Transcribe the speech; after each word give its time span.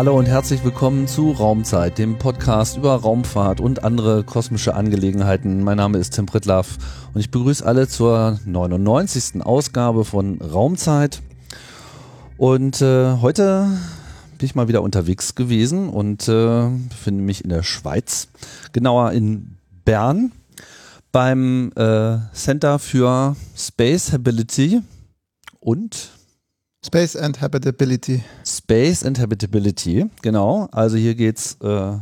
Hallo 0.00 0.18
und 0.18 0.24
herzlich 0.24 0.64
willkommen 0.64 1.06
zu 1.06 1.30
Raumzeit, 1.30 1.98
dem 1.98 2.16
Podcast 2.16 2.78
über 2.78 2.94
Raumfahrt 2.94 3.60
und 3.60 3.84
andere 3.84 4.24
kosmische 4.24 4.72
Angelegenheiten. 4.72 5.62
Mein 5.62 5.76
Name 5.76 5.98
ist 5.98 6.14
Tim 6.14 6.24
Pritlaff 6.24 6.78
und 7.12 7.20
ich 7.20 7.30
begrüße 7.30 7.66
alle 7.66 7.86
zur 7.86 8.40
99. 8.46 9.42
Ausgabe 9.44 10.06
von 10.06 10.40
Raumzeit. 10.40 11.20
Und 12.38 12.80
äh, 12.80 13.16
heute 13.20 13.78
bin 14.38 14.46
ich 14.46 14.54
mal 14.54 14.68
wieder 14.68 14.80
unterwegs 14.80 15.34
gewesen 15.34 15.90
und 15.90 16.26
äh, 16.28 16.70
befinde 16.88 17.22
mich 17.22 17.44
in 17.44 17.50
der 17.50 17.62
Schweiz, 17.62 18.28
genauer 18.72 19.12
in 19.12 19.58
Bern 19.84 20.32
beim 21.12 21.72
äh, 21.76 22.16
Center 22.32 22.78
für 22.78 23.36
Space 23.54 24.14
Habitability 24.14 24.80
und 25.58 26.08
Space 26.84 27.14
and 27.14 27.40
Habitability. 27.40 28.22
Space 28.44 29.04
and 29.04 29.18
Habitability, 29.18 30.06
genau. 30.22 30.66
Also 30.72 30.96
hier 30.96 31.14
geht's 31.14 31.58
äh, 31.60 31.92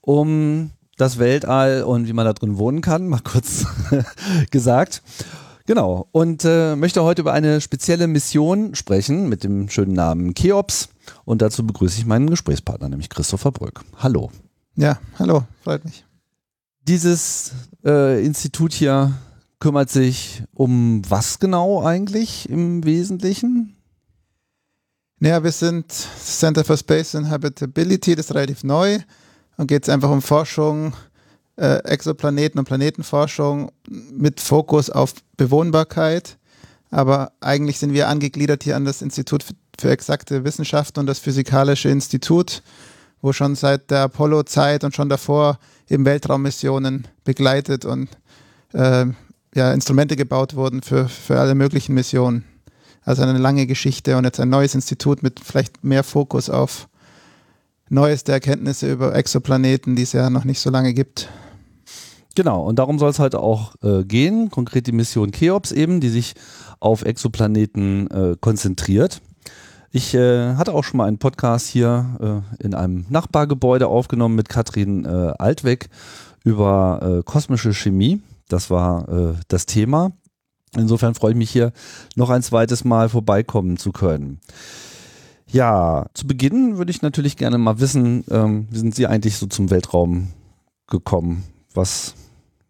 um 0.00 0.70
das 0.96 1.18
Weltall 1.18 1.82
und 1.82 2.08
wie 2.08 2.14
man 2.14 2.24
da 2.24 2.32
drin 2.32 2.56
wohnen 2.56 2.80
kann, 2.80 3.08
mal 3.08 3.20
kurz 3.20 3.66
gesagt. 4.50 5.02
Genau. 5.66 6.08
Und 6.12 6.44
äh, 6.44 6.76
möchte 6.76 7.02
heute 7.02 7.22
über 7.22 7.32
eine 7.32 7.60
spezielle 7.60 8.06
Mission 8.06 8.74
sprechen 8.74 9.28
mit 9.28 9.44
dem 9.44 9.68
schönen 9.68 9.92
Namen 9.92 10.34
Cheops. 10.34 10.88
Und 11.24 11.42
dazu 11.42 11.66
begrüße 11.66 11.98
ich 11.98 12.06
meinen 12.06 12.30
Gesprächspartner, 12.30 12.88
nämlich 12.88 13.10
Christopher 13.10 13.52
Brück. 13.52 13.84
Hallo. 13.98 14.30
Ja, 14.76 14.98
hallo, 15.18 15.44
freut 15.62 15.84
mich. 15.84 16.04
Dieses 16.88 17.52
äh, 17.84 18.24
Institut 18.24 18.72
hier 18.72 19.12
kümmert 19.60 19.90
sich 19.90 20.42
um 20.54 21.02
was 21.08 21.38
genau 21.38 21.82
eigentlich 21.84 22.48
im 22.48 22.82
Wesentlichen? 22.84 23.76
Naja, 25.22 25.44
wir 25.44 25.52
sind 25.52 25.92
Center 25.92 26.64
for 26.64 26.76
Space 26.76 27.14
and 27.14 27.30
Habitability, 27.30 28.16
das 28.16 28.26
ist 28.26 28.34
relativ 28.34 28.64
neu 28.64 28.98
und 29.56 29.68
geht 29.68 29.84
es 29.84 29.88
einfach 29.88 30.10
um 30.10 30.20
Forschung, 30.20 30.94
äh, 31.54 31.76
Exoplaneten 31.84 32.58
und 32.58 32.64
Planetenforschung 32.64 33.70
mit 33.88 34.40
Fokus 34.40 34.90
auf 34.90 35.14
Bewohnbarkeit. 35.36 36.38
Aber 36.90 37.30
eigentlich 37.40 37.78
sind 37.78 37.92
wir 37.92 38.08
angegliedert 38.08 38.64
hier 38.64 38.74
an 38.74 38.84
das 38.84 39.00
Institut 39.00 39.44
für 39.78 39.90
exakte 39.92 40.42
Wissenschaften 40.42 40.98
und 40.98 41.06
das 41.06 41.20
Physikalische 41.20 41.88
Institut, 41.88 42.64
wo 43.20 43.32
schon 43.32 43.54
seit 43.54 43.92
der 43.92 44.00
Apollo-Zeit 44.00 44.82
und 44.82 44.96
schon 44.96 45.08
davor 45.08 45.60
eben 45.88 46.04
Weltraummissionen 46.04 47.06
begleitet 47.22 47.84
und 47.84 48.08
äh, 48.72 49.06
ja, 49.54 49.72
Instrumente 49.72 50.16
gebaut 50.16 50.56
wurden 50.56 50.82
für, 50.82 51.08
für 51.08 51.38
alle 51.38 51.54
möglichen 51.54 51.94
Missionen. 51.94 52.51
Also 53.04 53.22
eine 53.22 53.38
lange 53.38 53.66
Geschichte 53.66 54.16
und 54.16 54.24
jetzt 54.24 54.40
ein 54.40 54.48
neues 54.48 54.74
Institut 54.74 55.22
mit 55.22 55.40
vielleicht 55.40 55.82
mehr 55.82 56.04
Fokus 56.04 56.48
auf 56.48 56.88
neueste 57.88 58.32
Erkenntnisse 58.32 58.90
über 58.90 59.14
Exoplaneten, 59.14 59.96
die 59.96 60.02
es 60.02 60.12
ja 60.12 60.30
noch 60.30 60.44
nicht 60.44 60.60
so 60.60 60.70
lange 60.70 60.94
gibt. 60.94 61.28
Genau, 62.34 62.64
und 62.64 62.78
darum 62.78 62.98
soll 62.98 63.10
es 63.10 63.18
heute 63.18 63.40
auch 63.40 63.74
äh, 63.82 64.04
gehen. 64.04 64.50
Konkret 64.50 64.86
die 64.86 64.92
Mission 64.92 65.32
Cheops 65.32 65.72
eben, 65.72 66.00
die 66.00 66.08
sich 66.08 66.34
auf 66.80 67.04
Exoplaneten 67.04 68.10
äh, 68.10 68.36
konzentriert. 68.40 69.20
Ich 69.90 70.14
äh, 70.14 70.54
hatte 70.54 70.72
auch 70.72 70.84
schon 70.84 70.96
mal 70.96 71.06
einen 71.06 71.18
Podcast 71.18 71.66
hier 71.66 72.42
äh, 72.58 72.64
in 72.64 72.74
einem 72.74 73.04
Nachbargebäude 73.10 73.88
aufgenommen 73.88 74.34
mit 74.34 74.48
Katrin 74.48 75.04
äh, 75.04 75.34
Altweg 75.38 75.90
über 76.44 77.18
äh, 77.20 77.22
kosmische 77.22 77.74
Chemie. 77.74 78.22
Das 78.48 78.68
war 78.68 79.34
das 79.48 79.64
Thema. 79.64 80.12
Insofern 80.76 81.14
freue 81.14 81.32
ich 81.32 81.36
mich 81.36 81.50
hier 81.50 81.72
noch 82.16 82.30
ein 82.30 82.42
zweites 82.42 82.84
Mal 82.84 83.08
vorbeikommen 83.08 83.76
zu 83.76 83.92
können. 83.92 84.40
Ja, 85.46 86.06
zu 86.14 86.26
Beginn 86.26 86.78
würde 86.78 86.90
ich 86.90 87.02
natürlich 87.02 87.36
gerne 87.36 87.58
mal 87.58 87.78
wissen, 87.78 88.24
ähm, 88.30 88.68
wie 88.70 88.78
sind 88.78 88.94
Sie 88.94 89.06
eigentlich 89.06 89.36
so 89.36 89.46
zum 89.46 89.70
Weltraum 89.70 90.28
gekommen? 90.86 91.44
Was, 91.74 92.14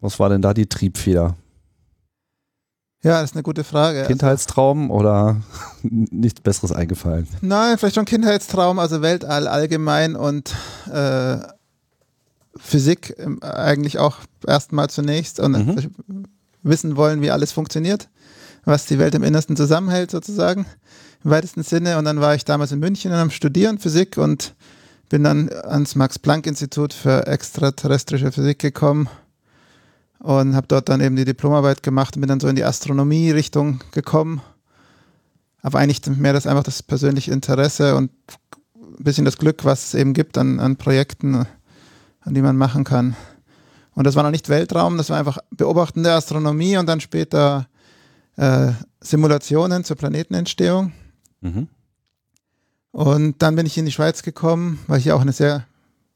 was 0.01 0.19
war 0.19 0.29
denn 0.29 0.41
da 0.41 0.53
die 0.53 0.67
Triebfeder? 0.67 1.37
Ja, 3.03 3.21
das 3.21 3.31
ist 3.31 3.35
eine 3.35 3.43
gute 3.43 3.63
Frage. 3.63 3.99
Also 3.99 4.09
Kindheitstraum 4.09 4.91
oder 4.91 5.41
nichts 5.83 6.41
Besseres 6.41 6.71
eingefallen? 6.73 7.27
Nein, 7.41 7.77
vielleicht 7.77 7.95
schon 7.95 8.05
Kindheitstraum, 8.05 8.79
also 8.79 9.01
Weltall 9.01 9.47
allgemein 9.47 10.15
und 10.15 10.53
äh, 10.91 11.37
Physik 12.55 13.15
eigentlich 13.41 13.97
auch 13.97 14.17
erstmal 14.45 14.89
zunächst 14.89 15.39
und 15.39 15.51
mhm. 15.51 16.22
Wissen 16.63 16.95
wollen, 16.95 17.21
wie 17.21 17.31
alles 17.31 17.51
funktioniert, 17.51 18.09
was 18.65 18.85
die 18.85 18.99
Welt 18.99 19.15
im 19.15 19.23
Innersten 19.23 19.55
zusammenhält 19.55 20.11
sozusagen, 20.11 20.65
im 21.23 21.31
weitesten 21.31 21.63
Sinne. 21.63 21.97
Und 21.97 22.05
dann 22.05 22.21
war 22.21 22.35
ich 22.35 22.45
damals 22.45 22.71
in 22.71 22.79
München 22.79 23.11
am 23.11 23.29
Studieren 23.29 23.79
Physik 23.79 24.17
und 24.17 24.55
bin 25.09 25.23
dann 25.23 25.49
ans 25.51 25.95
Max-Planck-Institut 25.95 26.93
für 26.93 27.27
extraterrestrische 27.27 28.31
Physik 28.31 28.59
gekommen 28.59 29.09
und 30.19 30.55
habe 30.55 30.67
dort 30.67 30.89
dann 30.89 31.01
eben 31.01 31.15
die 31.15 31.25
Diplomarbeit 31.25 31.83
gemacht 31.83 32.15
und 32.15 32.21
bin 32.21 32.29
dann 32.29 32.39
so 32.39 32.47
in 32.47 32.55
die 32.55 32.63
Astronomie-Richtung 32.63 33.81
gekommen. 33.91 34.41
Aber 35.61 35.79
eigentlich 35.79 36.05
mehr 36.17 36.33
das 36.33 36.47
einfach 36.47 36.63
das 36.63 36.81
persönliche 36.81 37.31
Interesse 37.31 37.95
und 37.95 38.11
ein 38.75 39.03
bisschen 39.03 39.25
das 39.25 39.37
Glück, 39.37 39.65
was 39.65 39.87
es 39.87 39.93
eben 39.93 40.13
gibt 40.13 40.37
an, 40.37 40.59
an 40.59 40.77
Projekten, 40.77 41.45
an 42.21 42.33
die 42.33 42.41
man 42.41 42.57
machen 42.57 42.83
kann. 42.83 43.15
Und 43.95 44.05
das 44.05 44.15
war 44.15 44.23
noch 44.23 44.31
nicht 44.31 44.49
Weltraum, 44.49 44.97
das 44.97 45.09
war 45.09 45.19
einfach 45.19 45.37
Beobachten 45.51 46.03
der 46.03 46.15
Astronomie 46.15 46.77
und 46.77 46.87
dann 46.87 46.99
später 46.99 47.67
äh, 48.37 48.71
Simulationen 49.01 49.83
zur 49.83 49.97
Planetenentstehung. 49.97 50.91
Mhm. 51.41 51.67
Und 52.91 53.41
dann 53.41 53.55
bin 53.55 53.65
ich 53.65 53.77
in 53.77 53.85
die 53.85 53.91
Schweiz 53.91 54.23
gekommen, 54.23 54.79
weil 54.87 54.99
ich 54.99 55.11
auch 55.11 55.21
eine 55.21 55.33
sehr 55.33 55.65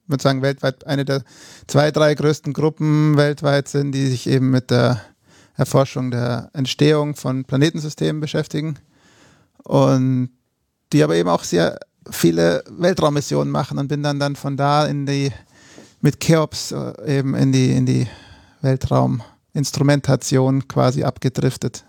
ich 0.07 0.09
würde 0.09 0.23
sagen, 0.23 0.41
weltweit 0.41 0.87
eine 0.87 1.03
der 1.03 1.23
zwei, 1.67 1.91
drei 1.91 2.15
größten 2.15 2.53
Gruppen 2.53 3.17
weltweit 3.17 3.67
sind, 3.67 3.91
die 3.91 4.07
sich 4.07 4.25
eben 4.27 4.51
mit 4.51 4.71
der 4.71 5.01
Erforschung 5.57 6.11
der 6.11 6.49
Entstehung 6.53 7.13
von 7.13 7.43
Planetensystemen 7.43 8.21
beschäftigen 8.21 8.79
und 9.63 10.29
die 10.93 11.03
aber 11.03 11.15
eben 11.15 11.27
auch 11.27 11.43
sehr 11.43 11.77
viele 12.09 12.63
Weltraummissionen 12.69 13.51
machen 13.51 13.79
und 13.79 13.89
bin 13.89 14.01
dann, 14.01 14.17
dann 14.17 14.37
von 14.37 14.55
da 14.55 14.85
in 14.85 15.05
die 15.05 15.33
mit 16.01 16.19
Cheops 16.19 16.71
äh, 16.71 17.19
eben 17.19 17.35
in 17.35 17.51
die 17.51 17.71
in 17.71 17.85
die 17.85 18.07
Weltrauminstrumentation 18.61 20.67
quasi 20.67 21.03
abgedriftet. 21.03 21.85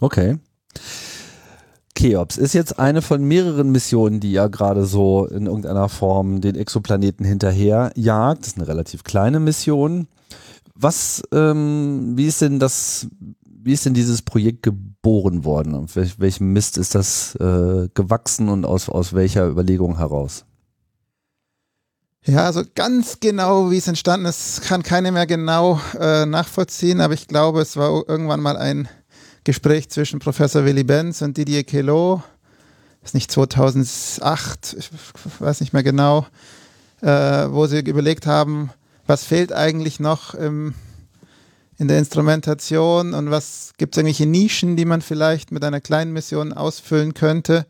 Okay. 0.00 0.38
Cheops 1.94 2.38
ist 2.38 2.54
jetzt 2.54 2.78
eine 2.78 3.02
von 3.02 3.24
mehreren 3.24 3.72
Missionen, 3.72 4.20
die 4.20 4.32
ja 4.32 4.48
gerade 4.48 4.86
so 4.86 5.26
in 5.26 5.46
irgendeiner 5.46 5.88
Form 5.88 6.40
den 6.40 6.54
Exoplaneten 6.54 7.26
hinterher 7.26 7.92
jagt. 7.94 8.42
Das 8.42 8.48
ist 8.48 8.56
eine 8.56 8.68
relativ 8.68 9.04
kleine 9.04 9.40
Mission. 9.40 10.08
Was, 10.74 11.22
ähm, 11.32 12.16
wie 12.16 12.26
ist 12.26 12.40
denn 12.40 12.58
das, 12.58 13.08
wie 13.44 13.74
ist 13.74 13.84
denn 13.84 13.92
dieses 13.92 14.22
Projekt 14.22 14.62
geboren 14.62 15.44
worden? 15.44 15.74
Auf 15.74 15.96
welch, 15.96 16.18
welchem 16.18 16.54
Mist 16.54 16.78
ist 16.78 16.94
das 16.94 17.34
äh, 17.34 17.88
gewachsen 17.92 18.48
und 18.48 18.64
aus, 18.64 18.88
aus 18.88 19.12
welcher 19.12 19.46
Überlegung 19.46 19.98
heraus? 19.98 20.46
Ja, 22.26 22.44
also 22.44 22.62
ganz 22.74 23.18
genau, 23.20 23.70
wie 23.70 23.78
es 23.78 23.88
entstanden 23.88 24.26
ist, 24.26 24.62
kann 24.62 24.82
keiner 24.82 25.10
mehr 25.10 25.26
genau 25.26 25.80
äh, 25.98 26.26
nachvollziehen, 26.26 27.00
aber 27.00 27.14
ich 27.14 27.28
glaube, 27.28 27.62
es 27.62 27.78
war 27.78 28.06
irgendwann 28.06 28.40
mal 28.40 28.58
ein 28.58 28.88
Gespräch 29.44 29.88
zwischen 29.88 30.18
Professor 30.18 30.66
Willy 30.66 30.84
Benz 30.84 31.22
und 31.22 31.38
Didier 31.38 31.64
Queloz, 31.64 32.20
das 33.00 33.10
ist 33.10 33.14
nicht 33.14 33.32
2008, 33.32 34.76
ich 34.78 34.90
weiß 35.38 35.60
nicht 35.60 35.72
mehr 35.72 35.82
genau, 35.82 36.26
äh, 37.00 37.06
wo 37.06 37.66
sie 37.66 37.78
überlegt 37.78 38.26
haben, 38.26 38.70
was 39.06 39.24
fehlt 39.24 39.54
eigentlich 39.54 39.98
noch 39.98 40.34
im, 40.34 40.74
in 41.78 41.88
der 41.88 41.98
Instrumentation 41.98 43.14
und 43.14 43.30
was 43.30 43.72
gibt 43.78 43.94
es 43.94 43.98
irgendwelche 43.98 44.26
Nischen, 44.26 44.76
die 44.76 44.84
man 44.84 45.00
vielleicht 45.00 45.52
mit 45.52 45.64
einer 45.64 45.80
kleinen 45.80 46.12
Mission 46.12 46.52
ausfüllen 46.52 47.14
könnte. 47.14 47.64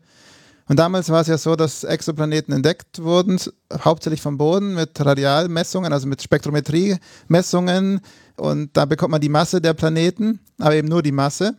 Und 0.71 0.77
damals 0.77 1.09
war 1.09 1.19
es 1.19 1.27
ja 1.27 1.37
so, 1.37 1.57
dass 1.57 1.83
Exoplaneten 1.83 2.53
entdeckt 2.53 3.03
wurden, 3.03 3.37
hauptsächlich 3.83 4.21
vom 4.21 4.37
Boden 4.37 4.73
mit 4.73 4.97
Radialmessungen, 5.05 5.91
also 5.91 6.07
mit 6.07 6.21
Spektrometriemessungen. 6.21 7.99
Und 8.37 8.77
da 8.77 8.85
bekommt 8.85 9.11
man 9.11 9.19
die 9.19 9.27
Masse 9.27 9.59
der 9.59 9.73
Planeten, 9.73 10.39
aber 10.59 10.75
eben 10.75 10.87
nur 10.87 11.03
die 11.03 11.11
Masse. 11.11 11.57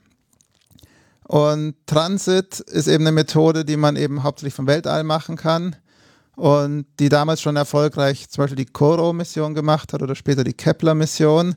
Und 1.24 1.74
Transit 1.84 2.60
ist 2.60 2.88
eben 2.88 3.06
eine 3.06 3.12
Methode, 3.12 3.66
die 3.66 3.76
man 3.76 3.96
eben 3.96 4.22
hauptsächlich 4.22 4.54
vom 4.54 4.66
Weltall 4.66 5.04
machen 5.04 5.36
kann 5.36 5.76
und 6.34 6.86
die 6.98 7.10
damals 7.10 7.42
schon 7.42 7.56
erfolgreich 7.56 8.30
zum 8.30 8.44
Beispiel 8.44 8.64
die 8.64 8.72
Koro-Mission 8.72 9.54
gemacht 9.54 9.92
hat 9.92 10.00
oder 10.00 10.14
später 10.14 10.42
die 10.42 10.54
Kepler-Mission, 10.54 11.54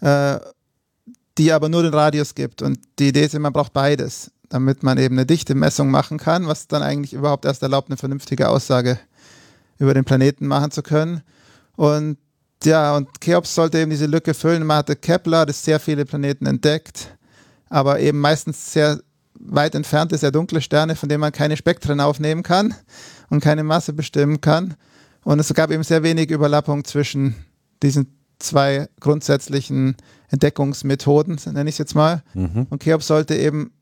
äh, 0.00 0.38
die 1.36 1.52
aber 1.52 1.68
nur 1.68 1.82
den 1.82 1.92
Radius 1.92 2.34
gibt. 2.34 2.62
Und 2.62 2.78
die 2.98 3.08
Idee 3.08 3.26
ist, 3.26 3.38
man 3.38 3.52
braucht 3.52 3.74
beides, 3.74 4.30
damit 4.48 4.82
man 4.82 4.98
eben 4.98 5.16
eine 5.16 5.26
dichte 5.26 5.54
Messung 5.54 5.90
machen 5.90 6.18
kann, 6.18 6.46
was 6.46 6.68
dann 6.68 6.82
eigentlich 6.82 7.12
überhaupt 7.12 7.44
erst 7.44 7.62
erlaubt, 7.62 7.88
eine 7.88 7.96
vernünftige 7.96 8.48
Aussage 8.48 8.98
über 9.78 9.94
den 9.94 10.04
Planeten 10.04 10.46
machen 10.46 10.70
zu 10.70 10.82
können. 10.82 11.22
Und 11.76 12.18
ja, 12.64 12.96
und 12.96 13.20
Cheops 13.20 13.54
sollte 13.54 13.78
eben 13.78 13.90
diese 13.90 14.06
Lücke 14.06 14.32
füllen. 14.32 14.64
Man 14.64 14.78
hatte 14.78 14.96
Kepler, 14.96 15.44
das 15.44 15.64
sehr 15.64 15.78
viele 15.78 16.04
Planeten 16.04 16.46
entdeckt 16.46 17.16
aber 17.68 18.00
eben 18.00 18.20
meistens 18.20 18.72
sehr 18.72 19.00
weit 19.38 19.74
entfernte, 19.74 20.16
sehr 20.16 20.30
dunkle 20.30 20.60
Sterne, 20.60 20.96
von 20.96 21.08
denen 21.08 21.20
man 21.20 21.32
keine 21.32 21.56
Spektren 21.56 22.00
aufnehmen 22.00 22.42
kann 22.42 22.74
und 23.28 23.40
keine 23.40 23.64
Masse 23.64 23.92
bestimmen 23.92 24.40
kann. 24.40 24.74
Und 25.24 25.38
es 25.38 25.52
gab 25.52 25.70
eben 25.70 25.82
sehr 25.82 26.02
wenig 26.02 26.30
Überlappung 26.30 26.84
zwischen 26.84 27.34
diesen 27.82 28.18
zwei 28.38 28.88
grundsätzlichen 29.00 29.96
Entdeckungsmethoden, 30.28 31.38
nenne 31.46 31.68
ich 31.68 31.74
es 31.74 31.78
jetzt 31.78 31.94
mal. 31.94 32.22
Mhm. 32.34 32.66
Und 32.70 32.82
Cheops 32.82 33.06
sollte 33.06 33.34
eben, 33.34 33.72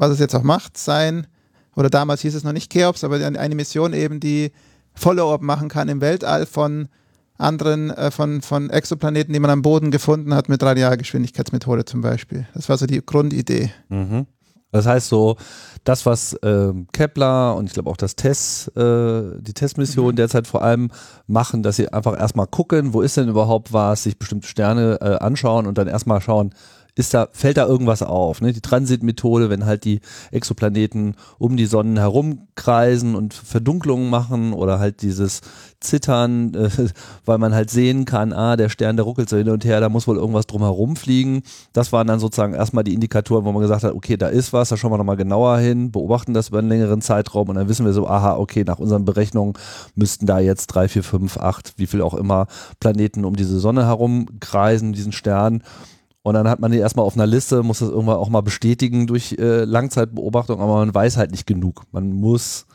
was 0.00 0.10
es 0.10 0.18
jetzt 0.18 0.34
auch 0.34 0.42
macht, 0.42 0.78
sein, 0.78 1.26
oder 1.76 1.90
damals 1.90 2.22
hieß 2.22 2.34
es 2.34 2.42
noch 2.42 2.52
nicht 2.52 2.72
Cheops, 2.72 3.04
aber 3.04 3.16
eine 3.16 3.54
Mission 3.54 3.92
eben, 3.92 4.18
die 4.18 4.50
Follow-up 4.94 5.42
machen 5.42 5.68
kann 5.68 5.88
im 5.88 6.00
Weltall 6.00 6.46
von 6.46 6.88
anderen, 7.38 7.90
äh, 7.90 8.10
von, 8.10 8.42
von 8.42 8.70
Exoplaneten, 8.70 9.32
die 9.32 9.40
man 9.40 9.50
am 9.50 9.62
Boden 9.62 9.90
gefunden 9.90 10.34
hat, 10.34 10.48
mit 10.48 10.62
Radialgeschwindigkeitsmethode 10.62 11.84
zum 11.84 12.00
Beispiel. 12.00 12.46
Das 12.54 12.68
war 12.68 12.76
so 12.76 12.86
die 12.86 13.04
Grundidee. 13.04 13.70
Mhm. 13.88 14.26
Das 14.72 14.86
heißt 14.86 15.08
so, 15.08 15.36
das, 15.84 16.06
was 16.06 16.34
äh, 16.34 16.72
Kepler 16.92 17.56
und 17.56 17.66
ich 17.66 17.72
glaube 17.72 17.90
auch 17.90 17.96
das 17.96 18.14
TESS, 18.14 18.68
äh, 18.76 19.40
die 19.40 19.52
TESS-Mission 19.52 20.12
mhm. 20.12 20.16
derzeit 20.16 20.46
vor 20.46 20.62
allem 20.62 20.90
machen, 21.26 21.62
dass 21.62 21.76
sie 21.76 21.92
einfach 21.92 22.18
erstmal 22.18 22.46
gucken, 22.46 22.94
wo 22.94 23.00
ist 23.00 23.16
denn 23.16 23.28
überhaupt 23.28 23.72
was, 23.72 24.04
sich 24.04 24.18
bestimmte 24.18 24.46
Sterne 24.46 24.98
äh, 25.00 25.16
anschauen 25.16 25.66
und 25.66 25.78
dann 25.78 25.88
erstmal 25.88 26.20
schauen, 26.20 26.54
ist 26.94 27.14
da, 27.14 27.28
fällt 27.32 27.56
da 27.56 27.66
irgendwas 27.66 28.02
auf. 28.02 28.40
Ne? 28.40 28.52
Die 28.52 28.60
Transitmethode, 28.60 29.50
wenn 29.50 29.66
halt 29.66 29.84
die 29.84 30.00
Exoplaneten 30.30 31.14
um 31.38 31.56
die 31.56 31.66
Sonnen 31.66 31.98
herumkreisen 31.98 33.14
und 33.14 33.34
Verdunklungen 33.34 34.10
machen 34.10 34.52
oder 34.52 34.78
halt 34.78 35.02
dieses 35.02 35.40
Zittern, 35.80 36.54
äh, 36.54 36.68
weil 37.24 37.38
man 37.38 37.54
halt 37.54 37.70
sehen 37.70 38.04
kann, 38.04 38.32
ah, 38.32 38.56
der 38.56 38.68
Stern, 38.68 38.96
der 38.96 39.04
ruckelt 39.04 39.28
so 39.28 39.36
hin 39.36 39.48
und 39.48 39.64
her, 39.64 39.80
da 39.80 39.88
muss 39.88 40.06
wohl 40.06 40.16
irgendwas 40.16 40.46
drum 40.46 40.62
herum 40.62 40.96
fliegen. 40.96 41.42
Das 41.72 41.92
waren 41.92 42.06
dann 42.06 42.20
sozusagen 42.20 42.54
erstmal 42.54 42.84
die 42.84 42.94
Indikatoren, 42.94 43.44
wo 43.44 43.52
man 43.52 43.62
gesagt 43.62 43.84
hat, 43.84 43.94
okay, 43.94 44.16
da 44.16 44.28
ist 44.28 44.52
was, 44.52 44.68
da 44.68 44.76
schauen 44.76 44.92
wir 44.92 44.98
nochmal 44.98 45.16
genauer 45.16 45.58
hin, 45.58 45.90
beobachten 45.90 46.34
das 46.34 46.48
über 46.48 46.58
einen 46.58 46.68
längeren 46.68 47.00
Zeitraum 47.00 47.48
und 47.48 47.56
dann 47.56 47.68
wissen 47.68 47.86
wir 47.86 47.92
so, 47.92 48.06
aha, 48.06 48.36
okay, 48.36 48.64
nach 48.64 48.78
unseren 48.78 49.04
Berechnungen 49.04 49.54
müssten 49.94 50.26
da 50.26 50.38
jetzt 50.38 50.68
drei, 50.68 50.88
vier, 50.88 51.02
fünf, 51.02 51.38
acht, 51.38 51.74
wie 51.76 51.86
viel 51.86 52.02
auch 52.02 52.14
immer 52.14 52.46
Planeten 52.78 53.24
um 53.24 53.36
diese 53.36 53.58
Sonne 53.58 53.86
herumkreisen, 53.86 54.92
diesen 54.92 55.12
Stern. 55.12 55.62
Und 56.30 56.34
dann 56.34 56.48
hat 56.48 56.60
man 56.60 56.70
die 56.70 56.78
erstmal 56.78 57.04
auf 57.04 57.16
einer 57.16 57.26
Liste, 57.26 57.64
muss 57.64 57.80
das 57.80 57.88
irgendwann 57.88 58.18
auch 58.18 58.28
mal 58.28 58.40
bestätigen 58.40 59.08
durch 59.08 59.32
äh, 59.36 59.64
Langzeitbeobachtung, 59.64 60.60
aber 60.60 60.76
man 60.76 60.94
weiß 60.94 61.16
halt 61.16 61.32
nicht 61.32 61.44
genug. 61.44 61.82
Man 61.90 62.12
muss 62.12 62.66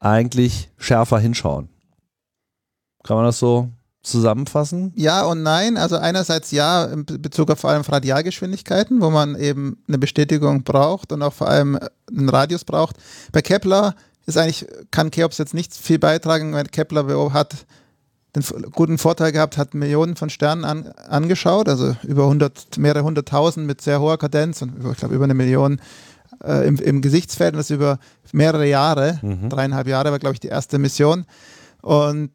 eigentlich 0.00 0.70
schärfer 0.76 1.18
hinschauen. 1.18 1.70
Kann 3.02 3.16
man 3.16 3.24
das 3.24 3.38
so 3.38 3.70
zusammenfassen? 4.02 4.92
Ja 4.96 5.24
und 5.24 5.42
nein. 5.42 5.78
Also 5.78 5.96
einerseits 5.96 6.50
ja, 6.50 6.84
in 6.84 7.06
Bezug 7.06 7.50
auf 7.50 7.60
vor 7.60 7.70
allem 7.70 7.80
Radialgeschwindigkeiten, 7.80 9.00
wo 9.00 9.08
man 9.08 9.34
eben 9.34 9.82
eine 9.88 9.96
Bestätigung 9.96 10.62
braucht 10.62 11.10
und 11.10 11.22
auch 11.22 11.32
vor 11.32 11.48
allem 11.48 11.78
einen 12.14 12.28
Radius 12.28 12.64
braucht. 12.64 12.96
Bei 13.32 13.40
Kepler 13.40 13.94
ist 14.26 14.36
eigentlich, 14.36 14.66
kann 14.90 15.10
Cheops 15.10 15.38
jetzt 15.38 15.54
nicht 15.54 15.74
viel 15.74 15.98
beitragen, 15.98 16.52
weil 16.52 16.64
Kepler 16.64 17.32
hat 17.32 17.64
den 18.34 18.42
guten 18.72 18.98
Vorteil 18.98 19.32
gehabt, 19.32 19.58
hat 19.58 19.74
Millionen 19.74 20.16
von 20.16 20.30
Sternen 20.30 20.64
an, 20.64 20.88
angeschaut, 21.08 21.68
also 21.68 21.96
über 22.02 22.24
100, 22.24 22.78
mehrere 22.78 23.04
hunderttausend 23.04 23.66
mit 23.66 23.80
sehr 23.80 24.00
hoher 24.00 24.18
Kadenz 24.18 24.62
und 24.62 24.72
ich 24.90 24.98
glaube 24.98 25.14
über 25.14 25.24
eine 25.24 25.34
Million 25.34 25.80
äh, 26.42 26.66
im, 26.66 26.76
im 26.76 27.00
Gesichtsfeld 27.00 27.54
und 27.54 27.58
das 27.58 27.70
über 27.70 27.98
mehrere 28.32 28.66
Jahre, 28.66 29.20
mhm. 29.22 29.48
dreieinhalb 29.48 29.86
Jahre 29.86 30.10
war 30.10 30.18
glaube 30.18 30.34
ich 30.34 30.40
die 30.40 30.48
erste 30.48 30.78
Mission 30.78 31.26
und 31.82 32.30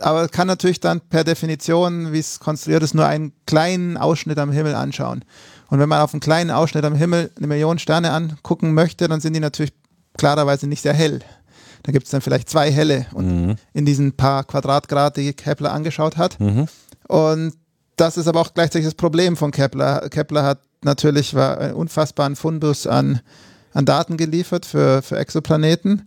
aber 0.00 0.28
kann 0.28 0.46
natürlich 0.46 0.80
dann 0.80 1.00
per 1.00 1.22
Definition, 1.22 2.12
wie 2.12 2.18
es 2.18 2.40
konstruiert 2.40 2.82
ist, 2.82 2.94
nur 2.94 3.06
einen 3.06 3.32
kleinen 3.46 3.98
Ausschnitt 3.98 4.38
am 4.38 4.50
Himmel 4.50 4.74
anschauen. 4.74 5.22
Und 5.68 5.80
wenn 5.80 5.88
man 5.88 6.00
auf 6.00 6.14
einen 6.14 6.20
kleinen 6.20 6.50
Ausschnitt 6.50 6.84
am 6.84 6.94
Himmel 6.94 7.30
eine 7.36 7.46
Million 7.46 7.78
Sterne 7.78 8.12
angucken 8.12 8.72
möchte, 8.72 9.06
dann 9.06 9.20
sind 9.20 9.34
die 9.34 9.40
natürlich 9.40 9.72
klarerweise 10.16 10.66
nicht 10.66 10.82
sehr 10.82 10.94
hell. 10.94 11.20
Da 11.82 11.92
gibt 11.92 12.04
es 12.04 12.10
dann 12.10 12.20
vielleicht 12.20 12.48
zwei 12.48 12.70
helle 12.70 13.06
und 13.12 13.46
mhm. 13.46 13.56
in 13.72 13.84
diesen 13.84 14.12
paar 14.12 14.44
Quadratgrad, 14.44 15.16
die 15.16 15.32
Kepler 15.32 15.72
angeschaut 15.72 16.16
hat. 16.16 16.38
Mhm. 16.38 16.68
Und 17.08 17.54
das 17.96 18.16
ist 18.16 18.26
aber 18.26 18.40
auch 18.40 18.54
gleichzeitig 18.54 18.86
das 18.86 18.94
Problem 18.94 19.36
von 19.36 19.50
Kepler. 19.50 20.08
Kepler 20.08 20.44
hat 20.44 20.60
natürlich 20.82 21.34
war 21.34 21.58
einen 21.58 21.74
unfassbaren 21.74 22.36
Fundus 22.36 22.86
an, 22.86 23.20
an 23.72 23.84
Daten 23.84 24.16
geliefert 24.16 24.66
für, 24.66 25.02
für 25.02 25.18
Exoplaneten 25.18 26.06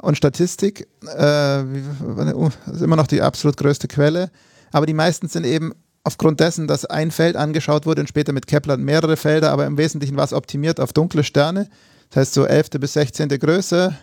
und 0.00 0.16
Statistik. 0.16 0.88
Äh, 1.06 1.62
ist 1.62 2.82
immer 2.82 2.96
noch 2.96 3.06
die 3.06 3.22
absolut 3.22 3.56
größte 3.56 3.88
Quelle. 3.88 4.30
Aber 4.72 4.86
die 4.86 4.94
meisten 4.94 5.28
sind 5.28 5.44
eben 5.44 5.72
aufgrund 6.04 6.40
dessen, 6.40 6.66
dass 6.66 6.84
ein 6.84 7.10
Feld 7.10 7.36
angeschaut 7.36 7.86
wurde 7.86 8.00
und 8.00 8.08
später 8.08 8.32
mit 8.32 8.46
Kepler 8.46 8.76
mehrere 8.76 9.16
Felder, 9.16 9.52
aber 9.52 9.66
im 9.66 9.78
Wesentlichen 9.78 10.16
war 10.16 10.24
es 10.24 10.32
optimiert 10.32 10.80
auf 10.80 10.92
dunkle 10.92 11.24
Sterne. 11.24 11.68
Das 12.10 12.16
heißt 12.16 12.34
so 12.34 12.44
11. 12.44 12.70
bis 12.80 12.94
16. 12.94 13.28
Größe, 13.28 13.94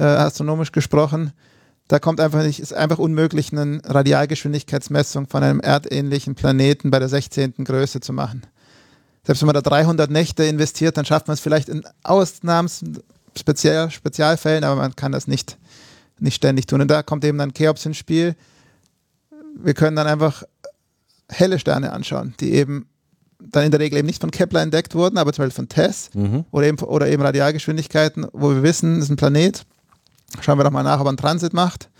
äh, 0.00 0.04
astronomisch 0.04 0.72
gesprochen. 0.72 1.32
Da 1.88 1.98
kommt 1.98 2.20
einfach 2.20 2.42
nicht, 2.42 2.60
ist 2.60 2.72
einfach 2.72 2.98
unmöglich, 2.98 3.52
eine 3.52 3.80
Radialgeschwindigkeitsmessung 3.84 5.26
von 5.26 5.42
einem 5.42 5.60
erdähnlichen 5.60 6.34
Planeten 6.34 6.90
bei 6.90 6.98
der 6.98 7.08
16. 7.08 7.64
Größe 7.64 8.00
zu 8.00 8.12
machen. 8.12 8.42
Selbst 9.24 9.42
wenn 9.42 9.48
man 9.48 9.54
da 9.54 9.60
300 9.60 10.10
Nächte 10.10 10.44
investiert, 10.44 10.96
dann 10.96 11.04
schafft 11.04 11.26
man 11.28 11.34
es 11.34 11.40
vielleicht 11.40 11.68
in 11.68 11.82
Ausnahms 12.02 12.82
Spezial, 13.36 13.90
Spezialfällen, 13.90 14.64
aber 14.64 14.80
man 14.80 14.96
kann 14.96 15.12
das 15.12 15.28
nicht, 15.28 15.58
nicht 16.18 16.34
ständig 16.34 16.66
tun. 16.66 16.80
Und 16.80 16.88
da 16.88 17.02
kommt 17.02 17.24
eben 17.24 17.38
dann 17.38 17.52
Cheops 17.52 17.86
ins 17.86 17.96
Spiel. 17.96 18.34
Wir 19.62 19.74
können 19.74 19.96
dann 19.96 20.06
einfach 20.06 20.44
helle 21.28 21.58
Sterne 21.58 21.92
anschauen, 21.92 22.34
die 22.40 22.52
eben 22.52 22.86
dann 23.40 23.64
in 23.64 23.70
der 23.70 23.80
Regel 23.80 23.98
eben 23.98 24.06
nicht 24.06 24.20
von 24.20 24.30
Kepler 24.30 24.62
entdeckt 24.62 24.94
wurden, 24.94 25.18
aber 25.18 25.32
zum 25.32 25.44
Beispiel 25.44 25.56
von 25.56 25.68
TESS 25.68 26.10
mhm. 26.14 26.44
oder, 26.50 26.66
eben, 26.66 26.78
oder 26.78 27.08
eben 27.08 27.22
Radialgeschwindigkeiten, 27.22 28.26
wo 28.32 28.50
wir 28.50 28.62
wissen, 28.62 28.98
es 28.98 29.04
ist 29.04 29.10
ein 29.10 29.16
Planet, 29.16 29.64
Schauen 30.40 30.58
wir 30.58 30.64
doch 30.64 30.70
mal 30.70 30.82
nach, 30.82 31.00
ob 31.00 31.06
er 31.06 31.10
einen 31.10 31.16
Transit 31.16 31.52
macht. 31.52 31.90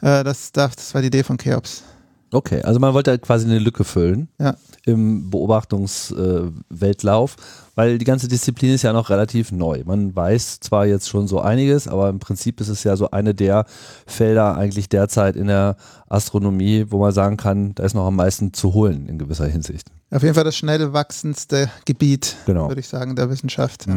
Äh, 0.00 0.24
das, 0.24 0.52
das 0.52 0.94
war 0.94 1.00
die 1.00 1.08
Idee 1.08 1.22
von 1.22 1.38
Cheops. 1.38 1.82
Okay, 2.30 2.60
also 2.62 2.78
man 2.78 2.92
wollte 2.92 3.18
quasi 3.18 3.46
eine 3.46 3.58
Lücke 3.58 3.84
füllen 3.84 4.28
ja. 4.38 4.54
im 4.84 5.30
Beobachtungsweltlauf, 5.30 7.36
äh, 7.36 7.38
weil 7.74 7.96
die 7.96 8.04
ganze 8.04 8.28
Disziplin 8.28 8.74
ist 8.74 8.82
ja 8.82 8.92
noch 8.92 9.08
relativ 9.08 9.50
neu. 9.50 9.82
Man 9.86 10.14
weiß 10.14 10.60
zwar 10.60 10.84
jetzt 10.84 11.08
schon 11.08 11.26
so 11.26 11.40
einiges, 11.40 11.88
aber 11.88 12.10
im 12.10 12.18
Prinzip 12.18 12.60
ist 12.60 12.68
es 12.68 12.84
ja 12.84 12.96
so 12.96 13.10
eine 13.10 13.34
der 13.34 13.64
Felder 14.06 14.58
eigentlich 14.58 14.90
derzeit 14.90 15.36
in 15.36 15.46
der 15.46 15.76
Astronomie, 16.08 16.84
wo 16.90 16.98
man 16.98 17.12
sagen 17.12 17.38
kann, 17.38 17.74
da 17.74 17.84
ist 17.84 17.94
noch 17.94 18.06
am 18.06 18.16
meisten 18.16 18.52
zu 18.52 18.74
holen 18.74 19.06
in 19.06 19.18
gewisser 19.18 19.46
Hinsicht. 19.46 19.90
Auf 20.10 20.22
jeden 20.22 20.34
Fall 20.34 20.44
das 20.44 20.56
schnell 20.56 20.92
wachsendste 20.92 21.70
Gebiet, 21.86 22.36
genau. 22.44 22.68
würde 22.68 22.80
ich 22.80 22.88
sagen, 22.88 23.16
der 23.16 23.30
Wissenschaft. 23.30 23.86
Ja. 23.86 23.96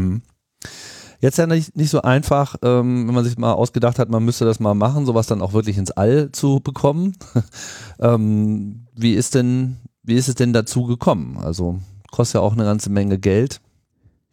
Jetzt 1.22 1.38
ja 1.38 1.46
nicht, 1.46 1.78
nicht 1.78 1.92
so 1.92 2.02
einfach, 2.02 2.56
ähm, 2.64 3.08
wenn 3.08 3.14
man 3.14 3.24
sich 3.24 3.38
mal 3.38 3.54
ausgedacht 3.54 4.00
hat, 4.00 4.10
man 4.10 4.26
müsste 4.26 4.44
das 4.44 4.60
mal 4.60 4.74
machen, 4.74 5.06
sowas 5.06 5.28
dann 5.28 5.42
auch 5.42 5.54
wirklich 5.54 5.78
ins 5.78 5.92
All 5.92 6.32
zu 6.32 6.60
bekommen. 6.62 7.16
ähm, 8.00 8.88
wie 8.96 9.14
ist 9.14 9.36
denn, 9.36 9.78
wie 10.02 10.16
ist 10.16 10.28
es 10.28 10.36
denn 10.36 10.52
dazu 10.52 10.86
gekommen? 10.86 11.38
Also 11.38 11.80
kostet 12.10 12.36
ja 12.36 12.42
auch 12.42 12.54
eine 12.54 12.64
ganze 12.64 12.90
Menge 12.90 13.20
Geld. 13.20 13.62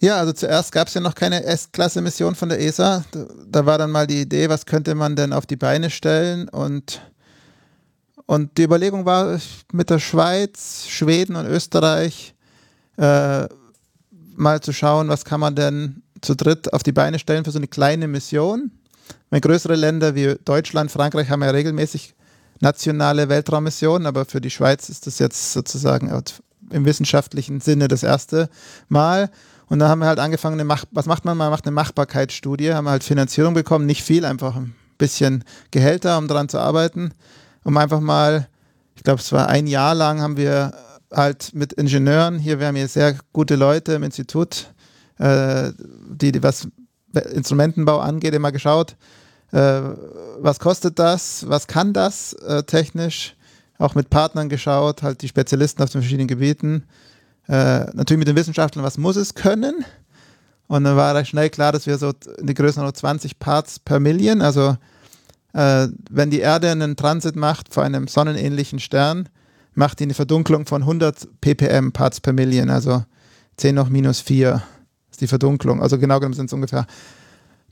Ja, 0.00 0.16
also 0.16 0.32
zuerst 0.32 0.72
gab 0.72 0.88
es 0.88 0.94
ja 0.94 1.02
noch 1.02 1.14
keine 1.14 1.44
S-Klasse-Mission 1.44 2.34
von 2.34 2.48
der 2.48 2.60
ESA. 2.60 3.04
Da, 3.10 3.26
da, 3.46 3.66
war 3.66 3.76
dann 3.76 3.90
mal 3.90 4.06
die 4.06 4.22
Idee, 4.22 4.48
was 4.48 4.64
könnte 4.64 4.94
man 4.94 5.14
denn 5.14 5.34
auf 5.34 5.44
die 5.44 5.56
Beine 5.56 5.90
stellen 5.90 6.48
und 6.48 7.02
und 8.24 8.58
die 8.58 8.64
Überlegung 8.64 9.06
war 9.06 9.38
mit 9.72 9.88
der 9.88 9.98
Schweiz, 9.98 10.84
Schweden 10.86 11.34
und 11.34 11.46
Österreich 11.46 12.34
äh, 12.98 13.46
mal 14.36 14.60
zu 14.60 14.72
schauen, 14.72 15.08
was 15.08 15.24
kann 15.24 15.40
man 15.40 15.54
denn 15.54 16.02
zu 16.20 16.34
dritt 16.34 16.72
auf 16.72 16.82
die 16.82 16.92
Beine 16.92 17.18
stellen 17.18 17.44
für 17.44 17.50
so 17.50 17.58
eine 17.58 17.68
kleine 17.68 18.08
Mission. 18.08 18.70
Meine 19.30 19.40
größere 19.40 19.74
Länder 19.74 20.14
wie 20.14 20.36
Deutschland, 20.44 20.90
Frankreich 20.90 21.30
haben 21.30 21.42
ja 21.42 21.50
regelmäßig 21.50 22.14
nationale 22.60 23.28
Weltraummissionen, 23.28 24.06
aber 24.06 24.24
für 24.24 24.40
die 24.40 24.50
Schweiz 24.50 24.88
ist 24.88 25.06
das 25.06 25.18
jetzt 25.18 25.52
sozusagen 25.52 26.10
im 26.70 26.84
wissenschaftlichen 26.84 27.60
Sinne 27.60 27.88
das 27.88 28.02
erste 28.02 28.48
Mal. 28.88 29.30
Und 29.68 29.80
da 29.80 29.88
haben 29.88 30.00
wir 30.00 30.06
halt 30.06 30.18
angefangen, 30.18 30.66
Mach 30.66 30.84
was 30.90 31.06
macht 31.06 31.24
man? 31.24 31.36
Man 31.36 31.50
macht 31.50 31.66
eine 31.66 31.74
Machbarkeitsstudie, 31.74 32.72
haben 32.72 32.88
halt 32.88 33.04
Finanzierung 33.04 33.54
bekommen, 33.54 33.86
nicht 33.86 34.02
viel, 34.02 34.24
einfach 34.24 34.56
ein 34.56 34.74
bisschen 34.96 35.44
Gehälter, 35.70 36.18
um 36.18 36.26
daran 36.26 36.48
zu 36.48 36.58
arbeiten, 36.58 37.12
um 37.64 37.76
einfach 37.76 38.00
mal, 38.00 38.48
ich 38.96 39.02
glaube, 39.02 39.20
es 39.20 39.30
war 39.30 39.48
ein 39.48 39.66
Jahr 39.66 39.94
lang, 39.94 40.20
haben 40.20 40.36
wir 40.36 40.72
halt 41.12 41.54
mit 41.54 41.74
Ingenieuren, 41.74 42.38
hier 42.38 42.60
wir 42.60 42.66
haben 42.66 42.76
hier 42.76 42.88
sehr 42.88 43.14
gute 43.32 43.56
Leute 43.56 43.92
im 43.94 44.02
Institut, 44.02 44.72
äh, 45.18 45.72
die, 46.10 46.32
die 46.32 46.42
was 46.42 46.68
Instrumentenbau 47.32 47.98
angeht, 47.98 48.34
immer 48.34 48.52
geschaut, 48.52 48.96
äh, 49.52 49.80
was 50.40 50.58
kostet 50.60 50.98
das, 50.98 51.48
was 51.48 51.66
kann 51.66 51.92
das 51.92 52.34
äh, 52.34 52.62
technisch, 52.64 53.34
auch 53.78 53.94
mit 53.94 54.10
Partnern 54.10 54.48
geschaut, 54.48 55.02
halt 55.02 55.22
die 55.22 55.28
Spezialisten 55.28 55.82
auf 55.82 55.90
den 55.90 56.02
verschiedenen 56.02 56.28
Gebieten, 56.28 56.84
äh, 57.48 57.84
natürlich 57.94 58.18
mit 58.18 58.28
den 58.28 58.36
Wissenschaftlern, 58.36 58.84
was 58.84 58.98
muss 58.98 59.16
es 59.16 59.34
können. 59.34 59.84
Und 60.66 60.84
dann 60.84 60.96
war 60.96 61.14
recht 61.14 61.30
schnell 61.30 61.48
klar, 61.48 61.72
dass 61.72 61.86
wir 61.86 61.96
so 61.96 62.12
in 62.36 62.46
die 62.46 62.54
Größenordnung 62.54 62.94
20 62.94 63.38
Parts 63.38 63.78
per 63.78 64.00
Million, 64.00 64.42
also 64.42 64.76
äh, 65.54 65.88
wenn 66.10 66.30
die 66.30 66.40
Erde 66.40 66.70
einen 66.70 66.96
Transit 66.96 67.36
macht 67.36 67.72
vor 67.72 67.84
einem 67.84 68.06
sonnenähnlichen 68.06 68.80
Stern, 68.80 69.30
macht 69.74 70.00
die 70.00 70.04
eine 70.04 70.14
Verdunklung 70.14 70.66
von 70.66 70.82
100 70.82 71.40
ppm 71.40 71.92
Parts 71.92 72.20
per 72.20 72.34
Million, 72.34 72.68
also 72.68 73.04
10 73.56 73.74
noch 73.74 73.88
minus 73.88 74.20
4 74.20 74.62
die 75.20 75.26
Verdunklung. 75.26 75.82
Also 75.82 75.98
genau 75.98 76.18
genommen 76.18 76.34
sind 76.34 76.46
es 76.46 76.52
ungefähr 76.52 76.86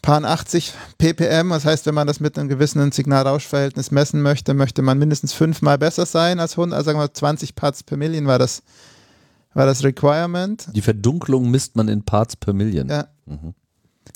paar 0.02 0.22
80 0.22 0.72
ppm. 0.98 1.50
Das 1.50 1.64
heißt, 1.64 1.86
wenn 1.86 1.94
man 1.94 2.06
das 2.06 2.20
mit 2.20 2.38
einem 2.38 2.48
gewissen 2.48 2.92
Signal-Rausch-Verhältnis 2.92 3.90
messen 3.90 4.22
möchte, 4.22 4.54
möchte 4.54 4.82
man 4.82 4.98
mindestens 4.98 5.32
fünfmal 5.32 5.78
besser 5.78 6.06
sein 6.06 6.38
als 6.38 6.52
100, 6.52 6.76
also 6.76 6.86
sagen 6.86 6.98
wir 6.98 7.12
20 7.12 7.54
Parts 7.54 7.82
per 7.82 7.96
Million 7.96 8.26
war 8.26 8.38
das, 8.38 8.62
war 9.52 9.66
das 9.66 9.82
Requirement. 9.82 10.68
Die 10.74 10.82
Verdunklung 10.82 11.50
misst 11.50 11.76
man 11.76 11.88
in 11.88 12.04
Parts 12.04 12.36
per 12.36 12.52
Million. 12.52 12.88
Ja. 12.88 13.08
Mhm. 13.26 13.54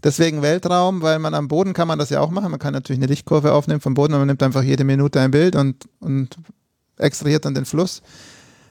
Deswegen 0.04 0.42
Weltraum, 0.42 1.02
weil 1.02 1.18
man 1.18 1.34
am 1.34 1.48
Boden 1.48 1.72
kann 1.72 1.88
man 1.88 1.98
das 1.98 2.10
ja 2.10 2.20
auch 2.20 2.30
machen. 2.30 2.50
Man 2.50 2.60
kann 2.60 2.72
natürlich 2.72 3.00
eine 3.00 3.08
Lichtkurve 3.08 3.52
aufnehmen 3.52 3.80
vom 3.80 3.94
Boden, 3.94 4.14
und 4.14 4.20
man 4.20 4.28
nimmt 4.28 4.42
einfach 4.42 4.62
jede 4.62 4.84
Minute 4.84 5.20
ein 5.20 5.32
Bild 5.32 5.56
und, 5.56 5.88
und 5.98 6.36
extrahiert 6.96 7.44
dann 7.44 7.54
den 7.54 7.64
Fluss. 7.64 8.00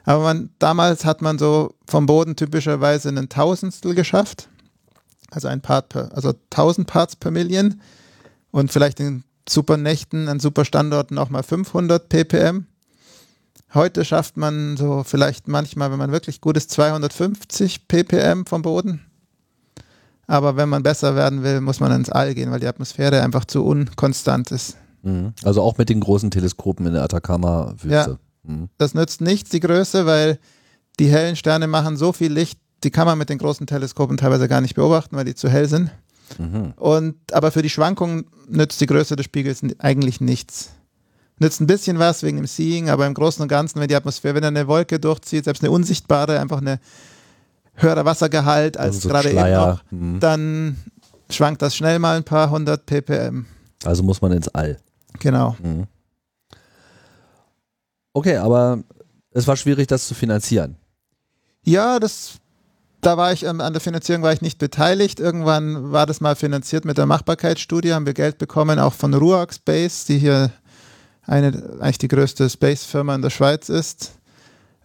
Aber 0.10 0.24
man, 0.24 0.50
damals 0.60 1.06
hat 1.06 1.22
man 1.22 1.38
so 1.38 1.76
vom 1.88 2.06
Boden 2.06 2.36
typischerweise 2.36 3.10
einen 3.10 3.30
Tausendstel 3.30 3.94
geschafft 3.94 4.50
also 5.32 5.48
ein 5.48 5.62
Part 5.62 5.90
per, 5.90 6.16
also 6.16 6.34
1000 6.52 6.88
Parts 6.88 7.16
per 7.16 7.32
Million 7.32 7.82
und 8.52 8.72
vielleicht 8.72 9.00
in 9.00 9.24
super 9.48 9.78
Nächten, 9.78 10.28
an 10.28 10.40
super 10.40 10.66
Standorten 10.66 11.18
auch 11.18 11.30
mal 11.30 11.44
500 11.44 12.10
ppm. 12.10 12.66
Heute 13.74 14.04
schafft 14.04 14.38
man 14.38 14.78
so 14.78 15.04
vielleicht 15.04 15.48
manchmal, 15.48 15.92
wenn 15.92 16.00
man 16.00 16.12
wirklich 16.12 16.42
gut 16.42 16.58
ist, 16.58 16.72
250 16.72 17.88
ppm 17.88 18.46
vom 18.46 18.62
Boden. 18.64 19.02
Aber 20.26 20.56
wenn 20.58 20.70
man 20.70 20.84
besser 20.84 21.16
werden 21.16 21.44
will, 21.44 21.62
muss 21.62 21.80
man 21.80 21.92
ins 21.92 22.10
All 22.10 22.34
gehen, 22.36 22.52
weil 22.52 22.60
die 22.60 22.68
Atmosphäre 22.68 23.22
einfach 23.22 23.46
zu 23.46 23.66
unkonstant 23.66 24.52
ist. 24.52 24.78
Mhm. 25.02 25.34
Also 25.44 25.62
auch 25.62 25.78
mit 25.78 25.90
den 25.90 26.00
großen 26.00 26.30
Teleskopen 26.30 26.86
in 26.86 26.94
der 26.94 27.04
Atacama-Wüste. 27.04 27.90
Ja, 27.90 28.18
mhm. 28.44 28.70
Das 28.78 28.94
nützt 28.94 29.22
nichts, 29.22 29.50
die 29.50 29.60
Größe, 29.60 30.06
weil 30.06 30.40
die 31.00 31.08
hellen 31.08 31.36
Sterne 31.36 31.68
machen 31.68 31.98
so 31.98 32.12
viel 32.12 32.32
Licht, 32.32 32.60
die 32.84 32.92
kann 32.92 33.06
man 33.06 33.18
mit 33.18 33.30
den 33.30 33.38
großen 33.38 33.68
Teleskopen 33.68 34.18
teilweise 34.18 34.48
gar 34.48 34.62
nicht 34.62 34.76
beobachten, 34.76 35.16
weil 35.16 35.26
die 35.26 35.36
zu 35.36 35.50
hell 35.50 35.68
sind. 35.68 35.92
Mhm. 36.38 36.74
Und, 36.76 37.16
aber 37.34 37.52
für 37.52 37.62
die 37.62 37.70
Schwankungen 37.70 38.26
nützt 38.48 38.80
die 38.82 38.86
Größe 38.86 39.16
des 39.16 39.26
Spiegels 39.26 39.62
eigentlich 39.80 40.22
nichts. 40.22 40.72
Nützt 41.40 41.62
ein 41.62 41.68
bisschen 41.68 42.00
was 42.00 42.22
wegen 42.24 42.38
dem 42.38 42.48
Seeing, 42.48 42.90
aber 42.90 43.08
im 43.08 43.14
Großen 43.14 43.42
und 43.42 43.48
Ganzen, 43.48 43.80
wenn 43.80 43.88
die 43.88 43.96
Atmosphäre, 43.96 44.36
wenn 44.36 44.44
eine 44.44 44.68
Wolke 44.68 45.00
durchzieht, 45.00 45.46
selbst 45.46 45.64
eine 45.64 45.72
unsichtbare, 45.72 46.40
einfach 46.40 46.60
eine 46.60 46.80
höhere 47.76 48.04
Wassergehalt 48.04 48.78
als 48.78 48.98
also 48.98 49.00
so 49.00 49.10
gerade 49.10 49.32
eben 49.32 49.52
noch, 49.54 49.82
mhm. 49.90 50.20
dann 50.20 50.78
schwankt 51.30 51.62
das 51.62 51.76
schnell 51.76 52.00
mal 52.00 52.18
ein 52.18 52.26
paar 52.26 52.50
hundert 52.50 52.86
ppm. 52.86 53.46
Also 53.86 54.04
muss 54.04 54.22
man 54.22 54.34
ins 54.34 54.50
All. 54.50 54.78
Genau. 55.20 55.56
Mhm. 55.64 55.88
Okay, 58.14 58.38
aber 58.38 58.84
es 59.32 59.48
war 59.48 59.56
schwierig, 59.56 59.88
das 59.88 60.08
zu 60.08 60.16
finanzieren. 60.16 60.78
Ja, 61.64 62.00
das 62.00 62.40
da 63.02 63.16
war 63.16 63.32
ich 63.32 63.44
ähm, 63.44 63.62
an 63.62 63.74
der 63.74 63.82
Finanzierung 63.82 64.24
war 64.24 64.34
ich 64.34 64.42
nicht 64.42 64.60
beteiligt. 64.60 65.20
Irgendwann 65.20 65.92
war 65.92 66.06
das 66.06 66.20
mal 66.20 66.36
finanziert 66.36 66.84
mit 66.86 66.98
der 66.98 67.06
Machbarkeitsstudie, 67.06 67.94
haben 67.94 68.06
wir 68.06 68.14
Geld 68.14 68.38
bekommen, 68.38 68.78
auch 68.78 68.94
von 68.94 69.14
Ruag 69.14 69.54
Space, 69.54 70.06
die 70.06 70.18
hier 70.18 70.52
eine 71.26 71.78
eigentlich 71.80 72.00
die 72.00 72.08
größte 72.08 72.50
Space-Firma 72.50 73.16
in 73.16 73.22
der 73.22 73.30
Schweiz 73.30 73.70
ist. 73.70 74.12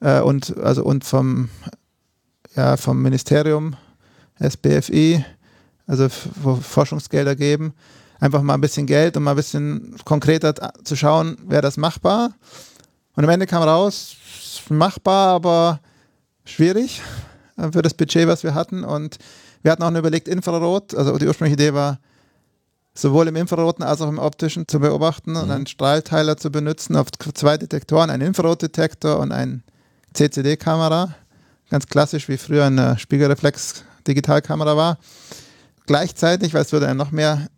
Äh, 0.00 0.20
und 0.20 0.56
also 0.58 0.84
und 0.84 1.04
vom 1.04 1.48
ja, 2.54 2.76
vom 2.76 3.02
Ministerium 3.02 3.74
SBFI, 4.38 5.24
also 5.86 6.08
wo 6.36 6.54
Forschungsgelder 6.54 7.34
geben. 7.34 7.74
Einfach 8.20 8.42
mal 8.42 8.54
ein 8.54 8.60
bisschen 8.60 8.86
Geld, 8.86 9.16
um 9.16 9.24
mal 9.24 9.32
ein 9.32 9.36
bisschen 9.36 9.96
konkreter 10.04 10.54
zu 10.84 10.94
schauen, 10.94 11.36
wäre 11.46 11.62
das 11.62 11.76
machbar. 11.76 12.30
Und 13.16 13.24
am 13.24 13.30
Ende 13.30 13.46
kam 13.46 13.62
raus, 13.62 14.16
machbar, 14.68 15.34
aber 15.34 15.80
schwierig 16.44 17.02
für 17.72 17.82
das 17.82 17.94
Budget, 17.94 18.26
was 18.26 18.42
wir 18.42 18.54
hatten. 18.54 18.84
Und 18.84 19.18
wir 19.62 19.72
hatten 19.72 19.82
auch 19.82 19.90
nur 19.90 20.00
überlegt, 20.00 20.28
Infrarot, 20.28 20.94
also 20.94 21.16
die 21.18 21.26
ursprüngliche 21.26 21.54
Idee 21.54 21.74
war, 21.74 21.98
sowohl 22.94 23.28
im 23.28 23.36
Infraroten 23.36 23.84
als 23.84 24.00
auch 24.00 24.08
im 24.08 24.18
optischen 24.18 24.68
zu 24.68 24.78
beobachten 24.78 25.32
mhm. 25.32 25.38
und 25.38 25.50
einen 25.50 25.66
Strahlteiler 25.66 26.36
zu 26.36 26.50
benutzen 26.50 26.96
auf 26.96 27.10
zwei 27.12 27.56
Detektoren, 27.56 28.10
einen 28.10 28.28
Infrarotdetektor 28.28 29.18
und 29.18 29.32
eine 29.32 29.62
CCD-Kamera. 30.14 31.14
Ganz 31.70 31.86
klassisch, 31.86 32.28
wie 32.28 32.36
früher 32.36 32.66
eine 32.66 32.98
Spiegelreflex-Digitalkamera 32.98 34.76
war. 34.76 34.98
Gleichzeitig, 35.86 36.54
weil 36.54 36.62
es 36.62 36.72
würde 36.72 36.86
dann 36.86 36.96
noch 36.96 37.10
mehr 37.10 37.48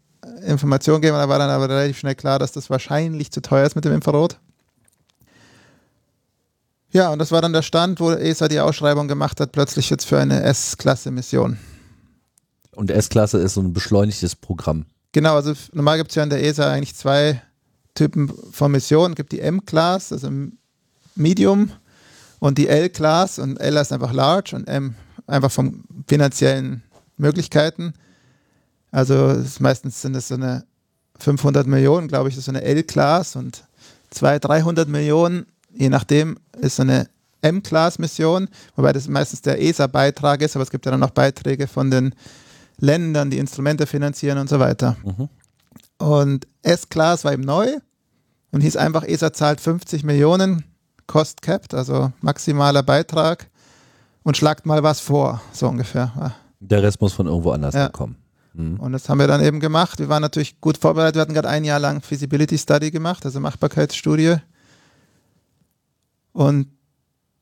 Informationen 0.45 1.03
geben, 1.03 1.17
da 1.17 1.29
war 1.29 1.39
dann 1.39 1.51
aber 1.51 1.69
relativ 1.69 1.99
schnell 1.99 2.15
klar, 2.15 2.39
dass 2.39 2.53
das 2.53 2.71
wahrscheinlich 2.71 3.31
zu 3.31 3.43
teuer 3.43 3.67
ist 3.67 3.77
mit 3.77 3.85
dem 3.85 3.93
Infrarot. 3.93 4.39
Ja, 6.91 7.11
und 7.11 7.19
das 7.19 7.31
war 7.31 7.43
dann 7.43 7.53
der 7.53 7.63
Stand, 7.63 8.01
wo 8.01 8.11
ESA 8.11 8.49
die 8.49 8.61
Ausschreibung 8.61 9.09
gemacht 9.09 9.41
hat, 9.41 9.53
plötzlich 9.53 9.91
jetzt 9.91 10.07
für 10.07 10.19
eine 10.19 10.43
S-Klasse-Mission. 10.43 11.59
Und 12.75 12.91
S-Klasse 12.91 13.39
ist 13.39 13.55
so 13.55 13.61
ein 13.61 13.73
beschleunigtes 13.73 14.37
Programm. 14.37 14.87
Genau, 15.13 15.35
also 15.35 15.55
normal 15.73 15.99
gibt 15.99 16.11
es 16.11 16.15
ja 16.15 16.23
in 16.23 16.31
der 16.31 16.45
ESA 16.45 16.71
eigentlich 16.71 16.95
zwei 16.95 17.43
Typen 17.95 18.33
von 18.51 18.71
Missionen. 18.71 19.13
Es 19.13 19.17
gibt 19.17 19.33
die 19.33 19.41
M-Class, 19.41 20.13
also 20.13 20.31
Medium, 21.15 21.73
und 22.39 22.59
die 22.59 22.69
L-Class. 22.69 23.39
Und 23.39 23.59
L 23.59 23.77
ist 23.77 23.93
einfach 23.93 24.13
Large 24.13 24.55
und 24.55 24.69
M 24.69 24.95
einfach 25.27 25.51
von 25.51 25.85
finanziellen 26.07 26.83
Möglichkeiten. 27.17 27.95
Also 28.91 29.43
meistens 29.59 30.01
sind 30.03 30.15
es 30.15 30.29
so 30.29 30.35
eine 30.35 30.65
500 31.19 31.67
Millionen, 31.67 32.09
glaube 32.09 32.29
ich, 32.29 32.37
ist 32.37 32.45
so 32.45 32.53
eine 32.53 32.63
L-Class 32.63 33.37
und 33.37 33.65
200, 34.11 34.45
300 34.45 34.89
Millionen 34.89 35.47
je 35.77 35.89
nachdem, 35.89 36.39
ist 36.61 36.81
eine 36.81 37.09
M-Class-Mission, 37.43 38.49
wobei 38.75 38.93
das 38.93 39.09
meistens 39.09 39.43
der 39.43 39.61
ESA-Beitrag 39.61 40.43
ist, 40.43 40.57
aber 40.57 40.63
es 40.63 40.71
gibt 40.71 40.87
ja 40.87 40.91
dann 40.91 41.01
noch 41.01 41.11
Beiträge 41.11 41.67
von 41.67 41.91
den 41.91 42.15
Ländern, 42.79 43.31
die 43.31 43.39
Instrumente 43.39 43.87
finanzieren 43.87 44.39
und 44.39 44.49
so 44.49 44.59
weiter. 44.59 44.97
Mhm. 45.05 45.29
Und 45.99 46.47
S-Class 46.63 47.25
war 47.25 47.33
eben 47.33 47.45
neu 47.45 47.69
und 48.53 48.61
hieß 48.61 48.77
einfach, 48.77 49.05
ESA 49.05 49.33
zahlt 49.33 49.61
50 49.61 50.05
Millionen, 50.05 50.65
Cost 51.07 51.41
Capped, 51.43 51.73
also 51.73 52.13
maximaler 52.21 52.83
Beitrag 52.83 53.49
und 54.25 54.37
schlagt 54.37 54.67
mal 54.67 54.83
was 54.83 55.01
vor, 55.01 55.41
so 55.53 55.69
ungefähr. 55.69 56.35
Der 56.61 56.83
Rest 56.83 57.01
muss 57.01 57.13
von 57.13 57.27
irgendwo 57.27 57.53
anders 57.53 57.75
ja. 57.75 57.89
kommen. 57.89 58.17
Mhm. 58.55 58.81
Und 58.81 58.93
das 58.93 59.09
haben 59.09 59.19
wir 59.19 59.27
dann 59.27 59.43
eben 59.43 59.61
gemacht. 59.61 59.99
Wir 59.99 60.09
waren 60.09 60.23
natürlich 60.23 60.61
gut 60.61 60.79
vorbereitet. 60.79 61.15
Wir 61.15 61.23
hatten 61.23 61.35
gerade 61.35 61.49
ein 61.49 61.65
Jahr 61.65 61.79
lang 61.79 62.03
Feasibility 62.03 62.59
Study 62.59 62.91
gemacht, 62.91 63.25
also 63.25 63.41
Machbarkeitsstudie. 63.41 64.37
Und 66.37 66.69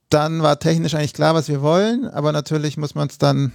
dann 0.08 0.40
war 0.42 0.60
technisch 0.60 0.94
eigentlich 0.94 1.14
klar, 1.14 1.34
was 1.34 1.48
wir 1.48 1.62
wollen, 1.62 2.06
aber 2.06 2.30
natürlich 2.30 2.76
muss 2.76 2.94
man 2.94 3.08
es 3.08 3.18
dann, 3.18 3.50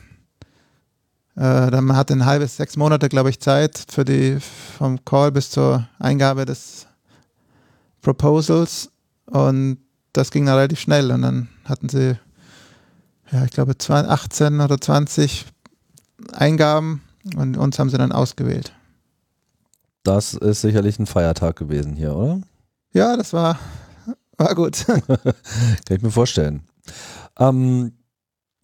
äh, 1.38 1.72
dann 1.72 1.96
hat 1.96 2.12
ein 2.12 2.26
halbes, 2.26 2.58
sechs 2.58 2.76
Monate, 2.76 3.08
glaube 3.08 3.30
ich, 3.30 3.40
Zeit 3.40 3.86
für 3.90 4.04
die, 4.04 4.38
vom 4.78 5.06
Call 5.06 5.32
bis 5.32 5.50
zur 5.50 5.88
Eingabe 5.98 6.44
des 6.44 6.88
Proposals 8.02 8.92
und 9.28 9.78
das 10.12 10.30
ging 10.32 10.46
dann 10.46 10.56
relativ 10.56 10.82
schnell 10.82 11.10
und 11.10 11.22
dann 11.22 11.48
hatten 11.64 11.88
sie, 11.88 12.20
ja, 13.32 13.46
ich 13.46 13.52
glaube, 13.52 13.76
18 13.80 14.60
oder 14.60 14.82
20 14.82 15.46
Eingaben 16.34 17.02
und 17.38 17.56
uns 17.56 17.80
haben 17.80 17.90
sie 17.90 17.98
dann 17.98 18.12
ausgewählt. 18.12 18.74
Das 20.04 20.34
ist 20.34 20.60
sicherlich 20.60 21.00
ein 21.00 21.06
Feiertag 21.06 21.56
gewesen 21.56 21.96
hier, 21.96 22.14
oder? 22.14 22.42
Ja, 22.92 23.16
das 23.16 23.32
war 23.32 23.58
war 24.40 24.56
gut. 24.56 24.86
Kann 24.88 25.98
ich 25.98 26.02
mir 26.02 26.12
vorstellen. 26.12 26.62
Ähm, 27.38 27.94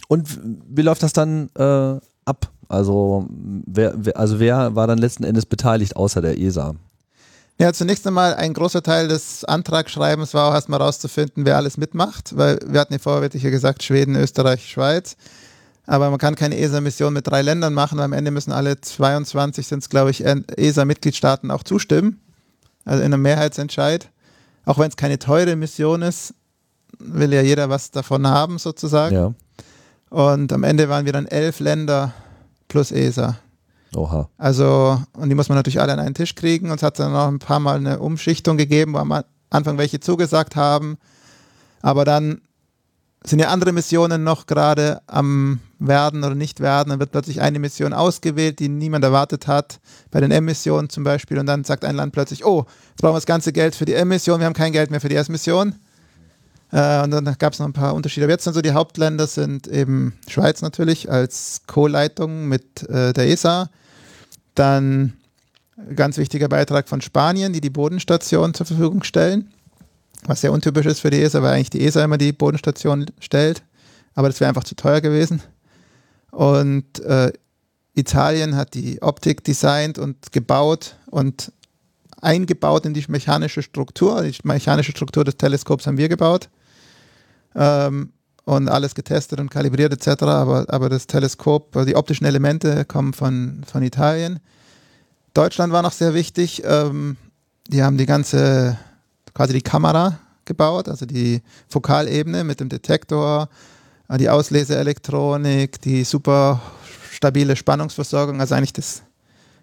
und 0.08 0.40
wie 0.68 0.82
läuft 0.82 1.04
das 1.04 1.14
dann 1.14 1.50
äh, 1.56 2.00
ab? 2.26 2.52
Also 2.68 3.28
wer, 3.30 3.94
wer, 3.98 4.18
also 4.18 4.40
wer 4.40 4.76
war 4.76 4.88
dann 4.88 4.98
letzten 4.98 5.24
Endes 5.24 5.46
beteiligt 5.46 5.96
außer 5.96 6.22
der 6.22 6.40
ESA? 6.40 6.76
Ja, 7.58 7.72
zunächst 7.72 8.06
einmal 8.06 8.34
ein 8.34 8.54
großer 8.54 8.84
Teil 8.84 9.08
des 9.08 9.46
Antragsschreibens 9.46 10.34
war 10.34 10.50
auch 10.50 10.54
erstmal 10.54 10.82
rauszufinden, 10.82 11.46
wer 11.46 11.56
alles 11.56 11.78
mitmacht, 11.78 12.36
weil 12.36 12.60
wir 12.66 12.82
hatten 12.82 12.94
ja 12.94 13.00
vorher 13.00 13.22
wirklich 13.22 13.44
gesagt, 13.44 13.84
Schweden, 13.84 14.16
Österreich, 14.16 14.70
Schweiz. 14.70 15.16
Aber 15.86 16.10
man 16.10 16.20
kann 16.20 16.36
keine 16.36 16.58
ESA-Mission 16.58 17.14
mit 17.14 17.28
drei 17.28 17.44
Ländern 17.44 17.74
machen, 17.74 17.98
weil 17.98 18.06
am 18.06 18.14
Ende 18.14 18.32
müssen 18.32 18.52
alle 18.52 18.82
22 18.82 19.68
sind 19.68 19.84
es, 19.84 19.90
glaube 19.90 20.12
ich, 20.12 20.26
ESA-Mitgliedstaaten 20.26 21.52
auch 21.52 21.64
zustimmen. 21.64 22.20
Also 22.84 23.04
in 23.04 23.14
einem 23.14 23.22
Mehrheitsentscheid 23.22 24.10
auch 24.66 24.78
wenn 24.78 24.90
es 24.90 24.96
keine 24.96 25.20
teure 25.20 25.56
Mission 25.56 26.02
ist, 26.02 26.34
will 27.00 27.34
ja 27.34 27.42
jeder 27.42 27.70
was 27.70 27.92
davon 27.92 28.28
haben, 28.28 28.58
sozusagen. 28.58 29.16
Ja. 29.16 29.34
Und 30.10 30.54
am 30.54 30.64
Ende 30.64 30.90
waren 30.90 31.06
wir 31.06 31.14
dann 31.14 31.26
elf 31.26 31.60
Länder 31.60 32.14
plus 32.68 32.92
ESA. 32.92 33.38
Oha. 33.96 34.30
Also, 34.38 35.02
und 35.14 35.30
die 35.30 35.36
muss 35.36 35.50
man 35.50 35.58
natürlich 35.58 35.80
alle 35.80 35.94
an 35.94 36.00
einen 36.00 36.16
Tisch 36.16 36.36
kriegen. 36.36 36.70
Und 36.70 36.78
es 36.78 36.84
hat 36.84 37.00
dann 37.00 37.14
noch 37.14 37.28
ein 37.28 37.40
paar 37.40 37.60
Mal 37.60 37.78
eine 37.78 38.00
Umschichtung 38.00 38.58
gegeben, 38.58 38.94
wo 38.94 38.98
am 38.98 39.24
Anfang 39.50 39.78
welche 39.78 40.00
zugesagt 40.00 40.56
haben. 40.56 40.98
Aber 41.82 42.06
dann 42.06 42.42
sind 43.26 43.40
ja 43.40 43.50
andere 43.50 43.72
Missionen 43.72 44.24
noch 44.24 44.46
gerade 44.46 45.02
am 45.08 45.60
werden 45.80 46.24
oder 46.24 46.36
nicht 46.36 46.60
werden. 46.60 46.90
Dann 46.90 47.00
wird 47.00 47.12
plötzlich 47.12 47.42
eine 47.42 47.60
Mission 47.60 47.94
ausgewählt, 47.94 48.60
die 48.60 48.70
niemand 48.70 49.04
erwartet 49.04 49.48
hat. 49.48 49.80
Bei 50.12 50.22
den 50.22 50.32
M-Missionen 50.32 50.90
zum 50.90 51.04
Beispiel. 51.04 51.38
Und 51.40 51.46
dann 51.46 51.64
sagt 51.64 51.86
ein 51.86 51.96
Land 51.96 52.14
plötzlich, 52.14 52.46
oh, 52.46 52.66
jetzt 52.90 53.02
brauchen 53.02 53.14
wir 53.14 53.18
das 53.18 53.26
ganze 53.26 53.52
Geld 53.52 53.76
für 53.76 53.86
die 53.86 53.94
M-Mission, 53.94 54.40
wir 54.40 54.46
haben 54.46 54.54
kein 54.54 54.72
Geld 54.72 54.92
mehr 54.92 55.02
für 55.02 55.10
die 55.10 55.16
S-Mission. 55.16 55.76
Äh, 56.72 57.04
und 57.04 57.12
dann 57.12 57.36
gab 57.38 57.54
es 57.54 57.60
noch 57.60 57.68
ein 57.68 57.74
paar 57.74 57.94
Unterschiede. 57.94 58.26
Aber 58.26 58.34
jetzt 58.34 58.44
sind 58.44 58.54
so 58.54 58.62
die 58.62 58.74
Hauptländer 58.74 59.28
sind 59.28 59.68
eben 59.68 60.14
Schweiz 60.28 60.62
natürlich 60.62 61.10
als 61.10 61.62
Co-Leitung 61.68 62.48
mit 62.48 62.88
äh, 62.90 63.14
der 63.14 63.28
ESA. 63.28 63.70
Dann 64.56 65.14
ganz 65.96 66.18
wichtiger 66.18 66.48
Beitrag 66.48 66.88
von 66.88 67.02
Spanien, 67.02 67.54
die 67.54 67.62
die 67.62 67.70
Bodenstation 67.70 68.54
zur 68.54 68.66
Verfügung 68.66 69.04
stellen. 69.04 69.52
Was 70.26 70.42
sehr 70.42 70.52
untypisch 70.52 70.86
ist 70.86 71.00
für 71.00 71.10
die 71.10 71.22
ESA, 71.22 71.42
weil 71.42 71.54
eigentlich 71.54 71.70
die 71.70 71.86
ESA 71.86 72.04
immer 72.04 72.18
die 72.18 72.34
Bodenstation 72.34 73.06
stellt. 73.20 73.64
Aber 74.16 74.28
das 74.28 74.40
wäre 74.40 74.50
einfach 74.50 74.64
zu 74.64 74.76
teuer 74.76 75.02
gewesen. 75.02 75.42
Und 76.32 77.00
äh, 77.00 77.32
Italien 77.94 78.56
hat 78.56 78.74
die 78.74 79.02
Optik 79.02 79.44
designt 79.44 79.98
und 79.98 80.32
gebaut 80.32 80.98
und 81.08 81.52
eingebaut 82.22 82.86
in 82.86 82.94
die 82.94 83.06
mechanische 83.08 83.62
Struktur. 83.62 84.22
Die 84.24 84.36
mechanische 84.44 84.92
Struktur 84.92 85.24
des 85.24 85.38
Teleskops 85.38 85.88
haben 85.88 85.98
wir 85.98 86.10
gebaut 86.10 86.50
ähm, 87.56 88.12
und 88.44 88.68
alles 88.68 88.96
getestet 88.96 89.40
und 89.40 89.50
kalibriert 89.50 89.94
etc. 89.94 90.24
Aber, 90.24 90.66
aber 90.68 90.90
das 90.90 91.08
Teleskop, 91.08 91.76
also 91.76 91.86
die 91.86 91.96
optischen 91.96 92.26
Elemente 92.26 92.86
kommen 92.86 93.14
von, 93.14 93.64
von 93.66 93.84
Italien. 93.84 94.40
Deutschland 95.34 95.72
war 95.72 95.82
noch 95.82 95.92
sehr 95.92 96.14
wichtig. 96.14 96.64
Ähm, 96.66 97.18
die 97.68 97.84
haben 97.84 97.98
die 97.98 98.06
ganze, 98.06 98.78
quasi 99.36 99.54
die 99.54 99.62
Kamera 99.62 100.18
gebaut, 100.46 100.90
also 100.90 101.06
die 101.06 101.42
Fokalebene 101.68 102.44
mit 102.44 102.60
dem 102.60 102.70
Detektor, 102.70 103.50
äh, 104.10 104.18
die 104.18 104.30
Ausleseelektronik, 104.30 105.80
die 105.82 106.04
super 106.04 106.62
stabile 107.12 107.56
Spannungsversorgung, 107.56 108.40
also 108.40 108.56
eigentlich 108.56 108.74
das 108.74 109.04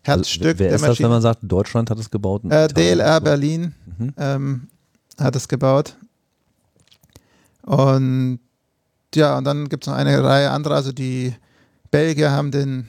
Herzstück 0.03 0.47
also, 0.47 0.59
wer 0.59 0.69
der 0.69 0.77
ist 0.77 0.85
das, 0.85 1.01
wenn 1.01 1.11
man 1.11 1.23
sagt, 1.23 1.41
Deutschland 1.43 1.91
hat 1.91 1.99
es 1.99 2.11
gebaut? 2.11 2.43
Äh, 2.49 2.69
DLR 2.69 3.21
Berlin 3.21 3.75
mhm. 3.99 4.15
ähm, 4.17 4.69
hat 5.19 5.37
es 5.37 5.49
gebaut. 5.49 5.97
Und 7.63 8.41
ja, 9.15 9.39
und 9.39 9.45
dann 9.45 9.69
gibt 9.69 9.85
es 9.85 9.89
noch 9.89 9.97
eine 9.97 10.23
Reihe 10.23 10.51
anderer, 10.51 10.77
also 10.77 10.93
die 10.93 11.35
Belgier 11.91 12.33
haben 12.33 12.51
den, 12.51 12.89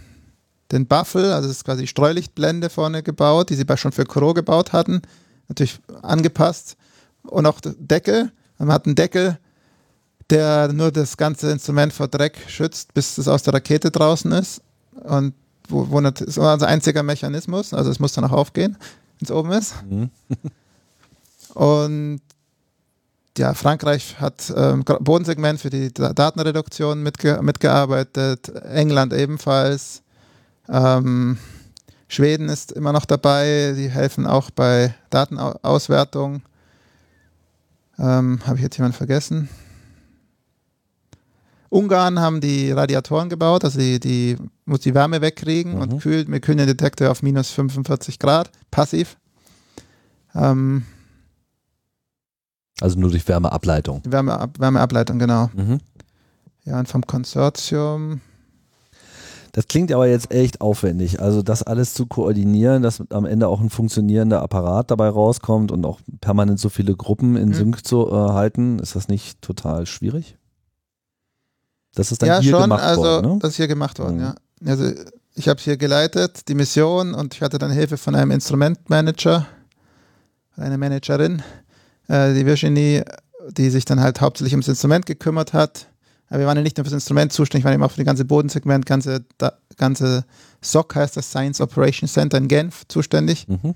den 0.71 0.87
Buffel, 0.87 1.31
also 1.31 1.47
das 1.47 1.57
ist 1.57 1.65
quasi 1.65 1.85
Streulichtblende 1.85 2.69
vorne 2.69 3.03
gebaut, 3.03 3.49
die 3.49 3.55
sie 3.55 3.65
schon 3.75 3.91
für 3.91 4.05
Koro 4.05 4.33
gebaut 4.33 4.73
hatten, 4.73 5.01
natürlich 5.53 5.79
angepasst. 6.01 6.75
Und 7.23 7.45
auch 7.45 7.59
Deckel, 7.61 8.31
man 8.57 8.71
hat 8.71 8.85
einen 8.85 8.95
Deckel, 8.95 9.37
der 10.29 10.71
nur 10.71 10.91
das 10.91 11.17
ganze 11.17 11.51
Instrument 11.51 11.93
vor 11.93 12.07
Dreck 12.07 12.37
schützt, 12.47 12.93
bis 12.93 13.17
es 13.17 13.27
aus 13.27 13.43
der 13.43 13.53
Rakete 13.53 13.91
draußen 13.91 14.31
ist. 14.31 14.61
Und 15.03 15.33
wo, 15.67 15.89
wo 15.89 16.01
das 16.01 16.21
ist 16.21 16.37
unser 16.37 16.67
einziger 16.67 17.03
Mechanismus, 17.03 17.73
also 17.73 17.89
es 17.89 17.99
muss 17.99 18.13
dann 18.13 18.25
auch 18.25 18.31
aufgehen, 18.31 18.77
wenn 19.19 19.25
es 19.25 19.31
oben 19.31 19.51
ist. 19.51 19.73
Mhm. 19.89 20.09
Und 21.53 22.21
ja, 23.37 23.53
Frankreich 23.53 24.19
hat 24.19 24.51
ähm, 24.55 24.83
Bodensegment 24.83 25.59
für 25.59 25.69
die 25.69 25.91
Datenreduktion 25.93 27.01
mitge 27.01 27.41
mitgearbeitet, 27.41 28.49
England 28.49 29.13
ebenfalls. 29.13 30.03
Ähm, 30.69 31.37
Schweden 32.07 32.49
ist 32.49 32.71
immer 32.71 32.93
noch 32.93 33.05
dabei, 33.05 33.73
die 33.75 33.89
helfen 33.89 34.27
auch 34.27 34.51
bei 34.51 34.93
Datenauswertung. 35.09 36.41
Ähm, 37.97 38.39
Habe 38.45 38.57
ich 38.57 38.63
jetzt 38.63 38.77
jemanden 38.77 38.97
vergessen? 38.97 39.49
Ungarn 41.69 42.19
haben 42.19 42.39
die 42.39 42.71
Radiatoren 42.71 43.29
gebaut, 43.29 43.63
also 43.63 43.79
die, 43.79 43.99
die 43.99 44.37
muss 44.65 44.81
die 44.81 44.93
Wärme 44.93 45.21
wegkriegen 45.21 45.73
mhm. 45.73 45.81
und 45.81 45.99
kühlt 45.99 46.29
mit 46.29 46.43
kühlen 46.43 46.67
Detektor 46.67 47.09
auf 47.09 47.23
minus 47.23 47.49
45 47.49 48.19
Grad, 48.19 48.51
passiv. 48.69 49.17
Ähm, 50.35 50.85
also 52.79 52.99
nur 52.99 53.09
durch 53.09 53.27
Wärmeableitung. 53.27 54.01
Wärme, 54.05 54.51
Wärmeableitung, 54.57 55.17
genau. 55.17 55.49
Mhm. 55.53 55.79
Ja, 56.65 56.79
und 56.79 56.87
vom 56.87 57.05
Konsortium. 57.07 58.21
Das 59.53 59.67
klingt 59.67 59.91
aber 59.91 60.07
jetzt 60.07 60.31
echt 60.31 60.61
aufwendig. 60.61 61.21
Also 61.21 61.43
das 61.43 61.61
alles 61.61 61.93
zu 61.93 62.07
koordinieren, 62.07 62.81
dass 62.81 63.03
am 63.11 63.25
Ende 63.25 63.47
auch 63.47 63.61
ein 63.61 63.69
funktionierender 63.69 64.41
Apparat 64.41 64.89
dabei 64.89 65.09
rauskommt 65.09 65.71
und 65.71 65.85
auch 65.85 65.99
permanent 66.21 66.59
so 66.59 66.69
viele 66.69 66.95
Gruppen 66.95 67.35
in 67.37 67.49
mhm. 67.49 67.53
Sync 67.53 67.85
zu 67.85 68.07
äh, 68.07 68.11
halten, 68.11 68.79
ist 68.79 68.95
das 68.95 69.07
nicht 69.07 69.43
total 69.43 69.85
schwierig? 69.85 70.37
Das 71.93 72.11
ist 72.11 72.23
dann 72.23 72.29
ja, 72.29 72.39
hier 72.39 72.49
schon, 72.49 72.63
gemacht 72.63 72.81
also, 72.81 73.03
worden, 73.03 73.33
ne? 73.33 73.39
das 73.39 73.51
ist 73.51 73.57
hier 73.57 73.67
gemacht 73.67 73.99
worden, 73.99 74.17
mhm. 74.17 74.23
ja. 74.23 74.35
Also 74.65 74.91
ich 75.35 75.47
habe 75.47 75.59
hier 75.61 75.77
geleitet, 75.77 76.47
die 76.47 76.55
Mission 76.55 77.13
und 77.13 77.35
ich 77.35 77.43
hatte 77.43 77.59
dann 77.59 77.69
Hilfe 77.69 77.97
von 77.97 78.15
einem 78.15 78.31
Instrumentmanager, 78.31 79.45
einer 80.55 80.79
Managerin, 80.79 81.43
äh, 82.07 82.33
die 82.33 82.47
Virginie, 82.47 83.05
die 83.51 83.69
sich 83.69 83.85
dann 83.85 83.99
halt 83.99 84.19
hauptsächlich 84.19 84.53
ums 84.53 84.67
Instrument 84.67 85.05
gekümmert 85.05 85.53
hat. 85.53 85.89
Aber 86.33 86.39
wir 86.39 86.47
waren 86.47 86.57
ja 86.57 86.63
nicht 86.63 86.77
nur 86.77 86.83
für 86.83 86.89
das 86.89 86.95
Instrument 86.95 87.31
zuständig, 87.31 87.63
wir 87.63 87.67
waren 87.67 87.75
eben 87.75 87.83
auch 87.83 87.91
für 87.91 87.97
das 87.97 88.07
ganze 88.07 88.25
Bodensegment, 88.25 88.87
ganze, 88.87 89.23
da, 89.37 89.53
ganze 89.77 90.25
SOC 90.61 90.95
heißt 90.95 91.15
das 91.15 91.29
Science 91.29 91.61
Operation 91.61 92.09
Center 92.09 92.39
in 92.39 92.47
Genf 92.47 92.87
zuständig. 92.87 93.47
Mhm. 93.47 93.75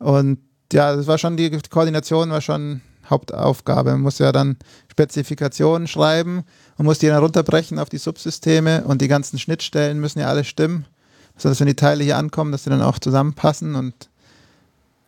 Und 0.00 0.38
ja, 0.72 0.96
das 0.96 1.06
war 1.06 1.16
schon 1.16 1.36
die 1.36 1.56
Koordination, 1.70 2.30
war 2.30 2.40
schon 2.40 2.80
Hauptaufgabe. 3.08 3.92
Man 3.92 4.00
muss 4.00 4.18
ja 4.18 4.32
dann 4.32 4.56
Spezifikationen 4.90 5.86
schreiben 5.86 6.42
und 6.76 6.86
muss 6.86 6.98
die 6.98 7.06
dann 7.06 7.22
runterbrechen 7.22 7.78
auf 7.78 7.88
die 7.88 7.98
Subsysteme 7.98 8.82
und 8.82 9.00
die 9.00 9.06
ganzen 9.06 9.38
Schnittstellen 9.38 10.00
müssen 10.00 10.18
ja 10.18 10.26
alle 10.26 10.42
stimmen, 10.42 10.86
sodass 11.36 11.60
wenn 11.60 11.68
die 11.68 11.76
Teile 11.76 12.02
hier 12.02 12.16
ankommen, 12.16 12.50
dass 12.50 12.64
sie 12.64 12.70
dann 12.70 12.82
auch 12.82 12.98
zusammenpassen 12.98 13.76
und 13.76 13.94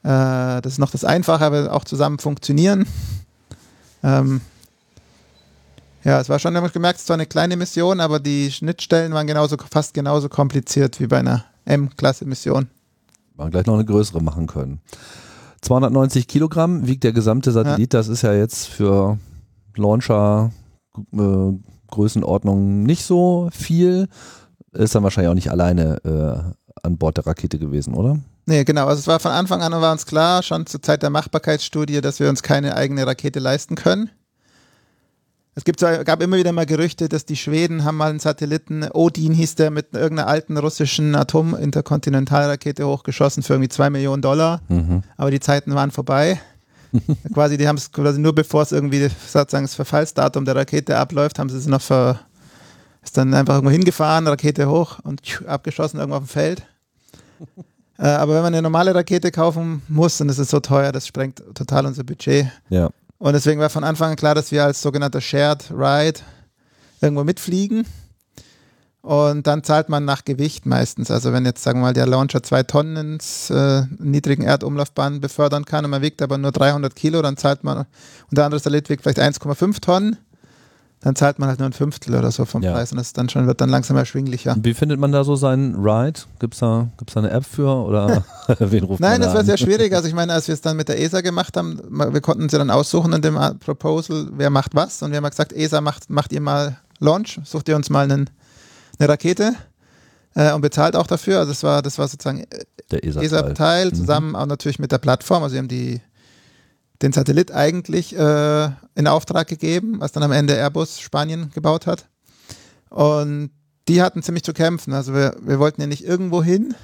äh, 0.05 0.63
das 0.63 0.75
ist 0.75 0.79
noch 0.79 0.93
das 0.93 1.05
Einfache, 1.05 1.45
aber 1.45 1.73
auch 1.73 1.83
zusammen 1.83 2.21
funktionieren. 2.21 2.87
Ähm, 4.05 4.43
ja, 6.05 6.21
es 6.21 6.29
war 6.29 6.39
schon, 6.39 6.57
habe 6.57 6.67
ich 6.67 6.73
gemerkt, 6.73 6.99
es 6.99 7.07
zwar 7.07 7.15
eine 7.15 7.27
kleine 7.27 7.57
Mission, 7.57 8.01
aber 8.01 8.21
die 8.21 8.53
Schnittstellen 8.53 9.13
waren 9.15 9.27
genauso, 9.27 9.57
fast 9.71 9.95
genauso 9.95 10.29
kompliziert 10.29 11.01
wie 11.01 11.07
bei 11.07 11.19
einer 11.19 11.45
M-Klasse-Mission. 11.65 12.69
Man 13.37 13.51
gleich 13.51 13.67
noch 13.67 13.75
eine 13.75 13.85
größere 13.85 14.23
machen 14.23 14.47
können. 14.47 14.81
290 15.63 16.29
Kilogramm 16.29 16.87
wiegt 16.87 17.05
der 17.05 17.13
gesamte 17.13 17.51
Satellit. 17.53 17.95
Ja. 17.95 17.99
Das 17.99 18.09
ist 18.09 18.23
ja 18.23 18.35
jetzt 18.35 18.67
für 18.67 19.19
Launcher 19.77 20.53
äh, 21.13 21.53
Größenordnung 21.91 22.83
nicht 22.83 23.05
so 23.05 23.49
viel. 23.53 24.09
Ist 24.73 24.95
dann 24.95 25.03
wahrscheinlich 25.03 25.31
auch 25.31 25.35
nicht 25.35 25.51
alleine 25.51 26.05
äh, 26.05 26.83
an 26.83 26.99
Bord 26.99 27.17
der 27.17 27.27
Rakete 27.27 27.59
gewesen, 27.59 27.95
oder? 27.95 28.19
Nee, 28.47 28.65
genau. 28.65 28.87
Also 28.87 29.01
es 29.01 29.07
war 29.07 29.21
von 29.21 29.33
Anfang 29.33 29.63
an 29.63 29.73
war 29.73 29.93
uns 29.93 30.05
klar, 30.05 30.43
schon 30.43 30.67
zur 30.67 30.83
Zeit 30.83 31.03
der 31.03 31.11
Machbarkeitsstudie, 31.11 32.03
dass 32.03 32.21
wir 32.21 32.29
uns 32.29 32.43
keine 32.43 32.77
eigene 32.77 33.07
Rakete 33.07 33.39
leisten 33.39 33.75
können. 33.75 34.11
Es 35.57 35.65
gibt, 35.65 35.81
gab 35.81 36.21
immer 36.21 36.37
wieder 36.37 36.51
mal 36.53 36.67
Gerüchte, 36.67 37.09
dass 37.09 37.27
die 37.27 37.37
Schweden 37.37 37.85
haben 37.85 37.97
mal 37.97 38.11
einen 38.11 38.19
Satelliten, 38.19 38.89
Odin 38.93 39.33
hieß 39.33 39.55
der, 39.55 39.71
mit 39.71 39.95
irgendeiner 39.95 40.29
alten 40.29 40.57
russischen 40.57 41.15
Atominterkontinentalrakete 41.15 42.85
hochgeschossen 42.85 43.45
für 43.45 43.55
irgendwie 43.55 43.69
zwei 43.69 43.89
Millionen 43.89 44.21
Dollar. 44.21 44.63
Mhm. 44.69 45.05
Aber 45.17 45.31
die 45.31 45.39
Zeiten 45.39 45.75
waren 45.75 45.93
vorbei. 45.93 46.41
quasi, 47.33 47.57
die 47.57 47.69
haben 47.69 47.77
es 47.77 47.93
quasi 47.93 48.21
nur 48.21 48.35
bevor 48.35 48.63
es 48.63 48.73
irgendwie 48.73 49.09
sozusagen 49.09 49.65
das 49.65 49.75
Verfallsdatum 49.75 50.45
der 50.45 50.57
Rakete 50.57 50.97
abläuft, 50.97 51.39
haben 51.39 51.49
sie 51.49 51.57
es 51.57 51.67
noch 51.67 51.81
ver, 51.81 52.21
ist 53.03 53.17
dann 53.17 53.35
einfach 53.35 53.55
irgendwo 53.55 53.73
hingefahren, 53.73 54.27
Rakete 54.27 54.69
hoch 54.69 54.99
und 55.05 55.21
abgeschossen 55.47 55.99
irgendwo 55.99 56.19
auf 56.19 56.25
dem 56.25 56.29
Feld. 56.29 56.63
äh, 57.99 58.07
aber 58.07 58.35
wenn 58.35 58.43
man 58.43 58.55
eine 58.55 58.63
normale 58.63 58.95
Rakete 58.95 59.31
kaufen 59.31 59.83
muss, 59.89 60.19
dann 60.19 60.29
ist 60.29 60.39
es 60.39 60.51
so 60.51 60.61
teuer, 60.61 60.91
das 60.93 61.07
sprengt 61.07 61.43
total 61.55 61.87
unser 61.87 62.05
Budget. 62.05 62.49
Ja. 62.71 62.91
Und 63.25 63.33
deswegen 63.33 63.59
war 63.59 63.71
von 63.71 63.85
Anfang 63.85 64.11
an 64.11 64.17
klar, 64.17 64.35
dass 64.35 64.53
wir 64.53 64.65
als 64.65 64.83
sogenannter 64.83 65.23
Shared 65.23 65.71
Ride 65.71 66.21
irgendwo 67.01 67.25
mitfliegen. 67.25 67.87
Und 69.01 69.47
dann 69.47 69.65
zahlt 69.65 69.89
man 69.89 70.05
nach 70.05 70.27
Gewicht 70.27 70.67
meistens. 70.67 71.11
Also 71.11 71.33
wenn 71.33 71.47
jetzt, 71.47 71.63
sagen 71.63 71.79
wir 71.79 71.85
mal, 71.87 71.95
der 71.95 72.05
Launcher 72.07 72.43
zwei 72.43 72.65
Tonnen 72.65 73.15
ins 73.15 73.49
äh, 73.49 73.85
niedrigen 73.99 74.43
Erdumlaufbahn 74.43 75.23
befördern 75.23 75.65
kann 75.65 75.87
und 75.87 75.93
man 75.93 76.03
wiegt 76.03 76.21
aber 76.21 76.37
nur 76.37 76.53
300 76.53 76.95
Kilo, 76.95 77.23
dann 77.23 77.39
zahlt 77.39 77.65
man, 77.65 77.79
und 77.79 77.87
der 78.33 78.45
andere 78.45 78.59
Satellit 78.59 78.91
wiegt 78.91 79.03
vielleicht 79.05 79.21
1,5 79.21 79.81
Tonnen 79.81 80.19
dann 81.05 81.15
zahlt 81.15 81.39
man 81.39 81.51
halt 81.51 81.59
nur 81.59 81.69
ein 81.69 81.75
Fünftel 81.75 82.15
oder 82.15 82.31
so 82.31 82.47
vom 82.47 82.63
ja. 82.63 82.73
Preis 82.73 82.91
und 82.91 82.97
das 82.97 83.13
dann 83.13 83.29
schon, 83.29 83.47
wird 83.47 83.61
dann 83.61 83.69
langsam 83.69 83.95
erschwinglicher. 83.99 84.57
Wie 84.63 84.73
findet 84.73 84.99
man 84.99 85.13
da 85.13 85.23
so 85.23 85.37
seinen 85.37 85.75
Ride? 85.75 86.21
Gibt 86.39 86.55
es 86.55 86.61
da, 86.61 86.89
gibt's 86.97 87.13
da 87.13 87.21
eine 87.21 87.31
App 87.31 87.45
für 87.45 87.69
oder 87.69 88.25
wen 88.59 88.85
ruft 88.85 89.01
Nein, 89.01 89.21
man 89.21 89.21
das 89.21 89.35
war 89.35 89.45
sehr 89.45 89.59
schwierig. 89.59 89.95
Also 89.95 90.09
ich 90.09 90.15
meine, 90.15 90.33
als 90.33 90.49
wir 90.49 90.55
es 90.55 90.63
dann 90.63 90.79
mit 90.79 90.89
der 90.89 90.99
ESA 90.99 91.21
gemacht 91.21 91.59
haben, 91.59 91.79
wir 91.91 92.21
konnten 92.23 92.49
sie 92.49 92.57
dann 92.57 92.71
aussuchen 92.71 93.13
in 93.13 93.21
dem 93.21 93.39
Proposal, 93.61 94.29
wer 94.33 94.49
macht 94.49 94.75
was 94.75 95.03
und 95.03 95.11
wir 95.11 95.19
haben 95.19 95.29
gesagt, 95.29 95.53
ESA 95.53 95.83
macht, 95.83 96.09
macht 96.09 96.33
ihr 96.33 96.41
mal 96.41 96.79
Launch, 97.01 97.39
sucht 97.45 97.69
ihr 97.69 97.77
uns 97.77 97.91
mal 97.91 98.05
einen, 98.05 98.31
eine 98.99 99.07
Rakete 99.07 99.53
äh, 100.35 100.55
und 100.55 100.63
bezahlt 100.63 100.97
auch 100.97 101.07
dafür. 101.07 101.41
Also 101.41 101.53
das 101.53 101.63
war, 101.63 101.83
das 101.83 101.99
war 101.99 102.09
sozusagen 102.09 102.47
der 102.91 103.05
ESA-Teil, 103.05 103.89
ESA 103.89 103.95
zusammen 103.95 104.31
mhm. 104.31 104.37
auch 104.37 104.47
natürlich 104.47 104.79
mit 104.79 104.91
der 104.91 104.99
Plattform. 104.99 105.43
Also 105.43 105.53
wir 105.53 105.59
haben 105.59 105.69
die 105.69 106.01
den 107.03 107.13
Satellit 107.13 107.53
eigentlich 107.53 108.17
äh, 108.17 108.71
in 108.95 109.07
Auftrag 109.07 109.49
gegeben, 109.49 109.97
was 110.01 110.13
dann 110.13 110.23
am 110.23 110.33
Ende 110.33 110.55
Airbus 110.55 111.01
Spanien 111.01 111.51
gebaut 111.55 111.87
hat. 111.87 112.07
Und 112.91 113.51
die 113.89 114.01
hatten 114.01 114.23
ziemlich 114.23 114.45
zu 114.45 114.53
kämpfen. 114.53 114.93
Also 114.95 115.15
wir, 115.15 115.37
wir 115.43 115.59
wollten 115.59 115.81
ja 115.81 115.87
nicht 115.87 116.05
irgendwo 116.05 116.43
hin, 116.43 116.75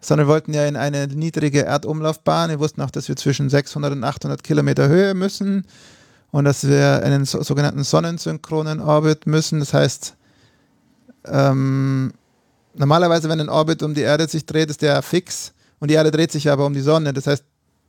sondern 0.00 0.26
wir 0.26 0.32
wollten 0.32 0.54
ja 0.54 0.66
in 0.66 0.76
eine 0.76 1.08
niedrige 1.08 1.64
Erdumlaufbahn. 1.64 2.50
Wir 2.50 2.60
wussten 2.60 2.80
auch, 2.80 2.90
dass 2.90 3.08
wir 3.08 3.16
zwischen 3.16 3.50
600 3.50 3.92
und 3.92 4.04
800 4.04 4.42
Kilometer 4.42 4.88
Höhe 4.88 5.14
müssen. 5.14 5.66
und 6.30 6.44
dass 6.44 6.66
wir 6.66 7.02
in 7.02 7.10
den 7.10 7.24
so, 7.24 7.42
sogenannten 7.42 7.82
sonnensynchronen 7.82 8.80
Orbit 8.80 9.26
müssen. 9.26 9.58
Das 9.58 9.74
heißt, 9.74 10.14
ähm, 11.26 12.12
normalerweise, 12.74 13.28
wenn 13.28 13.40
ein 13.40 13.48
Orbit 13.48 13.82
um 13.82 13.94
die 13.94 14.02
Erde 14.02 14.28
sich 14.28 14.46
dreht, 14.46 14.70
ist 14.70 14.82
der 14.82 15.02
fix 15.02 15.52
und 15.80 15.90
die 15.90 15.94
Erde 15.94 16.10
dreht 16.10 16.30
sich 16.32 16.48
aber 16.48 16.66
um 16.66 16.72
die 16.72 16.80
Sonne. 16.80 17.12
Das 17.12 17.26
heißt, 17.26 17.44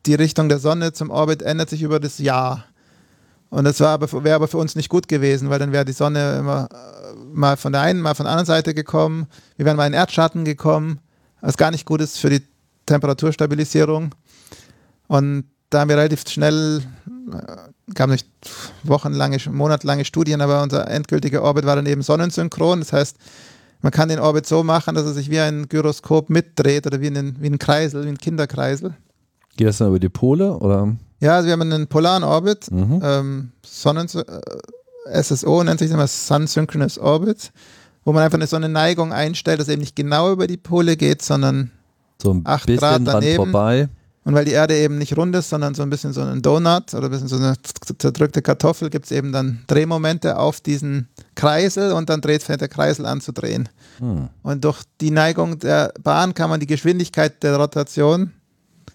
die 0.06 0.16
Richtung 0.16 0.50
der 0.50 0.60
Sonne 0.60 0.94
zum 0.94 1.10
Orbit 1.10 1.42
ändert 1.42 1.70
sich 1.70 1.82
über 1.82 2.00
das 2.00 2.18
Jahr. 2.18 2.66
Und 3.50 3.66
das 3.66 3.82
aber, 3.82 4.24
wäre 4.24 4.36
aber 4.36 4.48
für 4.48 4.58
uns 4.58 4.76
nicht 4.76 4.90
gut 4.90 5.08
gewesen, 5.08 5.50
weil 5.50 5.60
dann 5.60 5.74
wäre 5.74 5.84
die 5.84 5.92
Sonne 5.92 6.38
immer 6.40 6.70
äh, 6.72 7.16
mal 7.34 7.58
von 7.58 7.74
der 7.74 7.82
einen, 7.82 8.00
mal 8.00 8.16
von 8.16 8.24
der 8.24 8.32
anderen 8.32 8.46
Seite 8.46 8.74
gekommen. 8.74 9.28
Wir 9.58 9.66
wären 9.66 9.76
mal 9.76 9.88
in 9.88 9.94
Erdschatten 9.94 10.46
gekommen, 10.46 11.00
was 11.42 11.58
gar 11.58 11.72
nicht 11.72 11.86
gut 11.86 12.00
ist 12.00 12.18
für 12.18 12.30
die 12.30 12.42
Temperaturstabilisierung. 12.86 14.16
Und 15.08 15.44
da 15.70 15.82
haben 15.82 15.90
wir 15.90 15.98
relativ 15.98 16.28
schnell, 16.28 16.82
äh, 17.34 17.94
gab 17.94 18.10
nicht 18.10 18.28
wochenlange, 18.84 19.38
monatelange 19.52 20.06
Studien, 20.06 20.40
aber 20.40 20.64
unser 20.64 20.90
endgültiger 20.90 21.44
Orbit 21.44 21.66
war 21.66 21.76
dann 21.76 21.86
eben 21.88 22.04
sonnensynchron. 22.04 22.80
Das 22.80 22.94
heißt, 22.94 23.18
man 23.82 23.92
kann 23.92 24.08
den 24.08 24.20
Orbit 24.20 24.46
so 24.46 24.64
machen, 24.64 24.96
dass 24.96 25.06
er 25.06 25.14
sich 25.14 25.30
wie 25.30 25.40
ein 25.40 25.68
Gyroskop 25.68 26.30
mitdreht 26.30 26.88
oder 26.88 27.02
wie 27.02 27.08
ein, 27.08 27.36
wie 27.42 27.50
ein 27.50 27.60
Kreisel, 27.60 28.06
wie 28.06 28.10
ein 28.10 28.18
Kinderkreisel. 28.18 28.96
Geht 29.58 29.68
das 29.68 29.78
dann 29.78 29.90
über 29.90 30.00
die 30.00 30.10
Pole 30.10 30.58
oder? 30.58 30.96
Ja, 31.20 31.36
also 31.36 31.48
wir 31.48 31.54
haben 31.54 31.62
einen 31.62 31.88
polaren 31.88 32.24
Orbit, 32.24 32.72
mhm. 32.72 33.00
ähm, 33.04 33.52
Sonnen 33.64 34.08
äh, 34.08 35.24
SSO 35.24 35.64
nennt 35.64 35.80
sich 35.80 35.90
das 35.90 35.96
immer 35.96 36.08
Sun 36.08 36.48
Synchronous 36.48 36.98
Orbit, 36.98 37.52
wo 38.04 38.14
man 38.14 38.24
einfach 38.24 38.38
eine, 38.38 38.48
so 38.48 38.56
eine 38.56 38.70
Neigung 38.70 39.14
einstellt, 39.14 39.60
dass 39.60 39.70
eben 39.70 39.82
nicht 39.82 39.96
genau 39.96 40.32
über 40.32 40.48
die 40.48 40.58
Pole 40.58 40.98
geht, 40.98 41.22
sondern 41.22 41.72
so 42.22 42.34
ein 42.34 42.42
8 42.44 42.68
Grad 42.78 43.02
daneben. 43.06 43.36
vorbei. 43.36 43.90
Und 44.24 44.36
weil 44.36 44.46
die 44.46 44.52
Erde 44.52 44.78
eben 44.78 45.00
nicht 45.00 45.18
rund 45.18 45.36
ist, 45.36 45.50
sondern 45.50 45.74
so 45.74 45.82
ein 45.82 45.90
bisschen 45.90 46.14
so 46.14 46.22
ein 46.22 46.44
Donut 46.44 46.94
oder 46.94 47.06
ein 47.06 47.12
bisschen 47.12 47.28
so 47.28 47.38
eine 47.38 47.56
zerdrückte 47.98 48.44
Kartoffel, 48.44 48.92
gibt 48.92 49.06
es 49.06 49.12
eben 49.12 49.32
dann 49.32 49.64
Drehmomente 49.66 50.38
auf 50.38 50.62
diesen 50.62 51.08
Kreisel 51.34 51.94
und 51.94 52.08
dann 52.10 52.22
dreht 52.22 52.44
fängt 52.44 52.62
der 52.62 52.68
Kreisel 52.68 53.08
an 53.08 53.20
zu 53.20 53.32
drehen. 53.32 53.68
Hm. 53.98 54.30
Und 54.44 54.64
durch 54.64 54.84
die 55.02 55.10
Neigung 55.10 55.58
der 55.58 55.92
Bahn 56.04 56.36
kann 56.36 56.52
man 56.52 56.60
die 56.60 56.68
Geschwindigkeit 56.68 57.42
der 57.42 57.58
Rotation 57.58 58.32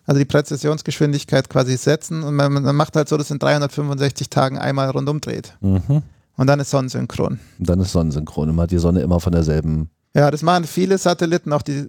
also 0.07 0.18
die 0.18 0.25
Präzisionsgeschwindigkeit 0.25 1.49
quasi 1.49 1.77
setzen 1.77 2.22
und 2.22 2.35
man, 2.35 2.53
man 2.53 2.77
macht 2.77 2.96
halt 2.96 3.09
so, 3.09 3.16
dass 3.16 3.31
in 3.31 3.38
365 3.38 4.31
Tagen 4.31 4.59
einmal 4.59 4.90
rundum 4.90 5.20
dreht. 5.20 5.55
Mhm. 5.61 6.03
Und 6.37 6.46
dann 6.46 6.61
ist 6.61 6.70
Sonnensynchron. 6.70 7.38
Und 7.59 7.68
dann 7.68 7.81
ist 7.81 7.92
Sonnensynchron. 7.92 8.51
Und 8.51 8.57
man 8.57 8.64
hat 8.64 8.70
die 8.70 8.79
Sonne 8.79 9.01
immer 9.01 9.20
von 9.20 9.33
derselben. 9.33 9.90
Ja, 10.14 10.31
das 10.31 10.42
machen 10.42 10.64
viele 10.64 10.96
Satelliten, 10.99 11.53
auch 11.53 11.62
die, 11.62 11.87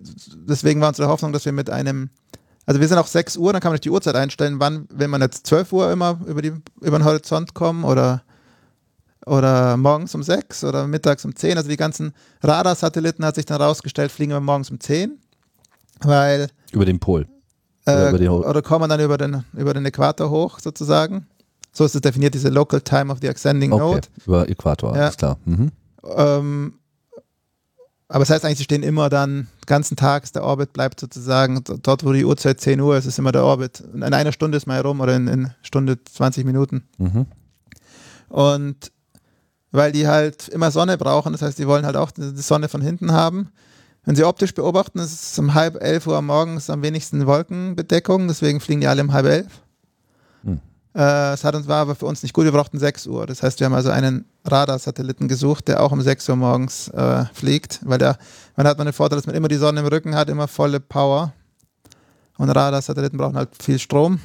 deswegen 0.47 0.81
war 0.81 0.89
unsere 0.89 1.07
Hoffnung, 1.07 1.31
dass 1.31 1.45
wir 1.45 1.51
mit 1.53 1.69
einem, 1.69 2.09
also 2.65 2.81
wir 2.81 2.87
sind 2.87 2.97
auch 2.97 3.07
6 3.07 3.37
Uhr, 3.37 3.53
dann 3.53 3.61
kann 3.61 3.69
man 3.69 3.75
nicht 3.75 3.85
die 3.85 3.89
Uhrzeit 3.89 4.15
einstellen, 4.15 4.59
wann, 4.59 4.87
wenn 4.93 5.09
man 5.09 5.21
jetzt 5.21 5.47
12 5.47 5.71
Uhr 5.71 5.91
immer 5.91 6.19
über, 6.25 6.41
die, 6.41 6.53
über 6.81 6.99
den 6.99 7.05
Horizont 7.05 7.53
kommen 7.53 7.85
oder, 7.85 8.23
oder 9.25 9.77
morgens 9.77 10.13
um 10.13 10.23
6 10.23 10.65
oder 10.65 10.87
mittags 10.87 11.23
um 11.23 11.35
10. 11.35 11.57
Also 11.57 11.69
die 11.69 11.77
ganzen 11.77 12.13
Radarsatelliten 12.41 13.23
hat 13.23 13.35
sich 13.35 13.45
dann 13.45 13.61
rausgestellt, 13.61 14.11
fliegen 14.11 14.33
wir 14.33 14.41
morgens 14.41 14.71
um 14.71 14.79
10, 14.79 15.17
weil. 16.01 16.49
Über 16.71 16.85
den 16.85 16.99
Pol. 16.99 17.27
Äh, 17.87 18.13
oder, 18.13 18.49
oder 18.49 18.61
kommen 18.61 18.89
dann 18.89 18.99
über 18.99 19.17
den, 19.17 19.43
über 19.53 19.73
den 19.73 19.85
Äquator 19.85 20.29
hoch 20.29 20.59
sozusagen. 20.59 21.25
So 21.71 21.85
ist 21.85 21.95
es 21.95 22.01
definiert, 22.01 22.33
diese 22.33 22.49
Local 22.49 22.81
Time 22.81 23.11
of 23.11 23.19
the 23.21 23.29
Ascending 23.29 23.71
okay. 23.71 23.83
Node. 23.83 24.07
Über 24.25 24.49
Äquator, 24.49 24.95
ja. 24.95 25.03
alles 25.03 25.17
klar. 25.17 25.37
Mhm. 25.45 25.71
Ähm, 26.03 26.73
aber 28.09 28.19
das 28.19 28.29
heißt 28.29 28.45
eigentlich, 28.45 28.57
sie 28.57 28.63
stehen 28.63 28.83
immer 28.83 29.09
dann, 29.09 29.47
ganzen 29.65 29.95
Tag, 29.95 30.31
der 30.33 30.43
Orbit 30.43 30.73
bleibt 30.73 30.99
sozusagen 30.99 31.61
dort, 31.83 32.05
wo 32.05 32.13
die 32.13 32.25
Uhrzeit 32.25 32.59
10 32.59 32.79
Uhr 32.79 32.97
ist, 32.97 33.05
ist 33.05 33.19
immer 33.19 33.31
der 33.31 33.43
Orbit. 33.43 33.83
In 33.93 34.03
einer 34.03 34.31
Stunde 34.31 34.57
ist 34.57 34.65
man 34.65 34.75
herum 34.77 35.01
oder 35.01 35.15
in, 35.15 35.27
in 35.27 35.51
Stunde 35.61 35.97
20 36.03 36.45
Minuten. 36.45 36.87
Mhm. 36.97 37.25
Und 38.29 38.91
weil 39.71 39.91
die 39.91 40.07
halt 40.07 40.47
immer 40.47 40.71
Sonne 40.71 40.97
brauchen, 40.97 41.33
das 41.33 41.41
heißt, 41.41 41.59
die 41.59 41.67
wollen 41.67 41.85
halt 41.85 41.97
auch 41.97 42.11
die 42.11 42.41
Sonne 42.41 42.69
von 42.69 42.81
hinten 42.81 43.11
haben, 43.11 43.49
wenn 44.07 44.15
Sie 44.15 44.23
optisch 44.23 44.53
beobachten, 44.53 44.99
ist 44.99 45.31
es 45.33 45.37
um 45.37 45.53
halb 45.53 45.83
elf 45.83 46.07
Uhr 46.07 46.21
morgens 46.21 46.69
am 46.69 46.81
wenigsten 46.81 47.27
Wolkenbedeckung, 47.27 48.29
deswegen 48.29 48.61
fliegen 48.61 48.79
die 48.79 48.87
alle 48.87 49.01
um 49.01 49.11
halb 49.11 49.25
elf. 49.25 49.47
Hm. 50.45 50.61
Äh, 50.95 51.33
es 51.33 51.43
hat 51.43 51.55
uns, 51.55 51.67
war 51.67 51.81
aber 51.81 51.93
für 51.93 52.05
uns 52.05 52.23
nicht 52.23 52.31
gut, 52.31 52.45
wir 52.45 52.53
brauchten 52.53 52.79
6 52.79 53.05
Uhr. 53.07 53.25
Das 53.25 53.43
heißt, 53.43 53.59
wir 53.59 53.65
haben 53.65 53.73
also 53.73 53.89
einen 53.89 54.23
Radarsatelliten 54.45 55.27
gesucht, 55.27 55.67
der 55.67 55.83
auch 55.83 55.91
um 55.91 56.01
6 56.01 56.29
Uhr 56.29 56.37
morgens 56.37 56.87
äh, 56.87 57.25
fliegt, 57.33 57.81
weil 57.83 57.97
der, 57.97 58.17
man 58.55 58.65
hat 58.65 58.77
man 58.77 58.87
den 58.87 58.93
Vorteil, 58.93 59.17
dass 59.17 59.27
man 59.27 59.35
immer 59.35 59.49
die 59.49 59.57
Sonne 59.57 59.81
im 59.81 59.87
Rücken 59.87 60.15
hat, 60.15 60.29
immer 60.29 60.47
volle 60.47 60.79
Power. 60.79 61.33
Und 62.37 62.49
Radarsatelliten 62.49 63.17
brauchen 63.17 63.35
halt 63.35 63.49
viel 63.61 63.77
Strom. 63.77 64.21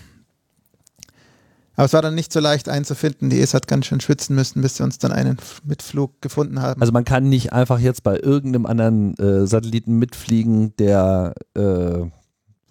Aber 1.74 1.86
es 1.86 1.92
war 1.92 2.02
dann 2.02 2.14
nicht 2.14 2.32
so 2.32 2.40
leicht 2.40 2.68
einzufinden. 2.68 3.30
Die 3.30 3.40
ESA 3.40 3.56
hat 3.56 3.66
ganz 3.66 3.86
schön 3.86 4.00
schwitzen 4.00 4.36
müssen, 4.36 4.60
bis 4.60 4.76
sie 4.76 4.82
uns 4.82 4.98
dann 4.98 5.12
einen 5.12 5.38
Mitflug 5.64 6.20
gefunden 6.20 6.60
haben. 6.60 6.80
Also 6.80 6.92
man 6.92 7.04
kann 7.04 7.28
nicht 7.28 7.52
einfach 7.52 7.78
jetzt 7.78 8.02
bei 8.02 8.18
irgendeinem 8.18 8.66
anderen 8.66 9.16
äh, 9.18 9.46
Satelliten 9.46 9.98
mitfliegen, 9.98 10.76
der 10.76 11.34
äh, 11.54 12.04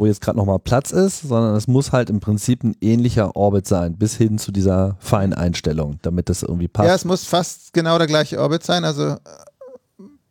wo 0.02 0.08
jetzt 0.08 0.22
gerade 0.22 0.38
nochmal 0.38 0.58
Platz 0.58 0.92
ist, 0.92 1.22
sondern 1.22 1.56
es 1.56 1.68
muss 1.68 1.92
halt 1.92 2.10
im 2.10 2.20
Prinzip 2.20 2.64
ein 2.64 2.76
ähnlicher 2.82 3.36
Orbit 3.36 3.68
sein, 3.68 3.98
bis 3.98 4.16
hin 4.16 4.40
zu 4.40 4.52
dieser 4.52 4.98
Feineinstellung, 5.00 6.00
damit 6.02 6.28
das 6.28 6.42
irgendwie 6.42 6.68
passt. 6.68 6.88
Ja, 6.88 6.96
es 6.96 7.06
muss 7.06 7.24
fast 7.24 7.72
genau 7.72 8.00
der 8.00 8.08
gleiche 8.08 8.40
Orbit 8.40 8.64
sein. 8.64 8.84
Also 8.84 9.10
äh, 9.10 9.20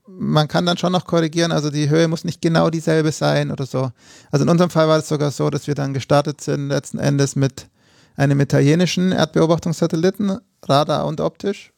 man 0.07 0.49
kann 0.49 0.67
dann 0.67 0.77
schon 0.77 0.91
noch 0.91 1.07
korrigieren, 1.07 1.53
also 1.53 1.71
die 1.71 1.89
Höhe 1.89 2.09
muss 2.09 2.25
nicht 2.25 2.43
genau 2.43 2.69
dieselbe 2.69 3.13
sein 3.13 3.53
oder 3.53 3.65
so. 3.65 3.93
Also 4.33 4.45
in 4.45 4.49
unserem 4.49 4.71
Fall 4.71 4.89
war 4.89 4.99
es 4.99 5.09
sogar 5.09 5.31
so, 5.31 5.51
dass 5.51 5.69
wir 5.69 5.77
dann 5.77 5.95
gestartet 5.95 6.41
sind 6.41 6.69
letzten 6.69 6.99
Endes 6.99 7.37
mit 7.37 7.69
einem 8.17 8.41
italienischen 8.41 9.13
Erdbeobachtungssatelliten, 9.13 10.39
Radar 10.67 11.07
und 11.07 11.21
optisch, 11.21 11.73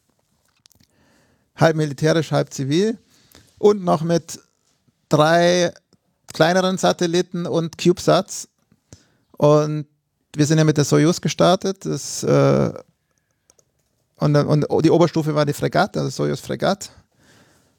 halb 1.56 1.76
militärisch, 1.76 2.32
halb 2.32 2.52
zivil 2.52 2.98
und 3.58 3.84
noch 3.84 4.02
mit 4.02 4.40
drei 5.08 5.72
kleineren 6.32 6.78
Satelliten 6.78 7.46
und 7.46 7.78
CubeSats. 7.78 8.48
Und 9.32 9.86
wir 10.34 10.46
sind 10.46 10.58
ja 10.58 10.64
mit 10.64 10.78
der 10.78 10.84
Soyuz 10.84 11.20
gestartet. 11.20 11.84
Das, 11.84 12.22
äh, 12.22 12.72
und, 14.16 14.36
und 14.36 14.84
die 14.84 14.90
Oberstufe 14.90 15.34
war 15.34 15.44
die 15.44 15.52
Fregatte, 15.52 16.00
also 16.00 16.10
Soyuz 16.10 16.40
Fregatte. 16.40 16.88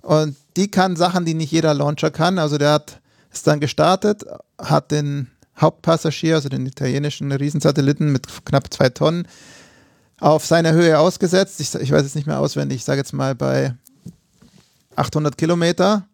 Und 0.02 0.36
die 0.56 0.70
kann 0.70 0.96
Sachen, 0.96 1.26
die 1.26 1.34
nicht 1.34 1.52
jeder 1.52 1.74
Launcher 1.74 2.12
kann. 2.12 2.38
Also 2.38 2.58
der 2.58 2.74
hat 2.74 3.00
ist 3.34 3.48
dann 3.48 3.60
gestartet, 3.60 4.24
hat 4.60 4.92
den 4.92 5.30
Hauptpassagier, 5.64 6.36
also 6.36 6.50
den 6.50 6.66
italienischen 6.66 7.32
Riesensatelliten 7.32 8.12
mit 8.12 8.28
knapp 8.46 8.72
zwei 8.72 8.90
Tonnen, 8.90 9.28
auf 10.20 10.46
seiner 10.46 10.74
Höhe 10.74 11.00
ausgesetzt. 11.00 11.60
Ich, 11.60 11.74
ich 11.74 11.92
weiß 11.92 12.06
es 12.06 12.16
nicht 12.16 12.28
mehr 12.28 12.40
auswendig, 12.40 12.78
ich 12.78 12.86
sage 12.86 13.00
jetzt 13.00 13.14
mal 13.14 13.34
bei 13.34 13.76
800 14.96 15.38
Kilometer. 15.38 16.08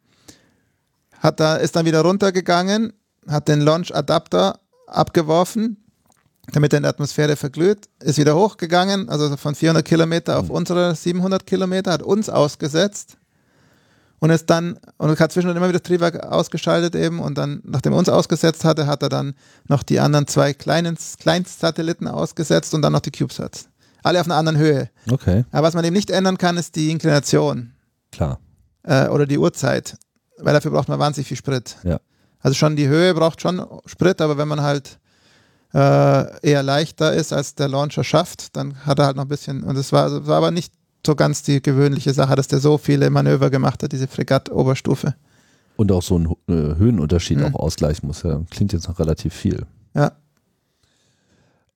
Hat 1.20 1.40
da, 1.40 1.58
ist 1.58 1.76
dann 1.76 1.86
wieder 1.86 2.02
runtergegangen, 2.02 2.94
hat 3.28 3.50
den 3.50 3.60
Launch-Adapter 3.60 4.60
abgeworfen, 4.88 5.78
damit 6.54 6.74
er 6.74 6.78
in 6.78 6.84
der 6.84 6.92
Atmosphäre 6.92 7.36
verglüht, 7.36 7.90
ist 8.00 8.18
wieder 8.18 8.36
hochgegangen, 8.36 9.10
also 9.10 9.36
von 9.36 9.54
400 9.54 9.86
Kilometer 9.86 10.40
auf 10.40 10.46
mhm. 10.46 10.52
unsere 10.52 10.96
700 10.96 11.46
Kilometer, 11.46 11.92
hat 11.92 12.04
uns 12.04 12.30
ausgesetzt 12.30 13.18
und 14.20 14.30
ist 14.30 14.50
dann, 14.50 14.80
und 14.98 15.20
hat 15.20 15.32
zwischendurch 15.32 15.58
immer 15.58 15.70
wieder 15.70 15.80
das 15.80 15.88
Triebwerk 15.88 16.24
ausgeschaltet 16.24 16.96
eben 16.96 17.20
und 17.20 17.38
dann, 17.38 17.62
nachdem 17.64 17.94
er 17.94 18.00
uns 18.00 18.10
ausgesetzt 18.10 18.66
hatte, 18.66 18.88
hat 18.88 19.02
er 19.04 19.10
dann 19.10 19.34
noch 19.68 19.84
die 19.84 20.00
anderen 20.00 20.28
zwei 20.28 20.54
kleinen 20.54 20.98
Kleinstsatelliten 21.20 22.08
ausgesetzt 22.08 22.74
und 22.74 22.82
dann 22.82 22.94
noch 22.94 23.00
die 23.00 23.12
CubeSats. 23.12 23.70
Alle 24.04 24.20
auf 24.20 24.28
einer 24.28 24.36
anderen 24.36 24.58
Höhe. 24.58 24.90
Okay. 25.10 25.46
Aber 25.52 25.68
was 25.68 25.74
man 25.74 25.84
eben 25.86 25.96
nicht 25.96 26.10
ändern 26.10 26.38
kann, 26.38 26.58
ist 26.58 26.76
die 26.76 26.90
Inklination. 26.90 27.74
Klar. 28.12 28.40
Äh, 28.84 29.08
oder 29.08 29.26
die 29.26 29.38
Uhrzeit. 29.38 29.98
Weil 30.38 30.54
dafür 30.54 30.72
braucht 30.72 30.88
man 30.88 31.00
wahnsinnig 31.00 31.28
viel 31.28 31.38
Sprit. 31.38 31.76
Ja. 31.84 32.00
Also 32.40 32.56
schon 32.56 32.76
die 32.76 32.88
Höhe 32.88 33.14
braucht 33.14 33.42
schon 33.42 33.66
Sprit, 33.86 34.22
aber 34.22 34.38
wenn 34.38 34.48
man 34.48 34.62
halt 34.62 35.00
äh, 35.74 36.50
eher 36.50 36.64
leichter 36.64 37.14
ist, 37.14 37.34
als 37.34 37.56
der 37.56 37.68
Launcher 37.68 38.04
schafft, 38.04 38.56
dann 38.56 38.86
hat 38.86 39.00
er 39.00 39.08
halt 39.08 39.18
noch 39.18 39.26
ein 39.26 39.30
bisschen, 39.30 39.64
und 39.64 39.78
es 39.78 39.92
war, 39.92 40.26
war 40.26 40.38
aber 40.38 40.52
nicht 40.52 40.74
so 41.06 41.16
ganz 41.16 41.44
die 41.44 41.62
gewöhnliche 41.62 42.14
Sache, 42.14 42.36
dass 42.36 42.48
der 42.48 42.60
so 42.60 42.78
viele 42.78 43.10
Manöver 43.10 43.50
gemacht 43.50 43.84
hat, 43.84 43.92
diese 43.92 44.08
Fregatt-Oberstufe. 44.08 45.16
Und 45.78 45.92
auch 45.92 46.04
so 46.04 46.16
einen 46.16 46.36
äh, 46.48 46.76
Höhenunterschied 46.78 47.40
mhm. 47.40 47.46
auch 47.46 47.60
ausgleichen 47.60 48.08
muss. 48.08 48.24
Ja. 48.24 48.42
Klingt 48.50 48.74
jetzt 48.74 48.88
noch 48.88 49.00
relativ 49.00 49.34
viel. 49.34 49.66
Ja. 49.94 50.12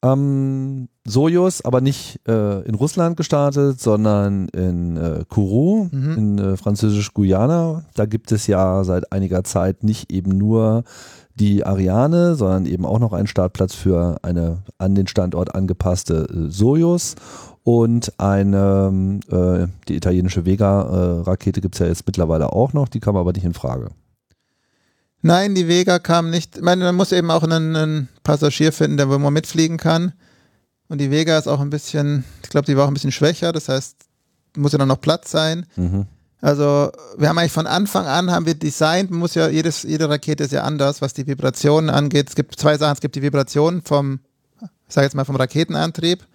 Ähm, 0.04 0.90
Sojus 1.06 1.64
aber 1.64 1.80
nicht 1.80 2.20
äh, 2.28 2.62
in 2.64 2.76
Russland 2.76 3.16
gestartet, 3.16 3.80
sondern 3.80 4.50
in 4.50 4.98
äh, 4.98 5.24
Kourou, 5.30 5.88
mhm. 5.90 6.18
in 6.18 6.40
äh, 6.40 6.58
französisch-Guyana. 6.58 7.86
Da 7.94 8.06
gibt 8.06 8.34
es 8.34 8.48
ja 8.48 8.84
seit 8.84 9.14
einiger 9.14 9.46
Zeit 9.46 9.84
nicht 9.84 10.12
eben 10.12 10.38
nur 10.38 10.84
die 11.36 11.66
Ariane, 11.66 12.36
sondern 12.36 12.66
eben 12.66 12.86
auch 12.86 13.00
noch 13.00 13.14
einen 13.14 13.28
Startplatz 13.28 13.74
für 13.74 14.18
eine 14.22 14.64
an 14.78 14.94
den 14.94 15.08
Standort 15.08 15.56
angepasste 15.56 16.28
äh, 16.30 16.50
Sojus 16.50 17.16
und 17.63 18.19
eine, 18.19 19.19
äh, 19.30 19.67
die 19.88 19.95
italienische 19.95 20.45
Vega-Rakete 20.45 21.62
gibt 21.62 21.76
es 21.76 21.80
ja 21.80 21.88
jetzt 21.88 22.06
mittlerweile 22.06 22.52
auch 22.52 22.73
noch, 22.73 22.89
die 22.89 22.99
kam 22.99 23.15
aber 23.15 23.32
nicht 23.32 23.45
in 23.45 23.54
Frage. 23.54 23.91
Nein, 25.21 25.56
die 25.56 25.69
Vega 25.69 25.99
kam 25.99 26.30
nicht. 26.30 26.58
Ich 26.58 26.62
meine, 26.62 26.84
man 26.84 26.95
muss 26.95 27.13
eben 27.13 27.32
auch 27.32 27.43
einen, 27.43 27.76
einen 27.76 28.10
Passagier 28.23 28.73
finden, 28.73 28.97
der 28.97 29.10
wo 29.10 29.17
man 29.17 29.32
mitfliegen 29.32 29.78
kann. 29.78 30.12
und 30.89 30.99
die 30.99 31.10
Vega 31.10 31.38
ist 31.38 31.47
auch 31.47 31.62
ein 31.62 31.69
bisschen, 31.69 32.26
ich 32.43 32.49
glaube, 32.49 32.65
die 32.65 32.76
war 32.76 32.84
auch 32.84 32.89
ein 32.89 32.93
bisschen 32.93 33.13
schwächer, 33.13 33.54
das 33.54 33.69
heißt, 33.69 33.95
muss 34.58 34.73
ja 34.73 34.78
dann 34.78 34.89
noch 34.89 34.99
Platz 34.99 35.32
sein. 35.32 35.65
Mhm. 35.78 36.06
Also 36.41 36.91
wir 37.17 37.30
haben 37.30 37.38
eigentlich 37.38 37.54
von 37.54 37.67
Anfang 37.67 38.06
an 38.06 38.30
haben 38.30 38.45
wir 38.45 38.56
designt, 38.56 39.10
man 39.10 39.19
muss 39.19 39.34
ja, 39.34 39.47
jedes, 39.47 39.84
jede 39.84 40.10
Rakete 40.10 40.43
ist 40.43 40.52
ja 40.52 40.63
anders, 40.63 41.02
was 41.02 41.13
die 41.13 41.26
Vibrationen 41.26 41.89
angeht. 41.89 42.28
Es 42.28 42.36
gibt 42.36 42.60
zwei 42.60 42.78
Sachen, 42.78 42.95
es 42.95 42.99
gibt 42.99 43.15
die 43.15 43.21
Vibrationen 43.21 43.82
vom, 43.82 44.19
ich 44.62 44.93
sage 44.93 45.06
jetzt 45.06 45.15
mal 45.15 45.23
vom 45.23 45.38
Raketenantrieb 45.38 46.28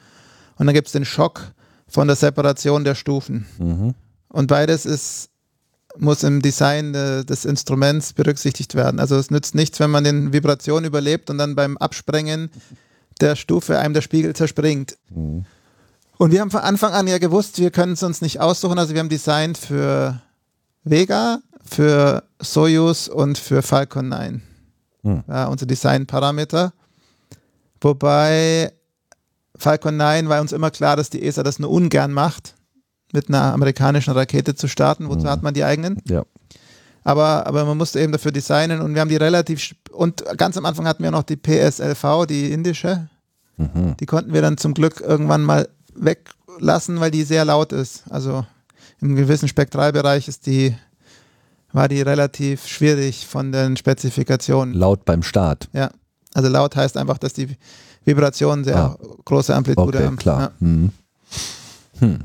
und 0.59 0.67
dann 0.67 0.75
gibt 0.75 0.89
es 0.89 0.93
den 0.93 1.05
Schock 1.05 1.53
von 1.87 2.07
der 2.07 2.17
Separation 2.17 2.85
der 2.85 2.95
Stufen. 2.95 3.47
Mhm. 3.59 3.95
Und 4.29 4.47
beides 4.47 4.85
ist, 4.85 5.31
muss 5.97 6.23
im 6.23 6.43
Design 6.43 6.95
äh, 6.95 7.25
des 7.25 7.45
Instruments 7.45 8.13
berücksichtigt 8.13 8.75
werden. 8.75 9.01
Also 9.01 9.17
es 9.17 9.31
nützt 9.31 9.55
nichts, 9.55 9.81
wenn 9.81 9.91
man 9.91 10.05
den 10.05 10.33
Vibration 10.33 10.85
überlebt 10.85 11.31
und 11.31 11.39
dann 11.39 11.55
beim 11.55 11.77
Absprengen 11.79 12.51
der 13.21 13.37
Stufe 13.37 13.79
einem 13.79 13.95
der 13.95 14.03
Spiegel 14.03 14.35
zerspringt. 14.35 14.97
Mhm. 15.11 15.45
Und 16.19 16.33
wir 16.33 16.41
haben 16.41 16.51
von 16.51 16.61
Anfang 16.61 16.93
an 16.93 17.07
ja 17.07 17.19
gewusst, 17.19 17.59
wir 17.59 17.71
können 17.71 17.93
es 17.93 18.03
uns 18.03 18.21
nicht 18.21 18.41
aussuchen. 18.41 18.79
Also 18.79 18.93
wir 18.93 19.01
haben 19.01 19.09
designt 19.09 19.57
für 19.57 20.21
Vega, 20.83 21.39
für 21.65 22.25
Soyuz 22.41 23.07
und 23.07 23.39
für 23.39 23.63
Falcon 23.63 24.09
9. 24.09 24.43
Hm. 25.03 25.25
Ja, 25.29 25.47
unsere 25.47 25.69
Designparameter. 25.69 26.73
Wobei 27.81 28.73
Falcon 29.59 29.97
9 29.97 30.29
war 30.29 30.41
uns 30.41 30.53
immer 30.53 30.71
klar, 30.71 30.97
dass 30.97 31.11
die 31.11 31.23
ESA 31.23 31.43
das 31.43 31.59
nur 31.59 31.71
ungern 31.71 32.13
macht, 32.13 32.55
mit 33.13 33.29
einer 33.29 33.53
amerikanischen 33.53 34.13
Rakete 34.13 34.55
zu 34.55 34.69
starten. 34.69 35.09
Wozu 35.09 35.25
Mhm. 35.27 35.31
hat 35.31 35.43
man 35.43 35.55
die 35.55 35.65
eigenen? 35.65 36.01
Ja. 36.07 36.25
Aber, 37.05 37.47
aber 37.47 37.65
man 37.65 37.77
musste 37.79 38.01
eben 38.01 38.13
dafür 38.13 38.33
designen 38.33 38.81
und 38.81 38.95
wir 38.95 39.01
haben 39.01 39.09
die 39.09 39.17
relativ, 39.17 39.75
und 39.93 40.25
ganz 40.37 40.57
am 40.57 40.67
Anfang 40.67 40.87
hatten 40.87 41.03
wir 41.03 41.11
noch 41.11 41.23
die 41.23 41.37
PSLV, 41.37 42.27
die 42.29 42.53
indische. 42.53 43.09
Mhm. 43.57 43.97
Die 43.99 44.07
konnten 44.07 44.33
wir 44.33 44.43
dann 44.43 44.59
zum 44.59 44.75
Glück 44.75 45.01
irgendwann 45.01 45.43
mal 45.43 45.69
weglassen, 45.95 47.01
weil 47.01 47.11
die 47.11 47.23
sehr 47.25 47.45
laut 47.45 47.73
ist. 47.73 48.05
Also 48.11 48.45
im 49.01 49.17
gewissen 49.17 49.49
Spektralbereich 49.49 50.29
ist 50.29 50.47
die, 50.47 50.77
war 51.73 51.89
die 51.89 52.03
relativ 52.03 52.67
schwierig 52.67 53.27
von 53.27 53.53
den 53.53 53.77
Spezifikationen. 53.77 54.75
Laut 54.75 55.05
beim 55.05 55.23
Start. 55.23 55.69
Ja. 55.73 55.91
Also 56.35 56.49
laut 56.49 56.77
heißt 56.77 56.97
einfach, 56.97 57.19
dass 57.19 57.33
die 57.33 57.57
Vibrationen 58.09 58.65
sehr 58.65 58.77
Ah. 58.77 58.97
große 59.25 59.55
Amplitude 59.55 59.99
Okay, 59.99 60.17
klar. 60.17 60.41
Ja. 60.41 60.51
Mhm. 60.61 60.91
Hm. 62.01 62.19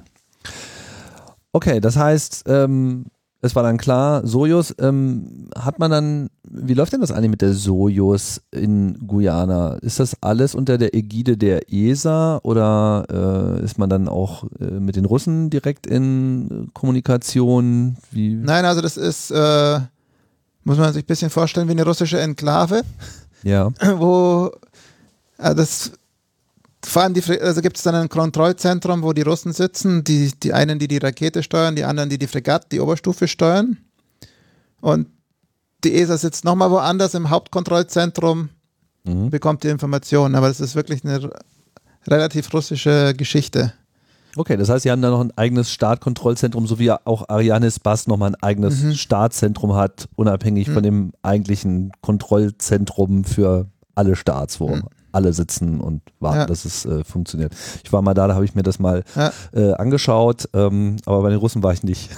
Okay, 1.51 1.79
das 1.79 1.95
heißt, 1.97 2.43
ähm, 2.47 3.05
es 3.41 3.55
war 3.55 3.63
dann 3.63 3.77
klar, 3.77 4.25
Sojus, 4.25 4.73
ähm, 4.79 5.49
hat 5.57 5.77
man 5.77 5.91
dann, 5.91 6.29
wie 6.49 6.73
läuft 6.73 6.93
denn 6.93 7.01
das 7.01 7.11
eigentlich 7.11 7.29
mit 7.31 7.41
der 7.41 7.53
Sojus 7.53 8.41
in 8.51 8.97
Guyana? 9.05 9.73
Ist 9.81 9.99
das 9.99 10.15
alles 10.21 10.55
unter 10.55 10.77
der 10.77 10.95
Ägide 10.95 11.35
der 11.37 11.71
ESA 11.71 12.39
oder 12.43 13.57
äh, 13.59 13.63
ist 13.63 13.77
man 13.77 13.89
dann 13.89 14.07
auch 14.07 14.45
äh, 14.61 14.79
mit 14.79 14.95
den 14.95 15.03
Russen 15.05 15.49
direkt 15.49 15.85
in 15.85 16.69
Kommunikation? 16.73 17.97
Wie? 18.11 18.33
Nein, 18.33 18.63
also 18.65 18.79
das 18.81 18.95
ist, 18.95 19.29
äh, 19.31 19.79
muss 20.63 20.77
man 20.77 20.93
sich 20.93 21.03
ein 21.03 21.07
bisschen 21.07 21.29
vorstellen, 21.29 21.67
wie 21.67 21.71
eine 21.73 21.83
russische 21.85 22.19
Enklave. 22.21 22.81
Ja. 23.43 23.71
wo 23.97 24.51
das 25.53 25.91
vor 26.85 27.01
allem 27.03 27.13
die, 27.13 27.23
also 27.39 27.61
gibt 27.61 27.77
es 27.77 27.83
dann 27.83 27.95
ein 27.95 28.09
Kontrollzentrum, 28.09 29.03
wo 29.03 29.13
die 29.13 29.21
Russen 29.21 29.53
sitzen, 29.53 30.03
die, 30.03 30.31
die 30.43 30.51
einen, 30.53 30.79
die 30.79 30.87
die 30.89 30.97
Rakete 30.97 31.41
steuern, 31.41 31.75
die 31.75 31.85
anderen, 31.85 32.09
die 32.09 32.17
die 32.17 32.27
Fregatte, 32.27 32.67
die 32.71 32.79
Oberstufe 32.81 33.27
steuern. 33.27 33.77
Und 34.81 35.07
die 35.85 35.93
ESA 35.95 36.17
sitzt 36.17 36.43
nochmal 36.43 36.71
woanders 36.71 37.13
im 37.13 37.29
Hauptkontrollzentrum, 37.29 38.49
Mhm. 39.05 39.29
bekommt 39.29 39.63
die 39.63 39.69
Informationen. 39.69 40.35
Aber 40.35 40.47
das 40.47 40.59
ist 40.61 40.75
wirklich 40.75 41.03
eine 41.05 41.29
relativ 42.07 42.53
russische 42.53 43.13
Geschichte. 43.15 43.73
Okay, 44.35 44.57
das 44.57 44.67
heißt, 44.69 44.83
Sie 44.83 44.91
haben 44.91 45.01
da 45.01 45.09
noch 45.09 45.21
ein 45.21 45.31
eigenes 45.37 45.71
Startkontrollzentrum, 45.71 46.65
so 46.67 46.79
wie 46.79 46.89
auch 46.91 47.29
Arianes 47.29 47.79
Bass 47.79 48.07
nochmal 48.07 48.31
ein 48.31 48.41
eigenes 48.41 48.81
Mhm. 48.81 48.93
Startzentrum 48.95 49.73
hat, 49.75 50.07
unabhängig 50.15 50.69
von 50.69 50.83
dem 50.83 51.11
eigentlichen 51.21 51.91
Kontrollzentrum 52.01 53.25
für 53.25 53.67
alle 53.95 54.15
Starts, 54.15 54.59
wo 54.59 54.69
Mhm. 54.75 54.83
Alle 55.13 55.33
sitzen 55.33 55.79
und 55.79 56.01
warten, 56.19 56.39
Ja. 56.39 56.45
dass 56.45 56.65
es 56.65 56.85
äh, 56.85 57.03
funktioniert. 57.03 57.53
Ich 57.83 57.93
war 57.93 58.01
mal 58.01 58.13
da, 58.13 58.27
da 58.27 58.35
habe 58.35 58.45
ich 58.45 58.55
mir 58.55 58.63
das 58.63 58.79
mal 58.79 59.03
Ja. 59.15 59.31
äh, 59.53 59.73
angeschaut, 59.73 60.49
ähm, 60.53 60.97
aber 61.05 61.21
bei 61.21 61.29
den 61.29 61.39
Russen 61.39 61.63
war 61.63 61.73
ich 61.73 61.83
nicht. 61.83 62.09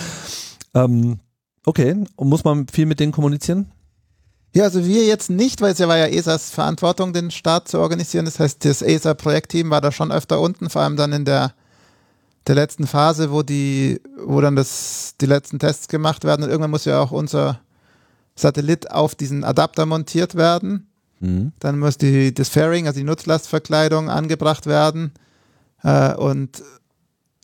ähm, 0.74 1.18
okay, 1.64 2.04
und 2.16 2.28
muss 2.28 2.44
man 2.44 2.66
viel 2.68 2.86
mit 2.86 3.00
denen 3.00 3.12
kommunizieren? 3.12 3.70
Ja, 4.54 4.64
also 4.64 4.84
wir 4.84 5.04
jetzt 5.04 5.30
nicht, 5.30 5.60
weil 5.60 5.72
es 5.72 5.78
ja 5.78 5.88
war 5.88 5.98
ja 5.98 6.06
ESAs 6.06 6.50
Verantwortung, 6.50 7.12
den 7.12 7.30
Start 7.30 7.68
zu 7.68 7.78
organisieren. 7.78 8.24
Das 8.24 8.40
heißt, 8.40 8.64
das 8.64 8.82
ESA-Projektteam 8.82 9.70
war 9.70 9.80
da 9.80 9.92
schon 9.92 10.10
öfter 10.10 10.40
unten, 10.40 10.70
vor 10.70 10.82
allem 10.82 10.96
dann 10.96 11.12
in 11.12 11.24
der, 11.26 11.52
der 12.46 12.54
letzten 12.54 12.86
Phase, 12.86 13.30
wo 13.30 13.42
die, 13.42 14.00
wo 14.24 14.40
dann 14.40 14.56
das, 14.56 15.14
die 15.20 15.26
letzten 15.26 15.58
Tests 15.58 15.88
gemacht 15.88 16.24
werden. 16.24 16.42
Und 16.44 16.48
irgendwann 16.48 16.70
muss 16.70 16.86
ja 16.86 17.00
auch 17.00 17.10
unser 17.10 17.60
Satellit 18.36 18.90
auf 18.90 19.14
diesen 19.14 19.44
Adapter 19.44 19.84
montiert 19.84 20.34
werden. 20.34 20.87
Mhm. 21.20 21.52
Dann 21.60 21.78
muss 21.78 21.98
die, 21.98 22.32
das 22.32 22.48
Fairing, 22.48 22.86
also 22.86 22.98
die 22.98 23.04
Nutzlastverkleidung, 23.04 24.10
angebracht 24.10 24.66
werden. 24.66 25.12
Äh, 25.82 26.14
und 26.14 26.62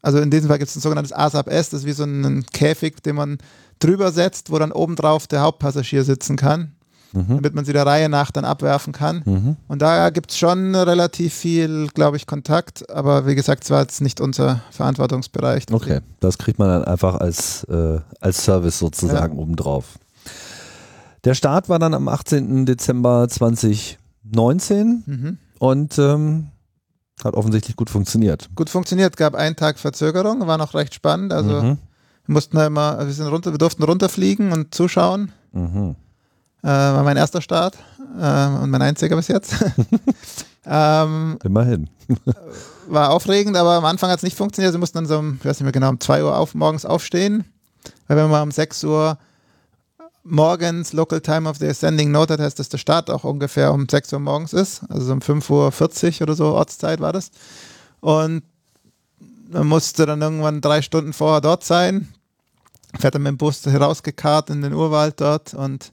also 0.03 0.19
in 0.19 0.31
diesem 0.31 0.49
Fall 0.49 0.59
gibt 0.59 0.69
es 0.71 0.77
ein 0.77 0.81
sogenanntes 0.81 1.13
ASAP-S, 1.13 1.71
das 1.71 1.81
ist 1.81 1.87
wie 1.87 1.93
so 1.93 2.05
ein 2.05 2.45
Käfig, 2.53 3.03
den 3.03 3.17
man 3.17 3.39
drüber 3.79 4.13
setzt, 4.13 4.51
wo 4.51 4.59
dann 4.59 4.73
obendrauf 4.73 5.27
der 5.27 5.41
Hauptpassagier 5.41 6.05
sitzen 6.05 6.37
kann, 6.37 6.73
Mhm. 7.15 7.37
damit 7.37 7.55
man 7.55 7.65
sie 7.65 7.73
der 7.73 7.87
Reihe 7.87 8.09
nach 8.09 8.33
dann 8.33 8.45
abwerfen 8.45 8.93
kann. 8.93 9.23
Mhm. 9.25 9.57
Und 9.69 9.83
da 9.83 10.11
gibt 10.11 10.33
es 10.33 10.39
schon 10.39 10.75
relativ 10.75 11.33
viel, 11.33 11.87
glaube 11.95 12.17
ich, 12.17 12.27
Kontakt, 12.27 12.91
aber 12.91 13.27
wie 13.27 13.37
gesagt, 13.37 13.65
es 13.65 13.71
war 13.71 13.83
jetzt 13.83 14.01
nicht 14.01 14.21
unser 14.21 14.63
Verantwortungsbereich. 14.73 15.65
Okay, 15.71 16.01
das 16.21 16.39
kriegt 16.39 16.59
man 16.59 16.69
dann 16.69 16.85
einfach 16.85 17.15
als, 17.15 17.65
äh, 17.65 18.01
als 18.21 18.45
Service 18.45 18.79
sozusagen 18.79 19.39
obendrauf. 19.39 19.85
Der 21.25 21.35
Start 21.35 21.69
war 21.69 21.79
dann 21.79 21.95
am 21.95 22.09
18. 22.09 22.67
Dezember 22.67 23.27
2019 23.29 25.03
Mhm. 25.07 25.39
und 25.59 25.99
ähm, 25.99 26.49
hat 27.23 27.35
offensichtlich 27.35 27.77
gut 27.77 27.89
funktioniert. 27.91 28.51
Gut 28.55 28.69
funktioniert, 28.69 29.17
gab 29.17 29.35
einen 29.35 29.57
Tag 29.57 29.79
Verzögerung, 29.79 30.47
war 30.47 30.59
noch 30.59 30.75
recht 30.75 30.95
spannend. 30.95 31.33
Also 31.33 31.63
mhm. 31.63 31.79
wir 32.27 32.33
mussten 32.33 32.57
da 32.57 32.67
immer, 32.67 32.99
wir 32.99 33.13
sind 33.13 33.27
runter, 33.29 33.53
wir 33.53 33.59
durften 33.59 33.83
runterfliegen 33.83 34.53
und 34.53 34.75
zuschauen. 34.75 35.33
Mhm. 35.53 35.97
Äh, 36.63 36.67
war 36.67 37.03
mein 37.05 37.17
erster 37.17 37.41
Start 37.41 37.77
äh, 38.21 38.47
und 38.63 38.71
mein 38.71 38.83
einziger 38.83 39.17
bis 39.17 39.29
jetzt. 39.29 39.55
ähm, 40.67 41.39
Immerhin. 41.43 41.89
war 42.89 43.11
aufregend, 43.11 43.57
aber 43.57 43.73
am 43.73 43.85
Anfang 43.85 44.11
hat 44.11 44.19
es 44.19 44.23
nicht 44.23 44.37
funktioniert. 44.37 44.73
Sie 44.73 44.79
mussten 44.79 44.99
dann 44.99 45.07
so, 45.07 45.19
um, 45.19 45.37
ich 45.39 45.45
weiß 45.45 45.61
nicht 45.61 45.65
mehr 45.65 45.73
genau, 45.73 45.91
um 45.91 46.01
2 46.01 46.25
Uhr 46.25 46.37
auf, 46.37 46.55
morgens 46.55 46.85
aufstehen. 46.85 47.45
Weil 48.09 48.17
wenn 48.19 48.31
man 48.31 48.43
um 48.43 48.51
6 48.51 48.85
Uhr 48.85 49.19
morgens 50.25 50.93
Local 50.93 51.21
Time 51.21 51.49
of 51.49 51.59
the 51.59 51.69
Ascending 51.69 52.11
Note 52.11 52.33
hat, 52.33 52.41
heißt, 52.41 52.59
dass 52.59 52.69
der 52.69 52.79
Start 52.79 53.11
auch 53.11 53.25
ungefähr 53.25 53.73
um 53.73 53.87
6 53.89 54.13
Uhr 54.15 54.19
morgens 54.19 54.53
ist. 54.53 54.83
Also 54.89 55.07
so 55.07 55.13
um 55.13 55.21
5.40 55.21 56.17
Uhr 56.17 56.23
oder 56.23 56.35
so 56.35 56.47
Ortszeit 56.47 57.01
war 57.01 57.13
das. 57.13 57.31
Und 58.01 58.43
man 59.51 59.67
musste 59.67 60.07
dann 60.07 60.23
irgendwann 60.23 60.61
drei 60.61 60.83
Stunden 60.83 61.13
vorher 61.13 61.41
dort 61.41 61.65
sein. 61.65 62.09
Fährt 62.99 63.15
dann 63.15 63.23
mit 63.23 63.31
dem 63.31 63.39
Bus 63.39 63.65
herausgekarrt 63.67 64.51
in 64.51 64.63
den 64.63 64.73
Urwald 64.73 65.21
dort 65.21 65.55
und 65.55 65.93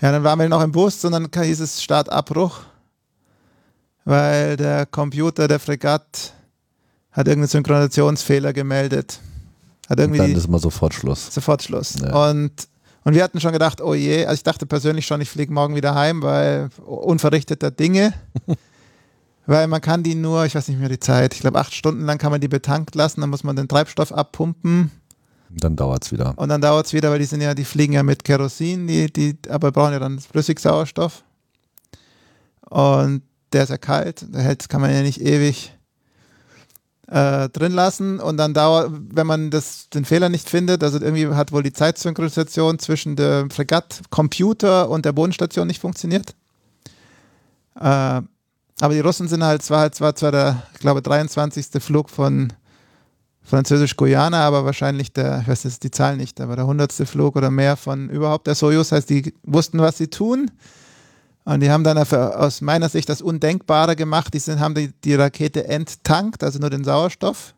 ja, 0.00 0.12
dann 0.12 0.24
waren 0.24 0.38
wir 0.38 0.48
noch 0.48 0.62
im 0.62 0.72
Bus 0.72 1.04
und 1.04 1.12
dann 1.12 1.28
hieß 1.30 1.60
es 1.60 1.82
Startabbruch, 1.82 2.60
weil 4.04 4.56
der 4.56 4.86
Computer 4.86 5.46
der 5.46 5.60
Fregatte 5.60 6.30
hat 7.12 7.28
irgendeinen 7.28 7.48
Synchronisationsfehler 7.48 8.52
gemeldet. 8.52 9.20
Hat 9.88 9.98
Und 9.98 10.04
irgendwie 10.04 10.18
dann 10.18 10.28
die, 10.28 10.36
ist 10.36 10.48
mal 10.48 10.60
sofort 10.60 10.94
Schluss. 10.94 11.34
sofort 11.34 11.62
Schluss. 11.62 11.96
Ja. 12.00 12.30
Und, 12.30 12.68
und 13.04 13.14
wir 13.14 13.24
hatten 13.24 13.40
schon 13.40 13.52
gedacht, 13.52 13.80
oh 13.80 13.94
je, 13.94 14.26
also 14.26 14.34
ich 14.34 14.42
dachte 14.42 14.66
persönlich 14.66 15.06
schon, 15.06 15.20
ich 15.20 15.30
fliege 15.30 15.52
morgen 15.52 15.74
wieder 15.74 15.94
heim, 15.94 16.22
weil 16.22 16.68
unverrichteter 16.84 17.70
Dinge. 17.70 18.12
weil 19.46 19.66
man 19.66 19.80
kann 19.80 20.02
die 20.02 20.14
nur, 20.14 20.44
ich 20.44 20.54
weiß 20.54 20.68
nicht 20.68 20.78
mehr 20.78 20.88
die 20.88 21.00
Zeit, 21.00 21.34
ich 21.34 21.40
glaube 21.40 21.58
acht 21.58 21.74
Stunden 21.74 22.04
lang 22.04 22.18
kann 22.18 22.30
man 22.30 22.40
die 22.40 22.48
betankt 22.48 22.94
lassen, 22.94 23.20
dann 23.20 23.30
muss 23.30 23.42
man 23.42 23.56
den 23.56 23.68
Treibstoff 23.68 24.12
abpumpen 24.12 24.92
Dann 25.48 25.76
dauert 25.76 26.04
es 26.04 26.12
wieder. 26.12 26.34
und 26.36 26.48
dann 26.48 26.60
dauert 26.60 26.86
es 26.86 26.92
wieder, 26.92 27.10
weil 27.10 27.18
die 27.18 27.24
sind 27.24 27.40
ja, 27.40 27.54
die 27.54 27.64
fliegen 27.64 27.94
ja 27.94 28.02
mit 28.02 28.22
Kerosin, 28.22 28.86
die, 28.86 29.12
die, 29.12 29.36
aber 29.48 29.72
brauchen 29.72 29.92
ja 29.92 29.98
dann 29.98 30.20
Flüssigsauerstoff. 30.20 31.24
Und 32.68 33.22
der 33.52 33.64
ist 33.64 33.70
ja 33.70 33.78
kalt, 33.78 34.24
hält, 34.32 34.68
kann 34.68 34.80
man 34.80 34.92
ja 34.92 35.02
nicht 35.02 35.20
ewig 35.20 35.76
äh, 37.10 37.48
drin 37.48 37.72
lassen. 37.72 38.20
Und 38.20 38.36
dann 38.36 38.54
dauert, 38.54 38.90
wenn 38.92 39.26
man 39.26 39.50
das, 39.50 39.88
den 39.90 40.04
Fehler 40.04 40.28
nicht 40.28 40.48
findet, 40.48 40.82
also 40.82 41.00
irgendwie 41.00 41.26
hat 41.28 41.52
wohl 41.52 41.62
die 41.62 41.72
Zeitsynchronisation 41.72 42.78
zwischen 42.78 43.16
dem 43.16 43.50
Fregatt-Computer 43.50 44.88
und 44.88 45.04
der 45.04 45.12
Bodenstation 45.12 45.66
nicht 45.66 45.80
funktioniert. 45.80 46.34
Äh, 47.74 48.22
aber 48.82 48.94
die 48.94 49.00
Russen 49.00 49.28
sind 49.28 49.44
halt, 49.44 49.62
es 49.62 49.70
war 49.70 49.80
halt 49.80 49.94
zwar, 49.94 50.12
der, 50.32 50.62
ich 50.72 50.80
glaube, 50.80 51.02
23. 51.02 51.82
Flug 51.82 52.08
von 52.08 52.52
Französisch-Guyana, 53.42 54.46
aber 54.46 54.64
wahrscheinlich 54.64 55.12
der, 55.12 55.40
ich 55.42 55.48
weiß 55.48 55.64
jetzt 55.64 55.82
die 55.82 55.90
Zahl 55.90 56.16
nicht, 56.16 56.40
aber 56.40 56.56
der 56.56 56.66
hundertste 56.66 57.04
Flug 57.04 57.36
oder 57.36 57.50
mehr 57.50 57.76
von 57.76 58.08
überhaupt 58.08 58.46
der 58.46 58.54
Soyuz, 58.54 58.92
heißt, 58.92 59.10
die 59.10 59.34
wussten, 59.42 59.80
was 59.80 59.98
sie 59.98 60.08
tun. 60.08 60.50
Und 61.50 61.58
die 61.58 61.70
haben 61.72 61.82
dann 61.82 61.98
aus 61.98 62.60
meiner 62.60 62.88
Sicht 62.88 63.08
das 63.08 63.20
Undenkbare 63.20 63.96
gemacht. 63.96 64.32
Die 64.34 64.38
sind, 64.38 64.60
haben 64.60 64.76
die, 64.76 64.92
die 65.02 65.16
Rakete 65.16 65.66
enttankt, 65.66 66.44
also 66.44 66.60
nur 66.60 66.70
den 66.70 66.84
Sauerstoff. 66.84 67.56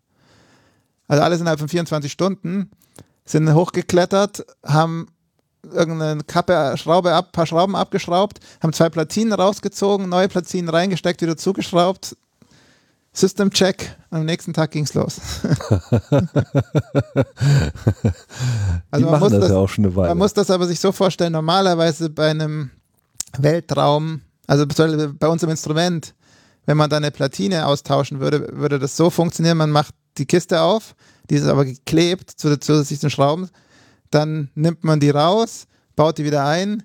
Also 1.08 1.22
alles 1.22 1.40
innerhalb 1.40 1.58
von 1.58 1.68
24 1.68 2.10
Stunden 2.10 2.70
sind 3.26 3.52
hochgeklettert, 3.52 4.46
haben 4.64 5.08
irgendeine 5.70 6.24
Kappe, 6.24 6.74
Schraube 6.78 7.12
ab, 7.12 7.32
paar 7.32 7.44
Schrauben 7.44 7.76
abgeschraubt, 7.76 8.40
haben 8.62 8.72
zwei 8.72 8.88
Platinen 8.88 9.34
rausgezogen, 9.34 10.08
neue 10.08 10.28
Platinen 10.28 10.70
reingesteckt, 10.70 11.20
wieder 11.20 11.36
zugeschraubt. 11.36 12.16
System 13.12 13.50
Check. 13.50 13.94
Am 14.08 14.24
nächsten 14.24 14.54
Tag 14.54 14.70
ging's 14.70 14.94
los. 14.94 15.20
also 18.90 19.04
Die 19.04 19.04
machen 19.04 19.20
das, 19.20 19.32
das 19.32 19.50
ja 19.50 19.56
auch 19.56 19.68
schon 19.68 19.84
eine 19.84 19.94
Weile. 19.94 20.08
Man 20.08 20.18
muss 20.18 20.32
das 20.32 20.50
aber 20.50 20.66
sich 20.66 20.80
so 20.80 20.92
vorstellen, 20.92 21.34
normalerweise 21.34 22.08
bei 22.08 22.30
einem 22.30 22.70
Weltraum, 23.38 24.22
also 24.46 24.66
bei 24.66 25.28
uns 25.28 25.42
im 25.42 25.50
Instrument, 25.50 26.14
wenn 26.66 26.76
man 26.76 26.90
da 26.90 26.98
eine 26.98 27.10
Platine 27.10 27.66
austauschen 27.66 28.20
würde, 28.20 28.48
würde 28.52 28.78
das 28.78 28.96
so 28.96 29.10
funktionieren, 29.10 29.58
man 29.58 29.70
macht 29.70 29.94
die 30.18 30.26
Kiste 30.26 30.60
auf, 30.60 30.94
die 31.30 31.36
ist 31.36 31.46
aber 31.46 31.64
geklebt 31.64 32.30
zu 32.30 32.58
zusätzlichen 32.58 33.10
Schrauben, 33.10 33.48
dann 34.10 34.50
nimmt 34.54 34.84
man 34.84 35.00
die 35.00 35.10
raus, 35.10 35.66
baut 35.96 36.18
die 36.18 36.24
wieder 36.24 36.46
ein, 36.46 36.82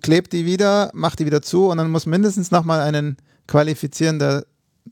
klebt 0.00 0.32
die 0.32 0.46
wieder, 0.46 0.90
macht 0.94 1.18
die 1.18 1.26
wieder 1.26 1.42
zu 1.42 1.68
und 1.68 1.76
dann 1.78 1.90
muss 1.90 2.06
mindestens 2.06 2.50
nochmal 2.50 2.80
einen 2.80 3.18
qualifizierender 3.46 4.46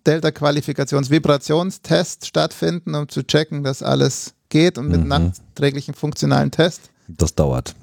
Delta-Qualifikations-Vibrationstest 0.07 2.27
stattfinden, 2.27 2.95
um 2.95 3.09
zu 3.09 3.27
checken, 3.27 3.65
dass 3.65 3.83
alles 3.83 4.35
geht 4.49 4.79
und 4.79 4.89
mit 4.89 5.03
mhm. 5.03 5.09
nachträglichen 5.09 5.93
funktionalen 5.95 6.51
Test. 6.51 6.89
Das 7.09 7.35
dauert. 7.35 7.75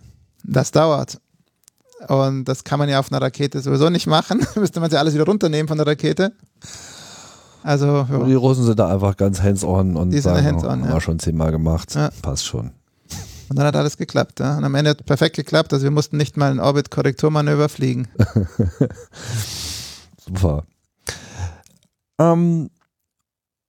Das 0.43 0.71
dauert. 0.71 1.19
Und 2.07 2.45
das 2.45 2.63
kann 2.63 2.79
man 2.79 2.89
ja 2.89 2.99
auf 2.99 3.12
einer 3.12 3.21
Rakete 3.21 3.60
sowieso 3.60 3.89
nicht 3.89 4.07
machen. 4.07 4.45
Müsste 4.55 4.79
man 4.79 4.91
ja 4.91 4.99
alles 4.99 5.13
wieder 5.13 5.25
runternehmen 5.25 5.67
von 5.67 5.77
der 5.77 5.88
Rakete. 5.88 6.33
Also, 7.63 8.07
ja. 8.10 8.23
Die 8.23 8.33
Russen 8.33 8.63
sind 8.63 8.79
da 8.79 8.88
einfach 8.88 9.17
ganz 9.17 9.41
hands-on 9.41 9.95
und 9.95 10.12
die 10.12 10.19
sagen, 10.19 10.45
hands 10.45 10.63
haben 10.63 10.88
wir 10.88 11.01
schon 11.01 11.19
zehnmal 11.19 11.51
gemacht. 11.51 11.95
Ja. 11.95 12.12
Passt 12.21 12.45
schon. 12.45 12.71
Und 13.49 13.57
dann 13.57 13.65
hat 13.65 13.75
alles 13.75 13.97
geklappt. 13.97 14.39
Ja? 14.39 14.57
Und 14.57 14.63
am 14.63 14.75
Ende 14.75 14.91
hat 14.91 15.01
es 15.01 15.05
perfekt 15.05 15.36
geklappt. 15.36 15.73
Also 15.73 15.83
wir 15.83 15.91
mussten 15.91 16.17
nicht 16.17 16.38
mal 16.38 16.51
ein 16.51 16.60
Orbit-Korrekturmanöver 16.60 17.69
fliegen. 17.69 18.07
Super. 20.25 20.65
Ähm, 22.19 22.69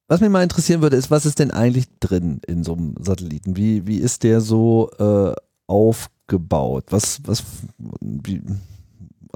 was 0.08 0.20
mich 0.20 0.30
mal 0.30 0.42
interessieren 0.42 0.82
würde, 0.82 0.96
ist, 0.96 1.10
was 1.10 1.26
ist 1.26 1.38
denn 1.38 1.50
eigentlich 1.50 1.86
drin 2.00 2.40
in 2.46 2.64
so 2.64 2.74
einem 2.74 2.94
Satelliten? 3.00 3.56
Wie, 3.56 3.86
wie 3.86 3.98
ist 3.98 4.22
der 4.22 4.40
so 4.40 4.90
äh, 4.98 5.34
aufgebaut? 6.28 6.84
Was, 6.90 7.20
was, 7.24 7.42
wie, 8.00 8.42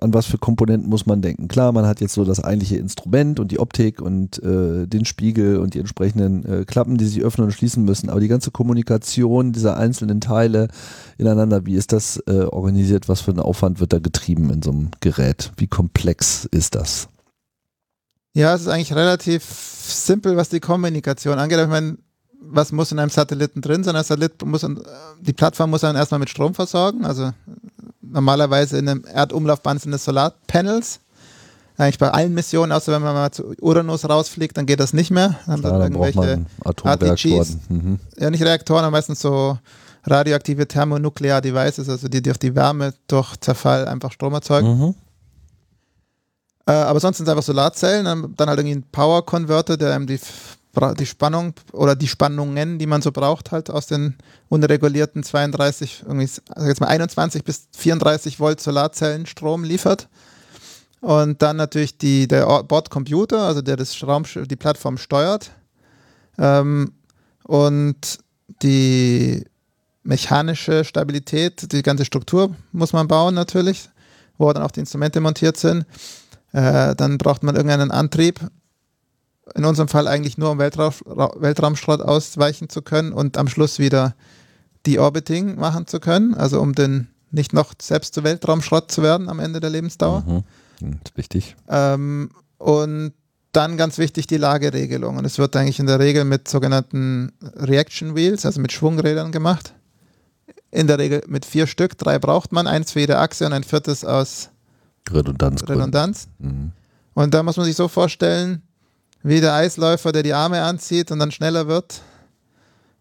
an 0.00 0.14
was 0.14 0.26
für 0.26 0.38
Komponenten 0.38 0.88
muss 0.88 1.06
man 1.06 1.22
denken? 1.22 1.48
Klar, 1.48 1.72
man 1.72 1.86
hat 1.86 2.00
jetzt 2.00 2.14
so 2.14 2.24
das 2.24 2.42
eigentliche 2.42 2.76
Instrument 2.76 3.40
und 3.40 3.52
die 3.52 3.58
Optik 3.58 4.00
und 4.00 4.42
äh, 4.42 4.86
den 4.86 5.04
Spiegel 5.04 5.58
und 5.58 5.74
die 5.74 5.78
entsprechenden 5.78 6.44
äh, 6.44 6.64
Klappen, 6.64 6.96
die 6.96 7.06
sich 7.06 7.22
öffnen 7.22 7.46
und 7.46 7.52
schließen 7.52 7.84
müssen, 7.84 8.10
aber 8.10 8.20
die 8.20 8.28
ganze 8.28 8.50
Kommunikation 8.50 9.52
dieser 9.52 9.76
einzelnen 9.76 10.20
Teile 10.20 10.68
ineinander, 11.18 11.66
wie 11.66 11.74
ist 11.74 11.92
das 11.92 12.22
äh, 12.26 12.44
organisiert? 12.44 13.08
Was 13.08 13.20
für 13.20 13.30
ein 13.30 13.40
Aufwand 13.40 13.80
wird 13.80 13.92
da 13.92 13.98
getrieben 13.98 14.50
in 14.50 14.62
so 14.62 14.70
einem 14.70 14.90
Gerät? 15.00 15.52
Wie 15.56 15.68
komplex 15.68 16.46
ist 16.46 16.74
das? 16.74 17.08
Ja, 18.34 18.54
es 18.54 18.62
ist 18.62 18.68
eigentlich 18.68 18.94
relativ 18.94 19.44
simpel, 19.44 20.36
was 20.36 20.48
die 20.48 20.60
Kommunikation 20.60 21.38
angeht. 21.38 21.58
Ich 21.60 21.68
meine, 21.68 21.98
was 22.44 22.72
muss 22.72 22.92
in 22.92 22.98
einem 22.98 23.10
Satelliten 23.10 23.60
drin 23.60 23.84
sein? 23.84 23.96
Ein 23.96 24.04
Satellit 24.04 24.44
muss, 24.44 24.66
die 25.20 25.32
Plattform 25.32 25.70
muss 25.70 25.82
dann 25.82 25.96
erstmal 25.96 26.20
mit 26.20 26.30
Strom 26.30 26.54
versorgen. 26.54 27.04
Also 27.04 27.32
normalerweise 28.00 28.78
in 28.78 28.88
einem 28.88 29.04
Erdumlaufbahn 29.04 29.78
sind 29.78 29.92
es 29.92 30.04
Solarpanels. 30.04 31.00
Eigentlich 31.78 31.98
bei 31.98 32.10
allen 32.10 32.34
Missionen, 32.34 32.70
außer 32.70 32.92
wenn 32.92 33.02
man 33.02 33.14
mal 33.14 33.30
zu 33.30 33.54
Uranus 33.60 34.08
rausfliegt, 34.08 34.56
dann 34.56 34.66
geht 34.66 34.78
das 34.78 34.92
nicht 34.92 35.10
mehr. 35.10 35.36
Dann, 35.46 35.60
Klar, 35.60 35.78
dann 35.78 35.92
irgendwelche 35.92 36.44
RTGs. 36.64 37.56
Mhm. 37.68 37.98
Ja, 38.18 38.30
nicht 38.30 38.42
Reaktoren, 38.42 38.84
aber 38.84 38.92
meistens 38.92 39.20
so 39.20 39.58
radioaktive 40.04 40.68
Thermonuklear 40.68 41.40
Devices, 41.40 41.88
also 41.88 42.08
die 42.08 42.20
durch 42.22 42.38
die 42.38 42.54
Wärme 42.54 42.92
durch 43.06 43.36
Zerfall 43.40 43.88
einfach 43.88 44.12
Strom 44.12 44.34
erzeugen. 44.34 44.78
Mhm. 44.78 44.94
Äh, 46.66 46.72
aber 46.72 47.00
sonst 47.00 47.16
sind 47.16 47.26
es 47.26 47.30
einfach 47.30 47.42
Solarzellen, 47.42 48.04
dann, 48.04 48.34
dann 48.36 48.48
halt 48.48 48.58
irgendwie 48.60 48.76
ein 48.76 48.84
Power 48.92 49.24
Converter, 49.24 49.76
der 49.76 49.94
einem 49.94 50.06
die, 50.06 50.20
die 50.98 51.06
Spannung 51.06 51.54
oder 51.72 51.94
die 51.94 52.08
Spannungen, 52.08 52.78
die 52.78 52.86
man 52.86 53.02
so 53.02 53.12
braucht, 53.12 53.52
halt 53.52 53.68
aus 53.70 53.86
den 53.86 54.16
unregulierten 54.48 55.22
32, 55.22 56.04
irgendwie, 56.06 56.28
also 56.48 56.68
jetzt 56.68 56.80
mal 56.80 56.86
21 56.86 57.44
bis 57.44 57.68
34 57.76 58.40
Volt 58.40 58.60
Solarzellen 58.60 59.26
Strom 59.26 59.64
liefert. 59.64 60.08
Und 61.00 61.42
dann 61.42 61.56
natürlich 61.56 61.98
die, 61.98 62.28
der 62.28 62.62
Bordcomputer, 62.62 63.40
also 63.40 63.60
der 63.60 63.76
das 63.76 64.02
Raum, 64.06 64.22
die 64.24 64.56
Plattform 64.56 64.96
steuert. 64.98 65.50
Ähm, 66.38 66.92
und 67.44 68.18
die 68.62 69.44
mechanische 70.04 70.84
Stabilität, 70.84 71.72
die 71.72 71.82
ganze 71.82 72.04
Struktur 72.04 72.54
muss 72.72 72.92
man 72.92 73.08
bauen 73.08 73.34
natürlich, 73.34 73.88
wo 74.38 74.52
dann 74.52 74.62
auch 74.62 74.70
die 74.70 74.80
Instrumente 74.80 75.20
montiert 75.20 75.56
sind. 75.56 75.86
Äh, 76.52 76.94
dann 76.94 77.18
braucht 77.18 77.42
man 77.42 77.56
irgendeinen 77.56 77.90
Antrieb. 77.90 78.40
In 79.54 79.64
unserem 79.64 79.88
Fall 79.88 80.08
eigentlich 80.08 80.38
nur, 80.38 80.50
um 80.50 80.58
Weltraum, 80.58 80.92
Weltraumschrott 81.04 82.00
ausweichen 82.00 82.68
zu 82.68 82.82
können 82.82 83.12
und 83.12 83.36
am 83.36 83.48
Schluss 83.48 83.78
wieder 83.78 84.14
die 84.86 84.98
Orbiting 84.98 85.56
machen 85.56 85.86
zu 85.86 86.00
können, 86.00 86.34
also 86.34 86.60
um 86.60 86.74
den 86.74 87.08
nicht 87.30 87.52
noch 87.52 87.72
selbst 87.80 88.14
zu 88.14 88.24
Weltraumschrott 88.24 88.90
zu 88.90 89.02
werden 89.02 89.28
am 89.28 89.40
Ende 89.40 89.60
der 89.60 89.70
Lebensdauer. 89.70 90.22
Mhm. 90.26 90.44
Das 90.80 91.12
ist 91.12 91.16
wichtig. 91.16 91.56
Ähm, 91.68 92.30
und 92.58 93.12
dann 93.52 93.76
ganz 93.76 93.98
wichtig 93.98 94.26
die 94.26 94.38
Lageregelung. 94.38 95.16
Und 95.16 95.24
es 95.24 95.38
wird 95.38 95.54
eigentlich 95.56 95.78
in 95.78 95.86
der 95.86 95.98
Regel 95.98 96.24
mit 96.24 96.48
sogenannten 96.48 97.32
Reaction 97.56 98.14
Wheels, 98.14 98.46
also 98.46 98.60
mit 98.60 98.72
Schwungrädern 98.72 99.30
gemacht. 99.30 99.74
In 100.70 100.86
der 100.86 100.98
Regel 100.98 101.22
mit 101.28 101.44
vier 101.44 101.66
Stück. 101.66 101.98
Drei 101.98 102.18
braucht 102.18 102.52
man, 102.52 102.66
eins 102.66 102.92
für 102.92 103.00
jede 103.00 103.18
Achse 103.18 103.44
und 103.44 103.52
ein 103.52 103.64
viertes 103.64 104.04
aus 104.04 104.48
Redundanz. 105.10 105.62
Redundanz. 105.68 106.28
Mhm. 106.38 106.72
Und 107.14 107.34
da 107.34 107.42
muss 107.42 107.58
man 107.58 107.66
sich 107.66 107.76
so 107.76 107.88
vorstellen, 107.88 108.62
wie 109.22 109.40
der 109.40 109.54
Eisläufer, 109.54 110.12
der 110.12 110.22
die 110.22 110.34
Arme 110.34 110.62
anzieht 110.62 111.10
und 111.10 111.18
dann 111.18 111.30
schneller 111.30 111.68
wird, 111.68 112.00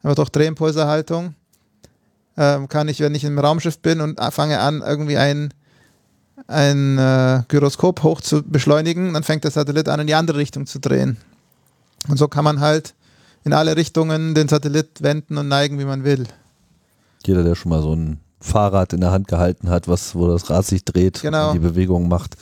aber 0.04 0.16
durch 0.16 0.30
Drehimpulserhaltung, 0.30 1.36
ähm, 2.38 2.68
kann 2.68 2.88
ich, 2.88 3.00
wenn 3.00 3.16
ich 3.16 3.24
im 3.24 3.38
Raumschiff 3.38 3.80
bin 3.80 4.02
und 4.02 4.20
fange 4.32 4.60
an, 4.60 4.82
irgendwie 4.86 5.18
ein, 5.18 5.54
ein 6.48 6.98
äh, 6.98 7.44
Gyroskop 7.48 8.04
hoch 8.04 8.22
zu 8.22 8.44
beschleunigen, 8.44 9.14
dann 9.14 9.24
fängt 9.24 9.44
der 9.44 9.52
Satellit 9.52 9.90
an, 9.90 10.00
in 10.00 10.08
die 10.08 10.16
andere 10.16 10.38
Richtung 10.38 10.66
zu 10.66 10.80
drehen. 10.80 11.18
Und 12.08 12.18
so 12.18 12.28
kann 12.28 12.44
man 12.44 12.60
halt 12.62 12.94
in 13.44 13.54
alle 13.54 13.76
Richtungen 13.76 14.34
den 14.36 14.48
Satellit 14.48 15.02
wenden 15.02 15.38
und 15.38 15.48
neigen, 15.48 15.80
wie 15.80 15.86
man 15.86 16.04
will. 16.04 16.26
Jeder, 17.26 17.44
der 17.44 17.56
schon 17.56 17.70
mal 17.70 17.82
so 17.82 17.94
ein 17.94 18.20
Fahrrad 18.40 18.94
in 18.94 19.02
der 19.02 19.12
Hand 19.12 19.28
gehalten 19.28 19.70
hat, 19.70 19.88
was, 19.88 20.16
wo 20.16 20.28
das 20.28 20.50
Rad 20.50 20.66
sich 20.66 20.84
dreht 20.84 21.22
genau. 21.22 21.50
und 21.50 21.54
die 21.56 21.60
Bewegung 21.60 22.08
macht, 22.08 22.36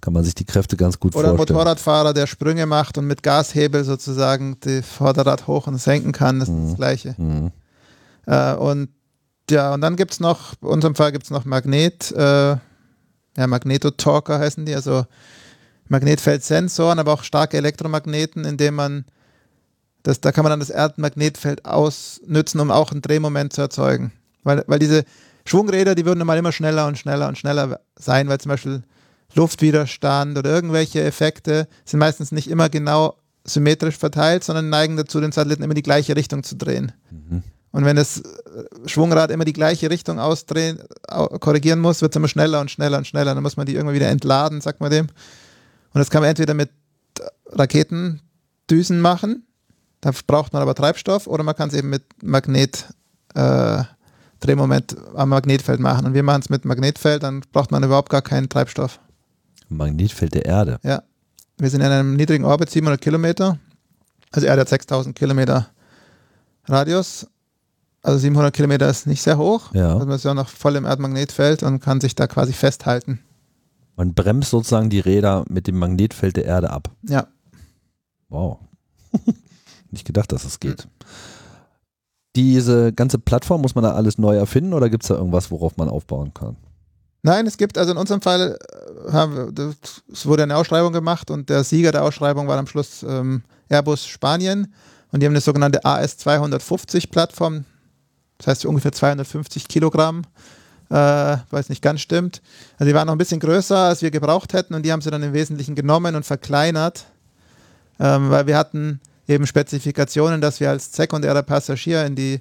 kann 0.00 0.12
man 0.12 0.24
sich 0.24 0.34
die 0.34 0.44
Kräfte 0.44 0.76
ganz 0.76 0.98
gut 0.98 1.14
Oder 1.14 1.28
vorstellen. 1.28 1.40
Oder 1.40 1.52
Motorradfahrer, 1.54 2.14
der 2.14 2.26
Sprünge 2.26 2.66
macht 2.66 2.98
und 2.98 3.06
mit 3.06 3.22
Gashebel 3.22 3.84
sozusagen 3.84 4.58
die 4.60 4.82
Vorderrad 4.82 5.46
hoch 5.46 5.66
und 5.66 5.78
senken 5.78 6.12
kann, 6.12 6.40
das 6.40 6.48
ist 6.48 6.56
das 6.56 6.70
mhm. 6.70 6.76
Gleiche. 6.76 7.14
Mhm. 7.18 7.52
Äh, 8.26 8.54
und 8.54 8.88
ja, 9.50 9.74
und 9.74 9.80
dann 9.80 9.96
gibt 9.96 10.12
es 10.12 10.20
noch, 10.20 10.54
in 10.62 10.68
unserem 10.68 10.94
Fall 10.94 11.12
gibt 11.12 11.24
es 11.24 11.30
noch 11.30 11.44
Magnet, 11.44 12.12
äh, 12.12 12.56
ja, 13.36 13.46
Magnetotalker 13.46 14.38
heißen 14.38 14.64
die, 14.66 14.74
also 14.74 15.04
Magnetfeldsensoren, 15.88 16.98
aber 16.98 17.12
auch 17.12 17.24
starke 17.24 17.56
Elektromagneten, 17.56 18.44
indem 18.44 18.76
man 18.76 19.04
das, 20.02 20.20
da 20.20 20.32
kann 20.32 20.44
man 20.44 20.50
dann 20.50 20.60
das 20.60 20.70
Erdmagnetfeld 20.70 21.64
ausnützen, 21.64 22.60
um 22.60 22.70
auch 22.70 22.92
ein 22.92 23.02
Drehmoment 23.02 23.52
zu 23.52 23.60
erzeugen. 23.60 24.12
Weil, 24.44 24.64
weil 24.66 24.78
diese 24.78 25.04
Schwungräder, 25.44 25.94
die 25.94 26.06
würden 26.06 26.24
mal 26.24 26.38
immer 26.38 26.52
schneller 26.52 26.86
und 26.86 26.98
schneller 26.98 27.28
und 27.28 27.36
schneller 27.36 27.80
sein, 27.96 28.28
weil 28.28 28.40
zum 28.40 28.50
Beispiel 28.50 28.82
Luftwiderstand 29.34 30.36
oder 30.38 30.50
irgendwelche 30.50 31.02
Effekte 31.02 31.68
sind 31.84 32.00
meistens 32.00 32.32
nicht 32.32 32.48
immer 32.48 32.68
genau 32.68 33.16
symmetrisch 33.44 33.96
verteilt, 33.96 34.44
sondern 34.44 34.68
neigen 34.68 34.96
dazu, 34.96 35.20
den 35.20 35.32
Satelliten 35.32 35.62
immer 35.62 35.74
die 35.74 35.82
gleiche 35.82 36.16
Richtung 36.16 36.42
zu 36.42 36.56
drehen. 36.56 36.92
Mhm. 37.10 37.42
Und 37.72 37.84
wenn 37.84 37.96
das 37.96 38.22
Schwungrad 38.86 39.30
immer 39.30 39.44
die 39.44 39.52
gleiche 39.52 39.90
Richtung 39.90 40.18
ausdrehen, 40.18 40.80
korrigieren 41.38 41.78
muss, 41.78 42.02
wird 42.02 42.12
es 42.12 42.16
immer 42.16 42.28
schneller 42.28 42.60
und 42.60 42.70
schneller 42.70 42.98
und 42.98 43.06
schneller. 43.06 43.34
Dann 43.34 43.42
muss 43.42 43.56
man 43.56 43.66
die 43.66 43.74
irgendwann 43.74 43.94
wieder 43.94 44.08
entladen, 44.08 44.60
sagt 44.60 44.80
man 44.80 44.90
dem. 44.90 45.06
Und 45.06 45.98
das 45.98 46.10
kann 46.10 46.22
man 46.22 46.30
entweder 46.30 46.54
mit 46.54 46.70
Raketendüsen 47.52 49.00
machen, 49.00 49.46
da 50.00 50.12
braucht 50.26 50.52
man 50.52 50.62
aber 50.62 50.74
Treibstoff, 50.74 51.26
oder 51.26 51.42
man 51.42 51.54
kann 51.54 51.68
es 51.68 51.74
eben 51.74 51.90
mit 51.90 52.02
Magnet 52.22 52.86
äh, 53.34 53.82
Drehmoment 54.40 54.96
am 55.14 55.28
Magnetfeld 55.28 55.80
machen. 55.80 56.06
Und 56.06 56.14
wir 56.14 56.22
machen 56.22 56.40
es 56.42 56.48
mit 56.48 56.64
Magnetfeld, 56.64 57.22
dann 57.22 57.42
braucht 57.52 57.70
man 57.70 57.82
überhaupt 57.82 58.08
gar 58.08 58.22
keinen 58.22 58.48
Treibstoff. 58.48 58.98
Magnetfeld 59.70 60.34
der 60.34 60.44
Erde? 60.44 60.78
Ja. 60.82 61.02
Wir 61.58 61.70
sind 61.70 61.80
in 61.80 61.88
einem 61.88 62.16
niedrigen 62.16 62.44
Orbit, 62.44 62.70
700 62.70 63.00
Kilometer. 63.00 63.58
Also 64.32 64.46
Erde 64.46 64.62
hat 64.62 64.68
6000 64.68 65.14
Kilometer 65.14 65.68
Radius. 66.64 67.26
Also 68.02 68.18
700 68.18 68.54
Kilometer 68.54 68.88
ist 68.88 69.06
nicht 69.06 69.22
sehr 69.22 69.36
hoch. 69.36 69.74
Ja. 69.74 69.92
Also 69.92 70.06
man 70.06 70.16
ist 70.16 70.24
ja 70.24 70.34
noch 70.34 70.48
voll 70.48 70.76
im 70.76 70.86
Erdmagnetfeld 70.86 71.62
und 71.62 71.80
kann 71.80 72.00
sich 72.00 72.14
da 72.14 72.26
quasi 72.26 72.52
festhalten. 72.52 73.20
Man 73.96 74.14
bremst 74.14 74.50
sozusagen 74.50 74.88
die 74.88 75.00
Räder 75.00 75.44
mit 75.48 75.66
dem 75.66 75.78
Magnetfeld 75.78 76.36
der 76.36 76.46
Erde 76.46 76.70
ab. 76.70 76.90
Ja. 77.02 77.26
Wow. 78.30 78.58
Nicht 79.90 80.06
gedacht, 80.06 80.32
dass 80.32 80.44
es 80.44 80.60
geht. 80.60 80.88
Diese 82.36 82.92
ganze 82.92 83.18
Plattform, 83.18 83.60
muss 83.60 83.74
man 83.74 83.84
da 83.84 83.92
alles 83.92 84.16
neu 84.16 84.36
erfinden 84.36 84.72
oder 84.72 84.88
gibt 84.88 85.02
es 85.02 85.08
da 85.08 85.16
irgendwas, 85.16 85.50
worauf 85.50 85.76
man 85.76 85.88
aufbauen 85.88 86.32
kann? 86.32 86.56
Nein, 87.22 87.46
es 87.46 87.58
gibt, 87.58 87.76
also 87.76 87.92
in 87.92 87.98
unserem 87.98 88.22
Fall 88.22 88.58
äh, 89.06 89.62
es 90.12 90.26
wurde 90.26 90.42
eine 90.42 90.56
Ausschreibung 90.56 90.92
gemacht 90.92 91.30
und 91.30 91.50
der 91.50 91.64
Sieger 91.64 91.92
der 91.92 92.04
Ausschreibung 92.04 92.48
war 92.48 92.58
am 92.58 92.66
Schluss 92.66 93.02
ähm, 93.02 93.42
Airbus 93.68 94.06
Spanien 94.06 94.72
und 95.12 95.20
die 95.20 95.26
haben 95.26 95.32
eine 95.32 95.40
sogenannte 95.40 95.84
AS250 95.84 97.10
Plattform, 97.10 97.64
das 98.38 98.46
heißt 98.46 98.66
ungefähr 98.66 98.92
250 98.92 99.68
Kilogramm, 99.68 100.22
äh, 100.88 100.94
weil 100.94 101.60
es 101.60 101.68
nicht 101.68 101.82
ganz 101.82 102.00
stimmt. 102.00 102.40
Also 102.78 102.88
die 102.88 102.94
waren 102.94 103.06
noch 103.06 103.14
ein 103.14 103.18
bisschen 103.18 103.40
größer, 103.40 103.76
als 103.76 104.02
wir 104.02 104.10
gebraucht 104.10 104.54
hätten 104.54 104.74
und 104.74 104.84
die 104.84 104.92
haben 104.92 105.02
sie 105.02 105.10
dann 105.10 105.22
im 105.22 105.34
Wesentlichen 105.34 105.74
genommen 105.74 106.14
und 106.14 106.24
verkleinert, 106.24 107.04
ähm, 107.98 108.30
weil 108.30 108.46
wir 108.46 108.56
hatten 108.56 109.00
eben 109.28 109.46
Spezifikationen, 109.46 110.40
dass 110.40 110.58
wir 110.60 110.70
als 110.70 110.92
sekundärer 110.92 111.42
Passagier 111.42 112.04
in 112.06 112.16
die, 112.16 112.40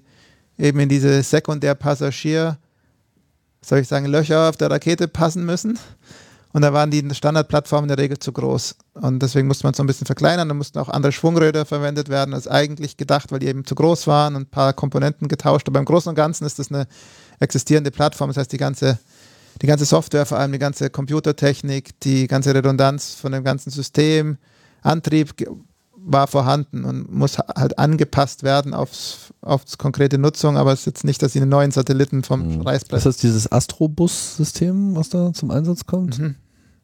eben 0.58 0.80
in 0.80 0.90
diese 0.90 1.22
Sekundärpassagier 1.22 2.58
soll 3.62 3.80
ich 3.80 3.88
sagen, 3.88 4.06
Löcher 4.06 4.50
auf 4.50 4.58
der 4.58 4.72
Rakete 4.72 5.08
passen 5.08 5.46
müssen. 5.46 5.78
Und 6.52 6.64
da 6.64 6.74
waren 6.74 6.90
die 6.90 7.08
Standardplattformen 7.14 7.90
in 7.90 7.96
der 7.96 8.04
Regel 8.04 8.18
zu 8.18 8.32
groß. 8.32 8.76
Und 8.96 9.22
deswegen 9.22 9.48
musste 9.48 9.66
man 9.66 9.72
es 9.72 9.78
so 9.78 9.84
ein 9.84 9.88
bisschen 9.88 10.08
verkleinern. 10.08 10.48
Da 10.48 10.56
mussten 10.56 10.80
auch 10.80 10.90
andere 10.90 11.12
Schwungräder 11.12 11.66
verwendet 11.66 12.10
werden 12.10 12.34
als 12.34 12.48
eigentlich 12.48 12.98
gedacht, 12.98 13.32
weil 13.32 13.40
die 13.40 13.48
eben 13.48 13.66
zu 13.66 13.76
groß 13.76 14.08
waren 14.08 14.36
und 14.36 14.42
ein 14.44 14.50
paar 14.50 14.74
Komponenten 14.74 15.28
getauscht. 15.28 15.68
Aber 15.68 15.78
im 15.78 15.86
Großen 15.86 16.10
und 16.10 16.16
Ganzen 16.16 16.46
ist 16.46 16.58
das 16.58 16.72
eine 16.72 16.88
existierende 17.40 17.92
Plattform. 17.92 18.32
Das 18.32 18.38
heißt, 18.38 18.52
die 18.52 18.58
ganze, 18.58 18.98
die 19.62 19.68
ganze 19.68 19.86
Software, 19.86 20.26
vor 20.26 20.40
allem 20.40 20.52
die 20.52 20.60
ganze 20.60 20.90
Computertechnik, 20.90 22.00
die 22.00 22.26
ganze 22.28 22.56
Redundanz 22.56 23.14
von 23.14 23.32
dem 23.32 23.44
ganzen 23.44 23.70
System, 23.70 24.38
Antrieb 24.82 25.36
war 26.06 26.28
vorhanden 26.28 26.86
und 26.86 27.12
muss 27.12 27.38
halt 27.38 27.78
angepasst 27.78 28.44
werden 28.44 28.74
aufs, 28.74 29.34
aufs 29.42 29.78
konkrete 29.78 30.18
Nutzung, 30.18 30.58
aber 30.58 30.74
es 30.74 30.82
ist 30.82 30.86
jetzt 30.86 31.04
nicht, 31.04 31.22
dass 31.22 31.34
sie 31.34 31.42
einen 31.42 31.50
neuen 31.50 31.72
Satelliten 31.72 32.24
vom 32.24 32.56
mhm. 32.56 32.62
Reißbrett. 32.62 32.98
Ist 32.98 33.06
das 33.06 33.18
dieses 33.18 33.52
Astrobus-System, 33.52 34.96
was 34.96 35.10
da 35.10 35.34
zum 35.34 35.52
Einsatz 35.52 35.86
kommt? 35.86 36.20
Mhm. 36.20 36.36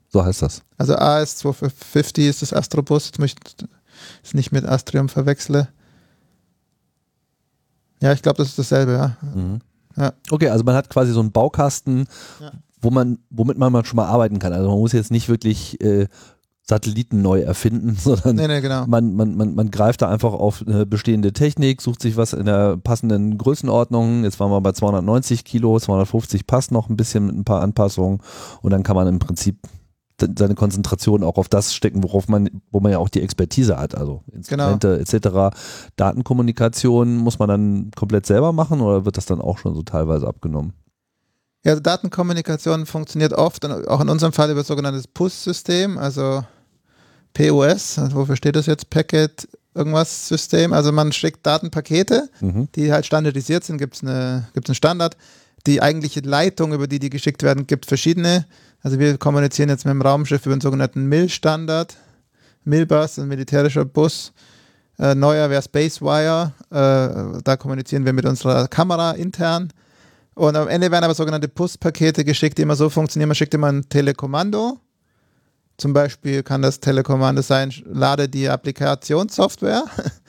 So 0.10 0.24
heißt 0.24 0.42
das. 0.42 0.62
Also 0.78 0.96
AS250 0.96 2.30
ist 2.30 2.42
das 2.42 2.54
Astrobus, 2.54 3.08
jetzt 3.08 3.20
möchte 3.20 3.42
ich 3.48 3.68
es 4.24 4.34
nicht 4.34 4.52
mit 4.52 4.66
Astrium 4.66 5.10
verwechsle. 5.10 5.70
Ja, 8.02 8.14
ich 8.14 8.22
glaube, 8.22 8.38
das 8.38 8.50
ist 8.50 8.60
dasselbe, 8.60 8.94
ja. 8.94 9.18
Mhm. 9.34 9.60
ja. 9.98 10.14
Okay, 10.30 10.50
also 10.50 10.64
man 10.64 10.76
hat 10.76 10.90
quasi 10.90 11.12
so 11.12 11.20
einen 11.20 11.32
Baukasten, 11.32 12.08
ja. 12.40 12.52
wo 12.82 12.92
man, 12.92 13.20
womit 13.30 13.58
man 13.58 13.86
schon 13.86 13.98
mal 13.98 14.08
arbeiten 14.08 14.40
kann. 14.40 14.54
Also 14.54 14.70
man 14.70 14.80
muss 14.80 14.92
jetzt 14.92 15.12
nicht 15.12 15.30
wirklich 15.30 15.82
äh, 15.82 16.08
Satelliten 16.68 17.22
neu 17.22 17.42
erfinden, 17.42 17.96
sondern 18.00 18.36
nee, 18.36 18.48
nee, 18.48 18.62
genau. 18.62 18.86
man, 18.88 19.14
man, 19.14 19.36
man, 19.36 19.56
man 19.56 19.72
greift 19.72 20.02
da 20.02 20.10
einfach 20.10 20.34
auf 20.34 20.64
eine 20.66 20.86
bestehende 20.86 21.32
Technik, 21.32 21.82
sucht 21.82 22.02
sich 22.02 22.18
was 22.18 22.34
in 22.34 22.46
der 22.46 22.78
passenden 22.78 23.38
Größenordnung. 23.38 24.24
Jetzt 24.24 24.40
waren 24.40 24.52
wir 24.52 24.62
bei 24.62 24.72
290 24.72 25.46
Kilo, 25.46 25.80
250 25.80 26.48
passt 26.48 26.72
noch 26.72 26.90
ein 26.90 26.98
bisschen 26.98 27.28
mit 27.28 27.36
ein 27.36 27.46
paar 27.46 27.62
Anpassungen 27.62 28.20
und 28.62 28.72
dann 28.72 28.84
kann 28.84 28.96
man 28.96 29.08
im 29.08 29.20
Prinzip 29.20 29.58
seine 30.20 30.56
Konzentration 30.56 31.24
auch 31.24 31.38
auf 31.38 31.50
das 31.50 31.76
stecken, 31.76 32.02
worauf 32.02 32.30
man, 32.30 32.62
wo 32.72 32.80
man 32.80 32.92
ja 32.92 33.00
auch 33.00 33.10
die 33.10 33.22
Expertise 33.22 33.78
hat, 33.78 33.96
also 33.96 34.24
Instrumente 34.32 35.04
genau. 35.06 35.42
etc. 35.50 35.58
Datenkommunikation 35.98 37.18
muss 37.18 37.38
man 37.38 37.50
dann 37.50 37.92
komplett 37.96 38.26
selber 38.26 38.54
machen 38.54 38.80
oder 38.82 39.06
wird 39.06 39.18
das 39.18 39.26
dann 39.26 39.42
auch 39.42 39.58
schon 39.58 39.76
so 39.76 39.84
teilweise 39.84 40.26
abgenommen? 40.26 40.74
Ja, 41.66 41.72
also 41.72 41.82
Datenkommunikation 41.82 42.86
funktioniert 42.86 43.34
oft, 43.34 43.66
auch 43.66 44.00
in 44.00 44.10
unserem 44.10 44.32
Fall 44.32 44.52
über 44.52 44.62
das 44.62 44.68
sogenannte 44.68 45.04
PUS-System, 45.14 45.98
also 45.98 46.44
POS, 47.36 48.00
also 48.00 48.16
wofür 48.16 48.36
steht 48.36 48.56
das 48.56 48.66
jetzt? 48.66 48.90
Packet 48.90 49.48
irgendwas 49.76 50.28
System. 50.28 50.74
Also 50.74 50.92
man 50.92 51.12
schickt 51.12 51.46
Datenpakete, 51.46 52.30
mhm. 52.40 52.70
die 52.76 52.92
halt 52.92 53.06
standardisiert 53.06 53.64
sind, 53.64 53.78
gibt 53.78 53.96
es 53.96 54.02
eine, 54.02 54.48
gibt's 54.54 54.70
einen 54.70 54.76
Standard. 54.76 55.16
Die 55.68 55.82
eigentliche 55.82 56.22
Leitung, 56.22 56.74
über 56.74 56.88
die 56.88 57.00
die 57.00 57.10
geschickt 57.10 57.44
werden, 57.44 57.68
gibt 57.68 57.86
verschiedene. 57.86 58.46
Also 58.82 59.00
wir 59.00 59.18
kommunizieren 59.18 59.70
jetzt 59.70 59.86
mit 59.86 59.92
dem 59.92 60.02
Raumschiff 60.02 60.46
über 60.46 60.56
den 60.56 60.62
sogenannten 60.62 61.08
MIL-Standard. 61.08 61.98
MIL-Bus, 62.64 63.20
ein 63.20 63.28
militärischer 63.28 63.84
Bus. 63.84 64.32
Äh, 64.98 65.14
neuer 65.16 65.50
wäre 65.50 65.62
Spacewire. 65.62 66.54
Äh, 66.70 67.42
da 67.44 67.58
kommunizieren 67.58 68.06
wir 68.06 68.14
mit 68.14 68.26
unserer 68.26 68.68
Kamera 68.68 69.12
intern. 69.12 69.74
Und 70.36 70.56
am 70.56 70.68
Ende 70.68 70.92
werden 70.92 71.04
aber 71.04 71.16
sogenannte 71.16 71.48
PUS-Pakete 71.48 72.24
geschickt, 72.24 72.58
die 72.58 72.62
immer 72.62 72.76
so 72.76 72.90
funktionieren. 72.90 73.30
Man 73.30 73.36
schickt 73.36 73.54
immer 73.54 73.72
ein 73.72 73.90
Telekommando 73.90 74.80
zum 75.78 75.94
Beispiel 75.94 76.44
kann 76.44 76.62
das 76.62 76.80
Telekommando 76.80 77.42
sein, 77.42 77.74
lade 77.86 78.30
die 78.30 78.50
Applikationssoftware 78.50 79.84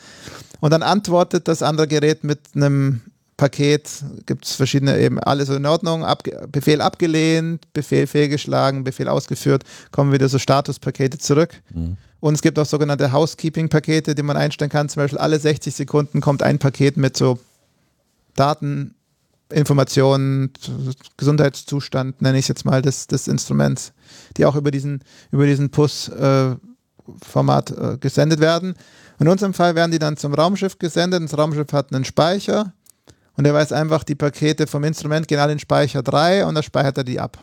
und 0.60 0.72
dann 0.72 0.82
antwortet 0.82 1.48
das 1.48 1.62
andere 1.62 1.86
Gerät 1.86 2.24
mit 2.24 2.40
einem 2.54 3.02
Paket, 3.36 4.02
gibt 4.24 4.46
es 4.46 4.52
verschiedene 4.52 4.98
eben, 4.98 5.20
alles 5.20 5.50
in 5.50 5.66
Ordnung, 5.66 6.04
Abge 6.04 6.48
Befehl 6.50 6.80
abgelehnt, 6.80 7.70
Befehl 7.74 8.06
fehlgeschlagen, 8.06 8.82
Befehl 8.82 9.08
ausgeführt, 9.08 9.62
kommen 9.92 10.12
wieder 10.12 10.28
so 10.28 10.38
Statuspakete 10.38 11.18
zurück. 11.18 11.60
Mhm. 11.74 11.98
Und 12.20 12.34
es 12.34 12.42
gibt 12.42 12.58
auch 12.58 12.64
sogenannte 12.64 13.12
Housekeeping-Pakete, 13.12 14.14
die 14.14 14.22
man 14.22 14.38
einstellen 14.38 14.70
kann. 14.70 14.88
Zum 14.88 15.02
Beispiel 15.02 15.18
alle 15.18 15.38
60 15.38 15.74
Sekunden 15.74 16.22
kommt 16.22 16.42
ein 16.42 16.58
Paket 16.58 16.96
mit 16.96 17.16
so 17.16 17.38
Daten, 18.34 18.94
Informationen, 19.50 20.52
Gesundheitszustand, 21.16 22.20
nenne 22.20 22.38
ich 22.38 22.44
es 22.44 22.48
jetzt 22.48 22.64
mal, 22.64 22.82
des, 22.82 23.06
des 23.06 23.28
Instruments, 23.28 23.92
die 24.36 24.44
auch 24.44 24.56
über 24.56 24.72
diesen, 24.72 25.04
über 25.30 25.46
diesen 25.46 25.70
PUS-Format 25.70 27.70
äh, 27.70 27.94
äh, 27.94 27.98
gesendet 27.98 28.40
werden. 28.40 28.74
In 29.20 29.28
unserem 29.28 29.54
Fall 29.54 29.76
werden 29.76 29.92
die 29.92 29.98
dann 29.98 30.16
zum 30.16 30.34
Raumschiff 30.34 30.78
gesendet. 30.78 31.22
Das 31.22 31.38
Raumschiff 31.38 31.72
hat 31.72 31.94
einen 31.94 32.04
Speicher 32.04 32.72
und 33.36 33.46
er 33.46 33.54
weiß 33.54 33.72
einfach, 33.72 34.02
die 34.02 34.16
Pakete 34.16 34.66
vom 34.66 34.82
Instrument 34.84 35.28
gehen 35.28 35.38
alle 35.38 35.52
in 35.52 35.60
Speicher 35.60 36.02
3 36.02 36.46
und 36.46 36.54
da 36.54 36.62
speichert 36.62 36.98
er 36.98 37.04
die 37.04 37.20
ab. 37.20 37.38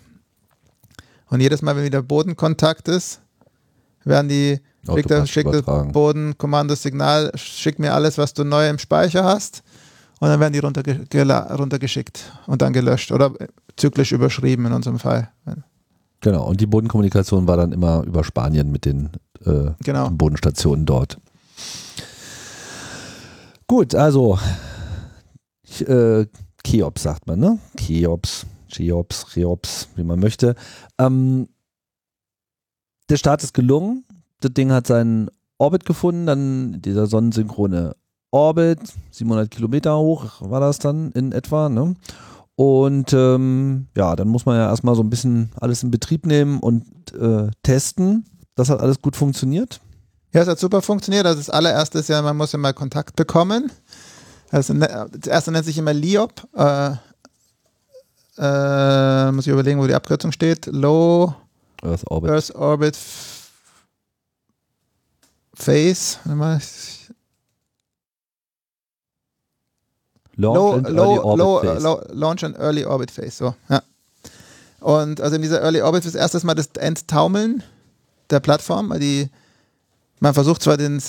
Und 1.29 1.39
jedes 1.39 1.61
Mal, 1.61 1.75
wenn 1.77 1.85
wieder 1.85 2.03
Bodenkontakt 2.03 2.89
ist, 2.89 3.21
werden 4.03 4.27
die, 4.27 4.59
schickt 5.25 5.53
das 5.53 5.63
Bodenkommandosignal, 5.63 7.31
schick 7.35 7.79
mir 7.79 7.93
alles, 7.93 8.17
was 8.17 8.33
du 8.33 8.43
neu 8.43 8.67
im 8.67 8.77
Speicher 8.77 9.23
hast 9.23 9.63
und 10.23 10.29
dann 10.29 10.39
werden 10.39 10.53
die 10.53 10.59
runtergeschickt 10.59 12.31
und 12.47 12.61
dann 12.61 12.71
gelöscht 12.71 13.11
oder 13.11 13.33
zyklisch 13.75 14.13
überschrieben 14.13 14.65
in 14.65 14.71
unserem 14.71 14.97
Fall. 14.97 15.29
Genau, 16.21 16.47
und 16.47 16.61
die 16.61 16.65
Bodenkommunikation 16.65 17.45
war 17.45 17.57
dann 17.57 17.73
immer 17.73 18.03
über 18.03 18.23
Spanien 18.23 18.71
mit 18.71 18.85
den 18.85 19.09
äh, 19.45 19.71
genau. 19.83 20.09
Bodenstationen 20.11 20.85
dort. 20.85 21.17
Gut, 23.67 23.95
also 23.95 24.39
äh, 25.79 26.25
Cheops 26.63 27.03
sagt 27.03 27.27
man, 27.27 27.39
ne? 27.41 27.59
Cheops, 27.75 28.45
Cheops, 28.69 29.25
Cheops, 29.33 29.89
wie 29.97 30.05
man 30.05 30.21
möchte. 30.21 30.55
Ähm, 30.99 31.49
der 33.09 33.17
Start 33.17 33.43
ist 33.43 33.53
gelungen. 33.53 34.05
Das 34.39 34.53
Ding 34.53 34.71
hat 34.71 34.87
seinen 34.87 35.29
Orbit 35.57 35.83
gefunden, 35.83 36.27
dann 36.27 36.81
dieser 36.81 37.07
sonnensynchrone 37.07 37.97
Orbit, 38.33 38.79
700 39.11 39.49
Kilometer 39.51 39.97
hoch 39.97 40.41
war 40.41 40.59
das 40.59 40.79
dann 40.79 41.11
in 41.11 41.31
etwa. 41.31 41.69
Ne? 41.69 41.95
Und 42.55 43.13
ähm, 43.13 43.87
ja, 43.95 44.15
dann 44.15 44.27
muss 44.27 44.45
man 44.45 44.57
ja 44.57 44.69
erstmal 44.69 44.95
so 44.95 45.03
ein 45.03 45.09
bisschen 45.09 45.51
alles 45.59 45.83
in 45.83 45.91
Betrieb 45.91 46.25
nehmen 46.25 46.59
und 46.59 46.83
äh, 47.13 47.51
testen. 47.61 48.25
Das 48.55 48.69
hat 48.69 48.79
alles 48.79 49.01
gut 49.01 49.15
funktioniert. 49.15 49.79
Ja, 50.33 50.41
es 50.41 50.47
hat 50.47 50.59
super 50.59 50.81
funktioniert. 50.81 51.27
Also 51.27 51.39
das 51.39 51.49
allererste 51.51 51.99
ist 51.99 52.09
ja, 52.09 52.21
man 52.21 52.35
muss 52.35 52.51
ja 52.51 52.59
mal 52.59 52.73
Kontakt 52.73 53.15
bekommen. 53.15 53.71
Also, 54.49 54.73
ne, 54.73 55.07
das 55.11 55.27
erste 55.27 55.51
nennt 55.51 55.65
sich 55.65 55.77
immer 55.77 55.93
LIOP. 55.93 56.47
Äh, 56.55 56.91
äh, 58.37 59.31
muss 59.31 59.45
ich 59.45 59.53
überlegen, 59.53 59.79
wo 59.79 59.85
die 59.85 59.93
Abkürzung 59.93 60.31
steht. 60.31 60.65
Low 60.67 61.33
Earth 61.83 62.09
Orbit, 62.09 62.31
Earth 62.31 62.55
Orbit 62.55 62.97
Phase. 65.53 66.17
Launch, 70.35 70.55
low, 70.55 70.73
and, 70.73 70.89
low, 70.89 71.35
low, 71.35 71.79
low, 71.79 72.01
launch 72.11 72.43
and 72.43 72.57
Early 72.57 72.85
Orbit 72.85 73.11
Phase. 73.11 73.31
So, 73.31 73.55
ja. 73.69 73.83
Und 74.79 75.21
also 75.21 75.35
in 75.35 75.41
dieser 75.41 75.61
Early 75.61 75.81
Orbit 75.81 76.05
ist 76.05 76.15
erstes 76.15 76.43
Mal 76.43 76.55
das 76.55 76.69
Enttaumeln 76.77 77.63
der 78.29 78.39
Plattform. 78.39 78.93
Die, 78.99 79.29
man 80.19 80.33
versucht 80.33 80.63
zwar 80.63 80.77
den, 80.77 81.01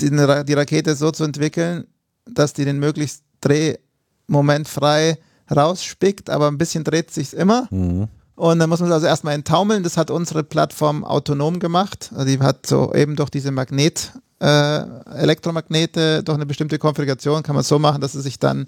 den, 0.00 0.46
die 0.46 0.54
Rakete 0.54 0.94
so 0.94 1.10
zu 1.10 1.24
entwickeln, 1.24 1.86
dass 2.24 2.52
die 2.52 2.64
den 2.64 2.78
möglichst 2.78 3.24
Drehmoment 3.40 4.68
frei 4.68 5.18
rausspickt, 5.54 6.30
aber 6.30 6.48
ein 6.48 6.58
bisschen 6.58 6.84
dreht 6.84 7.10
sich 7.10 7.34
immer. 7.34 7.66
Mhm. 7.70 8.08
Und 8.36 8.58
dann 8.58 8.70
muss 8.70 8.80
man 8.80 8.88
es 8.88 8.94
also 8.94 9.06
erstmal 9.06 9.34
enttaumeln. 9.34 9.82
Das 9.82 9.98
hat 9.98 10.10
unsere 10.10 10.42
Plattform 10.42 11.04
autonom 11.04 11.58
gemacht. 11.58 12.10
Also 12.14 12.24
die 12.24 12.38
hat 12.38 12.66
so 12.66 12.94
eben 12.94 13.16
durch 13.16 13.28
diese 13.28 13.50
Magnet, 13.50 14.12
äh, 14.40 15.16
Elektromagnete 15.16 16.22
durch 16.22 16.36
eine 16.36 16.46
bestimmte 16.46 16.78
Konfiguration 16.78 17.42
kann 17.42 17.54
man 17.54 17.64
so 17.64 17.78
machen, 17.78 18.00
dass 18.00 18.14
es 18.14 18.24
sich 18.24 18.38
dann 18.38 18.66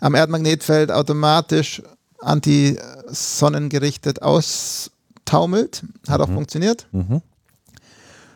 am 0.00 0.14
Erdmagnetfeld 0.14 0.90
automatisch 0.90 1.82
anti-sonnengerichtet 2.20 4.22
austauschen 4.22 4.92
taumelt. 5.24 5.82
Hat 6.08 6.20
auch 6.20 6.28
funktioniert. 6.28 6.86
Mhm. 6.92 7.22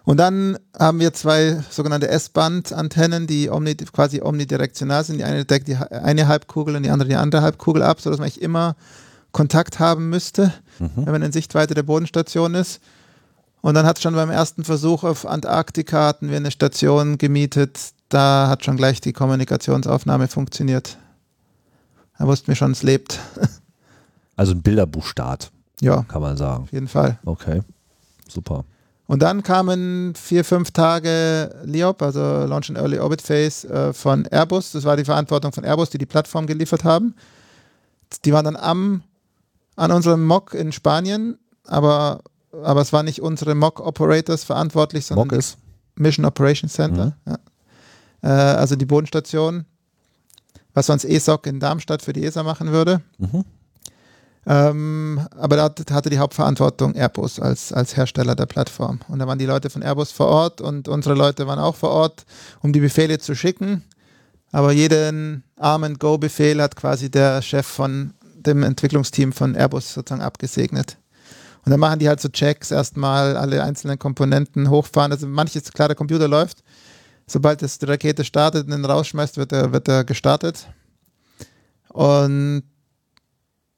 Und 0.05 0.19
dann 0.19 0.57
haben 0.79 1.01
wir 1.01 1.12
zwei 1.12 1.62
sogenannte 1.69 2.09
S-Band-Antennen, 2.09 3.27
die 3.27 3.51
omni, 3.51 3.75
quasi 3.75 4.23
omnidirektional 4.23 5.03
sind. 5.03 5.19
Die 5.19 5.25
eine 5.25 5.45
deckt 5.45 5.67
die 5.67 5.77
eine 5.77 6.29
Halbkugel 6.29 6.77
und 6.77 6.85
die 6.85 6.91
andere 6.91 7.09
die 7.09 7.17
andere 7.17 7.43
Halbkugel 7.43 7.83
ab, 7.83 8.01
sodass 8.01 8.19
man 8.19 8.27
eigentlich 8.27 8.43
immer 8.43 8.77
Kontakt 9.33 9.81
haben 9.81 10.09
müsste, 10.09 10.53
wenn 10.79 11.12
man 11.12 11.23
in 11.23 11.33
Sichtweite 11.33 11.75
der 11.75 11.83
Bodenstation 11.83 12.55
ist. 12.55 12.81
Und 13.67 13.75
dann 13.75 13.85
hat 13.85 14.01
schon 14.01 14.14
beim 14.14 14.31
ersten 14.31 14.62
Versuch 14.62 15.03
auf 15.03 15.27
Antarktika 15.27 16.07
hatten 16.07 16.31
wir 16.31 16.37
eine 16.37 16.53
Station 16.53 17.19
gemietet. 17.19 17.95
Da 18.09 18.47
hat 18.49 18.64
schon 18.64 18.77
gleich 18.77 19.01
die 19.01 19.12
Kommunikationsaufnahme 19.12 20.29
funktioniert. 20.29 20.99
Da 22.17 22.29
wussten 22.29 22.47
wir 22.47 22.55
schon, 22.55 22.71
es 22.71 22.85
lebt. 22.85 23.19
Also 24.37 24.53
ein 24.53 24.62
Bilderbuchstart, 24.62 25.51
ja, 25.81 26.05
kann 26.07 26.21
man 26.21 26.37
sagen. 26.37 26.64
auf 26.64 26.73
jeden 26.73 26.89
Fall. 26.89 27.19
Okay, 27.25 27.62
super. 28.29 28.67
Und 29.07 29.23
dann 29.23 29.43
kamen 29.43 30.14
vier, 30.14 30.45
fünf 30.45 30.73
Tage 30.73 31.57
LEOP, 31.64 32.03
also 32.03 32.21
Launch 32.21 32.69
and 32.69 32.79
Early 32.79 32.99
Orbit 32.99 33.23
Phase 33.23 33.67
äh, 33.69 33.93
von 33.95 34.27
Airbus. 34.27 34.73
Das 34.73 34.85
war 34.85 34.97
die 34.97 35.07
Verantwortung 35.07 35.53
von 35.53 35.64
Airbus, 35.64 35.89
die 35.89 35.97
die 35.97 36.07
Plattform 36.07 36.47
geliefert 36.47 36.85
haben. 36.85 37.14
Die 38.27 38.33
waren 38.33 38.45
dann 38.45 38.57
am, 38.57 39.03
an 39.75 39.91
unserem 39.91 40.25
Mock 40.25 40.53
in 40.53 40.71
Spanien, 40.71 41.39
aber, 41.64 42.21
aber 42.63 42.81
es 42.81 42.93
waren 42.93 43.07
nicht 43.07 43.21
unsere 43.23 43.55
Mock 43.55 43.81
Operators 43.81 44.45
verantwortlich, 44.45 45.07
sondern 45.07 45.29
Mock 45.29 45.39
ist? 45.39 45.59
Mission 45.97 46.25
Operations 46.25 46.73
Center. 46.73 47.17
Ja. 47.27 47.39
Äh, 48.23 48.29
also 48.57 48.77
die 48.77 48.87
Bodenstation, 48.87 49.65
was 50.75 50.87
sonst 50.87 51.05
ESOC 51.05 51.47
in 51.47 51.61
Darmstadt 51.61 52.03
für 52.03 52.13
die 52.13 52.25
ESA 52.25 52.43
machen 52.43 52.73
würde. 52.73 53.01
Mhm. 53.19 53.45
Ähm, 54.49 55.21
aber 55.37 55.57
da 55.57 55.65
hat- 55.65 55.91
hatte 55.91 56.09
die 56.11 56.19
Hauptverantwortung 56.19 56.95
Airbus 56.95 57.41
als, 57.41 57.73
als 57.73 57.97
Hersteller 57.97 58.37
der 58.37 58.47
Plattform. 58.47 59.01
Und 59.09 59.19
da 59.19 59.27
waren 59.27 59.39
die 59.41 59.47
Leute 59.47 59.71
von 59.71 59.83
Airbus 59.83 60.13
vor 60.13 60.27
Ort 60.29 60.61
und 60.61 60.87
unsere 60.87 61.17
Leute 61.17 61.47
waren 61.49 61.59
auch 61.59 61.75
vor 61.75 61.91
Ort, 61.91 62.25
um 62.63 62.73
die 62.73 62.79
Befehle 62.81 63.19
zu 63.19 63.35
schicken. 63.35 63.83
Aber 64.53 64.71
jeden 64.71 65.43
Arm-and-Go-Befehl 65.59 66.63
hat 66.63 66.77
quasi 66.77 67.11
der 67.11 67.43
Chef 67.43 67.67
von 67.67 68.15
dem 68.37 68.63
Entwicklungsteam 68.63 69.33
von 69.33 69.57
Airbus 69.57 69.93
sozusagen 69.93 70.23
abgesegnet. 70.23 70.97
Und 71.67 71.71
dann 71.73 71.81
machen 71.81 71.99
die 71.99 72.09
halt 72.09 72.21
so 72.21 72.29
Checks, 72.29 72.71
erstmal 72.71 73.37
alle 73.37 73.61
einzelnen 73.64 73.99
Komponenten 73.99 74.71
hochfahren. 74.71 75.11
Also 75.11 75.27
manches, 75.27 75.73
klar, 75.73 75.89
der 75.89 75.97
Computer 75.97 76.29
läuft. 76.29 76.62
Sobald 77.27 77.61
das 77.61 77.79
die 77.79 77.87
Rakete 77.87 78.25
startet 78.25 78.69
und 78.69 78.73
ihn 78.73 78.85
rausschmeißt, 78.85 79.37
wird 79.37 79.51
er, 79.51 79.73
wird 79.73 79.89
er 79.89 80.05
gestartet. 80.05 80.69
Und 81.89 82.62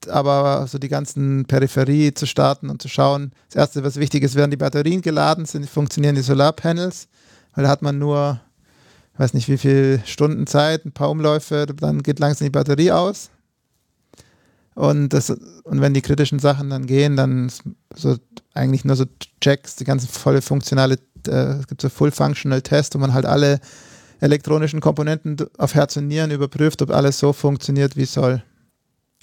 aber 0.07 0.67
so 0.69 0.79
die 0.79 0.91
ganzen 0.91 1.47
Peripherie 1.47 2.13
zu 2.13 2.27
starten 2.27 2.69
und 2.69 2.83
zu 2.83 2.89
schauen. 2.89 3.33
Das 3.49 3.57
erste, 3.57 3.83
was 3.83 3.97
wichtig 3.97 4.23
ist, 4.23 4.35
werden 4.35 4.51
die 4.51 4.59
Batterien 4.59 5.01
geladen, 5.01 5.47
sind, 5.47 5.69
funktionieren 5.69 6.15
die 6.15 6.21
Solarpanels, 6.21 7.09
weil 7.55 7.65
da 7.65 7.71
hat 7.71 7.83
man 7.83 7.99
nur, 7.99 8.41
ich 9.15 9.19
weiß 9.19 9.33
nicht 9.33 9.49
wie 9.49 9.59
viel 9.59 10.03
Stunden 10.05 10.47
Zeit, 10.47 10.85
ein 10.85 10.93
paar 10.93 11.11
Umläufe, 11.11 11.67
dann 11.67 12.03
geht 12.03 12.19
langsam 12.19 12.45
die 12.45 12.51
Batterie 12.51 12.93
aus. 12.93 13.31
Und, 14.79 15.09
das, 15.09 15.31
und 15.31 15.81
wenn 15.81 15.93
die 15.93 16.03
kritischen 16.03 16.39
Sachen 16.39 16.71
dann 16.71 16.87
gehen, 16.87 17.17
dann 17.17 17.51
so 17.97 18.17
eigentlich 18.55 18.85
nur 18.85 18.95
so 18.95 19.07
Checks, 19.41 19.75
die 19.75 19.83
ganzen 19.83 20.07
volle 20.07 20.41
funktionale, 20.41 20.99
äh, 21.27 21.59
es 21.59 21.67
gibt 21.67 21.83
so 21.83 21.89
Full 21.89 22.13
Functional 22.13 22.63
Test, 22.63 22.95
wo 22.95 22.99
man 23.01 23.13
halt 23.13 23.27
alle 23.27 23.59
elektronischen 24.21 24.81
Komponenten 24.81 25.37
auf 25.59 25.75
Herz 25.75 25.97
und 25.97 26.07
Nieren 26.07 26.31
überprüft, 26.31 26.81
ob 26.81 26.93
alles 26.93 27.19
so 27.19 27.33
funktioniert, 27.33 27.97
wie 27.97 28.03
es 28.03 28.13
soll. 28.13 28.45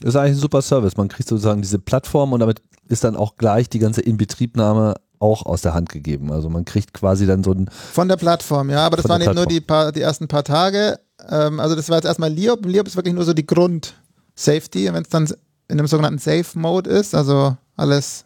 Das 0.01 0.09
ist 0.09 0.15
eigentlich 0.17 0.35
ein 0.35 0.41
super 0.41 0.61
Service. 0.61 0.97
Man 0.97 1.07
kriegt 1.07 1.29
sozusagen 1.29 1.61
diese 1.61 1.79
Plattform 1.79 2.33
und 2.33 2.41
damit 2.41 2.61
ist 2.89 3.05
dann 3.05 3.15
auch 3.15 3.37
gleich 3.37 3.69
die 3.69 3.79
ganze 3.79 4.01
Inbetriebnahme 4.01 4.95
auch 5.19 5.45
aus 5.45 5.61
der 5.61 5.73
Hand 5.73 5.87
gegeben. 5.87 6.33
Also 6.33 6.49
man 6.49 6.65
kriegt 6.65 6.93
quasi 6.93 7.25
dann 7.25 7.45
so 7.45 7.53
ein, 7.53 7.69
Von 7.93 8.09
der 8.09 8.17
Plattform, 8.17 8.69
ja, 8.69 8.85
aber 8.85 8.97
das 8.97 9.07
waren 9.07 9.21
eben 9.21 9.35
nur 9.35 9.45
die, 9.45 9.61
paar, 9.61 9.93
die 9.93 10.01
ersten 10.01 10.27
paar 10.27 10.43
Tage. 10.43 10.99
Ähm, 11.29 11.61
also 11.61 11.75
das 11.75 11.87
war 11.87 11.95
jetzt 11.95 12.05
erstmal 12.05 12.29
Liop. 12.29 12.65
Liop 12.65 12.87
ist 12.87 12.97
wirklich 12.97 13.15
nur 13.15 13.23
so 13.23 13.31
die 13.31 13.47
Grund-Safety. 13.47 14.89
Und 14.89 14.95
wenn 14.95 15.03
es 15.03 15.09
dann 15.09 15.29
in 15.67 15.79
einem 15.79 15.87
sogenannten 15.87 16.19
Safe-Mode 16.19 16.89
ist, 16.89 17.15
also 17.15 17.57
alles 17.75 18.25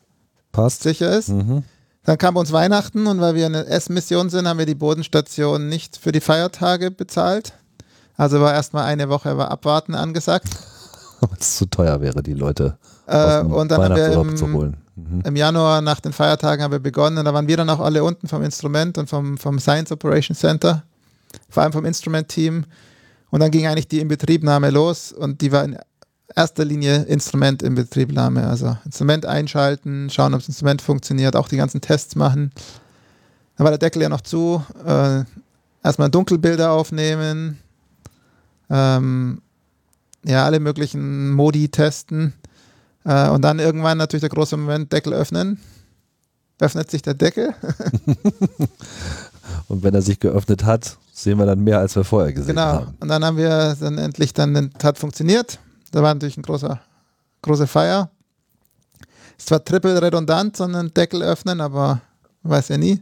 passt. 0.52 0.84
sicher 0.84 1.16
ist, 1.18 1.30
Mhm. 1.30 1.64
dann 2.04 2.18
kam 2.18 2.34
bei 2.34 2.40
uns 2.42 2.52
Weihnachten 2.52 3.08
und 3.08 3.22
weil 3.22 3.36
wir 3.36 3.46
eine 3.46 3.66
S-Mission 3.68 4.30
sind, 4.30 4.48
haben 4.48 4.60
wir 4.60 4.66
die 4.66 4.76
Bodenstation 4.76 5.70
nicht 5.70 5.98
für 5.98 6.12
die 6.12 6.22
Feiertage 6.22 6.92
bezahlt. 6.92 7.54
Also 8.18 8.42
war 8.42 8.54
erstmal 8.54 8.84
eine 8.86 9.08
Woche 9.10 9.38
war 9.38 9.50
Abwarten 9.52 9.96
angesagt. 9.96 10.48
Weil 11.22 11.38
es 11.40 11.58
zu 11.58 11.66
teuer 11.66 12.02
wäre, 12.02 12.22
die 12.24 12.34
Leute 12.34 12.78
Äh, 13.08 13.40
und 13.42 13.70
dann 13.72 13.82
haben 13.84 13.96
wir 13.96 14.04
Weihnachtsurlaub 14.04 14.38
zu 14.38 14.52
holen. 14.54 14.78
im, 14.98 15.04
Mhm. 15.18 15.22
im 15.26 15.36
Januar 15.38 15.82
nach 15.82 16.00
den 16.02 16.12
Feiertagen 16.14 16.62
haben 16.64 16.72
wir 16.72 16.80
begonnen 16.80 17.18
und 17.18 17.26
da 17.26 17.34
waren 17.34 17.48
wir 17.48 17.56
dann 17.58 17.70
auch 17.70 17.80
alle 17.80 18.04
unten 18.04 18.28
vom 18.28 18.44
Instrument 18.44 18.98
und 18.98 19.10
vom, 19.10 19.38
vom 19.38 19.58
Science 19.60 19.92
Operation 19.94 20.36
Center, 20.36 20.84
vor 21.50 21.64
allem 21.64 21.72
vom 21.72 21.86
Instrument-Team. 21.86 22.66
Und 23.32 23.40
dann 23.40 23.52
ging 23.52 23.66
eigentlich 23.68 23.88
die 23.88 24.00
Inbetriebnahme 24.00 24.70
los 24.72 25.12
und 25.14 25.40
die 25.42 25.52
war 25.52 25.64
in 25.64 25.78
erster 26.36 26.66
Linie 26.66 27.04
Instrument 27.04 27.64
in 27.64 27.76
Betriebnahme. 27.76 28.48
Also 28.48 28.78
Instrument 28.86 29.26
einschalten, 29.26 30.10
schauen, 30.10 30.34
ob 30.34 30.42
das 30.42 30.50
Instrument 30.50 30.82
funktioniert, 30.82 31.36
auch 31.36 31.48
die 31.48 31.58
ganzen 31.58 31.82
Tests 31.82 32.16
machen. 32.16 32.52
Dann 33.58 33.66
war 33.66 33.72
der 33.72 33.78
Deckel 33.80 34.02
ja 34.02 34.10
noch 34.10 34.22
zu. 34.22 34.64
Äh, 34.86 35.24
erstmal 35.84 36.10
Dunkelbilder 36.10 36.72
aufnehmen. 36.72 37.58
Ähm, 38.70 39.42
ja, 40.26 40.46
alle 40.46 40.60
möglichen 40.60 41.32
Modi 41.32 41.70
testen. 41.70 42.34
Äh, 43.06 43.30
und 43.30 43.42
dann 43.42 43.60
irgendwann 43.60 43.98
natürlich 43.98 44.22
der 44.22 44.30
große 44.30 44.58
Moment, 44.58 44.92
Deckel 44.94 45.14
öffnen. 45.14 45.60
Öffnet 46.60 46.92
sich 46.92 47.02
der 47.02 47.14
Deckel. 47.14 47.54
Und 49.68 49.84
wenn 49.84 49.94
er 49.94 50.02
sich 50.02 50.20
geöffnet 50.20 50.66
hat, 50.66 50.98
sehen 51.14 51.38
wir 51.38 51.46
dann 51.46 51.64
mehr, 51.64 51.80
als 51.80 51.96
wir 51.96 52.04
vorher 52.04 52.34
gesehen 52.34 52.56
Genau. 52.56 52.62
haben. 52.62 52.94
Und 53.00 53.08
dann 53.08 53.24
haben 53.24 53.38
wir 53.38 53.76
dann 53.80 53.98
endlich 53.98 54.34
dann, 54.34 54.72
hat 54.84 54.98
funktioniert. 54.98 55.60
Da 55.92 56.02
war 56.04 56.14
natürlich 56.14 56.38
ein 56.38 56.44
großer, 56.44 56.80
große 57.42 57.68
Feier. 57.68 58.10
Ist 59.38 59.48
zwar 59.48 59.64
triple 59.64 60.02
redundant, 60.02 60.58
sondern 60.58 60.94
Deckel 60.94 61.24
öffnen, 61.24 61.62
aber 61.62 62.02
weiß 62.44 62.70
ja 62.70 62.78
nie. 62.78 63.02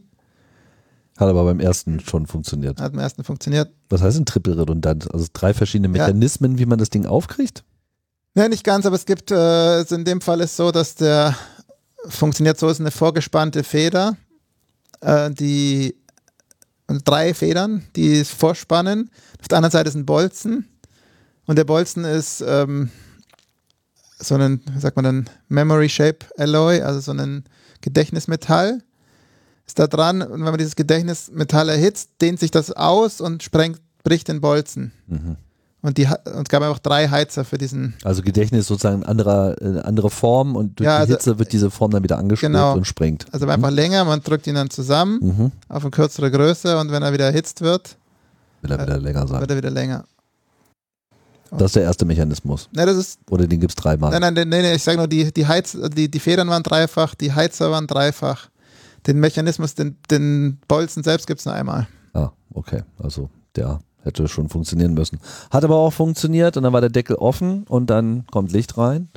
Hat 1.17 1.27
aber 1.27 1.45
beim 1.45 1.59
ersten 1.59 1.99
schon 1.99 2.27
funktioniert. 2.27 2.79
Hat 2.79 2.93
am 2.93 2.99
ersten 2.99 3.23
funktioniert. 3.23 3.71
Was 3.89 4.01
heißt 4.01 4.17
denn 4.17 4.25
triple 4.25 4.57
redundant? 4.57 5.11
Also 5.11 5.25
drei 5.33 5.53
verschiedene 5.53 5.87
Ja. 5.97 6.03
Mechanismen, 6.05 6.59
wie 6.59 6.67
man 6.67 6.77
das 6.77 6.91
Ding 6.91 7.05
aufkriegt? 7.07 7.63
Ne, 8.35 8.49
nicht 8.49 8.63
ganz, 8.63 8.85
aber 8.85 8.95
es 8.95 9.05
gibt, 9.05 9.31
äh, 9.31 9.81
in 9.81 10.05
dem 10.05 10.21
Fall 10.21 10.41
ist 10.41 10.55
so, 10.55 10.71
dass 10.71 10.93
der 10.93 11.35
funktioniert 12.07 12.59
so, 12.59 12.69
ist 12.69 12.79
eine 12.79 12.91
vorgespannte 12.91 13.63
Feder, 13.63 14.15
äh, 15.01 15.31
die 15.31 15.95
und 16.85 17.05
drei 17.07 17.33
Federn, 17.33 17.83
die 17.95 18.19
es 18.19 18.29
vorspannen. 18.29 19.09
Auf 19.41 19.47
der 19.47 19.57
anderen 19.57 19.71
Seite 19.71 19.89
ist 19.89 19.95
ein 19.95 20.05
Bolzen 20.05 20.67
und 21.47 21.57
der 21.57 21.63
Bolzen 21.63 22.05
ist 22.05 22.43
ähm, 22.47 22.89
so 24.19 24.35
ein, 24.35 24.61
wie 24.71 24.79
sagt 24.79 24.95
man 24.95 25.05
dann, 25.05 25.29
Memory 25.49 25.89
Shape 25.89 26.19
Alloy, 26.37 26.81
also 26.81 26.99
so 26.99 27.11
ein 27.11 27.43
Gedächtnismetall. 27.81 28.79
Ist 29.65 29.79
da 29.79 29.87
dran 29.87 30.21
und 30.21 30.31
wenn 30.31 30.39
man 30.51 30.57
dieses 30.57 30.75
Gedächtnismetall 30.77 31.67
erhitzt, 31.67 32.11
dehnt 32.21 32.39
sich 32.39 32.51
das 32.51 32.71
aus 32.71 33.19
und 33.19 33.43
sprengt, 33.43 33.81
bricht 34.03 34.29
den 34.29 34.39
Bolzen. 34.39 34.93
Mhm. 35.07 35.35
Und, 35.81 35.97
die, 35.97 36.05
und 36.07 36.47
es 36.47 36.49
gab 36.49 36.63
auch 36.63 36.79
drei 36.79 37.07
Heizer 37.09 37.43
für 37.45 37.57
diesen 37.57 37.93
Also 38.03 38.21
Gedächtnis 38.23 38.61
ist 38.61 38.67
sozusagen 38.67 39.03
eine 39.03 39.07
andere, 39.09 39.55
eine 39.61 39.85
andere 39.85 40.09
Form 40.09 40.55
und 40.55 40.79
durch 40.79 40.85
Ja, 40.85 40.95
die 40.97 41.01
also- 41.01 41.13
Hitze 41.15 41.39
wird 41.39 41.51
diese 41.51 41.69
Form 41.69 41.91
dann 41.91 42.01
wieder 42.01 42.17
angespült 42.17 42.51
Genau. 42.53 42.73
und 42.75 42.85
springt. 42.87 43.25
Also 43.33 43.45
einfach 43.47 43.69
länger, 43.69 44.03
man 44.05 44.21
drückt 44.21 44.47
ihn 44.47 44.55
dann 44.55 44.69
zusammen 44.69 45.19
Mhm. 45.21 45.51
auf 45.69 45.83
eine 45.83 45.91
kürzere 45.91 46.31
Größe 46.31 46.79
und 46.79 46.91
wenn 46.91 47.03
er 47.03 47.11
wieder 47.13 47.25
erhitzt 47.25 47.59
wird, 47.61 47.97
Will 48.61 48.71
er 48.71 48.81
wieder 48.81 48.97
länger 48.97 49.27
sein. 49.27 49.39
wird 49.41 49.51
er 49.51 49.57
wieder 49.57 49.69
länger. 49.69 50.05
Das 51.51 51.67
ist 51.67 51.75
der 51.75 51.83
erste 51.83 52.05
Mechanismus. 52.05 52.69
Ne, 52.73 52.85
das 52.85 52.97
ist, 52.97 53.19
Oder 53.29 53.47
den 53.47 53.59
gibt 53.59 53.71
es 53.71 53.75
dreimal. 53.75 54.11
nein, 54.11 54.21
nein, 54.21 54.33
nein, 54.49 54.61
nein, 54.63 54.75
ich 54.75 54.83
sage 54.83 54.97
nur, 54.97 55.07
die, 55.07 55.31
die, 55.31 55.47
Heiz, 55.47 55.77
die, 55.95 56.09
die 56.09 56.19
Federn 56.19 56.49
waren 56.49 56.63
dreifach, 56.63 57.15
die 57.15 57.33
Heizer 57.33 57.71
waren 57.71 57.87
dreifach. 57.87 58.49
Den 59.05 59.19
Mechanismus, 59.19 59.75
den, 59.75 59.97
den 60.11 60.59
Bolzen 60.67 61.03
selbst 61.03 61.27
gibt 61.27 61.39
es 61.39 61.45
nur 61.45 61.55
einmal. 61.55 61.87
Ah, 62.13 62.31
okay. 62.53 62.83
Also 62.99 63.29
der 63.55 63.79
hätte 64.01 64.27
schon 64.27 64.49
funktionieren 64.49 64.93
müssen. 64.93 65.19
Hat 65.51 65.63
aber 65.63 65.75
auch 65.75 65.93
funktioniert 65.93 66.57
und 66.57 66.63
dann 66.63 66.73
war 66.73 66.81
der 66.81 66.89
Deckel 66.89 67.15
offen 67.15 67.63
und 67.69 67.89
dann 67.89 68.25
kommt 68.27 68.51
Licht 68.51 68.77
rein. 68.77 69.09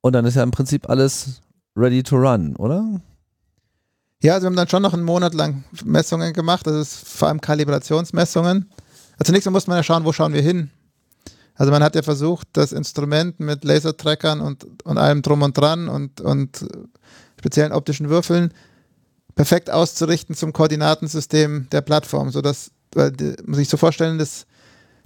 Und 0.00 0.14
dann 0.14 0.24
ist 0.24 0.36
ja 0.36 0.42
im 0.42 0.50
Prinzip 0.50 0.88
alles 0.88 1.40
ready 1.76 2.02
to 2.02 2.16
run, 2.16 2.56
oder? 2.56 3.00
Ja, 4.22 4.34
also 4.34 4.44
wir 4.44 4.46
haben 4.48 4.56
dann 4.56 4.68
schon 4.68 4.82
noch 4.82 4.94
einen 4.94 5.04
Monat 5.04 5.34
lang 5.34 5.64
Messungen 5.84 6.32
gemacht, 6.32 6.66
das 6.66 6.74
ist 6.74 7.08
vor 7.08 7.28
allem 7.28 7.40
Kalibrationsmessungen. 7.40 8.70
Also 9.20 9.32
zunächst 9.32 9.44
mal 9.44 9.52
muss 9.52 9.66
man 9.66 9.76
ja 9.76 9.82
schauen, 9.82 10.06
wo 10.06 10.12
schauen 10.12 10.32
wir 10.32 10.40
hin. 10.40 10.70
Also 11.54 11.70
man 11.70 11.82
hat 11.82 11.94
ja 11.94 12.02
versucht, 12.02 12.48
das 12.54 12.72
Instrument 12.72 13.38
mit 13.38 13.64
Lasertrackern 13.64 14.40
und, 14.40 14.66
und 14.82 14.96
allem 14.96 15.20
drum 15.20 15.42
und 15.42 15.58
dran 15.58 15.90
und, 15.90 16.22
und 16.22 16.66
speziellen 17.38 17.72
optischen 17.72 18.08
Würfeln 18.08 18.54
perfekt 19.34 19.70
auszurichten 19.70 20.34
zum 20.34 20.54
Koordinatensystem 20.54 21.68
der 21.70 21.82
Plattform, 21.82 22.30
sodass, 22.30 22.70
weil 22.94 23.12
muss 23.44 23.58
ich 23.58 23.68
so 23.68 23.76
vorstellen, 23.76 24.16
dass 24.16 24.46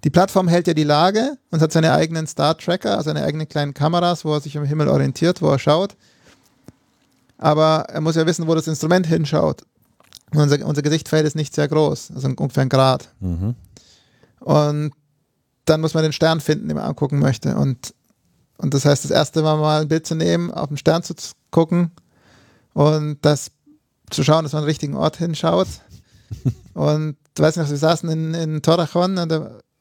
die 0.05 0.11
Plattform 0.11 0.47
hält 0.47 0.69
ja 0.69 0.75
die 0.75 0.85
Lage 0.85 1.37
und 1.51 1.61
hat 1.61 1.73
seine 1.73 1.93
eigenen 1.93 2.29
Star-Tracker, 2.29 2.93
also 2.93 3.11
seine 3.11 3.25
eigenen 3.25 3.49
kleinen 3.49 3.75
Kameras, 3.75 4.25
wo 4.25 4.33
er 4.33 4.41
sich 4.41 4.55
im 4.55 4.65
Himmel 4.65 4.87
orientiert, 4.87 5.43
wo 5.43 5.49
er 5.49 5.59
schaut. 5.59 5.97
Aber 7.37 7.87
er 7.89 8.01
muss 8.01 8.15
ja 8.15 8.27
wissen, 8.27 8.47
wo 8.47 8.55
das 8.55 8.69
Instrument 8.69 9.09
hinschaut. 9.09 9.63
Unser, 10.33 10.65
unser 10.65 10.83
Gesichtfeld 10.83 11.27
ist 11.27 11.35
nicht 11.35 11.53
sehr 11.53 11.67
groß, 11.67 12.13
also 12.15 12.29
ungefähr 12.29 12.63
ein 12.63 12.69
Grad. 12.69 13.09
Mhm. 13.19 13.57
Und 14.41 14.93
dann 15.65 15.81
muss 15.81 15.95
man 15.95 16.03
den 16.03 16.13
Stern 16.13 16.41
finden, 16.41 16.69
den 16.69 16.77
man 16.77 16.87
angucken 16.87 17.19
möchte. 17.19 17.57
Und, 17.57 17.95
und 18.59 18.75
das 18.75 18.85
heißt, 18.85 19.05
das 19.05 19.11
erste 19.11 19.43
Mal 19.43 19.57
mal 19.57 19.83
ein 19.83 19.89
Bild 19.89 20.07
zu 20.07 20.15
nehmen, 20.15 20.51
auf 20.51 20.69
den 20.69 20.77
Stern 20.77 21.03
zu 21.03 21.15
gucken 21.51 21.91
und 22.75 23.19
das 23.23 23.51
zu 24.11 24.23
schauen, 24.23 24.45
dass 24.45 24.53
man 24.53 24.63
am 24.63 24.67
richtigen 24.67 24.97
Ort 24.97 25.17
hinschaut. 25.17 25.69
und 26.75 27.17
du 27.35 27.43
weißt 27.43 27.57
noch, 27.57 27.71
wir 27.71 27.77
saßen 27.77 28.09
in, 28.11 28.35
in 28.35 28.63
Torachon, 28.63 29.19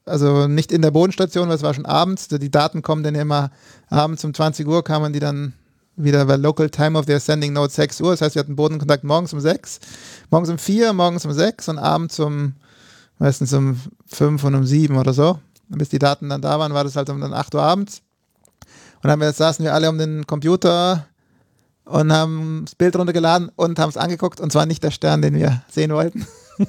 also 0.06 0.48
nicht 0.48 0.72
in 0.72 0.82
der 0.82 0.92
Bodenstation, 0.92 1.50
weil 1.50 1.56
es 1.56 1.64
war 1.64 1.74
schon 1.74 1.86
abends. 1.86 2.28
Die 2.28 2.52
Daten 2.52 2.82
kommen 2.82 3.04
dann 3.04 3.16
immer 3.16 3.52
abends 3.90 4.24
um 4.24 4.34
20 4.34 4.68
Uhr, 4.68 4.84
kamen 4.84 5.14
die 5.14 5.20
dann 5.20 5.54
wieder 5.96 6.26
bei 6.26 6.36
Local 6.36 6.70
Time 6.70 6.98
of 6.98 7.06
the 7.06 7.14
Ascending 7.14 7.54
Node 7.54 7.72
6 7.72 8.02
Uhr. 8.02 8.12
Das 8.12 8.22
heißt, 8.22 8.36
wir 8.36 8.42
hatten 8.42 8.56
Bodenkontakt 8.56 9.04
morgens 9.04 9.34
um 9.34 9.40
6, 9.40 9.80
morgens 10.32 10.50
um 10.50 10.58
4, 10.58 10.94
morgens 10.94 11.26
um 11.26 11.32
6 11.32 11.70
und 11.70 11.78
abends 11.78 12.20
um 12.20 12.54
meistens 13.24 13.54
um 13.54 13.80
5 14.08 14.44
und 14.44 14.56
um 14.56 14.66
7 14.66 14.98
oder 14.98 15.14
so. 15.14 15.40
Und 15.70 15.78
bis 15.78 15.88
die 15.88 15.98
Daten 15.98 16.28
dann 16.28 16.42
da 16.42 16.60
waren, 16.60 16.74
war 16.74 16.84
das 16.84 16.98
halt 16.98 17.10
um 17.10 17.22
dann 17.22 17.34
8 17.34 17.56
Uhr 17.56 17.64
abends. 17.64 18.02
Und 19.02 19.08
dann 19.08 19.34
saßen 19.34 19.64
wir 19.64 19.74
alle 19.74 19.90
um 19.90 19.98
den 19.98 20.28
Computer 20.28 21.08
und 21.86 22.12
haben 22.12 22.64
das 22.66 22.76
Bild 22.76 22.98
runtergeladen 22.98 23.50
und 23.56 23.80
haben 23.80 23.90
es 23.90 23.96
angeguckt 23.96 24.42
und 24.42 24.52
zwar 24.52 24.66
nicht 24.66 24.84
der 24.84 24.92
Stern, 24.92 25.22
den 25.22 25.36
wir 25.36 25.64
sehen 25.72 25.92
wollten. 25.92 26.28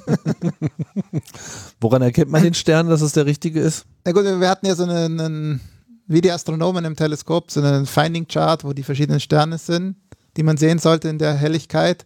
Woran 1.81 2.01
erkennt 2.01 2.31
man 2.31 2.41
den 2.43 2.53
Stern, 2.53 2.87
dass 2.87 3.01
es 3.01 3.11
der 3.11 3.25
richtige 3.25 3.59
ist? 3.59 3.85
Na 4.05 4.13
gut, 4.13 4.23
wir 4.23 4.49
hatten 4.49 4.65
ja 4.65 4.75
so 4.75 4.83
einen, 4.83 5.19
einen 5.19 5.61
wie 6.07 6.21
die 6.21 6.31
Astronomen 6.31 6.85
im 6.85 6.95
Teleskop, 6.95 7.51
so 7.51 7.61
einen 7.61 7.85
Finding 7.85 8.29
Chart, 8.29 8.63
wo 8.63 8.71
die 8.71 8.83
verschiedenen 8.83 9.19
Sterne 9.19 9.57
sind, 9.57 9.97
die 10.37 10.43
man 10.43 10.55
sehen 10.55 10.79
sollte 10.79 11.09
in 11.09 11.19
der 11.19 11.33
Helligkeit 11.33 12.05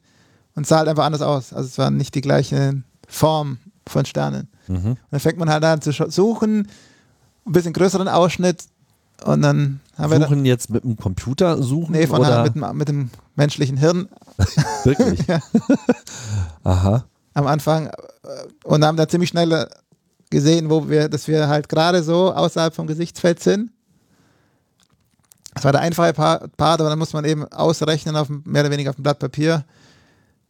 und 0.55 0.65
sah 0.65 0.79
halt 0.79 0.87
einfach 0.87 1.05
anders 1.05 1.21
aus. 1.21 1.53
Also 1.53 1.67
es 1.67 1.77
war 1.77 1.91
nicht 1.91 2.15
die 2.15 2.21
gleiche 2.21 2.81
Form 3.07 3.59
von 3.89 4.05
Sternen. 4.05 4.47
Mhm. 4.67 4.91
Und 4.91 4.97
dann 5.11 5.19
fängt 5.19 5.37
man 5.37 5.49
halt 5.49 5.63
an 5.63 5.81
zu 5.81 5.91
suchen, 5.91 6.67
ein 7.45 7.51
bisschen 7.51 7.73
größeren 7.73 8.07
Ausschnitt 8.07 8.63
und 9.23 9.41
dann 9.41 9.79
haben 9.97 10.11
wir. 10.11 10.21
Suchen 10.21 10.45
jetzt 10.45 10.69
mit 10.69 10.83
dem 10.83 10.95
Computer 10.97 11.61
suchen? 11.61 11.91
Nee, 11.93 12.07
von 12.07 12.19
oder? 12.19 12.43
mit, 12.43 12.55
dem, 12.55 12.77
mit 12.77 12.87
dem 12.87 13.09
menschlichen 13.35 13.77
Hirn. 13.77 14.07
Wirklich? 14.83 15.19
Aha. 16.63 17.05
am 17.33 17.47
Anfang 17.47 17.87
äh, 17.87 17.91
und 18.63 18.85
haben 18.85 18.97
dann 18.97 19.09
ziemlich 19.09 19.29
schnell 19.29 19.67
gesehen, 20.29 20.69
wo 20.69 20.89
wir, 20.89 21.09
dass 21.09 21.27
wir 21.27 21.47
halt 21.47 21.69
gerade 21.69 22.03
so 22.03 22.31
außerhalb 22.33 22.73
vom 22.73 22.87
Gesichtsfeld 22.87 23.41
sind. 23.41 23.71
Das 25.53 25.63
war 25.63 25.71
der 25.71 25.81
einfache 25.81 26.13
Part, 26.13 26.79
aber 26.79 26.89
dann 26.89 26.99
muss 26.99 27.13
man 27.13 27.25
eben 27.25 27.45
ausrechnen 27.51 28.15
auf 28.15 28.29
mehr 28.29 28.61
oder 28.61 28.71
weniger 28.71 28.91
auf 28.91 28.95
dem 28.95 29.03
Blatt 29.03 29.19
Papier. 29.19 29.65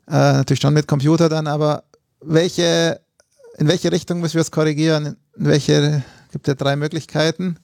Äh, 0.07 0.33
natürlich 0.33 0.61
schon 0.61 0.73
mit 0.73 0.87
Computer 0.87 1.29
dann, 1.29 1.47
aber 1.47 1.83
welche, 2.21 2.99
in 3.60 3.68
welche 3.68 3.91
Richtung 3.91 4.22
müssen 4.22 4.36
wir 4.36 4.41
es 4.41 4.51
korrigieren? 4.51 5.18
In 5.38 5.45
welche, 5.45 6.03
gibt 6.32 6.47
ja 6.47 6.55
drei 6.55 6.76
Möglichkeiten, 6.76 7.57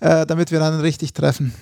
äh, 0.00 0.26
damit 0.26 0.50
wir 0.50 0.60
dann 0.60 0.80
richtig 0.80 1.14
treffen. 1.14 1.54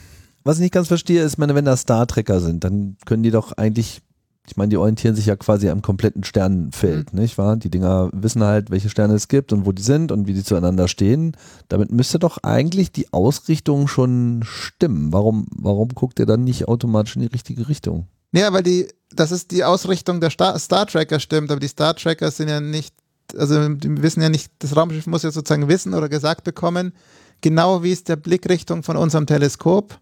Was 0.43 0.57
ich 0.57 0.63
nicht 0.63 0.75
ganz 0.75 0.89
verstehe, 0.89 1.23
ist, 1.23 1.39
meine, 1.39 1.55
wenn 1.55 1.65
das 1.65 1.83
Star-Trekker 1.83 2.41
sind, 2.41 2.65
dann 2.65 2.97
können 3.07 3.23
die 3.23 3.31
doch 3.31 3.53
eigentlich, 3.53 4.01
ich 4.49 4.57
meine, 4.57 4.71
die 4.71 4.77
orientieren 4.77 5.15
sich 5.15 5.27
ja 5.27 5.37
quasi 5.37 5.69
am 5.69 5.83
kompletten 5.83 6.25
Sternenfeld, 6.25 7.13
nicht 7.13 7.39
wahr? 7.39 7.57
Die 7.57 7.71
Dinger 7.71 8.11
wissen 8.13 8.43
halt, 8.43 8.71
welche 8.71 8.89
Sterne 8.89 9.15
es 9.15 9.29
gibt 9.29 9.53
und 9.53 9.67
wo 9.67 9.73
die 9.73 9.83
sind 9.83 10.11
und 10.11 10.27
wie 10.27 10.35
die 10.35 10.43
zueinander 10.43 10.89
stehen. 10.89 11.37
Damit 11.69 11.93
müsste 11.93 12.19
doch 12.19 12.39
eigentlich 12.39 12.91
die 12.91 13.13
Ausrichtung 13.13 13.87
schon 13.87 14.41
stimmen. 14.43 15.13
Warum, 15.13 15.47
warum 15.55 15.91
guckt 15.91 16.19
ihr 16.19 16.27
dann 16.27 16.43
nicht 16.43 16.67
automatisch 16.67 17.15
in 17.15 17.23
die 17.23 17.29
richtige 17.29 17.69
Richtung? 17.69 18.09
Ja, 18.33 18.53
weil 18.53 18.63
die, 18.63 18.89
das 19.15 19.31
ist 19.31 19.51
die 19.51 19.63
Ausrichtung 19.63 20.21
der 20.21 20.31
Star, 20.31 20.59
Star 20.59 20.87
Tracker 20.87 21.21
stimmt, 21.21 21.51
aber 21.51 21.61
die 21.61 21.69
Star 21.69 21.95
Tracker 21.95 22.31
sind 22.31 22.49
ja 22.49 22.61
nicht, 22.61 22.95
also 23.37 23.69
die 23.69 24.03
wissen 24.03 24.23
ja 24.23 24.29
nicht, 24.29 24.51
das 24.59 24.77
Raumschiff 24.77 25.07
muss 25.07 25.23
ja 25.23 25.31
sozusagen 25.31 25.69
wissen 25.69 25.95
oder 25.95 26.09
gesagt 26.09 26.45
bekommen, 26.45 26.93
genau 27.41 27.83
wie 27.83 27.93
ist 27.93 28.09
der 28.09 28.17
Blickrichtung 28.17 28.83
von 28.83 28.97
unserem 28.97 29.27
Teleskop 29.27 29.99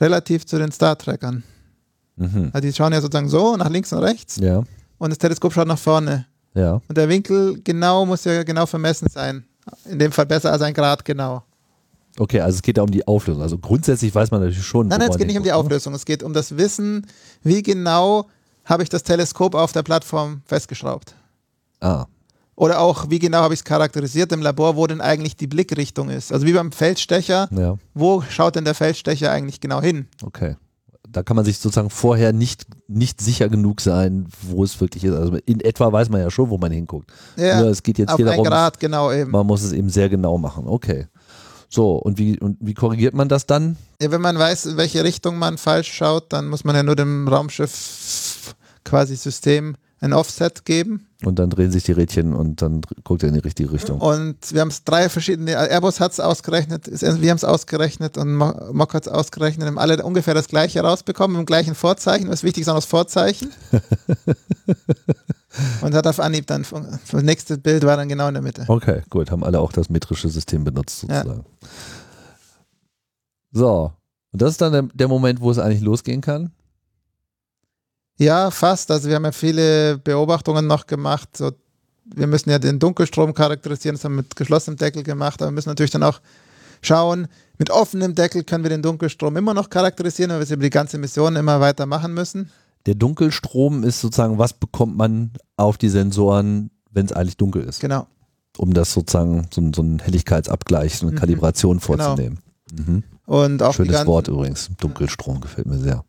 relativ 0.00 0.46
zu 0.46 0.58
den 0.58 0.72
Star 0.72 0.96
Trackern. 0.96 1.42
Mhm. 2.16 2.50
Also 2.52 2.66
die 2.66 2.72
schauen 2.72 2.92
ja 2.92 3.00
sozusagen 3.00 3.28
so 3.28 3.56
nach 3.56 3.70
links 3.70 3.92
und 3.92 4.00
rechts 4.00 4.36
Ja, 4.36 4.62
und 4.98 5.10
das 5.10 5.18
Teleskop 5.18 5.52
schaut 5.52 5.68
nach 5.68 5.78
vorne. 5.78 6.26
ja. 6.54 6.80
Und 6.88 6.96
der 6.98 7.08
Winkel 7.08 7.60
genau 7.62 8.04
muss 8.06 8.24
ja 8.24 8.42
genau 8.42 8.66
vermessen 8.66 9.08
sein. 9.10 9.44
In 9.84 9.98
dem 9.98 10.10
Fall 10.12 10.26
besser 10.26 10.52
als 10.52 10.62
ein 10.62 10.74
Grad 10.74 11.04
genau. 11.04 11.42
Okay, 12.18 12.40
also 12.40 12.56
es 12.56 12.62
geht 12.62 12.76
da 12.76 12.82
um 12.82 12.90
die 12.90 13.06
Auflösung. 13.06 13.42
Also 13.42 13.56
grundsätzlich 13.56 14.14
weiß 14.14 14.30
man 14.30 14.40
natürlich 14.40 14.64
schon. 14.66 14.88
Nein, 14.88 14.98
nein, 14.98 15.10
es 15.10 15.16
geht 15.16 15.26
nicht 15.28 15.36
um 15.38 15.44
die? 15.44 15.52
Auflösung, 15.52 15.94
es 15.94 16.04
geht 16.04 16.22
um 16.22 16.32
das 16.32 16.56
Wissen, 16.56 17.06
wie 17.42 17.62
genau 17.62 18.26
habe 18.64 18.82
ich 18.82 18.88
das 18.88 19.02
Teleskop 19.04 19.54
auf 19.54 19.72
der 19.72 19.82
Plattform 19.82 20.42
festgeschraubt. 20.44 21.14
Ah, 21.80 22.06
Oder 22.60 22.78
auch, 22.78 23.08
wie 23.08 23.18
genau 23.18 23.38
habe 23.38 23.54
ich 23.54 23.60
es 23.60 23.64
charakterisiert 23.64 24.32
im 24.32 24.42
Labor, 24.42 24.76
wo 24.76 24.86
denn 24.86 25.00
eigentlich 25.00 25.34
die 25.34 25.46
Blickrichtung 25.46 26.10
ist. 26.10 26.30
Also 26.30 26.46
wie 26.46 26.52
beim 26.52 26.72
Feldstecher, 26.72 27.48
ja, 27.50 27.78
wo 27.94 28.20
schaut 28.28 28.54
denn 28.54 28.66
der 28.66 28.74
Feldstecher 28.74 29.32
eigentlich 29.32 29.60
genau 29.60 29.80
hin? 29.80 30.08
okay. 30.22 30.56
Da 31.08 31.24
kann 31.24 31.34
man 31.34 31.44
sich 31.44 31.58
sozusagen 31.58 31.90
vorher 31.90 32.32
nicht, 32.32 32.66
nicht 32.86 33.20
sicher 33.20 33.48
genug 33.48 33.80
sein, 33.80 34.28
wo 34.42 34.62
es 34.62 34.80
wirklich 34.80 35.02
ist. 35.02 35.14
Also 35.14 35.38
in 35.44 35.58
etwa 35.58 35.90
weiß 35.90 36.08
man 36.08 36.20
ja 36.20 36.30
schon, 36.30 36.50
wo 36.50 36.58
man 36.58 36.70
hinguckt. 36.70 37.10
Ja, 37.36 37.60
Nur 37.60 37.70
es 37.70 37.82
geht 37.82 37.98
jetzt 37.98 38.10
auf 38.10 38.16
hier 38.16 38.26
darum, 38.26 38.44
Grad, 38.44 38.78
genau 38.78 39.10
eben. 39.10 39.32
man 39.32 39.44
muss 39.44 39.62
es 39.62 39.72
eben 39.72 39.88
sehr 39.88 40.08
genau 40.08 40.38
machen. 40.38 40.68
Okay. 40.68 41.08
So, 41.68 41.96
und 41.96 42.16
wie, 42.18 42.38
und 42.38 42.58
wie 42.60 42.74
korrigiert 42.74 43.14
man 43.14 43.28
das 43.28 43.46
dann? 43.46 43.76
Ja, 44.00 44.12
wenn 44.12 44.20
man 44.20 44.38
weiß, 44.38 44.66
in 44.66 44.76
welche 44.76 45.02
Richtung 45.02 45.36
man 45.36 45.58
falsch 45.58 45.90
schaut, 45.92 46.32
dann 46.32 46.46
muss 46.46 46.62
man 46.62 46.76
ja 46.76 46.84
nur 46.84 46.94
dem 46.94 47.26
Raumschiff 47.26 48.54
quasi 48.84 49.16
System 49.16 49.74
ein 49.98 50.12
Offset 50.12 50.64
geben. 50.64 51.08
Und 51.22 51.38
dann 51.38 51.50
drehen 51.50 51.70
sich 51.70 51.84
die 51.84 51.92
Rädchen 51.92 52.34
und 52.34 52.62
dann 52.62 52.80
guckt 53.04 53.22
er 53.22 53.28
in 53.28 53.34
die 53.34 53.40
richtige 53.40 53.70
Richtung. 53.72 54.00
Und 54.00 54.54
wir 54.54 54.62
haben 54.62 54.68
es 54.68 54.84
drei 54.84 55.10
verschiedene, 55.10 55.52
Airbus 55.54 56.00
hat 56.00 56.12
es 56.12 56.20
ausgerechnet, 56.20 56.88
ist- 56.88 57.02
wir 57.02 57.30
haben 57.30 57.36
es 57.36 57.44
ausgerechnet 57.44 58.16
und 58.16 58.34
Mo- 58.36 58.54
Mock 58.72 58.94
hat 58.94 59.06
es 59.06 59.12
ausgerechnet, 59.12 59.66
haben 59.66 59.78
alle 59.78 60.02
ungefähr 60.02 60.32
das 60.32 60.48
gleiche 60.48 60.80
rausbekommen, 60.80 61.36
mit 61.36 61.42
dem 61.42 61.46
gleichen 61.46 61.74
Vorzeichen. 61.74 62.30
Was 62.30 62.42
wichtig 62.42 62.62
ist 62.62 62.68
auch 62.68 62.74
das 62.76 62.86
Vorzeichen. 62.86 63.50
und 65.82 65.94
hat 65.94 66.06
auf 66.06 66.20
Anhieb 66.20 66.46
dann, 66.46 66.64
das 67.10 67.22
nächste 67.22 67.58
Bild 67.58 67.84
war 67.84 67.98
dann 67.98 68.08
genau 68.08 68.28
in 68.28 68.34
der 68.34 68.42
Mitte. 68.42 68.64
Okay, 68.68 69.02
gut, 69.10 69.30
haben 69.30 69.44
alle 69.44 69.60
auch 69.60 69.72
das 69.72 69.90
metrische 69.90 70.28
System 70.30 70.64
benutzt 70.64 71.04
Ja. 71.08 71.16
sozusagen. 71.22 71.44
So, 73.52 73.92
und 74.32 74.42
das 74.42 74.52
ist 74.52 74.60
dann 74.60 74.72
der, 74.72 74.82
der 74.94 75.08
Moment, 75.08 75.40
wo 75.40 75.50
es 75.50 75.58
eigentlich 75.58 75.80
losgehen 75.82 76.20
kann. 76.20 76.52
Ja, 78.20 78.50
fast. 78.50 78.90
Also 78.90 79.08
wir 79.08 79.16
haben 79.16 79.24
ja 79.24 79.32
viele 79.32 79.96
Beobachtungen 79.98 80.66
noch 80.66 80.86
gemacht. 80.86 81.36
So, 81.36 81.52
wir 82.04 82.26
müssen 82.26 82.50
ja 82.50 82.58
den 82.58 82.78
Dunkelstrom 82.78 83.32
charakterisieren, 83.34 83.96
das 83.96 84.04
haben 84.04 84.12
wir 84.12 84.22
mit 84.22 84.36
geschlossenem 84.36 84.76
Deckel 84.76 85.02
gemacht, 85.02 85.40
aber 85.40 85.50
wir 85.50 85.54
müssen 85.54 85.70
natürlich 85.70 85.90
dann 85.90 86.02
auch 86.02 86.20
schauen, 86.82 87.28
mit 87.58 87.70
offenem 87.70 88.14
Deckel 88.14 88.44
können 88.44 88.62
wir 88.64 88.68
den 88.70 88.82
Dunkelstrom 88.82 89.36
immer 89.36 89.54
noch 89.54 89.70
charakterisieren, 89.70 90.30
weil 90.30 90.38
wir 90.40 90.42
es 90.44 90.50
über 90.50 90.62
die 90.62 90.70
ganze 90.70 90.98
Mission 90.98 91.36
immer 91.36 91.60
weiter 91.60 91.86
machen 91.86 92.12
müssen. 92.12 92.50
Der 92.86 92.94
Dunkelstrom 92.94 93.84
ist 93.84 94.00
sozusagen, 94.00 94.38
was 94.38 94.52
bekommt 94.54 94.96
man 94.96 95.30
auf 95.56 95.78
die 95.78 95.88
Sensoren, 95.88 96.70
wenn 96.90 97.06
es 97.06 97.12
eigentlich 97.12 97.36
dunkel 97.38 97.62
ist, 97.64 97.80
Genau. 97.80 98.06
um 98.58 98.74
das 98.74 98.92
sozusagen 98.92 99.46
so, 99.52 99.60
ein- 99.62 99.72
so 99.72 99.80
einen 99.82 99.98
Helligkeitsabgleich, 99.98 100.98
so 100.98 101.06
eine 101.06 101.12
Mhm. 101.16 101.20
Kalibration 101.20 101.78
Genau. 101.78 101.86
vorzunehmen. 101.86 102.38
Mhm. 102.72 103.02
Und 103.26 103.62
auch 103.62 103.74
Schönes 103.74 103.92
ganzen, 103.92 104.08
Wort 104.08 104.28
übrigens. 104.28 104.70
Dunkelstrom 104.78 105.40
gefällt 105.40 105.66
mir 105.66 105.78
sehr. 105.78 106.04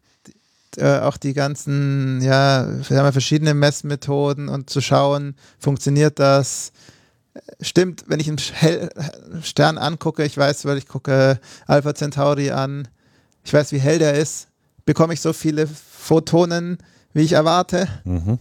Äh, 0.78 1.00
auch 1.00 1.18
die 1.18 1.34
ganzen, 1.34 2.22
ja, 2.22 2.68
wir 2.68 2.98
haben 2.98 3.06
ja 3.06 3.12
verschiedene 3.12 3.54
Messmethoden 3.54 4.50
und 4.50 4.70
zu 4.70 4.82
schauen, 4.82 5.36
funktioniert 5.60 6.20
das? 6.20 6.72
Stimmt, 7.62 8.06
wenn 8.08 8.20
ich 8.20 8.28
einen 8.28 8.40
Stern 9.44 9.78
angucke, 9.78 10.24
ich 10.24 10.38
weiß, 10.38 10.66
weil 10.66 10.78
ich 10.78 10.88
gucke 10.88 11.40
Alpha 11.68 11.96
Centauri 11.96 12.52
an, 12.52 12.88
ich 13.44 13.54
weiß, 13.54 13.72
wie 13.72 13.80
hell 13.80 14.00
der 14.00 14.16
ist, 14.16 14.48
bekomme 14.86 15.14
ich 15.14 15.22
so 15.22 15.34
viele 15.34 15.68
Photonen, 15.68 16.78
wie 17.14 17.22
ich 17.22 17.34
erwarte. 17.34 17.88
Mhm. 18.04 18.40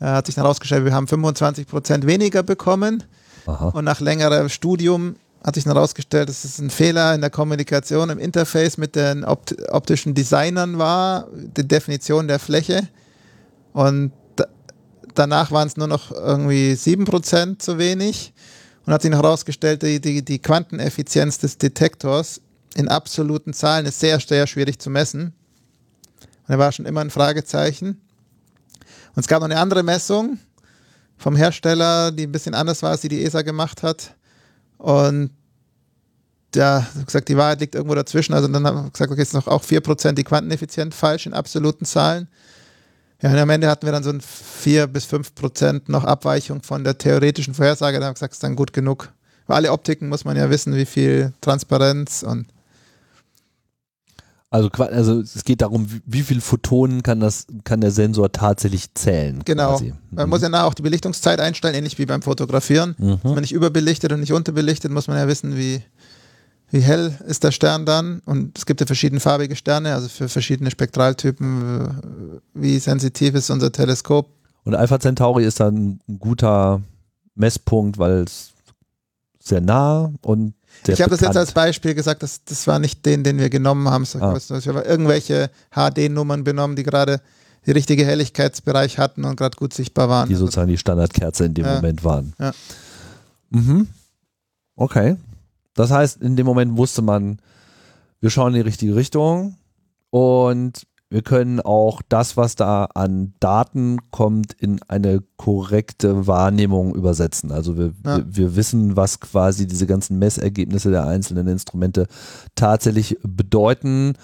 Äh, 0.00 0.06
hat 0.06 0.26
sich 0.26 0.34
dann 0.34 0.44
herausgestellt, 0.44 0.84
wir 0.84 0.94
haben 0.94 1.06
25% 1.06 2.06
weniger 2.06 2.42
bekommen. 2.42 3.04
Aha. 3.46 3.68
Und 3.68 3.84
nach 3.84 4.00
längerem 4.00 4.48
Studium 4.48 5.16
hat 5.42 5.56
sich 5.56 5.66
herausgestellt, 5.66 6.28
dass 6.28 6.44
es 6.44 6.58
ein 6.58 6.70
Fehler 6.70 7.14
in 7.14 7.20
der 7.20 7.30
Kommunikation 7.30 8.10
im 8.10 8.18
Interface 8.18 8.78
mit 8.78 8.94
den 8.94 9.24
opt 9.24 9.56
optischen 9.70 10.14
Designern 10.14 10.78
war, 10.78 11.28
die 11.32 11.66
Definition 11.66 12.28
der 12.28 12.38
Fläche. 12.38 12.88
Und 13.72 14.12
da 14.36 14.46
danach 15.14 15.50
waren 15.50 15.66
es 15.66 15.76
nur 15.76 15.88
noch 15.88 16.12
irgendwie 16.12 16.72
7% 16.72 17.58
zu 17.58 17.78
wenig. 17.78 18.32
Und 18.84 18.92
hat 18.92 19.02
sich 19.02 19.12
herausgestellt, 19.12 19.82
die, 19.82 20.00
die, 20.00 20.24
die 20.24 20.40
Quanteneffizienz 20.40 21.38
des 21.38 21.56
Detektors 21.56 22.40
in 22.74 22.88
absoluten 22.88 23.52
Zahlen 23.52 23.86
ist 23.86 24.00
sehr, 24.00 24.18
sehr 24.18 24.46
schwierig 24.46 24.80
zu 24.80 24.90
messen. 24.90 25.34
Und 26.22 26.48
da 26.48 26.58
war 26.58 26.72
schon 26.72 26.86
immer 26.86 27.00
ein 27.00 27.10
Fragezeichen. 27.10 28.00
Und 29.14 29.20
es 29.20 29.28
gab 29.28 29.40
noch 29.40 29.48
eine 29.48 29.60
andere 29.60 29.82
Messung 29.82 30.38
vom 31.16 31.36
Hersteller, 31.36 32.10
die 32.10 32.24
ein 32.24 32.32
bisschen 32.32 32.54
anders 32.54 32.82
war, 32.82 32.90
als 32.90 33.02
die 33.02 33.08
die 33.08 33.24
ESA 33.24 33.42
gemacht 33.42 33.82
hat. 33.82 34.16
Und 34.82 35.30
ja, 36.56 36.84
gesagt, 37.06 37.28
die 37.28 37.36
Wahrheit 37.36 37.60
liegt 37.60 37.76
irgendwo 37.76 37.94
dazwischen. 37.94 38.34
Also 38.34 38.48
dann 38.48 38.66
haben 38.66 38.84
wir 38.84 38.90
gesagt, 38.90 39.12
okay, 39.12 39.20
jetzt 39.20 39.32
noch 39.32 39.46
auch 39.46 39.62
4% 39.62 40.12
die 40.12 40.24
quanteneffizient 40.24 40.92
falsch 40.92 41.26
in 41.26 41.34
absoluten 41.34 41.84
Zahlen. 41.84 42.26
Ja, 43.22 43.30
und 43.30 43.38
am 43.38 43.50
Ende 43.50 43.68
hatten 43.68 43.86
wir 43.86 43.92
dann 43.92 44.02
so 44.02 44.10
ein 44.10 44.20
4 44.20 44.88
bis 44.88 45.04
5 45.04 45.36
Prozent 45.36 45.88
noch 45.88 46.02
Abweichung 46.02 46.62
von 46.62 46.82
der 46.82 46.98
theoretischen 46.98 47.54
Vorhersage. 47.54 48.00
Da 48.00 48.06
haben 48.06 48.10
wir 48.10 48.14
gesagt, 48.14 48.32
ist 48.32 48.42
dann 48.42 48.56
gut 48.56 48.72
genug. 48.72 49.12
Bei 49.46 49.54
alle 49.54 49.70
Optiken 49.70 50.08
muss 50.08 50.24
man 50.24 50.36
ja 50.36 50.50
wissen, 50.50 50.74
wie 50.74 50.84
viel 50.84 51.32
Transparenz 51.40 52.24
und 52.24 52.46
also, 54.52 54.68
also 54.68 55.20
es 55.20 55.44
geht 55.44 55.62
darum, 55.62 55.90
wie, 55.90 56.02
wie 56.04 56.22
viel 56.22 56.42
Photonen 56.42 57.02
kann 57.02 57.20
das, 57.20 57.46
kann 57.64 57.80
der 57.80 57.90
Sensor 57.90 58.30
tatsächlich 58.32 58.92
zählen. 58.92 59.40
Genau. 59.46 59.70
Quasi. 59.70 59.94
Man 60.10 60.28
muss 60.28 60.42
ja 60.42 60.50
nach 60.50 60.64
auch 60.64 60.74
die 60.74 60.82
Belichtungszeit 60.82 61.40
einstellen, 61.40 61.74
ähnlich 61.74 61.98
wie 61.98 62.04
beim 62.04 62.20
Fotografieren. 62.20 62.94
Mhm. 62.98 63.18
Wenn 63.22 63.32
man 63.32 63.40
nicht 63.40 63.52
überbelichtet 63.52 64.12
und 64.12 64.20
nicht 64.20 64.34
unterbelichtet, 64.34 64.92
muss 64.92 65.08
man 65.08 65.16
ja 65.16 65.26
wissen, 65.26 65.56
wie, 65.56 65.82
wie 66.70 66.80
hell 66.80 67.18
ist 67.26 67.44
der 67.44 67.50
Stern 67.50 67.86
dann. 67.86 68.20
Und 68.26 68.58
es 68.58 68.66
gibt 68.66 68.80
ja 68.80 68.86
verschiedene 68.86 69.20
farbige 69.20 69.56
Sterne, 69.56 69.94
also 69.94 70.08
für 70.08 70.28
verschiedene 70.28 70.70
Spektraltypen, 70.70 72.42
wie 72.52 72.78
sensitiv 72.78 73.34
ist 73.34 73.48
unser 73.48 73.72
Teleskop. 73.72 74.28
Und 74.64 74.74
Alpha 74.74 75.00
Centauri 75.00 75.46
ist 75.46 75.60
dann 75.60 75.98
ein 76.06 76.18
guter 76.18 76.82
Messpunkt, 77.34 77.96
weil 77.96 78.24
es 78.24 78.50
sehr 79.40 79.62
nah 79.62 80.12
und 80.20 80.52
ich 80.86 81.00
habe 81.00 81.10
das 81.10 81.20
jetzt 81.20 81.36
als 81.36 81.52
Beispiel 81.52 81.94
gesagt, 81.94 82.22
das, 82.22 82.44
das 82.44 82.66
war 82.66 82.78
nicht 82.78 83.04
den, 83.06 83.22
den 83.24 83.38
wir 83.38 83.50
genommen 83.50 83.88
haben. 83.88 84.04
So, 84.04 84.18
Ah. 84.20 84.36
Ich 84.36 84.68
habe 84.68 84.80
irgendwelche 84.80 85.50
HD-Nummern 85.74 86.44
benommen, 86.44 86.76
die 86.76 86.82
gerade 86.82 87.20
die 87.66 87.70
richtige 87.70 88.04
Helligkeitsbereich 88.04 88.98
hatten 88.98 89.24
und 89.24 89.36
gerade 89.36 89.56
gut 89.56 89.72
sichtbar 89.72 90.08
waren. 90.08 90.28
die 90.28 90.34
sozusagen 90.34 90.68
die 90.68 90.78
Standardkerze 90.78 91.44
in 91.44 91.54
dem 91.54 91.64
Ja. 91.64 91.74
Moment 91.76 92.02
waren. 92.04 92.32
Ja. 92.40 92.52
Mhm. 93.50 93.88
Okay. 94.74 95.16
Das 95.74 95.90
heißt, 95.90 96.20
in 96.22 96.36
dem 96.36 96.46
Moment 96.46 96.76
wusste 96.76 97.02
man, 97.02 97.38
wir 98.20 98.30
schauen 98.30 98.48
in 98.48 98.54
die 98.62 98.68
richtige 98.68 98.96
Richtung 98.96 99.56
und 100.10 100.82
wir 101.12 101.22
können 101.22 101.60
auch 101.60 102.00
das, 102.08 102.36
was 102.38 102.54
da 102.56 102.84
an 102.94 103.34
Daten 103.38 103.98
kommt, 104.10 104.54
in 104.54 104.80
eine 104.88 105.22
korrekte 105.36 106.26
Wahrnehmung 106.26 106.94
übersetzen. 106.94 107.52
Also 107.52 107.76
wir, 107.76 107.92
Ja. 108.04 108.16
wir, 108.18 108.36
wir 108.36 108.56
wissen, 108.56 108.96
was 108.96 109.20
quasi 109.20 109.66
diese 109.66 109.86
ganzen 109.86 110.18
Messergebnisse 110.18 110.90
der 110.90 111.06
einzelnen 111.06 111.48
Instrumente 111.48 112.06
tatsächlich 112.54 113.18
bedeuten, 113.22 114.14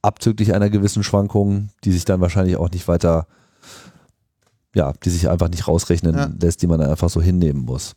abzüglich 0.00 0.54
einer 0.54 0.70
gewissen 0.70 1.02
Schwankung, 1.02 1.68
die 1.84 1.92
sich 1.92 2.04
dann 2.06 2.20
wahrscheinlich 2.22 2.56
auch 2.56 2.70
nicht 2.70 2.88
weiter, 2.88 3.26
ja, 4.74 4.92
die 5.04 5.10
sich 5.10 5.28
einfach 5.28 5.48
nicht 5.50 5.68
rausrechnen 5.68 6.14
Ja. 6.16 6.30
lässt, 6.40 6.62
die 6.62 6.66
man 6.66 6.80
einfach 6.80 7.10
so 7.10 7.20
hinnehmen 7.20 7.64
muss. 7.64 7.94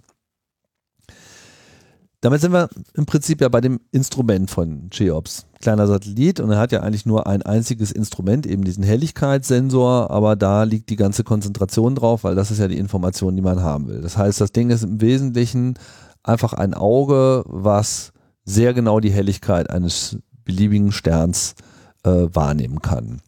Damit 2.22 2.40
sind 2.40 2.54
wir 2.54 2.70
im 2.94 3.08
Prinzip 3.08 3.42
ja 3.42 3.50
bei 3.50 3.62
dem 3.62 3.80
Instrument 3.92 4.50
von 4.52 4.92
Cheops. 4.92 5.48
Kleiner 5.60 5.88
Satellit 5.88 6.40
und 6.40 6.52
er 6.52 6.60
hat 6.60 6.72
ja 6.72 6.82
eigentlich 6.82 7.08
nur 7.08 7.26
ein 7.26 7.42
einziges 7.42 7.92
Instrument, 7.92 8.46
eben 8.46 8.64
diesen 8.64 8.84
Helligkeitssensor, 8.84 10.12
aber 10.12 10.36
da 10.36 10.64
liegt 10.64 10.90
die 10.92 10.96
ganze 10.96 11.24
Konzentration 11.24 11.96
drauf, 11.96 12.24
weil 12.24 12.36
das 12.36 12.52
ist 12.52 12.60
ja 12.60 12.68
die 12.68 12.78
Information, 12.78 13.36
die 13.36 13.42
man 13.42 13.62
haben 13.62 13.88
will. 13.88 14.02
Das 14.02 14.18
heißt, 14.18 14.40
das 14.40 14.52
Ding 14.52 14.70
ist 14.70 14.84
im 14.84 15.02
Wesentlichen 15.02 15.80
einfach 16.22 16.54
ein 16.54 16.76
Auge, 16.76 17.44
was 17.48 18.14
sehr 18.46 18.76
genau 18.76 19.00
die 19.00 19.12
Helligkeit 19.12 19.72
eines 19.72 20.18
beliebigen 20.44 20.92
Sterns 20.92 21.56
äh, 22.04 22.28
wahrnehmen 22.34 22.82
kann. 22.82 23.22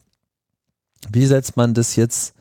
Wie 1.10 1.26
setzt 1.26 1.56
man 1.56 1.74
das 1.74 1.96
jetzt 1.96 2.34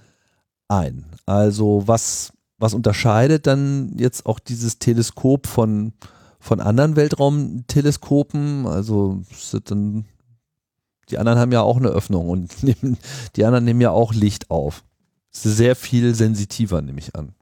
ein? 0.68 1.06
Also 1.26 1.84
was, 1.88 2.32
was 2.60 2.74
unterscheidet 2.76 3.48
dann 3.48 3.94
jetzt 3.98 4.26
auch 4.26 4.40
dieses 4.40 4.80
Teleskop 4.80 5.48
von, 5.48 5.94
von 6.44 6.60
anderen 6.60 6.96
Weltraumteleskopen? 6.98 8.68
Also 8.68 9.22
dann, 9.64 10.06
die 11.10 11.18
anderen 11.18 11.40
haben 11.40 11.54
ja 11.54 11.62
auch 11.62 11.78
eine 11.78 11.88
Öffnung 11.88 12.30
und 12.30 12.62
nehmen, 12.64 12.98
die 13.36 13.46
anderen 13.46 13.64
nehmen 13.64 13.82
ja 13.82 13.92
auch 13.92 14.14
Licht 14.14 14.52
auf. 14.52 14.84
Ist 15.32 15.44
sehr 15.44 15.76
viel 15.76 16.14
sensitiver, 16.14 16.82
nehme 16.82 17.00
ich 17.00 17.16
an. 17.16 17.34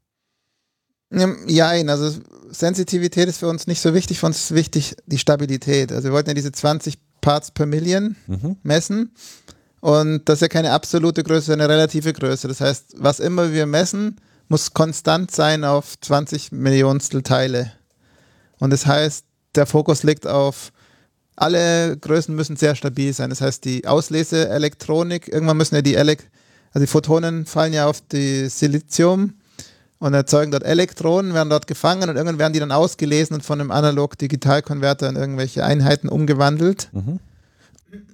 Ja, 1.48 1.70
also 1.72 2.22
Sensitivität 2.52 3.28
ist 3.28 3.40
für 3.40 3.50
uns 3.50 3.68
nicht 3.68 3.82
so 3.82 3.94
wichtig, 3.94 4.20
für 4.20 4.28
uns 4.28 4.38
ist 4.38 4.56
wichtig 4.56 4.96
die 5.08 5.18
Stabilität. 5.18 5.92
Also 5.92 6.08
wir 6.08 6.14
wollten 6.14 6.30
ja 6.30 6.36
diese 6.36 6.54
20 6.54 7.00
Parts 7.20 7.52
per 7.52 7.66
Million 7.66 8.16
Mhm. 8.28 8.56
messen 8.64 9.12
und 9.82 10.30
das 10.30 10.38
ist 10.38 10.42
ja 10.42 10.48
keine 10.48 10.72
absolute 10.72 11.24
Größe, 11.24 11.48
sondern 11.48 11.70
eine 11.70 11.74
relative 11.74 12.14
Größe. 12.14 12.48
Das 12.48 12.62
heißt, 12.62 12.96
was 12.98 13.20
immer 13.20 13.52
wir 13.52 13.66
messen, 13.66 14.22
muss 14.48 14.74
konstant 14.74 15.32
sein 15.32 15.66
auf 15.66 16.00
20 16.00 16.54
Millionstel 16.54 17.24
Teile. 17.24 17.74
Und 18.62 18.70
das 18.70 18.86
heißt, 18.86 19.26
der 19.56 19.66
Fokus 19.66 20.04
liegt 20.04 20.26
auf 20.26 20.72
alle 21.36 21.98
Größen 21.98 22.34
müssen 22.34 22.56
sehr 22.56 22.76
stabil 22.76 23.12
sein. 23.12 23.30
Das 23.30 23.42
heißt, 23.42 23.66
die 23.66 23.86
Ausleseelektronik, 23.86 25.28
irgendwann 25.28 25.58
müssen 25.58 25.76
ja 25.76 25.82
die 25.82 25.96
Elek 25.96 26.30
also 26.74 26.86
die 26.86 26.92
Photonen 26.92 27.46
fallen 27.46 27.74
ja 27.74 27.88
auf 27.88 28.02
die 28.02 28.48
Silizium 28.48 29.34
und 30.00 30.14
erzeugen 30.14 30.52
dort 30.52 30.64
Elektronen, 30.64 31.34
werden 31.34 31.50
dort 31.50 31.68
gefangen 31.68 32.10
und 32.10 32.16
irgendwann 32.16 32.40
werden 32.40 32.54
die 32.54 32.60
dann 32.60 32.72
ausgelesen 32.72 33.36
und 33.36 33.44
von 33.44 33.60
einem 33.60 33.72
Analog-Digital-Konverter 33.72 35.10
in 35.10 35.16
irgendwelche 35.16 35.64
Einheiten 35.64 36.08
umgewandelt. 36.08 36.90
Mhm. 36.94 37.20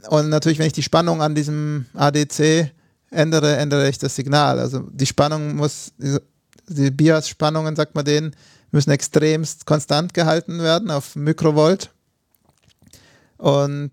Und 0.10 0.30
natürlich, 0.30 0.58
wenn 0.58 0.68
ich 0.68 0.74
die 0.74 0.84
Spannung 0.84 1.22
an 1.22 1.36
diesem 1.36 1.86
ADC 1.94 2.72
ändere, 3.12 3.58
ändere 3.58 3.90
ich 3.90 4.00
das 4.00 4.16
Signal. 4.16 4.60
Also 4.60 4.80
die 4.92 5.06
Spannung 5.06 5.56
muss, 5.56 5.92
die 6.68 6.92
Bias-Spannungen, 6.92 7.76
sagt 7.76 7.94
man 7.94 8.06
denen, 8.06 8.36
müssen 8.72 8.92
extremst 8.92 9.66
konstant 9.66 10.14
gehalten 10.14 10.60
werden 10.60 10.92
auf 10.92 11.16
Mikrovolt. 11.16 11.92
Und 13.38 13.92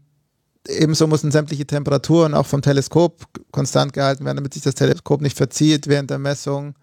ebenso 0.69 1.07
müssen 1.07 1.31
sämtliche 1.31 1.67
Temperaturen 1.67 2.35
auch 2.35 2.47
vom 2.47 2.63
Teleskop 2.63 3.27
konstant 3.51 3.93
gehalten 3.93 4.25
werden, 4.25 4.37
damit 4.37 4.55
sich 4.55 4.63
das 4.63 4.75
Teleskop 4.75 5.21
nicht 5.21 5.37
verzieht 5.37 5.87
während 5.87 6.11
der 6.11 6.19
Messung. 6.19 6.75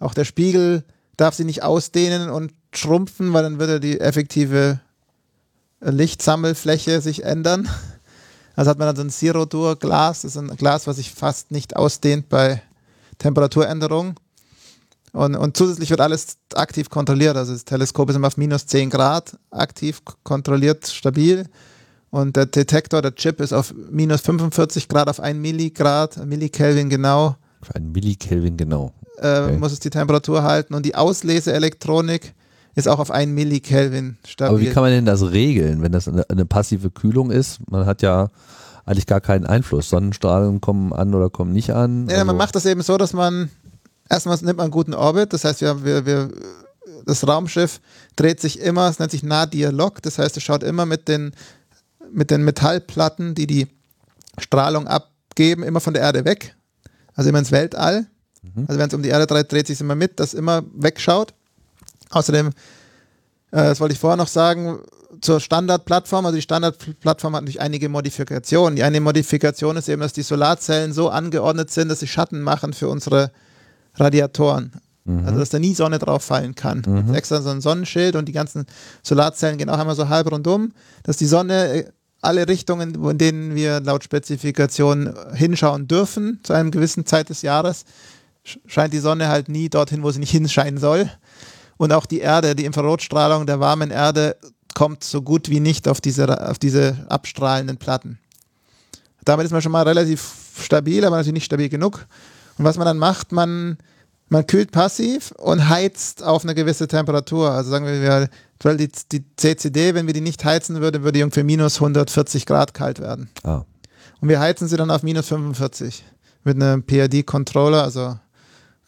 Auch 0.00 0.14
der 0.14 0.24
Spiegel 0.24 0.84
darf 1.16 1.34
sich 1.34 1.46
nicht 1.46 1.62
ausdehnen 1.62 2.30
und 2.30 2.52
schrumpfen, 2.74 3.32
weil 3.32 3.42
dann 3.42 3.58
würde 3.58 3.80
die 3.80 4.00
effektive 4.00 4.80
Lichtsammelfläche 5.80 7.00
sich 7.00 7.24
ändern. 7.24 7.68
Also 8.56 8.70
hat 8.70 8.78
man 8.78 8.88
dann 8.88 8.96
so 8.96 9.02
ein 9.02 9.10
Zero-Dur-Glas, 9.10 10.22
das 10.22 10.32
ist 10.32 10.36
ein 10.36 10.56
Glas, 10.56 10.86
was 10.86 10.96
sich 10.96 11.12
fast 11.12 11.50
nicht 11.50 11.76
ausdehnt 11.76 12.28
bei 12.28 12.62
Temperaturänderung. 13.18 14.16
Und, 15.12 15.34
und 15.36 15.56
zusätzlich 15.56 15.90
wird 15.90 16.00
alles 16.00 16.36
aktiv 16.54 16.88
kontrolliert. 16.88 17.36
Also 17.36 17.52
das 17.52 17.64
Teleskop 17.64 18.10
ist 18.10 18.16
immer 18.16 18.28
auf 18.28 18.36
minus 18.36 18.66
10 18.66 18.90
Grad 18.90 19.36
aktiv 19.50 20.00
kontrolliert, 20.22 20.86
stabil. 20.86 21.46
Und 22.10 22.36
der 22.36 22.46
Detektor, 22.46 23.02
der 23.02 23.14
Chip 23.14 23.40
ist 23.40 23.52
auf 23.52 23.72
minus 23.90 24.20
45 24.22 24.88
Grad 24.88 25.08
auf 25.08 25.20
1 25.20 25.38
Milligrad, 25.38 26.24
Millikelvin 26.26 26.88
genau, 26.90 27.36
Für 27.62 27.76
einen 27.76 27.92
Millikelvin 27.92 28.56
genau. 28.56 28.92
äh, 29.18 29.42
Okay. 29.44 29.56
muss 29.58 29.72
es 29.72 29.80
die 29.80 29.90
Temperatur 29.90 30.42
halten. 30.42 30.74
Und 30.74 30.84
die 30.86 30.94
Ausleseelektronik 30.96 32.34
ist 32.74 32.88
auch 32.88 32.98
auf 32.98 33.10
1 33.10 33.30
Millikelvin 33.32 34.16
stabil. 34.26 34.48
Aber 34.50 34.60
wie 34.60 34.70
kann 34.70 34.82
man 34.82 34.92
denn 34.92 35.04
das 35.04 35.22
regeln, 35.30 35.82
wenn 35.82 35.92
das 35.92 36.08
eine, 36.08 36.28
eine 36.30 36.46
passive 36.46 36.90
Kühlung 36.90 37.30
ist? 37.30 37.58
Man 37.70 37.86
hat 37.86 38.02
ja 38.02 38.28
eigentlich 38.86 39.06
gar 39.06 39.20
keinen 39.20 39.46
Einfluss. 39.46 39.88
Sonnenstrahlen 39.90 40.60
kommen 40.60 40.92
an 40.92 41.14
oder 41.14 41.30
kommen 41.30 41.52
nicht 41.52 41.70
an. 41.72 42.08
Ja, 42.08 42.18
man 42.18 42.30
Also- 42.30 42.38
macht 42.38 42.54
das 42.56 42.66
eben 42.66 42.82
so, 42.82 42.96
dass 42.96 43.12
man 43.12 43.50
erstmal 44.10 44.36
nimmt 44.38 44.58
man 44.58 44.64
einen 44.64 44.70
guten 44.70 44.94
Orbit, 44.94 45.32
das 45.32 45.44
heißt, 45.44 45.60
wir, 45.60 45.84
wir, 45.84 46.04
wir, 46.04 46.30
das 47.06 47.26
Raumschiff 47.26 47.80
dreht 48.16 48.40
sich 48.40 48.60
immer, 48.60 48.88
es 48.88 48.98
nennt 48.98 49.10
sich 49.10 49.22
Nadir-Log, 49.22 50.02
das 50.02 50.18
heißt, 50.18 50.36
es 50.36 50.42
schaut 50.42 50.62
immer 50.62 50.84
mit 50.84 51.08
den, 51.08 51.32
mit 52.12 52.30
den 52.30 52.44
Metallplatten, 52.44 53.34
die 53.34 53.46
die 53.46 53.68
Strahlung 54.38 54.86
abgeben, 54.86 55.62
immer 55.62 55.80
von 55.80 55.94
der 55.94 56.02
Erde 56.02 56.24
weg, 56.24 56.54
also 57.14 57.30
immer 57.30 57.38
ins 57.38 57.52
Weltall. 57.52 58.06
Also 58.66 58.80
wenn 58.80 58.88
es 58.88 58.94
um 58.94 59.02
die 59.02 59.10
Erde 59.10 59.26
dreht, 59.26 59.52
dreht 59.52 59.66
sich 59.66 59.74
es 59.74 59.80
immer 59.80 59.94
mit, 59.94 60.18
das 60.18 60.34
immer 60.34 60.62
wegschaut. 60.74 61.34
Außerdem, 62.10 62.48
äh, 62.48 62.52
das 63.50 63.80
wollte 63.80 63.92
ich 63.92 64.00
vorher 64.00 64.16
noch 64.16 64.28
sagen, 64.28 64.80
zur 65.20 65.40
Standardplattform, 65.40 66.24
also 66.24 66.36
die 66.36 66.42
Standardplattform 66.42 67.36
hat 67.36 67.42
natürlich 67.42 67.60
einige 67.60 67.88
Modifikationen. 67.88 68.76
Die 68.76 68.82
eine 68.82 69.00
Modifikation 69.00 69.76
ist 69.76 69.88
eben, 69.88 70.00
dass 70.00 70.14
die 70.14 70.22
Solarzellen 70.22 70.92
so 70.92 71.10
angeordnet 71.10 71.70
sind, 71.70 71.88
dass 71.88 72.00
sie 72.00 72.06
Schatten 72.06 72.40
machen 72.40 72.72
für 72.72 72.88
unsere 72.88 73.30
Radiatoren. 73.94 74.72
Also 75.26 75.40
dass 75.40 75.48
da 75.50 75.58
nie 75.58 75.74
Sonne 75.74 75.98
drauf 75.98 76.22
fallen 76.22 76.54
kann. 76.54 76.82
Jetzt 77.08 77.16
Extra 77.16 77.40
so 77.42 77.48
ein 77.50 77.60
Sonnenschild 77.60 78.14
und 78.16 78.26
die 78.26 78.32
ganzen 78.32 78.66
Solarzellen 79.02 79.58
gehen 79.58 79.68
auch 79.70 79.78
einmal 79.78 79.96
so 79.96 80.08
halb 80.08 80.30
rundum, 80.30 80.72
dass 81.02 81.16
die 81.16 81.26
Sonne 81.26 81.68
äh, 81.72 81.84
alle 82.20 82.46
Richtungen, 82.46 82.94
in 82.94 83.18
denen 83.18 83.54
wir 83.56 83.80
laut 83.80 84.04
Spezifikation 84.04 85.08
äh, 85.08 85.34
hinschauen 85.36 85.88
dürfen, 85.88 86.38
zu 86.42 86.52
einem 86.52 86.70
gewissen 86.70 87.06
Zeit 87.06 87.28
des 87.30 87.42
Jahres, 87.42 87.86
sch- 88.46 88.58
scheint 88.66 88.92
die 88.92 88.98
Sonne 89.00 89.28
halt 89.28 89.48
nie 89.48 89.68
dorthin, 89.68 90.02
wo 90.02 90.10
sie 90.10 90.20
nicht 90.20 90.30
hinscheinen 90.30 90.78
soll. 90.78 91.10
Und 91.78 91.92
auch 91.92 92.06
die 92.06 92.20
Erde, 92.20 92.54
die 92.54 92.66
Infrarotstrahlung 92.66 93.46
der 93.46 93.58
warmen 93.58 93.90
Erde 93.90 94.36
kommt 94.74 95.02
so 95.02 95.22
gut 95.22 95.48
wie 95.48 95.60
nicht 95.60 95.88
auf 95.88 96.00
diese, 96.00 96.48
auf 96.48 96.58
diese 96.58 97.06
abstrahlenden 97.08 97.78
Platten. 97.78 98.18
Damit 99.24 99.46
ist 99.46 99.50
man 99.52 99.62
schon 99.62 99.72
mal 99.72 99.82
relativ 99.88 100.30
stabil, 100.62 101.04
aber 101.04 101.16
natürlich 101.16 101.34
nicht 101.34 101.46
stabil 101.46 101.68
genug. 101.70 102.06
Und 102.58 102.64
was 102.64 102.76
man 102.76 102.86
dann 102.86 102.98
macht, 102.98 103.32
man, 103.32 103.78
man 104.28 104.46
kühlt 104.46 104.72
passiv 104.72 105.32
und 105.38 105.68
heizt 105.68 106.22
auf 106.22 106.44
eine 106.44 106.54
gewisse 106.54 106.88
Temperatur. 106.88 107.50
Also 107.50 107.70
sagen 107.70 107.86
wir, 107.86 108.28
weil 108.62 108.76
die, 108.76 108.90
die 109.12 109.24
CCD, 109.36 109.94
wenn 109.94 110.06
wir 110.06 110.14
die 110.14 110.20
nicht 110.20 110.44
heizen 110.44 110.80
würden, 110.80 111.02
würde 111.02 111.12
die 111.12 111.20
irgendwie 111.20 111.42
minus 111.42 111.76
140 111.76 112.46
Grad 112.46 112.74
kalt 112.74 113.00
werden. 113.00 113.30
Ah. 113.42 113.64
Und 114.20 114.28
wir 114.28 114.40
heizen 114.40 114.68
sie 114.68 114.76
dann 114.76 114.90
auf 114.90 115.02
minus 115.02 115.28
45 115.28 116.04
mit 116.44 116.56
einem 116.56 116.82
PID-Controller, 116.82 117.82
also 117.82 118.18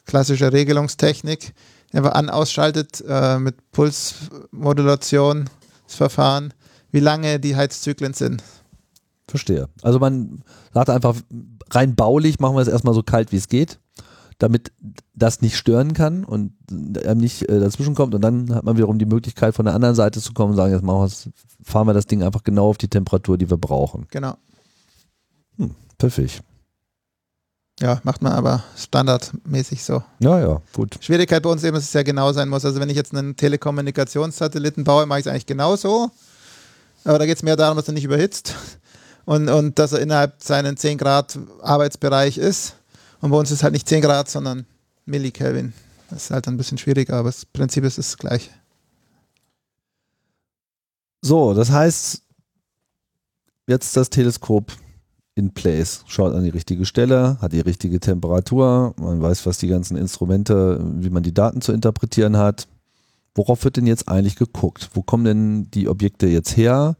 klassische 0.04 0.52
Regelungstechnik, 0.52 1.54
einfach 1.92 2.12
an 2.12 2.30
ausschaltet 2.30 3.02
äh, 3.06 3.38
mit 3.38 3.72
Pulsmodulation, 3.72 5.48
das 5.86 5.96
Verfahren, 5.96 6.54
wie 6.90 7.00
lange 7.00 7.40
die 7.40 7.56
Heizzyklen 7.56 8.14
sind. 8.14 8.42
Verstehe. 9.28 9.68
Also 9.82 9.98
man 9.98 10.42
sagt 10.74 10.90
einfach 10.90 11.16
rein 11.70 11.94
baulich 11.94 12.40
machen 12.40 12.56
wir 12.56 12.62
es 12.62 12.68
erstmal 12.68 12.94
so 12.94 13.02
kalt 13.02 13.32
wie 13.32 13.36
es 13.36 13.48
geht, 13.48 13.80
damit 14.38 14.72
das 15.14 15.40
nicht 15.40 15.56
stören 15.56 15.92
kann 15.94 16.24
und 16.24 16.52
nicht 16.70 17.48
äh, 17.48 17.60
dazwischen 17.60 17.94
kommt 17.94 18.14
und 18.14 18.22
dann 18.22 18.54
hat 18.54 18.64
man 18.64 18.76
wiederum 18.76 18.98
die 18.98 19.06
Möglichkeit 19.06 19.54
von 19.54 19.64
der 19.64 19.74
anderen 19.74 19.94
Seite 19.94 20.20
zu 20.20 20.32
kommen 20.32 20.50
und 20.50 20.56
sagen, 20.56 20.72
jetzt 20.72 20.82
machen 20.82 21.10
fahren 21.62 21.86
wir 21.86 21.94
das 21.94 22.06
Ding 22.06 22.22
einfach 22.22 22.42
genau 22.42 22.68
auf 22.68 22.78
die 22.78 22.88
Temperatur, 22.88 23.38
die 23.38 23.50
wir 23.50 23.56
brauchen. 23.56 24.06
Genau. 24.10 24.36
Hm, 25.58 25.74
pfiffig. 25.98 26.42
Ja, 27.80 28.00
macht 28.04 28.22
man 28.22 28.32
aber 28.32 28.62
standardmäßig 28.76 29.82
so. 29.82 30.02
Ja, 30.20 30.38
ja, 30.38 30.60
gut. 30.72 30.98
Schwierigkeit 31.00 31.42
bei 31.42 31.50
uns 31.50 31.64
eben, 31.64 31.74
dass 31.74 31.84
es 31.84 31.92
ja 31.92 32.02
genau 32.02 32.32
sein 32.32 32.48
muss. 32.48 32.64
Also 32.64 32.80
wenn 32.80 32.90
ich 32.90 32.96
jetzt 32.96 33.14
einen 33.14 33.36
Telekommunikationssatelliten 33.36 34.84
baue, 34.84 35.06
mache 35.06 35.20
ich 35.20 35.26
es 35.26 35.30
eigentlich 35.30 35.46
genauso. 35.46 36.10
Aber 37.04 37.18
da 37.18 37.26
geht 37.26 37.36
es 37.36 37.42
mehr 37.42 37.56
darum, 37.56 37.76
dass 37.76 37.88
er 37.88 37.94
nicht 37.94 38.04
überhitzt 38.04 38.54
und, 39.24 39.48
und 39.48 39.78
dass 39.78 39.92
er 39.92 40.00
innerhalb 40.00 40.42
seinen 40.42 40.76
10 40.76 40.98
Grad 40.98 41.38
Arbeitsbereich 41.60 42.38
ist. 42.38 42.76
Und 43.20 43.30
bei 43.30 43.36
uns 43.36 43.50
ist 43.50 43.62
halt 43.62 43.72
nicht 43.72 43.88
10 43.88 44.02
Grad, 44.02 44.28
sondern 44.28 44.66
Millikelvin. 45.06 45.72
Das 46.10 46.24
ist 46.24 46.30
halt 46.30 46.48
ein 46.48 46.56
bisschen 46.56 46.78
schwieriger, 46.78 47.16
aber 47.16 47.28
das 47.28 47.46
Prinzip 47.46 47.84
ist 47.84 47.98
das 47.98 48.18
gleiche. 48.18 48.50
So, 51.22 51.54
das 51.54 51.70
heißt, 51.70 52.22
jetzt 53.68 53.96
das 53.96 54.10
Teleskop 54.10 54.72
in 55.34 55.54
place, 55.54 56.04
schaut 56.06 56.34
an 56.34 56.44
die 56.44 56.50
richtige 56.50 56.84
Stelle, 56.84 57.38
hat 57.40 57.52
die 57.52 57.60
richtige 57.60 58.00
Temperatur, 58.00 58.94
man 58.98 59.22
weiß, 59.22 59.46
was 59.46 59.58
die 59.58 59.68
ganzen 59.68 59.96
Instrumente, 59.96 60.78
wie 60.98 61.10
man 61.10 61.22
die 61.22 61.32
Daten 61.32 61.62
zu 61.62 61.72
interpretieren 61.72 62.36
hat. 62.36 62.68
Worauf 63.34 63.64
wird 63.64 63.78
denn 63.78 63.86
jetzt 63.86 64.08
eigentlich 64.08 64.36
geguckt? 64.36 64.90
Wo 64.92 65.02
kommen 65.02 65.24
denn 65.24 65.70
die 65.70 65.88
Objekte 65.88 66.26
jetzt 66.26 66.56
her? 66.56 66.96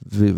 Wir 0.00 0.34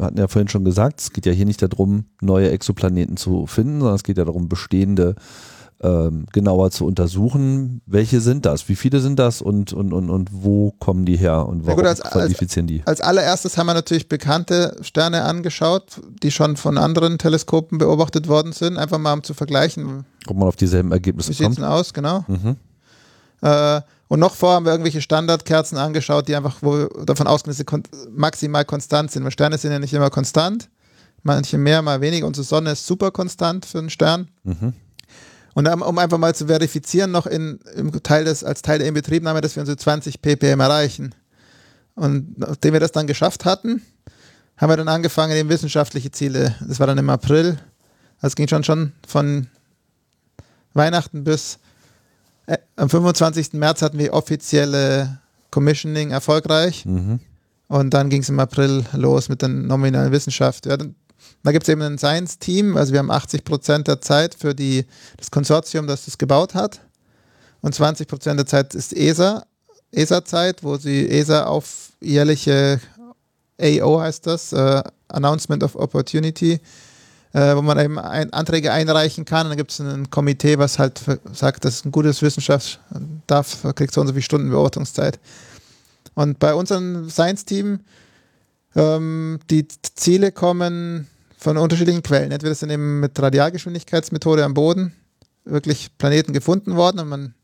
hatten 0.00 0.18
ja 0.18 0.28
vorhin 0.28 0.48
schon 0.48 0.64
gesagt, 0.64 1.00
es 1.00 1.12
geht 1.12 1.26
ja 1.26 1.32
hier 1.32 1.46
nicht 1.46 1.62
darum, 1.62 2.04
neue 2.20 2.50
Exoplaneten 2.50 3.16
zu 3.16 3.46
finden, 3.46 3.80
sondern 3.80 3.96
es 3.96 4.02
geht 4.02 4.18
ja 4.18 4.24
darum, 4.24 4.48
bestehende 4.48 5.14
ähm, 5.80 6.26
genauer 6.32 6.70
zu 6.70 6.86
untersuchen. 6.86 7.82
Welche 7.86 8.20
sind 8.20 8.46
das? 8.46 8.68
Wie 8.68 8.74
viele 8.74 9.00
sind 9.00 9.18
das 9.18 9.40
und, 9.40 9.72
und, 9.72 9.92
und, 9.92 10.10
und 10.10 10.30
wo 10.32 10.72
kommen 10.72 11.04
die 11.04 11.16
her 11.16 11.46
und 11.46 11.66
warum 11.66 11.76
gut, 11.76 11.86
als, 11.86 12.00
qualifizieren 12.00 12.66
die? 12.66 12.80
Als, 12.80 13.00
als 13.00 13.02
allererstes 13.02 13.56
haben 13.56 13.66
wir 13.66 13.74
natürlich 13.74 14.08
bekannte 14.08 14.76
Sterne 14.80 15.22
angeschaut, 15.22 16.00
die 16.22 16.30
schon 16.30 16.56
von 16.56 16.78
anderen 16.78 17.18
Teleskopen 17.18 17.78
beobachtet 17.78 18.26
worden 18.28 18.52
sind, 18.52 18.76
einfach 18.76 18.98
mal 18.98 19.12
um 19.12 19.22
zu 19.22 19.34
vergleichen. 19.34 20.04
Ob 20.26 20.36
man 20.36 20.48
auf 20.48 20.56
dieselben 20.56 20.90
Ergebnisse 20.90 21.30
Wie 21.30 21.44
kommt. 21.44 21.58
Wie 21.58 21.60
sieht 21.60 21.64
es 21.64 21.70
aus, 21.70 21.94
genau. 21.94 22.24
Mhm. 22.26 22.56
Äh, 23.40 23.80
und 24.08 24.20
noch 24.20 24.34
vor 24.34 24.54
haben 24.54 24.64
wir 24.64 24.72
irgendwelche 24.72 25.02
Standardkerzen 25.02 25.76
angeschaut, 25.76 26.28
die 26.28 26.34
einfach 26.36 26.56
wo 26.62 26.86
davon 27.04 27.26
ausgehen, 27.26 27.50
dass 27.50 27.58
sie 27.58 27.64
kon 27.64 27.82
maximal 28.10 28.64
konstant 28.64 29.10
sind. 29.10 29.22
Weil 29.22 29.30
Sterne 29.30 29.58
sind 29.58 29.70
ja 29.70 29.78
nicht 29.78 29.92
immer 29.92 30.08
konstant. 30.08 30.70
Manche 31.22 31.58
mehr, 31.58 31.82
mal 31.82 32.00
weniger. 32.00 32.26
Unsere 32.26 32.44
Sonne 32.44 32.72
ist 32.72 32.86
super 32.86 33.10
konstant 33.10 33.66
für 33.66 33.78
einen 33.78 33.90
Stern. 33.90 34.28
Mhm. 34.44 34.72
Und 35.54 35.68
um 35.68 35.98
einfach 35.98 36.18
mal 36.18 36.34
zu 36.34 36.46
verifizieren, 36.46 37.10
noch 37.10 37.26
in, 37.26 37.58
im 37.74 37.92
Teil 38.02 38.24
des, 38.24 38.44
als 38.44 38.62
Teil 38.62 38.78
der 38.78 38.88
Inbetriebnahme, 38.88 39.40
dass 39.40 39.56
wir 39.56 39.60
unsere 39.60 39.76
20 39.76 40.22
ppm 40.22 40.60
erreichen. 40.60 41.14
Und 41.94 42.38
nachdem 42.38 42.74
wir 42.74 42.80
das 42.80 42.92
dann 42.92 43.08
geschafft 43.08 43.44
hatten, 43.44 43.82
haben 44.56 44.70
wir 44.70 44.76
dann 44.76 44.88
angefangen, 44.88 45.36
eben 45.36 45.48
wissenschaftliche 45.48 46.12
Ziele. 46.12 46.54
Das 46.66 46.80
war 46.80 46.86
dann 46.86 46.98
im 46.98 47.10
April. 47.10 47.58
Also 48.18 48.28
es 48.28 48.36
ging 48.36 48.48
schon 48.48 48.64
schon 48.64 48.92
von 49.06 49.48
Weihnachten 50.74 51.24
bis 51.24 51.58
äh, 52.48 52.58
am 52.76 52.90
25. 52.90 53.52
März 53.52 53.82
hatten 53.82 53.98
wir 53.98 54.12
offizielle 54.12 55.18
Commissioning 55.50 56.10
erfolgreich. 56.10 56.84
Mhm. 56.84 57.20
Und 57.68 57.94
dann 57.94 58.08
ging 58.08 58.22
es 58.22 58.28
im 58.28 58.40
April 58.40 58.84
los 58.92 59.28
mit 59.28 59.42
der 59.42 59.50
nominalen 59.50 60.10
Wissenschaft. 60.10 60.66
Ja, 60.66 60.76
dann 60.76 60.94
da 61.42 61.52
gibt 61.52 61.64
es 61.64 61.68
eben 61.68 61.82
ein 61.82 61.98
Science-Team, 61.98 62.76
also 62.76 62.92
wir 62.92 62.98
haben 62.98 63.10
80 63.10 63.44
Prozent 63.44 63.88
der 63.88 64.00
Zeit 64.00 64.34
für 64.34 64.54
die, 64.54 64.84
das 65.16 65.30
Konsortium, 65.30 65.86
das 65.86 66.04
das 66.04 66.18
gebaut 66.18 66.54
hat. 66.54 66.80
Und 67.60 67.74
20 67.74 68.08
Prozent 68.08 68.38
der 68.38 68.46
Zeit 68.46 68.74
ist 68.74 68.92
ESA, 68.92 69.44
ESA-Zeit, 69.92 70.62
wo 70.62 70.76
sie 70.76 71.08
ESA 71.08 71.44
auf 71.44 71.92
jährliche 72.00 72.80
AO 73.60 74.00
heißt 74.00 74.26
das, 74.26 74.52
äh, 74.52 74.82
Announcement 75.08 75.62
of 75.62 75.74
Opportunity, 75.74 76.60
äh, 77.38 77.56
wo 77.56 77.62
man 77.62 77.78
eben 77.78 77.98
ein, 77.98 78.32
Anträge 78.32 78.72
einreichen 78.72 79.24
kann. 79.24 79.48
Dann 79.48 79.56
gibt 79.56 79.70
es 79.70 79.78
ein 79.78 80.10
Komitee, 80.10 80.58
was 80.58 80.78
halt 80.78 81.00
sagt, 81.32 81.64
das 81.64 81.76
ist 81.76 81.86
ein 81.86 81.92
gutes 81.92 82.20
Wissenschaft, 82.20 82.80
darf, 83.28 83.62
kriegt 83.76 83.94
so 83.94 84.00
und 84.00 84.08
so 84.08 84.12
viele 84.12 84.22
Stunden 84.22 84.50
Beobachtungszeit. 84.50 85.20
Und 86.14 86.40
bei 86.40 86.52
unserem 86.52 87.08
Science-Team, 87.08 87.80
ähm, 88.74 89.38
die 89.50 89.68
Ziele 89.68 90.32
kommen 90.32 91.06
von 91.36 91.56
unterschiedlichen 91.56 92.02
Quellen. 92.02 92.32
Entweder 92.32 92.56
sind 92.56 92.70
eben 92.70 92.98
mit 92.98 93.20
Radialgeschwindigkeitsmethode 93.20 94.44
am 94.44 94.54
Boden 94.54 94.92
wirklich 95.44 95.96
Planeten 95.96 96.32
gefunden 96.32 96.74
worden 96.74 96.98
und 96.98 97.08
man 97.08 97.34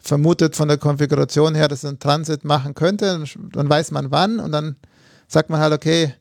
vermutet 0.00 0.56
von 0.56 0.68
der 0.68 0.78
Konfiguration 0.78 1.54
her, 1.54 1.68
dass 1.68 1.84
es 1.84 1.98
Transit 2.00 2.44
machen 2.44 2.74
könnte. 2.74 3.24
Dann 3.52 3.70
weiß 3.70 3.92
man 3.92 4.10
wann 4.10 4.40
und 4.40 4.50
dann 4.50 4.76
sagt 5.28 5.48
man 5.48 5.60
halt, 5.60 5.72
okay, 5.72 6.12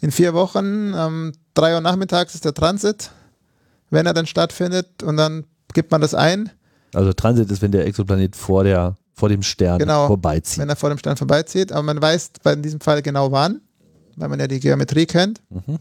in 0.00 0.12
vier 0.12 0.34
Wochen 0.34 0.94
am 0.94 1.32
3 1.56 1.74
Uhr 1.74 1.80
nachmittags 1.80 2.34
ist 2.34 2.44
der 2.44 2.54
Transit, 2.54 3.10
wenn 3.90 4.06
er 4.06 4.14
dann 4.14 4.26
stattfindet 4.26 5.02
und 5.02 5.16
dann 5.16 5.44
gibt 5.74 5.90
man 5.90 6.00
das 6.00 6.14
ein. 6.14 6.50
Also 6.94 7.12
Transit 7.12 7.50
ist, 7.50 7.62
wenn 7.62 7.72
der 7.72 7.86
Exoplanet 7.86 8.36
vor, 8.36 8.64
der, 8.64 8.96
vor 9.14 9.28
dem 9.28 9.42
Stern 9.42 9.78
genau, 9.78 10.06
vorbeizieht. 10.06 10.58
Wenn 10.58 10.68
er 10.68 10.76
vor 10.76 10.90
dem 10.90 10.98
Stern 10.98 11.16
vorbeizieht, 11.16 11.72
aber 11.72 11.82
man 11.82 12.00
weiß 12.00 12.32
in 12.44 12.62
diesem 12.62 12.80
Fall 12.80 13.02
genau 13.02 13.32
wann, 13.32 13.60
weil 14.16 14.28
man 14.28 14.38
ja 14.38 14.46
die 14.46 14.60
Geometrie 14.60 15.06
kennt. 15.06 15.40
Mhm. 15.50 15.78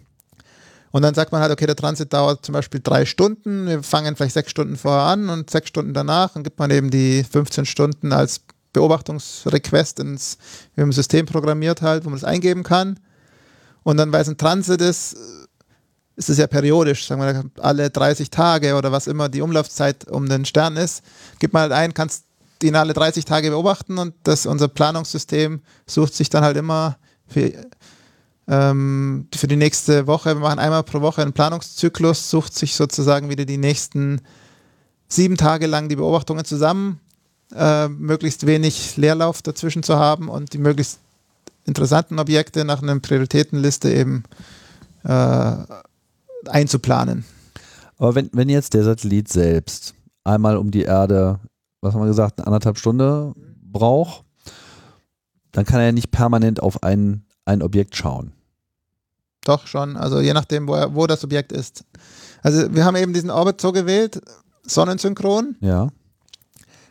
Und 0.91 1.01
dann 1.01 1.13
sagt 1.13 1.33
man 1.33 1.41
halt, 1.41 1.51
okay, 1.51 1.65
der 1.65 1.75
Transit 1.75 2.13
dauert 2.13 2.45
zum 2.45 2.53
Beispiel 2.53 2.79
drei 2.81 3.05
Stunden, 3.05 3.67
wir 3.67 3.83
fangen 3.83 4.15
vielleicht 4.15 4.33
sechs 4.33 4.51
Stunden 4.51 4.77
vorher 4.77 5.03
an 5.03 5.27
und 5.27 5.49
sechs 5.49 5.67
Stunden 5.67 5.93
danach 5.93 6.37
und 6.37 6.43
gibt 6.43 6.57
man 6.57 6.71
eben 6.71 6.89
die 6.89 7.23
15 7.23 7.65
Stunden 7.65 8.13
als 8.13 8.41
Beobachtungsrequest 8.71 9.99
ins 9.99 10.37
im 10.77 10.93
System 10.93 11.25
programmiert 11.25 11.81
halt, 11.81 12.05
wo 12.05 12.09
man 12.09 12.19
das 12.19 12.23
eingeben 12.23 12.63
kann. 12.63 12.99
Und 13.83 13.97
dann, 13.97 14.11
weil 14.11 14.21
es 14.21 14.29
ein 14.29 14.37
Transit 14.37 14.81
ist, 14.81 15.17
ist 16.15 16.29
es 16.29 16.37
ja 16.37 16.47
periodisch, 16.47 17.05
sagen 17.05 17.21
wir 17.21 17.63
alle 17.63 17.89
30 17.89 18.29
Tage 18.29 18.75
oder 18.75 18.91
was 18.91 19.07
immer 19.07 19.29
die 19.29 19.41
Umlaufzeit 19.41 20.09
um 20.09 20.27
den 20.29 20.45
Stern 20.45 20.77
ist, 20.77 21.03
gibt 21.39 21.53
man 21.53 21.63
halt 21.63 21.71
ein, 21.73 21.93
kannst 21.93 22.23
ihn 22.63 22.75
alle 22.75 22.93
30 22.93 23.25
Tage 23.25 23.49
beobachten 23.49 23.97
und 23.97 24.13
das 24.23 24.45
unser 24.45 24.67
Planungssystem 24.67 25.61
sucht 25.85 26.13
sich 26.13 26.29
dann 26.29 26.43
halt 26.43 26.57
immer 26.57 26.97
für 27.27 27.51
ähm, 28.47 29.27
für 29.33 29.47
die 29.47 29.55
nächste 29.55 30.07
Woche. 30.07 30.35
Wir 30.35 30.41
machen 30.41 30.59
einmal 30.59 30.83
pro 30.83 31.01
Woche 31.01 31.21
einen 31.21 31.33
Planungszyklus, 31.33 32.29
sucht 32.29 32.53
sich 32.53 32.75
sozusagen 32.75 33.29
wieder 33.29 33.45
die 33.45 33.57
nächsten 33.57 34.21
sieben 35.07 35.37
Tage 35.37 35.67
lang 35.67 35.89
die 35.89 35.95
Beobachtungen 35.95 36.45
zusammen, 36.45 36.99
äh, 37.55 37.87
möglichst 37.87 38.45
wenig 38.45 38.97
Leerlauf 38.97 39.41
dazwischen 39.41 39.83
zu 39.83 39.97
haben 39.97 40.29
und 40.29 40.53
die 40.53 40.57
möglichst 40.57 40.99
interessanten 41.65 42.19
Objekte 42.19 42.65
nach 42.65 42.81
einer 42.81 42.99
Prioritätenliste 42.99 43.91
eben 43.91 44.23
äh, 45.03 45.55
einzuplanen. 46.49 47.25
Aber 47.97 48.15
wenn, 48.15 48.29
wenn 48.33 48.49
jetzt 48.49 48.73
der 48.73 48.83
Satellit 48.83 49.29
selbst 49.29 49.93
einmal 50.23 50.57
um 50.57 50.71
die 50.71 50.83
Erde, 50.83 51.39
was 51.81 51.93
haben 51.93 52.01
wir 52.01 52.07
gesagt, 52.07 52.39
eine 52.39 52.47
anderthalb 52.47 52.77
Stunde 52.77 53.33
braucht, 53.61 54.23
dann 55.51 55.65
kann 55.65 55.79
er 55.79 55.87
ja 55.87 55.91
nicht 55.91 56.11
permanent 56.11 56.61
auf 56.61 56.83
ein, 56.83 57.25
ein 57.45 57.61
Objekt 57.61 57.95
schauen. 57.95 58.33
Doch 59.45 59.67
schon, 59.67 59.95
also 59.95 60.19
je 60.19 60.33
nachdem, 60.33 60.67
wo, 60.67 60.73
wo 60.93 61.07
das 61.07 61.23
Objekt 61.23 61.51
ist. 61.51 61.85
Also 62.41 62.73
wir 62.73 62.83
haben 62.83 62.95
eben 62.95 63.13
diesen 63.13 63.29
Orbit 63.29 63.61
so 63.61 63.71
gewählt, 63.71 64.21
sonnensynchron. 64.63 65.55
Ja. 65.61 65.89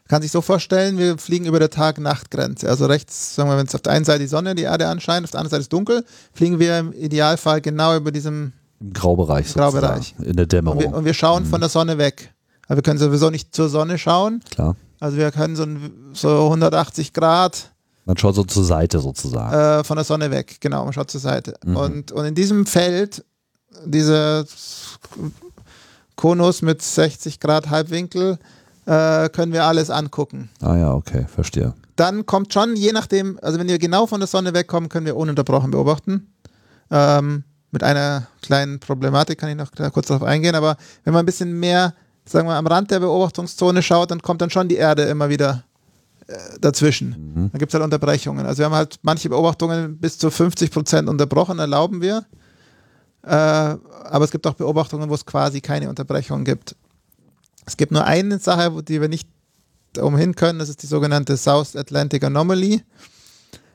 Kann 0.09 0.22
sich 0.22 0.30
so 0.30 0.40
vorstellen, 0.40 0.98
wir 0.98 1.18
fliegen 1.18 1.46
über 1.46 1.59
der 1.59 1.70
Tag-Nacht-Grenze. 1.70 2.68
Also 2.68 2.86
rechts, 2.86 3.34
sagen 3.34 3.50
wir, 3.50 3.57
wenn 3.57 3.66
es 3.66 3.74
auf 3.74 3.80
der 3.80 3.92
einen 3.92 4.05
Seite 4.05 4.20
die 4.20 4.28
Sonne, 4.28 4.55
die 4.55 4.62
Erde 4.62 4.86
anscheint, 4.88 5.24
auf 5.24 5.30
der 5.30 5.40
anderen 5.40 5.50
Seite 5.50 5.62
ist 5.62 5.72
dunkel, 5.72 6.05
fliegen 6.32 6.59
wir 6.59 6.78
im 6.78 6.92
Idealfall 6.92 7.61
genau 7.61 7.96
über 7.96 8.12
diesem 8.12 8.52
Im 8.85 8.93
Graubereich. 8.93 9.55
Graubereich. 9.55 10.14
In 10.18 10.37
der 10.37 10.47
Dämmerung. 10.47 10.78
Und 10.78 10.85
wir, 10.85 10.99
und 10.99 11.05
wir 11.05 11.14
schauen 11.14 11.45
mhm. 11.45 11.49
von 11.49 11.61
der 11.61 11.70
Sonne 11.70 11.99
weg. 11.99 12.32
Aber 12.66 12.76
wir 12.76 12.82
können 12.82 12.99
sowieso 12.99 13.30
nicht 13.30 13.55
zur 13.55 13.68
Sonne 13.68 13.99
schauen. 13.99 14.41
Klar. 14.51 14.76
Also 15.01 15.16
wir 15.16 15.30
können 15.32 15.57
so, 15.57 15.66
so 16.12 16.45
180 16.45 17.12
Grad 17.12 17.70
man 18.07 18.18
schaut 18.18 18.35
so 18.35 18.45
zur 18.45 18.64
Seite 18.64 19.01
sozusagen. 19.01 19.55
Äh, 19.55 19.85
von 19.85 19.97
der 19.97 20.05
Sonne 20.05 20.30
weg, 20.30 20.59
genau, 20.61 20.85
man 20.85 20.93
schaut 20.93 21.11
zur 21.11 21.20
Seite. 21.20 21.55
Mhm. 21.64 21.76
Und, 21.76 22.12
und 22.12 22.24
in 22.26 22.35
diesem 22.35 22.66
Feld, 22.66 23.24
dieser 23.87 24.45
Konus 26.16 26.61
mit 26.61 26.82
60 26.82 27.41
Grad 27.41 27.70
Halbwinkel, 27.70 28.39
äh, 28.85 29.30
können 29.30 29.53
wir 29.53 29.64
alles 29.64 29.89
angucken. 29.89 30.51
Ah 30.61 30.76
ja, 30.76 30.95
okay, 30.95 31.26
verstehe. 31.35 31.72
dann 31.97 32.26
kommt 32.26 32.53
schon, 32.53 32.76
je 32.76 32.93
nachdem, 32.93 33.39
also 33.41 33.59
wenn 33.59 33.68
wir 33.68 33.78
genau 33.78 34.07
von 34.07 34.20
der 34.20 34.26
Sonne 34.26 34.53
wegkommen, 34.53 34.91
können 34.91 35.07
wir 35.07 35.16
ununterbrochen 35.16 35.70
beobachten. 35.70 36.35
Ähm, 36.91 37.45
mit 37.74 37.82
einer 37.82 38.28
kleinen 38.40 38.78
Problematik 38.78 39.38
kann 39.38 39.50
ich 39.50 39.56
noch 39.56 39.70
kurz 39.92 40.06
darauf 40.06 40.22
eingehen, 40.22 40.54
aber 40.54 40.76
wenn 41.02 41.12
man 41.12 41.24
ein 41.24 41.26
bisschen 41.26 41.58
mehr, 41.58 41.92
sagen 42.24 42.48
wir, 42.48 42.54
am 42.54 42.66
Rand 42.66 42.90
der 42.90 43.00
Beobachtungszone 43.00 43.82
schaut, 43.82 44.12
dann 44.12 44.22
kommt 44.22 44.40
dann 44.40 44.48
schon 44.48 44.68
die 44.68 44.76
Erde 44.76 45.02
immer 45.02 45.28
wieder 45.28 45.64
äh, 46.28 46.36
dazwischen. 46.60 47.08
Mhm. 47.08 47.50
Dann 47.50 47.58
gibt 47.58 47.70
es 47.70 47.74
halt 47.74 47.82
Unterbrechungen. 47.82 48.46
Also 48.46 48.60
wir 48.60 48.66
haben 48.66 48.74
halt 48.74 48.98
manche 49.02 49.28
Beobachtungen 49.28 49.98
bis 49.98 50.16
zu 50.16 50.30
50 50.30 50.70
Prozent 50.70 51.08
unterbrochen, 51.08 51.58
erlauben 51.58 52.00
wir. 52.00 52.24
Äh, 53.24 53.28
aber 53.28 54.24
es 54.24 54.30
gibt 54.30 54.46
auch 54.46 54.54
Beobachtungen, 54.54 55.10
wo 55.10 55.14
es 55.14 55.26
quasi 55.26 55.60
keine 55.60 55.88
Unterbrechung 55.88 56.44
gibt. 56.44 56.76
Es 57.66 57.76
gibt 57.76 57.90
nur 57.90 58.04
eine 58.04 58.38
Sache, 58.38 58.82
die 58.84 59.00
wir 59.00 59.08
nicht 59.08 59.28
umhin 59.98 60.36
können, 60.36 60.60
das 60.60 60.68
ist 60.68 60.82
die 60.82 60.86
sogenannte 60.86 61.36
South 61.36 61.74
Atlantic 61.74 62.22
Anomaly. 62.22 62.82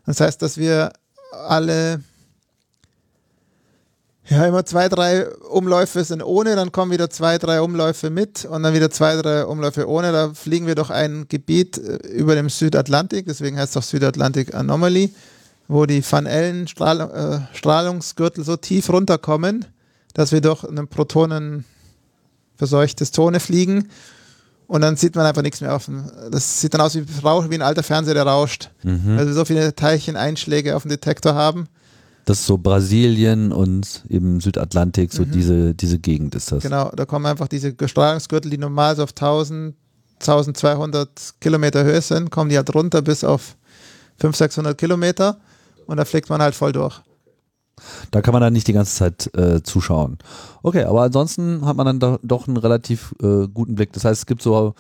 Das 0.06 0.22
heißt, 0.22 0.42
dass 0.42 0.58
wir 0.58 0.94
alle 1.32 2.02
ja, 4.30 4.46
immer 4.46 4.66
zwei, 4.66 4.90
drei 4.90 5.28
Umläufe 5.30 6.04
sind 6.04 6.24
ohne, 6.24 6.56
dann 6.56 6.72
kommen 6.72 6.92
wieder 6.92 7.10
zwei, 7.10 7.38
drei 7.38 7.62
Umläufe 7.62 8.10
mit 8.10 8.46
und 8.46 8.64
dann 8.64 8.74
wieder 8.74 8.92
zwei, 8.92 9.16
drei 9.16 9.46
Umläufe 9.46 9.88
ohne. 9.88 10.12
Da 10.12 10.34
fliegen 10.34 10.68
wir 10.68 10.76
durch 10.76 10.90
ein 10.90 11.28
Gebiet 11.28 11.78
äh, 11.78 11.98
über 12.08 12.36
dem 12.36 12.50
Südatlantik, 12.50 13.26
deswegen 13.28 13.58
heißt 13.58 13.76
es 13.76 13.78
auch 13.78 13.88
Südatlantic 13.88 14.54
Anomaly, 14.54 15.14
wo 15.68 15.86
die 15.86 16.04
Van 16.10 16.28
Allen 16.28 16.68
Strahl 16.68 17.02
äh, 17.02 17.58
Strahlungsgürtel 17.58 18.44
so 18.44 18.56
tief 18.56 18.90
runterkommen, 18.90 19.66
dass 20.14 20.32
wir 20.32 20.42
durch 20.42 20.64
eine 20.64 20.86
Protonen 20.86 21.66
verseuchte 22.56 23.06
Zone 23.10 23.40
fliegen 23.40 23.90
und 24.70 24.82
dann 24.82 24.98
sieht 24.98 25.16
man 25.16 25.26
einfach 25.26 25.42
nichts 25.42 25.62
mehr 25.62 25.76
auf 25.76 25.86
dem. 25.86 26.04
Das 26.30 26.62
sieht 26.62 26.76
dann 26.76 26.82
aus 26.82 26.94
wie, 26.94 27.04
wie 27.08 27.56
ein 27.56 27.64
alter 27.64 27.82
Fernseher, 27.82 28.14
der 28.14 28.28
rauscht. 28.28 28.70
Mhm. 28.84 29.18
Weil 29.18 29.26
wir 29.26 29.34
so 29.34 29.44
viele 29.44 29.74
Teilcheneinschläge 29.74 30.76
auf 30.76 30.84
dem 30.84 30.90
Detektor 30.90 31.34
haben. 31.34 31.68
Das 32.30 32.42
ist 32.42 32.46
so 32.46 32.60
Brasilien 32.60 33.52
und 33.52 34.06
eben 34.08 34.40
Südatlantik, 34.40 35.12
so 35.12 35.24
mhm. 35.24 35.32
diese, 35.32 35.74
diese 35.74 35.98
Gegend 35.98 36.36
ist 36.36 36.52
das. 36.52 36.62
Genau, 36.62 36.92
da 36.96 37.08
kommen 37.08 37.26
einfach 37.26 37.48
diese 37.48 37.74
Strahlungsgürtel, 37.84 38.52
die 38.52 38.60
normal 38.60 38.96
so 38.96 39.02
auf 39.02 39.14
1000, 39.14 39.74
1200 40.20 41.10
Kilometer 41.42 41.84
Höhe 41.84 42.00
sind, 42.00 42.30
kommen 42.30 42.52
die 42.52 42.58
halt 42.58 42.72
runter 42.76 43.02
bis 43.02 43.24
auf 43.24 43.56
500, 44.20 44.36
600 44.36 44.78
Kilometer 44.78 45.40
und 45.88 45.98
da 45.98 46.06
fliegt 46.06 46.30
man 46.30 46.40
halt 46.40 46.54
voll 46.54 46.72
durch. 46.72 47.02
Da 48.12 48.22
kann 48.22 48.34
man 48.34 48.42
dann 48.42 48.54
nicht 48.54 48.68
die 48.68 48.74
ganze 48.74 48.96
Zeit 48.96 49.34
äh, 49.36 49.64
zuschauen. 49.64 50.20
Okay, 50.62 50.84
aber 50.84 51.02
ansonsten 51.02 51.66
hat 51.66 51.78
man 51.78 51.88
dann 51.88 52.00
do, 52.00 52.20
doch 52.22 52.48
einen 52.48 52.58
relativ 52.58 53.16
äh, 53.24 53.48
guten 53.48 53.74
Blick. 53.74 53.92
Das 53.94 54.06
heißt, 54.06 54.22
es 54.22 54.26
gibt 54.28 54.44
so 54.44 54.76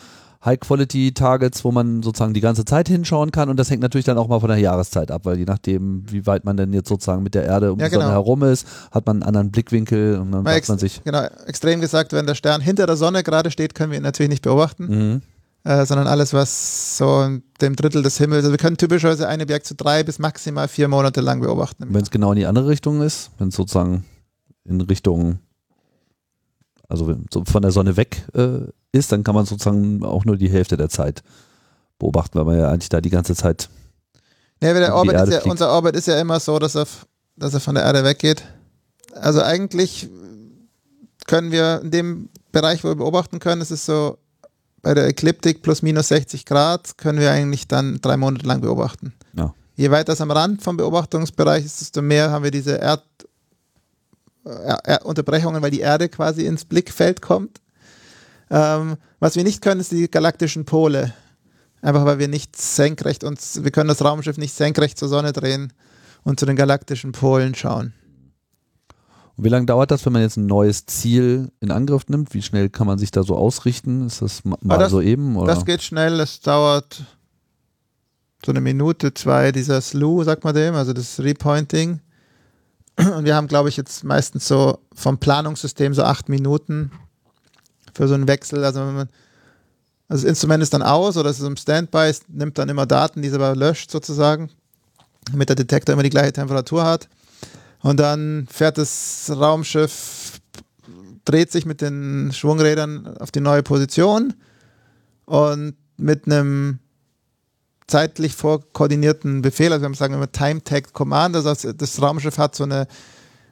High-Quality-Targets, 0.46 1.66
wo 1.66 1.72
man 1.72 2.02
sozusagen 2.02 2.34
die 2.34 2.40
ganze 2.40 2.64
Zeit 2.64 2.88
hinschauen 2.88 3.32
kann 3.32 3.50
und 3.50 3.58
das 3.58 3.70
hängt 3.70 3.82
natürlich 3.82 4.06
dann 4.06 4.18
auch 4.18 4.30
mal 4.30 4.40
von 4.40 4.50
der 4.50 4.58
Jahreszeit 4.58 5.12
ab, 5.12 5.26
weil 5.26 5.38
je 5.38 5.46
nachdem, 5.46 6.04
wie 6.10 6.26
weit 6.26 6.46
man 6.46 6.56
denn 6.56 6.72
jetzt 6.72 6.88
sozusagen 6.88 7.24
mit 7.24 7.36
der 7.36 7.44
Erde 7.44 7.74
um 7.74 7.80
ja, 7.80 7.88
die 7.88 7.94
Sonne 7.94 8.06
genau. 8.06 8.16
herum 8.16 8.44
ist, 8.44 8.66
hat 8.92 9.06
man 9.06 9.18
einen 9.18 9.24
anderen 9.24 9.52
Blickwinkel 9.52 10.18
und 10.18 10.32
dann 10.32 10.44
man 10.44 10.80
sich. 10.80 11.04
Genau, 11.04 11.24
extrem 11.46 11.82
gesagt, 11.82 12.14
wenn 12.14 12.26
der 12.26 12.36
Stern 12.36 12.62
hinter 12.62 12.88
der 12.88 12.96
Sonne 12.96 13.24
gerade 13.24 13.52
steht, 13.52 13.76
können 13.76 13.92
wir 13.92 13.98
ihn 13.98 14.04
natürlich 14.04 14.30
nicht 14.30 14.44
beobachten. 14.44 14.88
Mhm. 14.88 15.22
Äh, 15.66 15.86
sondern 15.86 16.08
alles, 16.08 16.34
was 16.34 16.98
so 16.98 17.22
in 17.24 17.44
dem 17.60 17.76
Drittel 17.76 18.02
des 18.02 18.18
Himmels, 18.18 18.46
also 18.46 18.52
wir 18.52 18.58
können 18.58 18.78
typischerweise 18.78 19.28
ein 19.28 19.42
Objekt 19.42 19.66
zu 19.66 19.76
drei 19.76 20.04
bis 20.04 20.18
maximal 20.18 20.70
vier 20.70 20.88
Monate 20.88 21.20
lang 21.20 21.42
beobachten. 21.42 21.86
Wenn 21.90 22.02
es 22.02 22.12
genau 22.12 22.32
in 22.32 22.38
die 22.38 22.46
andere 22.46 22.70
Richtung 22.70 23.02
ist, 23.02 23.32
wenn 23.40 23.50
es 23.50 23.56
sozusagen 23.56 24.06
in 24.64 24.80
Richtung, 24.80 25.40
also 26.88 27.14
so 27.30 27.44
von 27.44 27.62
der 27.62 27.72
Sonne 27.72 27.98
weg 27.98 28.26
äh, 28.34 28.60
ist, 28.92 29.12
dann 29.12 29.24
kann 29.24 29.36
man 29.36 29.46
sozusagen 29.46 30.04
auch 30.04 30.26
nur 30.26 30.38
die 30.38 30.50
Hälfte 30.50 30.78
der 30.78 30.90
Zeit 30.90 31.24
beobachten, 32.00 32.38
weil 32.38 32.46
man 32.46 32.60
ja 32.60 32.70
eigentlich 32.70 32.90
da 32.90 33.02
die 33.02 33.10
ganze 33.10 33.36
Zeit. 33.36 33.70
Ja, 34.62 34.74
der 34.74 34.96
Orbit 34.96 35.16
ist 35.16 35.32
ja, 35.32 35.42
unser 35.44 35.72
Orbit 35.72 35.96
ist 35.96 36.08
ja 36.08 36.20
immer 36.20 36.40
so, 36.40 36.60
dass 36.60 36.76
er, 36.76 36.88
dass 37.36 37.54
er 37.54 37.60
von 37.60 37.76
der 37.76 37.84
Erde 37.84 38.04
weggeht. 38.04 38.44
Also 39.14 39.42
eigentlich 39.42 40.10
können 41.28 41.52
wir 41.52 41.82
in 41.84 41.92
dem 41.92 42.30
Bereich, 42.52 42.84
wo 42.84 42.90
wir 42.90 42.96
beobachten 42.96 43.40
können, 43.40 43.62
ist 43.62 43.72
es 43.72 43.86
so 43.86 44.18
bei 44.82 44.94
der 44.94 45.08
Ekliptik 45.08 45.62
plus 45.62 45.82
minus 45.82 46.08
60 46.08 46.46
Grad 46.46 46.98
können 46.98 47.20
wir 47.20 47.32
eigentlich 47.32 47.68
dann 47.68 48.00
drei 48.02 48.18
Monate 48.18 48.48
lang 48.48 48.62
beobachten. 48.62 49.14
Ja. 49.34 49.54
Je 49.76 49.92
weiter 49.92 50.14
es 50.14 50.22
am 50.22 50.32
Rand 50.32 50.62
vom 50.62 50.78
Beobachtungsbereich 50.78 51.66
ist, 51.66 51.82
desto 51.82 52.02
mehr 52.02 52.32
haben 52.32 52.44
wir 52.44 52.52
diese 52.52 52.76
Erd, 52.76 53.04
Unterbrechungen, 55.04 55.62
weil 55.62 55.72
die 55.72 55.82
Erde 55.82 56.10
quasi 56.10 56.46
ins 56.46 56.66
Blickfeld 56.66 57.22
kommt. 57.22 57.60
Ähm, 58.50 58.98
was 59.20 59.36
wir 59.36 59.44
nicht 59.44 59.62
können, 59.62 59.82
ist 59.82 59.92
die 59.92 60.10
galaktischen 60.10 60.66
Pole. 60.66 61.14
Einfach 61.82 62.06
weil 62.06 62.20
wir 62.20 62.28
nicht 62.28 62.56
senkrecht 62.56 63.24
uns, 63.24 63.64
wir 63.64 63.72
können 63.72 63.88
das 63.88 64.04
Raumschiff 64.04 64.38
nicht 64.38 64.54
senkrecht 64.54 64.98
zur 64.98 65.08
Sonne 65.08 65.32
drehen 65.32 65.72
und 66.24 66.40
zu 66.40 66.46
den 66.46 66.56
galaktischen 66.56 67.14
Polen 67.14 67.56
schauen. 67.56 67.94
Und 69.38 69.46
wie 69.46 69.50
lange 69.50 69.66
dauert 69.66 69.90
das, 69.90 70.06
wenn 70.06 70.12
man 70.12 70.22
jetzt 70.22 70.36
ein 70.36 70.48
neues 70.48 70.86
Ziel 70.86 71.50
in 71.62 71.72
Angriff 71.72 72.10
nimmt? 72.10 72.34
Wie 72.34 72.42
schnell 72.42 72.68
kann 72.68 72.88
man 72.88 73.00
sich 73.00 73.12
da 73.12 73.24
so 73.24 73.38
ausrichten? 73.38 74.06
Ist 74.06 74.22
das 74.22 74.44
mal 74.44 74.58
das, 74.78 74.92
so 74.92 75.00
eben? 75.00 75.38
Oder? 75.38 75.54
Das 75.54 75.64
geht 75.64 75.82
schnell, 75.82 76.18
das 76.18 76.42
dauert 76.42 77.04
so 78.46 78.52
eine 78.52 78.60
Minute, 78.60 79.14
zwei, 79.14 79.54
dieser 79.54 79.80
Slew, 79.80 80.24
sagt 80.24 80.44
man 80.44 80.56
dem, 80.56 80.76
also 80.76 80.92
das 80.92 81.20
Repointing. 81.22 82.02
Und 82.98 83.24
wir 83.24 83.36
haben, 83.36 83.48
glaube 83.48 83.70
ich, 83.70 83.78
jetzt 83.78 84.04
meistens 84.04 84.46
so 84.46 84.80
vom 84.94 85.18
Planungssystem 85.18 85.94
so 85.94 86.04
acht 86.04 86.28
Minuten 86.28 86.92
für 87.94 88.08
so 88.08 88.14
einen 88.14 88.28
Wechsel. 88.28 88.64
Also, 88.64 88.80
man, 88.80 89.10
also 90.08 90.24
das 90.24 90.24
Instrument 90.24 90.64
ist 90.64 90.74
dann 90.74 90.82
aus 90.82 91.18
oder 91.18 91.30
es 91.30 91.40
ist 91.40 91.46
im 91.46 91.58
Standby, 91.58 92.10
es 92.10 92.22
nimmt 92.28 92.58
dann 92.58 92.70
immer 92.70 92.86
Daten, 92.86 93.22
die 93.22 93.28
es 93.28 93.34
aber 93.34 93.56
löscht 93.56 93.92
sozusagen, 93.92 94.50
damit 95.32 95.50
der 95.50 95.56
Detektor 95.56 95.94
immer 95.94 96.04
die 96.04 96.10
gleiche 96.10 96.34
Temperatur 96.34 96.84
hat. 96.84 97.08
Und 97.82 98.00
dann 98.00 98.48
fährt 98.52 98.78
das 98.78 99.32
Raumschiff, 99.34 100.40
dreht 101.26 101.52
sich 101.52 101.66
mit 101.66 101.82
den 101.82 102.32
Schwungrädern 102.34 103.18
auf 103.18 103.32
die 103.32 103.40
neue 103.40 103.64
Position 103.64 104.34
und 105.26 105.76
mit 105.98 106.26
einem 106.26 106.80
zeitlich 107.88 108.36
vorkoordinierten 108.36 109.42
Befehl, 109.42 109.74
also 109.74 109.88
wir 109.88 109.96
sagen 109.96 110.14
immer 110.14 110.32
Time 110.32 110.64
Tag 110.64 110.94
Command, 110.94 111.36
also 111.36 111.72
das 111.72 112.02
Raumschiff 112.02 112.38
hat 112.38 112.56
so 112.56 112.64
eine 112.64 112.88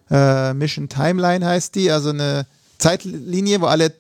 äh, 0.10 0.54
Mission 0.54 0.90
Timeline 0.90 1.46
heißt 1.46 1.76
die, 1.76 1.92
also 1.92 2.10
eine 2.10 2.46
Zeitlinie, 2.78 3.62
wo 3.62 3.66
alle 3.66 3.94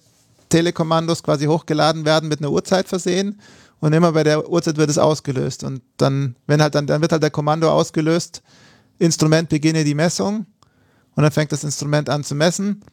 Telekommandos 0.50 1.24
quasi 1.24 1.45
hochgeladen 1.45 2.06
werden, 2.06 2.30
mit 2.30 2.39
einer 2.39 2.52
Uhrzeit 2.52 2.88
versehen 2.88 3.39
und 3.80 3.93
immer 3.93 4.12
bei 4.12 4.24
der 4.24 4.50
Uhrzeit 4.50 4.78
wird 4.78 4.89
es 4.89 4.98
ausgelöst 4.98 5.64
und 5.64 5.82
dann, 5.98 6.36
wenn 6.48 6.62
halt 6.62 6.76
dann, 6.76 6.88
dann 6.88 7.02
wird 7.02 7.12
halt 7.12 7.24
der 7.24 7.32
Kommando 7.32 7.72
ausgelöst, 7.72 8.41
Instrument 9.00 9.50
beginne 9.50 9.84
die 9.84 9.95
Messung 9.95 10.45
und 11.16 11.24
dann 11.24 11.32
fängt 11.32 11.52
das 11.52 11.64
Instrument 11.64 12.10
an 12.10 12.24
zu 12.24 12.36
messen. 12.36 12.84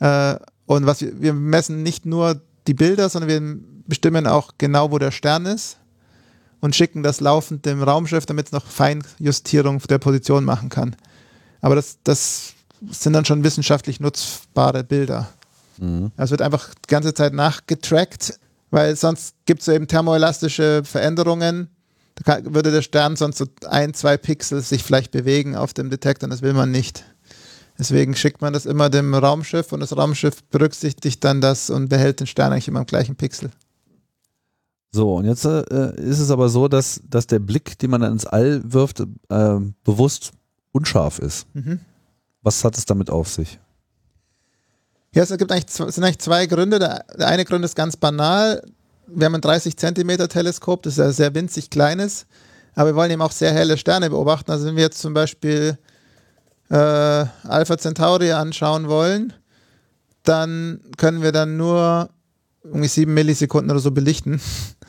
Äh, 0.00 0.36
und 0.66 0.86
was 0.86 1.00
wir, 1.00 1.20
wir 1.20 1.32
messen 1.32 1.82
nicht 1.82 2.06
nur 2.06 2.40
die 2.66 2.74
Bilder, 2.74 3.08
sondern 3.08 3.28
wir 3.30 3.58
bestimmen 3.86 4.26
auch 4.26 4.52
genau, 4.58 4.90
wo 4.90 4.98
der 4.98 5.10
Stern 5.10 5.46
ist 5.46 5.78
und 6.60 6.76
schicken 6.76 7.02
das 7.02 7.20
laufend 7.20 7.64
dem 7.64 7.82
Raumschiff, 7.82 8.26
damit 8.26 8.46
es 8.46 8.52
noch 8.52 8.66
Feinjustierung 8.66 9.80
der 9.88 9.98
Position 9.98 10.44
machen 10.44 10.68
kann. 10.68 10.96
Aber 11.60 11.74
das, 11.74 11.98
das 12.04 12.52
sind 12.90 13.12
dann 13.12 13.24
schon 13.24 13.44
wissenschaftlich 13.44 14.00
nutzbare 14.00 14.84
Bilder. 14.84 15.28
Mhm. 15.80 16.12
Es 16.16 16.30
wird 16.30 16.42
einfach 16.42 16.74
die 16.74 16.88
ganze 16.88 17.14
Zeit 17.14 17.32
nachgetrackt, 17.32 18.38
weil 18.70 18.96
sonst 18.96 19.34
gibt 19.46 19.62
es 19.62 19.68
eben 19.68 19.88
thermoelastische 19.88 20.82
Veränderungen 20.84 21.70
da 22.24 22.40
würde 22.44 22.70
der 22.70 22.82
Stern 22.82 23.16
sonst 23.16 23.38
so 23.38 23.46
ein, 23.66 23.94
zwei 23.94 24.16
Pixel 24.16 24.60
sich 24.60 24.82
vielleicht 24.82 25.10
bewegen 25.10 25.56
auf 25.56 25.72
dem 25.72 25.90
Detektor 25.90 26.26
und 26.26 26.30
das 26.30 26.42
will 26.42 26.52
man 26.52 26.70
nicht. 26.70 27.04
Deswegen 27.78 28.16
schickt 28.16 28.40
man 28.40 28.52
das 28.52 28.66
immer 28.66 28.90
dem 28.90 29.14
Raumschiff 29.14 29.72
und 29.72 29.80
das 29.80 29.96
Raumschiff 29.96 30.42
berücksichtigt 30.44 31.22
dann 31.22 31.40
das 31.40 31.70
und 31.70 31.88
behält 31.88 32.20
den 32.20 32.26
Stern 32.26 32.52
eigentlich 32.52 32.68
immer 32.68 32.80
am 32.80 32.86
gleichen 32.86 33.14
Pixel. 33.14 33.50
So, 34.90 35.16
und 35.16 35.26
jetzt 35.26 35.44
äh, 35.44 35.94
ist 36.00 36.18
es 36.18 36.30
aber 36.30 36.48
so, 36.48 36.66
dass, 36.66 37.00
dass 37.08 37.26
der 37.26 37.38
Blick, 37.38 37.78
den 37.78 37.90
man 37.90 38.00
dann 38.00 38.12
ins 38.12 38.26
All 38.26 38.62
wirft, 38.64 39.00
äh, 39.00 39.58
bewusst 39.84 40.32
unscharf 40.72 41.18
ist. 41.18 41.46
Mhm. 41.54 41.80
Was 42.42 42.64
hat 42.64 42.76
es 42.76 42.84
damit 42.84 43.10
auf 43.10 43.28
sich? 43.28 43.60
Ja, 45.14 45.22
es 45.22 45.36
gibt 45.36 45.50
eigentlich, 45.50 45.66
es 45.68 45.94
sind 45.94 46.04
eigentlich 46.04 46.18
zwei 46.18 46.46
Gründe. 46.46 46.78
Der, 46.78 47.04
der 47.18 47.28
eine 47.28 47.44
Grund 47.44 47.64
ist 47.64 47.74
ganz 47.74 47.96
banal 47.96 48.62
wir 49.10 49.26
haben 49.26 49.34
ein 49.34 49.40
30 49.40 49.76
Zentimeter 49.76 50.28
Teleskop, 50.28 50.82
das 50.82 50.94
ist 50.94 50.98
ja 50.98 51.12
sehr 51.12 51.34
winzig 51.34 51.70
kleines, 51.70 52.26
aber 52.74 52.90
wir 52.90 52.96
wollen 52.96 53.10
eben 53.10 53.22
auch 53.22 53.32
sehr 53.32 53.52
helle 53.52 53.78
Sterne 53.78 54.10
beobachten. 54.10 54.50
Also 54.50 54.66
wenn 54.66 54.76
wir 54.76 54.84
jetzt 54.84 55.00
zum 55.00 55.14
Beispiel 55.14 55.78
äh, 56.70 56.74
Alpha 56.74 57.78
Centauri 57.78 58.32
anschauen 58.32 58.88
wollen, 58.88 59.32
dann 60.22 60.80
können 60.96 61.22
wir 61.22 61.32
dann 61.32 61.56
nur 61.56 62.10
irgendwie 62.62 62.88
sieben 62.88 63.14
Millisekunden 63.14 63.70
oder 63.70 63.80
so 63.80 63.90
belichten, 63.90 64.40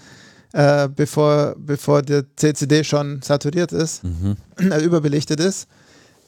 äh, 0.53 0.89
bevor, 0.89 1.55
bevor 1.57 2.01
der 2.01 2.25
CCD 2.35 2.83
schon 2.83 3.21
saturiert 3.21 3.71
ist, 3.71 4.03
mhm. 4.03 4.35
äh, 4.57 4.79
überbelichtet 4.83 5.39
ist. 5.39 5.63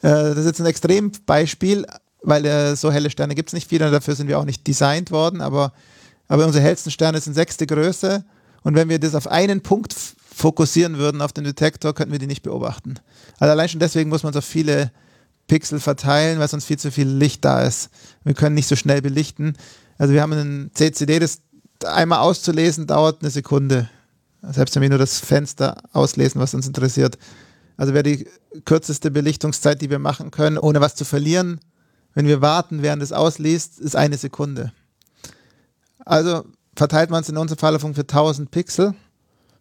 Äh, 0.01 0.09
das 0.09 0.39
ist 0.39 0.45
jetzt 0.45 0.61
ein 0.61 0.65
Extrembeispiel, 0.65 1.85
weil 2.21 2.45
äh, 2.45 2.75
so 2.75 2.91
helle 2.91 3.09
Sterne 3.09 3.35
gibt 3.35 3.49
es 3.49 3.53
nicht 3.53 3.69
viele 3.69 3.89
dafür 3.91 4.15
sind 4.15 4.27
wir 4.27 4.39
auch 4.39 4.45
nicht 4.45 4.67
designt 4.67 5.11
worden, 5.11 5.41
aber 5.41 5.73
aber 6.31 6.45
unsere 6.45 6.63
hellsten 6.63 6.91
Sterne 6.91 7.19
sind 7.19 7.33
sechste 7.33 7.67
Größe. 7.67 8.23
Und 8.63 8.75
wenn 8.75 8.87
wir 8.87 8.99
das 8.99 9.15
auf 9.15 9.27
einen 9.27 9.59
Punkt 9.59 9.93
fokussieren 10.33 10.97
würden 10.97 11.21
auf 11.21 11.33
den 11.33 11.43
Detektor, 11.43 11.93
könnten 11.93 12.13
wir 12.13 12.19
die 12.19 12.27
nicht 12.27 12.41
beobachten. 12.41 12.95
Also 13.37 13.51
allein 13.51 13.67
schon 13.67 13.81
deswegen 13.81 14.09
muss 14.09 14.23
man 14.23 14.31
so 14.31 14.39
viele 14.39 14.93
Pixel 15.47 15.81
verteilen, 15.81 16.39
weil 16.39 16.47
sonst 16.47 16.63
viel 16.63 16.79
zu 16.79 16.89
viel 16.89 17.09
Licht 17.09 17.43
da 17.43 17.63
ist. 17.63 17.89
Wir 18.23 18.33
können 18.33 18.55
nicht 18.55 18.69
so 18.69 18.77
schnell 18.77 19.01
belichten. 19.01 19.57
Also 19.97 20.13
wir 20.13 20.21
haben 20.21 20.31
einen 20.31 20.71
CCD, 20.73 21.19
das 21.19 21.41
einmal 21.85 22.19
auszulesen 22.19 22.87
dauert 22.87 23.21
eine 23.21 23.29
Sekunde. 23.29 23.89
Selbst 24.41 24.73
wenn 24.75 24.83
wir 24.83 24.89
nur 24.89 24.99
das 24.99 25.19
Fenster 25.19 25.83
auslesen, 25.91 26.39
was 26.39 26.53
uns 26.53 26.65
interessiert. 26.65 27.17
Also 27.75 27.93
wäre 27.93 28.03
die 28.03 28.25
kürzeste 28.63 29.11
Belichtungszeit, 29.11 29.81
die 29.81 29.89
wir 29.89 29.99
machen 29.99 30.31
können, 30.31 30.57
ohne 30.57 30.79
was 30.79 30.95
zu 30.95 31.03
verlieren, 31.03 31.59
wenn 32.13 32.27
wir 32.27 32.41
warten, 32.41 32.81
während 32.81 33.01
es 33.01 33.11
ausliest, 33.11 33.79
ist 33.79 33.95
eine 33.95 34.17
Sekunde. 34.17 34.71
Also 36.05 36.43
verteilt 36.75 37.09
man 37.09 37.21
es 37.21 37.29
in 37.29 37.37
unserem 37.37 37.59
Fall 37.59 37.79
für 37.79 38.01
1000 38.01 38.51
Pixel, 38.51 38.93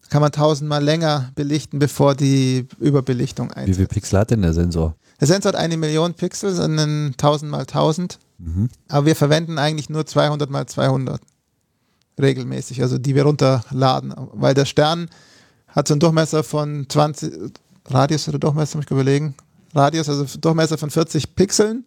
kann 0.08 0.22
man 0.22 0.32
1000 0.32 0.68
mal 0.68 0.82
länger 0.82 1.30
belichten, 1.36 1.78
bevor 1.78 2.14
die 2.14 2.66
Überbelichtung 2.80 3.52
einsetzt. 3.52 3.68
Wie 3.68 3.74
viele 3.74 3.88
Pixel 3.88 4.18
hat 4.18 4.30
denn 4.30 4.42
der 4.42 4.52
Sensor? 4.52 4.96
Der 5.20 5.26
Sensor 5.26 5.52
hat 5.52 5.60
eine 5.60 5.76
Million 5.76 6.14
Pixel, 6.14 6.52
sondern 6.52 7.08
1000 7.12 7.50
mal 7.50 7.60
1000. 7.60 8.18
Mhm. 8.38 8.68
Aber 8.88 9.06
wir 9.06 9.14
verwenden 9.14 9.58
eigentlich 9.58 9.90
nur 9.90 10.06
200 10.06 10.50
mal 10.50 10.66
200 10.66 11.20
regelmäßig, 12.20 12.82
also 12.82 12.98
die 12.98 13.14
wir 13.14 13.24
runterladen, 13.24 14.12
weil 14.32 14.54
der 14.54 14.64
Stern 14.64 15.08
hat 15.68 15.88
so 15.88 15.94
einen 15.94 16.00
Durchmesser 16.00 16.42
von 16.42 16.86
20, 16.88 17.52
Radius 17.86 18.28
oder 18.28 18.38
Durchmesser, 18.38 18.78
muss 18.78 18.86
ich 18.86 18.90
überlegen, 18.90 19.34
Radius, 19.74 20.08
also 20.08 20.26
Durchmesser 20.38 20.78
von 20.78 20.90
40 20.90 21.34
Pixeln, 21.34 21.86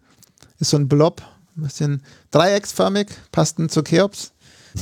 ist 0.64 0.72
so 0.72 0.78
ein 0.78 0.88
Blob, 0.88 1.22
ein 1.56 1.64
bisschen 1.64 2.02
dreiecksförmig, 2.32 3.08
passt 3.32 3.60
zu 3.70 3.84
Cheops, 3.84 4.32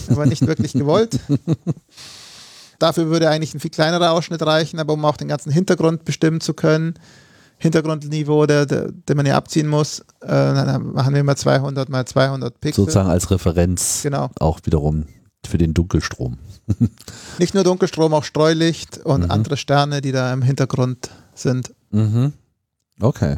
aber 0.09 0.25
nicht 0.25 0.45
wirklich 0.47 0.73
gewollt. 0.73 1.19
Dafür 2.79 3.07
würde 3.07 3.29
eigentlich 3.29 3.53
ein 3.53 3.59
viel 3.59 3.71
kleinerer 3.71 4.11
Ausschnitt 4.11 4.41
reichen, 4.41 4.79
aber 4.79 4.93
um 4.93 5.05
auch 5.05 5.17
den 5.17 5.27
ganzen 5.27 5.51
Hintergrund 5.51 6.05
bestimmen 6.05 6.39
zu 6.39 6.53
können, 6.53 6.95
Hintergrundniveau, 7.57 8.47
der, 8.47 8.65
der, 8.65 8.91
den 8.91 9.17
man 9.17 9.25
ja 9.25 9.37
abziehen 9.37 9.67
muss, 9.67 9.99
äh, 10.21 10.27
dann 10.27 10.93
machen 10.93 11.13
wir 11.13 11.23
mal 11.23 11.35
200 11.35 11.89
mal 11.89 12.05
200 12.05 12.59
Pixel. 12.59 12.83
Sozusagen 12.83 13.09
als 13.09 13.29
Referenz 13.29 14.01
genau. 14.01 14.29
auch 14.39 14.59
wiederum 14.63 15.05
für 15.45 15.59
den 15.59 15.73
Dunkelstrom. 15.73 16.39
Nicht 17.39 17.53
nur 17.53 17.63
Dunkelstrom, 17.63 18.13
auch 18.13 18.23
Streulicht 18.23 18.99
und 18.99 19.25
mhm. 19.25 19.31
andere 19.31 19.57
Sterne, 19.57 20.01
die 20.01 20.11
da 20.11 20.33
im 20.33 20.41
Hintergrund 20.41 21.11
sind. 21.35 21.73
Mhm. 21.91 22.33
Okay. 22.99 23.37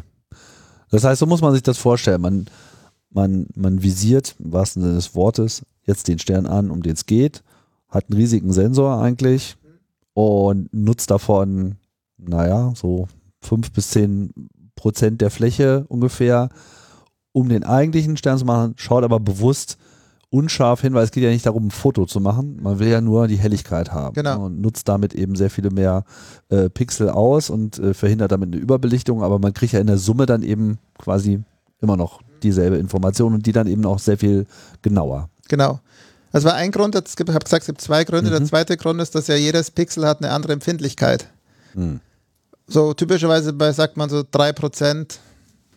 Das 0.94 1.02
heißt, 1.02 1.18
so 1.18 1.26
muss 1.26 1.40
man 1.40 1.52
sich 1.52 1.64
das 1.64 1.76
vorstellen. 1.76 2.20
Man, 2.20 2.46
man, 3.10 3.48
man 3.56 3.82
visiert 3.82 4.36
im 4.38 4.52
wahrsten 4.52 4.80
Sinne 4.80 4.94
des 4.94 5.16
Wortes 5.16 5.66
jetzt 5.82 6.06
den 6.06 6.20
Stern 6.20 6.46
an, 6.46 6.70
um 6.70 6.84
den 6.84 6.92
es 6.92 7.04
geht, 7.04 7.42
hat 7.88 8.04
einen 8.08 8.20
riesigen 8.20 8.52
Sensor 8.52 9.02
eigentlich 9.02 9.56
und 10.12 10.72
nutzt 10.72 11.10
davon, 11.10 11.78
naja, 12.16 12.72
so 12.76 13.08
fünf 13.40 13.72
bis 13.72 13.90
zehn 13.90 14.32
Prozent 14.76 15.20
der 15.20 15.32
Fläche 15.32 15.84
ungefähr, 15.88 16.48
um 17.32 17.48
den 17.48 17.64
eigentlichen 17.64 18.16
Stern 18.16 18.38
zu 18.38 18.44
machen, 18.44 18.74
schaut 18.76 19.02
aber 19.02 19.18
bewusst 19.18 19.78
unscharf 20.34 20.80
hin, 20.80 20.94
weil 20.94 21.04
es 21.04 21.12
geht 21.12 21.22
ja 21.22 21.30
nicht 21.30 21.46
darum, 21.46 21.68
ein 21.68 21.70
Foto 21.70 22.06
zu 22.06 22.20
machen. 22.20 22.58
Man 22.60 22.80
will 22.80 22.88
ja 22.88 23.00
nur 23.00 23.28
die 23.28 23.36
Helligkeit 23.36 23.92
haben. 23.92 24.14
Genau. 24.14 24.46
Und 24.46 24.60
nutzt 24.60 24.88
damit 24.88 25.14
eben 25.14 25.36
sehr 25.36 25.48
viele 25.48 25.70
mehr 25.70 26.04
äh, 26.48 26.68
Pixel 26.68 27.08
aus 27.08 27.50
und 27.50 27.78
äh, 27.78 27.94
verhindert 27.94 28.32
damit 28.32 28.52
eine 28.52 28.56
Überbelichtung, 28.56 29.22
aber 29.22 29.38
man 29.38 29.54
kriegt 29.54 29.72
ja 29.72 29.80
in 29.80 29.86
der 29.86 29.98
Summe 29.98 30.26
dann 30.26 30.42
eben 30.42 30.78
quasi 30.98 31.40
immer 31.80 31.96
noch 31.96 32.20
dieselbe 32.42 32.76
Information 32.78 33.32
und 33.34 33.46
die 33.46 33.52
dann 33.52 33.68
eben 33.68 33.86
auch 33.86 34.00
sehr 34.00 34.18
viel 34.18 34.46
genauer. 34.82 35.30
Genau. 35.48 35.78
Das 36.32 36.42
war 36.42 36.54
ein 36.54 36.72
Grund, 36.72 36.96
ich 36.96 37.00
habe 37.32 37.44
gesagt, 37.44 37.62
es 37.62 37.66
gibt 37.66 37.80
zwei 37.80 38.02
Gründe. 38.02 38.30
Mhm. 38.30 38.34
Der 38.34 38.44
zweite 38.44 38.76
Grund 38.76 39.00
ist, 39.00 39.14
dass 39.14 39.28
ja 39.28 39.36
jedes 39.36 39.70
Pixel 39.70 40.04
hat 40.04 40.20
eine 40.20 40.32
andere 40.32 40.52
Empfindlichkeit. 40.52 41.28
Mhm. 41.74 42.00
So 42.66 42.92
typischerweise 42.92 43.52
bei, 43.52 43.70
sagt 43.72 43.96
man 43.96 44.10
so 44.10 44.20
3% 44.20 45.18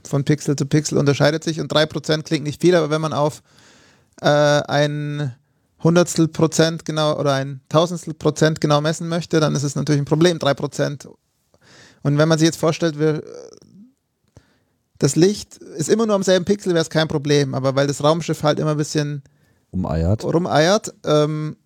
von 0.03 0.23
Pixel 0.23 0.55
zu 0.55 0.65
Pixel 0.65 0.97
unterscheidet 0.97 1.43
sich 1.43 1.59
und 1.59 1.71
3% 1.71 2.23
klingt 2.23 2.43
nicht 2.45 2.61
viel, 2.61 2.73
aber 2.73 2.89
wenn 2.89 3.01
man 3.01 3.13
auf 3.13 3.43
äh, 4.21 4.27
ein 4.27 5.35
Hundertstel 5.83 6.27
Prozent 6.27 6.85
genau 6.85 7.17
oder 7.19 7.33
ein 7.33 7.61
Tausendstel 7.69 8.13
Prozent 8.13 8.61
genau 8.61 8.81
messen 8.81 9.07
möchte, 9.07 9.39
dann 9.39 9.55
ist 9.55 9.63
es 9.63 9.75
natürlich 9.75 10.01
ein 10.01 10.05
Problem, 10.05 10.39
drei 10.39 10.53
Prozent. 10.53 11.07
Und 12.03 12.17
wenn 12.17 12.27
man 12.27 12.39
sich 12.39 12.47
jetzt 12.47 12.59
vorstellt, 12.59 12.99
wir, 12.99 13.21
das 14.97 15.15
Licht 15.15 15.57
ist 15.57 15.89
immer 15.89 16.05
nur 16.05 16.15
am 16.15 16.23
selben 16.23 16.45
Pixel, 16.45 16.73
wäre 16.73 16.81
es 16.81 16.89
kein 16.89 17.07
Problem, 17.07 17.53
aber 17.53 17.75
weil 17.75 17.87
das 17.87 18.03
Raumschiff 18.03 18.43
halt 18.43 18.59
immer 18.59 18.71
ein 18.71 18.77
bisschen 18.77 19.23
umeiert, 19.71 20.23
rumeiert 20.23 20.93
ähm, 21.03 21.57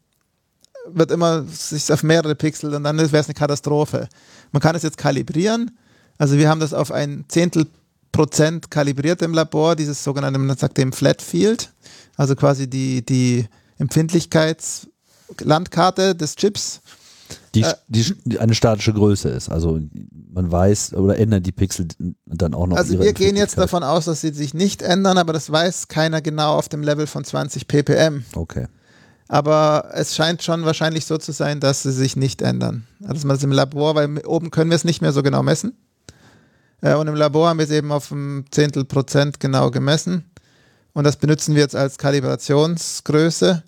wird 0.87 1.11
immer 1.11 1.43
sich 1.43 1.91
auf 1.93 2.03
mehrere 2.03 2.35
Pixel 2.35 2.73
und 2.73 2.83
dann 2.83 2.97
wäre 2.97 3.17
es 3.17 3.27
eine 3.27 3.33
Katastrophe. 3.33 4.09
Man 4.51 4.61
kann 4.61 4.75
es 4.75 4.83
jetzt 4.83 4.97
kalibrieren. 4.97 5.77
Also 6.17 6.37
wir 6.37 6.49
haben 6.49 6.59
das 6.59 6.73
auf 6.73 6.91
ein 6.91 7.25
Zehntel 7.27 7.67
Prozent 8.11 8.69
kalibriert 8.69 9.21
im 9.21 9.33
Labor, 9.33 9.75
dieses 9.75 10.03
sogenannte, 10.03 10.39
man 10.39 10.57
sagt 10.57 10.77
dem 10.77 10.91
Flat 10.91 11.21
Field 11.21 11.71
also 12.21 12.35
quasi 12.35 12.69
die, 12.69 13.03
die 13.03 13.47
Empfindlichkeitslandkarte 13.79 16.15
des 16.15 16.35
Chips. 16.35 16.81
Die, 17.55 17.63
äh, 17.63 17.73
die, 17.87 18.37
eine 18.37 18.53
statische 18.53 18.93
Größe 18.93 19.29
ist. 19.29 19.49
Also 19.49 19.79
man 20.31 20.51
weiß 20.51 20.93
oder 20.93 21.17
ändern 21.17 21.41
die 21.41 21.51
Pixel 21.51 21.87
dann 22.25 22.53
auch 22.53 22.67
noch. 22.67 22.77
Also 22.77 22.99
wir 22.99 23.13
gehen 23.13 23.35
jetzt 23.35 23.57
davon 23.57 23.81
aus, 23.83 24.05
dass 24.05 24.21
sie 24.21 24.33
sich 24.33 24.53
nicht 24.53 24.83
ändern, 24.83 25.17
aber 25.17 25.33
das 25.33 25.51
weiß 25.51 25.87
keiner 25.87 26.21
genau 26.21 26.57
auf 26.57 26.69
dem 26.69 26.83
Level 26.83 27.07
von 27.07 27.23
20 27.23 27.67
ppm. 27.67 28.23
Okay. 28.35 28.67
Aber 29.27 29.89
es 29.93 30.15
scheint 30.15 30.43
schon 30.43 30.63
wahrscheinlich 30.65 31.05
so 31.05 31.17
zu 31.17 31.31
sein, 31.31 31.59
dass 31.59 31.81
sie 31.83 31.91
sich 31.91 32.15
nicht 32.15 32.43
ändern. 32.43 32.85
Also 33.03 33.27
man 33.27 33.37
ist 33.37 33.43
im 33.43 33.51
Labor, 33.51 33.95
weil 33.95 34.19
oben 34.25 34.51
können 34.51 34.69
wir 34.69 34.75
es 34.75 34.83
nicht 34.83 35.01
mehr 35.01 35.13
so 35.13 35.23
genau 35.23 35.41
messen. 35.41 35.73
Äh, 36.81 36.95
und 36.95 37.07
im 37.07 37.15
Labor 37.15 37.49
haben 37.49 37.59
wir 37.59 37.65
es 37.65 37.71
eben 37.71 37.91
auf 37.91 38.11
ein 38.11 38.45
Zehntel 38.51 38.85
Prozent 38.85 39.39
genau 39.39 39.71
gemessen. 39.71 40.25
Und 40.93 41.05
das 41.05 41.15
benutzen 41.15 41.55
wir 41.55 41.61
jetzt 41.61 41.75
als 41.75 41.97
Kalibrationsgröße. 41.97 43.63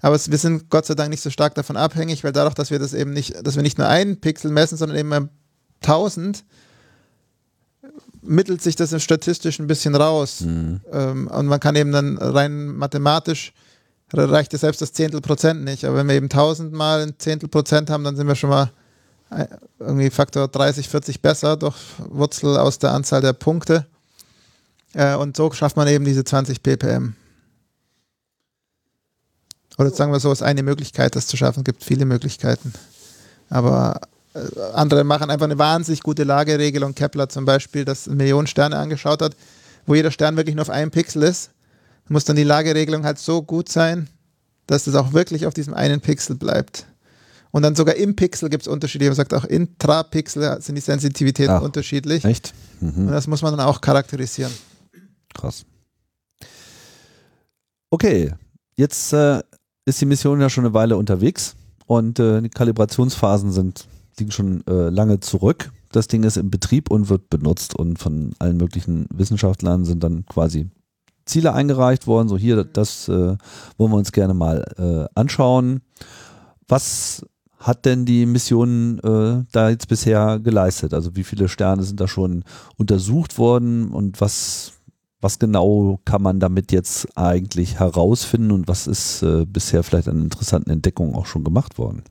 Aber 0.00 0.14
es, 0.14 0.30
wir 0.30 0.38
sind 0.38 0.70
Gott 0.70 0.86
sei 0.86 0.94
Dank 0.94 1.10
nicht 1.10 1.22
so 1.22 1.30
stark 1.30 1.54
davon 1.54 1.76
abhängig, 1.76 2.22
weil 2.22 2.32
dadurch, 2.32 2.54
dass 2.54 2.70
wir 2.70 2.78
das 2.78 2.94
eben 2.94 3.12
nicht, 3.12 3.34
dass 3.44 3.56
wir 3.56 3.62
nicht 3.62 3.78
nur 3.78 3.88
einen 3.88 4.20
Pixel 4.20 4.50
messen, 4.52 4.78
sondern 4.78 4.96
eben 4.96 5.30
1000, 5.82 6.44
mittelt 8.22 8.62
sich 8.62 8.76
das 8.76 9.02
statistisch 9.02 9.58
ein 9.58 9.66
bisschen 9.66 9.94
raus. 9.94 10.42
Mhm. 10.42 10.80
Ähm, 10.92 11.26
und 11.28 11.46
man 11.46 11.60
kann 11.60 11.74
eben 11.74 11.90
dann 11.90 12.18
rein 12.18 12.68
mathematisch, 12.68 13.52
reicht 14.12 14.52
ja 14.52 14.58
selbst 14.58 14.80
das 14.80 14.92
Zehntel 14.92 15.20
Prozent 15.20 15.64
nicht. 15.64 15.84
Aber 15.84 15.96
wenn 15.96 16.08
wir 16.08 16.14
eben 16.14 16.26
1000 16.26 16.72
mal 16.72 17.02
ein 17.02 17.14
Zehntel 17.18 17.48
Prozent 17.48 17.90
haben, 17.90 18.04
dann 18.04 18.16
sind 18.16 18.28
wir 18.28 18.36
schon 18.36 18.50
mal 18.50 18.70
irgendwie 19.78 20.10
Faktor 20.10 20.48
30, 20.48 20.88
40 20.88 21.20
besser 21.20 21.56
durch 21.56 21.76
Wurzel 21.98 22.56
aus 22.56 22.78
der 22.78 22.92
Anzahl 22.92 23.20
der 23.20 23.34
Punkte. 23.34 23.86
Äh, 24.94 25.16
und 25.16 25.36
so 25.36 25.50
schafft 25.52 25.76
man 25.76 25.88
eben 25.88 26.04
diese 26.04 26.24
20 26.24 26.62
ppm. 26.62 27.14
Oder 29.76 29.90
sagen 29.90 30.12
wir 30.12 30.18
so, 30.18 30.32
ist 30.32 30.42
eine 30.42 30.62
Möglichkeit, 30.62 31.14
das 31.14 31.26
zu 31.26 31.36
schaffen. 31.36 31.60
Es 31.60 31.64
gibt 31.64 31.84
viele 31.84 32.04
Möglichkeiten. 32.04 32.72
Aber 33.48 34.00
äh, 34.34 34.40
andere 34.74 35.04
machen 35.04 35.30
einfach 35.30 35.44
eine 35.44 35.58
wahnsinnig 35.58 36.02
gute 36.02 36.24
Lageregelung. 36.24 36.94
Kepler 36.94 37.28
zum 37.28 37.44
Beispiel, 37.44 37.84
das 37.84 38.06
Millionen 38.06 38.46
Sterne 38.46 38.76
angeschaut 38.76 39.22
hat, 39.22 39.36
wo 39.86 39.94
jeder 39.94 40.10
Stern 40.10 40.36
wirklich 40.36 40.56
nur 40.56 40.62
auf 40.62 40.70
einem 40.70 40.90
Pixel 40.90 41.22
ist. 41.22 41.50
Muss 42.08 42.24
dann 42.24 42.36
die 42.36 42.44
Lageregelung 42.44 43.04
halt 43.04 43.18
so 43.18 43.42
gut 43.42 43.68
sein, 43.68 44.08
dass 44.66 44.86
es 44.86 44.94
auch 44.94 45.12
wirklich 45.12 45.46
auf 45.46 45.52
diesem 45.52 45.74
einen 45.74 46.00
Pixel 46.00 46.36
bleibt. 46.36 46.86
Und 47.50 47.62
dann 47.62 47.74
sogar 47.74 47.94
im 47.96 48.14
Pixel 48.14 48.50
gibt 48.50 48.62
es 48.62 48.68
Unterschiede. 48.68 49.06
Man 49.06 49.14
sagt 49.14 49.32
auch 49.34 49.44
intrapixel 49.44 50.60
sind 50.60 50.74
die 50.74 50.80
Sensitivitäten 50.80 51.54
Ach, 51.54 51.62
unterschiedlich. 51.62 52.24
Echt? 52.24 52.52
Mhm. 52.80 53.06
Und 53.06 53.12
das 53.12 53.26
muss 53.26 53.42
man 53.42 53.56
dann 53.56 53.66
auch 53.66 53.80
charakterisieren. 53.80 54.52
Krass. 55.34 55.64
Okay, 57.90 58.34
jetzt 58.76 59.12
äh, 59.12 59.40
ist 59.86 60.00
die 60.00 60.06
Mission 60.06 60.40
ja 60.40 60.50
schon 60.50 60.64
eine 60.64 60.74
Weile 60.74 60.96
unterwegs 60.96 61.56
und 61.86 62.18
äh, 62.18 62.42
die 62.42 62.50
Kalibrationsphasen 62.50 63.50
sind, 63.50 63.88
liegen 64.18 64.30
schon 64.30 64.66
äh, 64.66 64.90
lange 64.90 65.20
zurück. 65.20 65.70
Das 65.90 66.06
Ding 66.06 66.22
ist 66.24 66.36
im 66.36 66.50
Betrieb 66.50 66.90
und 66.90 67.08
wird 67.08 67.30
benutzt 67.30 67.74
und 67.74 67.98
von 67.98 68.34
allen 68.38 68.58
möglichen 68.58 69.06
Wissenschaftlern 69.12 69.86
sind 69.86 70.04
dann 70.04 70.26
quasi 70.26 70.68
Ziele 71.24 71.54
eingereicht 71.54 72.06
worden. 72.06 72.28
So 72.28 72.36
hier, 72.36 72.64
das 72.64 73.08
äh, 73.08 73.36
wollen 73.78 73.92
wir 73.92 73.96
uns 73.96 74.12
gerne 74.12 74.34
mal 74.34 74.64
äh, 74.76 75.18
anschauen. 75.18 75.80
Was 76.66 77.24
hat 77.58 77.84
denn 77.84 78.04
die 78.04 78.26
Mission 78.26 78.98
äh, 79.00 79.44
da 79.52 79.70
jetzt 79.70 79.88
bisher 79.88 80.38
geleistet? 80.38 80.94
Also 80.94 81.16
wie 81.16 81.24
viele 81.24 81.48
Sterne 81.48 81.82
sind 81.82 82.00
da 82.00 82.08
schon 82.08 82.44
untersucht 82.76 83.38
worden 83.38 83.90
und 83.90 84.20
was 84.20 84.72
was 85.20 85.38
genau 85.38 86.00
kann 86.04 86.22
man 86.22 86.38
damit 86.38 86.70
jetzt 86.70 87.08
eigentlich 87.16 87.80
herausfinden 87.80 88.52
und 88.52 88.68
was 88.68 88.86
ist 88.86 89.22
äh, 89.22 89.44
bisher 89.46 89.82
vielleicht 89.82 90.08
an 90.08 90.22
interessanten 90.22 90.70
Entdeckungen 90.70 91.14
auch 91.14 91.26
schon 91.26 91.42
gemacht 91.42 91.76
worden? 91.76 92.04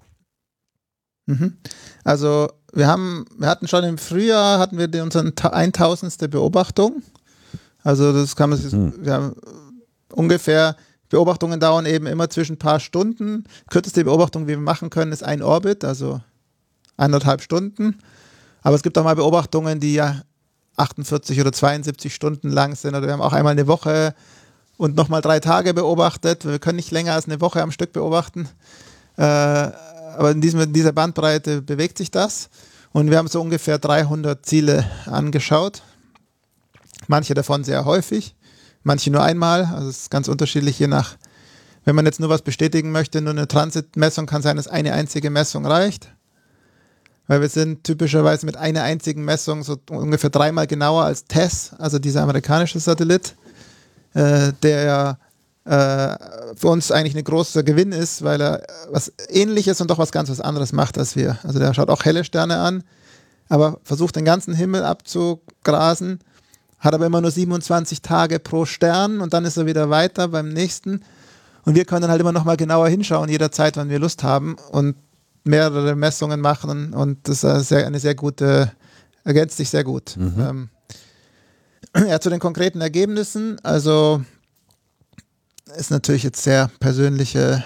Mhm. 1.25 1.57
Also 2.03 2.49
wir 2.73 2.87
haben, 2.87 3.25
wir 3.37 3.47
hatten 3.47 3.67
schon 3.67 3.83
im 3.83 3.97
Frühjahr 3.97 4.59
hatten 4.59 4.77
wir 4.77 5.03
unsere 5.03 5.25
1000. 5.25 6.29
Beobachtung. 6.29 7.01
Also 7.83 8.11
das 8.11 8.35
kann 8.35 8.49
man, 8.49 8.59
mhm. 8.59 8.93
wir 8.99 9.13
haben 9.13 9.35
ungefähr 10.13 10.75
Beobachtungen 11.09 11.59
dauern 11.59 11.85
eben 11.85 12.05
immer 12.05 12.29
zwischen 12.29 12.53
ein 12.53 12.59
paar 12.59 12.79
Stunden. 12.79 13.45
Kürzeste 13.69 14.03
Beobachtung, 14.03 14.43
die 14.43 14.49
wir 14.49 14.57
machen 14.57 14.89
können, 14.89 15.11
ist 15.11 15.23
ein 15.23 15.41
Orbit, 15.41 15.85
also 15.85 16.21
eineinhalb 16.97 17.41
Stunden. 17.41 17.99
Aber 18.61 18.75
es 18.75 18.83
gibt 18.83 18.97
auch 18.97 19.03
mal 19.03 19.15
Beobachtungen, 19.15 19.79
die 19.79 19.93
ja 19.93 20.21
48 20.75 21.39
oder 21.39 21.51
72 21.51 22.13
Stunden 22.13 22.49
lang 22.49 22.75
sind. 22.75 22.95
Oder 22.95 23.07
wir 23.07 23.13
haben 23.13 23.21
auch 23.21 23.33
einmal 23.33 23.51
eine 23.51 23.67
Woche 23.67 24.13
und 24.77 24.95
nochmal 24.95 25.21
drei 25.21 25.39
Tage 25.39 25.73
beobachtet. 25.73 26.45
Wir 26.45 26.59
können 26.59 26.75
nicht 26.75 26.91
länger 26.91 27.13
als 27.13 27.25
eine 27.25 27.41
Woche 27.41 27.61
am 27.61 27.71
Stück 27.71 27.93
beobachten. 27.93 28.47
Äh, 29.17 29.21
aber 29.21 30.31
in, 30.31 30.41
diesem, 30.41 30.59
in 30.59 30.73
dieser 30.73 30.91
Bandbreite 30.91 31.61
bewegt 31.61 31.97
sich 31.97 32.11
das. 32.11 32.49
Und 32.91 33.09
wir 33.09 33.17
haben 33.17 33.27
so 33.27 33.41
ungefähr 33.41 33.77
300 33.77 34.45
Ziele 34.45 34.85
angeschaut. 35.05 35.83
Manche 37.07 37.33
davon 37.33 37.63
sehr 37.63 37.85
häufig, 37.85 38.35
manche 38.87 39.11
nur 39.11 39.21
einmal. 39.21 39.65
Also 39.65 39.89
es 39.89 40.03
ist 40.03 40.11
ganz 40.11 40.27
unterschiedlich, 40.27 40.79
je 40.79 40.87
nach, 40.87 41.17
wenn 41.85 41.95
man 41.95 42.05
jetzt 42.05 42.19
nur 42.19 42.29
was 42.29 42.41
bestätigen 42.41 42.91
möchte, 42.91 43.21
nur 43.21 43.33
eine 43.33 43.47
Transitmessung 43.47 44.25
kann 44.25 44.41
sein, 44.41 44.55
dass 44.55 44.67
eine 44.67 44.93
einzige 44.93 45.29
Messung 45.29 45.65
reicht. 45.67 46.09
Weil 47.27 47.41
wir 47.41 47.49
sind 47.49 47.83
typischerweise 47.83 48.45
mit 48.45 48.55
einer 48.55 48.83
einzigen 48.83 49.23
Messung 49.25 49.61
so 49.61 49.77
ungefähr 49.89 50.29
dreimal 50.29 50.65
genauer 50.65 51.03
als 51.03 51.25
TESS, 51.25 51.73
also 51.77 51.99
dieser 51.99 52.23
amerikanische 52.23 52.79
Satellit, 52.79 53.35
äh, 54.13 54.53
der 54.63 54.83
ja 54.83 55.17
äh, 55.65 56.55
für 56.55 56.69
uns 56.69 56.89
eigentlich 56.89 57.17
ein 57.17 57.25
großer 57.25 57.63
Gewinn 57.63 57.91
ist, 57.91 58.23
weil 58.23 58.41
er 58.41 58.65
was 58.89 59.11
ähnliches 59.27 59.81
und 59.81 59.91
doch 59.91 59.97
was 59.97 60.13
ganz 60.13 60.29
was 60.29 60.39
anderes 60.39 60.71
macht 60.71 60.97
als 60.97 61.17
wir. 61.17 61.37
Also 61.43 61.59
der 61.59 61.73
schaut 61.73 61.89
auch 61.89 62.05
helle 62.05 62.23
Sterne 62.23 62.59
an, 62.59 62.83
aber 63.49 63.81
versucht 63.83 64.15
den 64.15 64.23
ganzen 64.23 64.53
Himmel 64.53 64.83
abzugrasen, 64.83 66.21
hat 66.79 66.93
aber 66.93 67.05
immer 67.05 67.21
nur 67.21 67.31
27 67.31 68.01
Tage 68.01 68.39
pro 68.39 68.65
Stern 68.65 69.21
und 69.21 69.33
dann 69.33 69.45
ist 69.45 69.57
er 69.57 69.65
wieder 69.65 69.89
weiter 69.89 70.27
beim 70.27 70.49
nächsten. 70.49 71.01
Und 71.65 71.75
wir 71.75 71.85
können 71.85 72.01
dann 72.01 72.11
halt 72.11 72.21
immer 72.21 72.31
noch 72.31 72.45
mal 72.45 72.57
genauer 72.57 72.87
hinschauen, 72.87 73.29
jederzeit, 73.29 73.75
wann 73.77 73.89
wir 73.89 73.99
Lust 73.99 74.23
haben 74.23 74.55
und 74.71 74.95
mehrere 75.43 75.95
Messungen 75.95 76.41
machen 76.41 76.93
und 76.93 77.27
das 77.27 77.43
ist 77.43 77.73
eine 77.73 77.99
sehr 77.99 78.15
gute, 78.15 78.71
ergänzt 79.23 79.57
sich 79.57 79.69
sehr 79.69 79.83
gut. 79.83 80.15
Mhm. 80.17 80.33
Ähm, 80.39 80.69
ja, 82.07 82.19
zu 82.19 82.29
den 82.29 82.39
konkreten 82.39 82.81
Ergebnissen, 82.81 83.57
also 83.63 84.21
ist 85.75 85.91
natürlich 85.91 86.23
jetzt 86.23 86.43
sehr 86.43 86.69
persönliche 86.79 87.63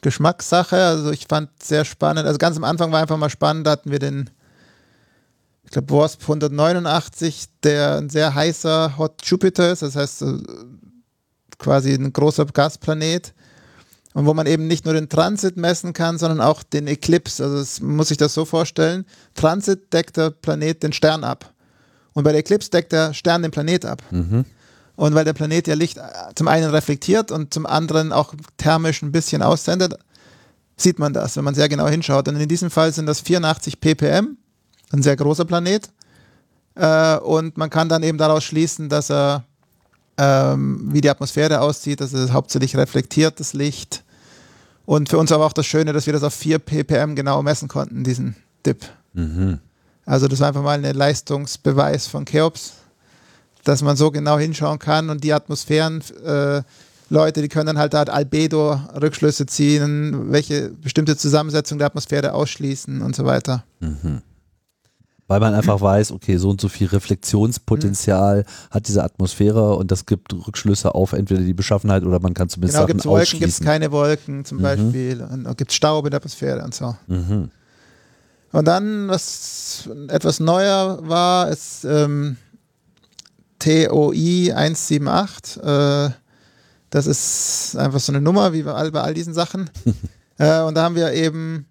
Geschmackssache. 0.00 0.76
Also 0.76 1.10
ich 1.10 1.26
fand 1.28 1.50
sehr 1.62 1.84
spannend. 1.84 2.26
Also 2.26 2.38
ganz 2.38 2.56
am 2.56 2.64
Anfang 2.64 2.92
war 2.92 3.00
einfach 3.00 3.16
mal 3.16 3.30
spannend, 3.30 3.66
da 3.66 3.72
hatten 3.72 3.90
wir 3.90 3.98
den, 3.98 4.30
ich 5.72 5.74
glaube, 5.74 5.94
WASP 5.94 6.20
189, 6.24 7.46
der 7.62 7.96
ein 7.96 8.10
sehr 8.10 8.34
heißer 8.34 8.98
Hot 8.98 9.22
Jupiter 9.24 9.72
ist, 9.72 9.80
das 9.80 9.96
heißt 9.96 10.22
quasi 11.58 11.94
ein 11.94 12.12
großer 12.12 12.44
Gasplanet. 12.44 13.32
Und 14.12 14.26
wo 14.26 14.34
man 14.34 14.46
eben 14.46 14.66
nicht 14.66 14.84
nur 14.84 14.92
den 14.92 15.08
Transit 15.08 15.56
messen 15.56 15.94
kann, 15.94 16.18
sondern 16.18 16.42
auch 16.42 16.62
den 16.62 16.88
Eclipse. 16.88 17.42
Also 17.42 17.56
das 17.56 17.80
muss 17.80 18.08
sich 18.08 18.18
das 18.18 18.34
so 18.34 18.44
vorstellen. 18.44 19.06
Transit 19.32 19.90
deckt 19.94 20.18
der 20.18 20.28
Planet 20.28 20.82
den 20.82 20.92
Stern 20.92 21.24
ab. 21.24 21.50
Und 22.12 22.24
bei 22.24 22.32
der 22.32 22.40
Eclipse 22.40 22.68
deckt 22.68 22.92
der 22.92 23.14
Stern 23.14 23.40
den 23.40 23.50
Planet 23.50 23.86
ab. 23.86 24.02
Mhm. 24.10 24.44
Und 24.96 25.14
weil 25.14 25.24
der 25.24 25.32
Planet 25.32 25.68
ja 25.68 25.74
Licht 25.74 25.96
äh, 25.96 26.02
zum 26.34 26.48
einen 26.48 26.68
reflektiert 26.68 27.32
und 27.32 27.54
zum 27.54 27.64
anderen 27.64 28.12
auch 28.12 28.34
thermisch 28.58 29.00
ein 29.00 29.10
bisschen 29.10 29.40
aussendet, 29.40 29.94
sieht 30.76 30.98
man 30.98 31.14
das, 31.14 31.34
wenn 31.38 31.44
man 31.44 31.54
sehr 31.54 31.70
genau 31.70 31.88
hinschaut. 31.88 32.28
Und 32.28 32.36
in 32.36 32.46
diesem 32.46 32.70
Fall 32.70 32.92
sind 32.92 33.06
das 33.06 33.22
84 33.22 33.80
ppm, 33.80 34.36
ein 34.92 35.02
sehr 35.02 35.16
großer 35.16 35.44
Planet. 35.44 35.88
Äh, 36.74 37.16
und 37.18 37.56
man 37.56 37.70
kann 37.70 37.88
dann 37.88 38.02
eben 38.02 38.18
daraus 38.18 38.44
schließen, 38.44 38.88
dass 38.88 39.10
er, 39.10 39.44
ähm, 40.16 40.88
wie 40.92 41.00
die 41.00 41.10
Atmosphäre 41.10 41.60
aussieht, 41.60 42.00
dass 42.00 42.12
es 42.12 42.32
hauptsächlich 42.32 42.76
reflektiert, 42.76 43.40
das 43.40 43.52
Licht. 43.52 44.04
Und 44.84 45.08
für 45.08 45.18
uns 45.18 45.32
aber 45.32 45.46
auch 45.46 45.52
das 45.52 45.66
Schöne, 45.66 45.92
dass 45.92 46.06
wir 46.06 46.12
das 46.12 46.22
auf 46.22 46.34
4 46.34 46.58
ppm 46.58 47.14
genau 47.14 47.42
messen 47.42 47.68
konnten, 47.68 48.04
diesen 48.04 48.36
Dip. 48.64 48.84
Mhm. 49.12 49.58
Also 50.04 50.28
das 50.28 50.40
war 50.40 50.48
einfach 50.48 50.62
mal 50.62 50.84
ein 50.84 50.94
Leistungsbeweis 50.94 52.06
von 52.06 52.24
Cheops 52.24 52.74
dass 53.64 53.82
man 53.82 53.96
so 53.96 54.10
genau 54.10 54.38
hinschauen 54.38 54.78
kann 54.78 55.10
und 55.10 55.22
die 55.24 55.32
Atmosphären, 55.32 56.02
äh, 56.24 56.62
Leute, 57.08 57.42
die 57.42 57.48
können 57.48 57.66
dann 57.66 57.78
halt 57.78 57.92
da 57.94 58.02
Albedo-Rückschlüsse 58.04 59.46
ziehen, 59.46 60.32
welche 60.32 60.70
bestimmte 60.70 61.16
Zusammensetzung 61.16 61.78
der 61.78 61.88
Atmosphäre 61.88 62.32
ausschließen 62.32 63.02
und 63.02 63.14
so 63.14 63.24
weiter. 63.24 63.64
Mhm. 63.80 64.22
Weil 65.28 65.40
man 65.40 65.54
einfach 65.54 65.80
weiß, 65.80 66.12
okay, 66.12 66.36
so 66.36 66.50
und 66.50 66.60
so 66.60 66.68
viel 66.68 66.88
Reflexionspotenzial 66.88 68.40
mhm. 68.40 68.70
hat 68.70 68.88
diese 68.88 69.02
Atmosphäre 69.02 69.76
und 69.76 69.90
das 69.90 70.04
gibt 70.04 70.34
Rückschlüsse 70.34 70.94
auf 70.94 71.12
entweder 71.12 71.42
die 71.42 71.54
Beschaffenheit 71.54 72.02
oder 72.02 72.20
man 72.20 72.34
kann 72.34 72.48
zumindest 72.48 72.76
genau, 72.76 72.82
Sachen 72.82 72.92
gibt's 72.92 73.06
Wolken, 73.06 73.38
gibt 73.38 73.52
es 73.52 73.60
keine 73.60 73.92
Wolken 73.92 74.44
zum 74.44 74.58
mhm. 74.58 74.62
Beispiel 74.62 75.22
und 75.22 75.56
gibt 75.56 75.70
es 75.70 75.76
Staub 75.76 76.04
in 76.04 76.10
der 76.10 76.18
Atmosphäre 76.18 76.62
und 76.62 76.74
so. 76.74 76.96
Mhm. 77.06 77.50
Und 78.52 78.66
dann, 78.66 79.08
was 79.08 79.88
etwas 80.08 80.38
neuer 80.38 80.98
war, 81.08 81.48
ist 81.48 81.84
ähm, 81.84 82.36
TOI 83.58 84.52
178. 84.54 85.62
Äh, 85.62 86.10
das 86.90 87.06
ist 87.06 87.76
einfach 87.76 88.00
so 88.00 88.12
eine 88.12 88.20
Nummer, 88.20 88.52
wie 88.52 88.62
bei 88.62 88.74
all, 88.74 88.90
bei 88.92 89.00
all 89.00 89.14
diesen 89.14 89.32
Sachen. 89.32 89.70
äh, 90.38 90.60
und 90.60 90.74
da 90.74 90.82
haben 90.82 90.94
wir 90.94 91.12
eben, 91.14 91.66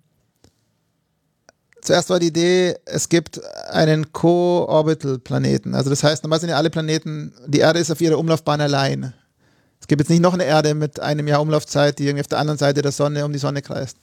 zuerst 1.82 2.10
war 2.10 2.20
die 2.20 2.28
Idee, 2.28 2.76
es 2.86 3.10
gibt 3.10 3.42
einen 3.70 4.14
Co-Orbital-Planeten. 4.14 5.76
Also 5.76 5.90
das 5.90 6.04
heißt, 6.04 6.24
normal 6.24 6.40
sind 6.40 6.50
ja 6.50 6.58
alle 6.58 6.70
Planeten, 6.70 7.34
die 7.48 7.60
Erde 7.60 7.80
ist 7.80 7.92
auf 7.92 8.02
ihrer 8.02 8.18
Umlaufbahn 8.18 8.62
allein. 8.62 9.14
Es 9.80 9.88
gibt 9.88 10.00
jetzt 10.00 10.10
nicht 10.10 10.22
noch 10.22 10.34
eine 10.34 10.46
Erde 10.46 10.76
mit 10.76 11.00
einem 11.00 11.28
Jahr 11.28 11.42
Umlaufzeit, 11.42 11.98
die 12.00 12.06
irgendwie 12.06 12.22
auf 12.22 12.28
der 12.28 12.40
anderen 12.40 12.60
Seite 12.60 12.82
der 12.82 12.92
Sonne 12.92 13.26
um 13.26 13.34
die 13.34 13.40
Sonne 13.40 13.62
kreist. 13.62 13.98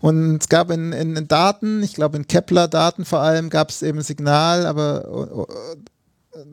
Und 0.00 0.42
es 0.42 0.48
gab 0.48 0.70
in, 0.70 0.92
in 0.92 1.28
Daten, 1.28 1.82
ich 1.82 1.94
glaube 1.94 2.16
in 2.16 2.26
Kepler-Daten 2.26 3.04
vor 3.04 3.20
allem, 3.20 3.48
gab 3.48 3.70
es 3.70 3.82
eben 3.82 3.98
ein 3.98 4.04
Signal, 4.04 4.66
aber 4.66 5.46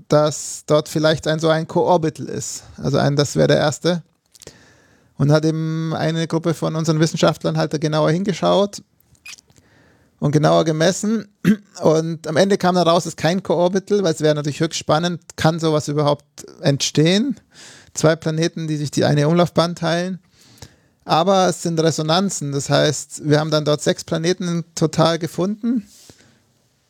dass 0.08 0.64
dort 0.68 0.88
vielleicht 0.88 1.28
ein 1.28 1.40
so 1.40 1.50
ein 1.50 1.68
Co-Orbital 1.68 2.28
ist. 2.28 2.64
Also 2.78 2.98
ein, 2.98 3.16
das 3.16 3.36
wäre 3.36 3.48
der 3.48 3.58
erste. 3.58 4.04
Und 5.18 5.32
hat 5.32 5.44
eben 5.44 5.94
eine 5.94 6.28
Gruppe 6.28 6.54
von 6.54 6.76
unseren 6.76 7.00
Wissenschaftlern 7.00 7.58
halt 7.58 7.74
da 7.74 7.78
genauer 7.78 8.12
hingeschaut 8.12 8.84
und 10.22 10.31
genauer 10.31 10.64
gemessen. 10.65 11.27
Und 11.81 12.27
am 12.27 12.38
Ende 12.38 12.60
kam 12.60 12.76
dann 12.76 12.88
raus, 12.88 13.03
es 13.03 13.14
ist 13.14 13.18
kein 13.18 13.41
Co-Orbital, 13.41 14.03
weil 14.03 14.14
es 14.14 14.22
wäre 14.22 14.35
natürlich 14.35 14.60
höchst 14.60 14.77
spannend, 14.77 15.19
kann 15.35 15.60
sowas 15.60 15.88
überhaupt 15.88 16.45
entstehen? 16.61 17.39
Zwei 17.95 18.15
Planeten, 18.15 18.68
die 18.68 18.77
sich 18.77 18.91
die 18.91 19.03
eine 19.03 19.27
Umlaufbahn 19.27 19.76
teilen. 19.76 20.19
Aber 21.06 21.49
es 21.49 21.64
sind 21.64 21.80
Resonanzen, 21.80 22.52
das 22.52 22.69
heißt, 22.69 23.27
wir 23.27 23.39
haben 23.39 23.49
dann 23.49 23.65
dort 23.65 23.81
sechs 23.81 24.03
Planeten 24.03 24.64
total 24.76 25.18
gefunden. 25.18 25.88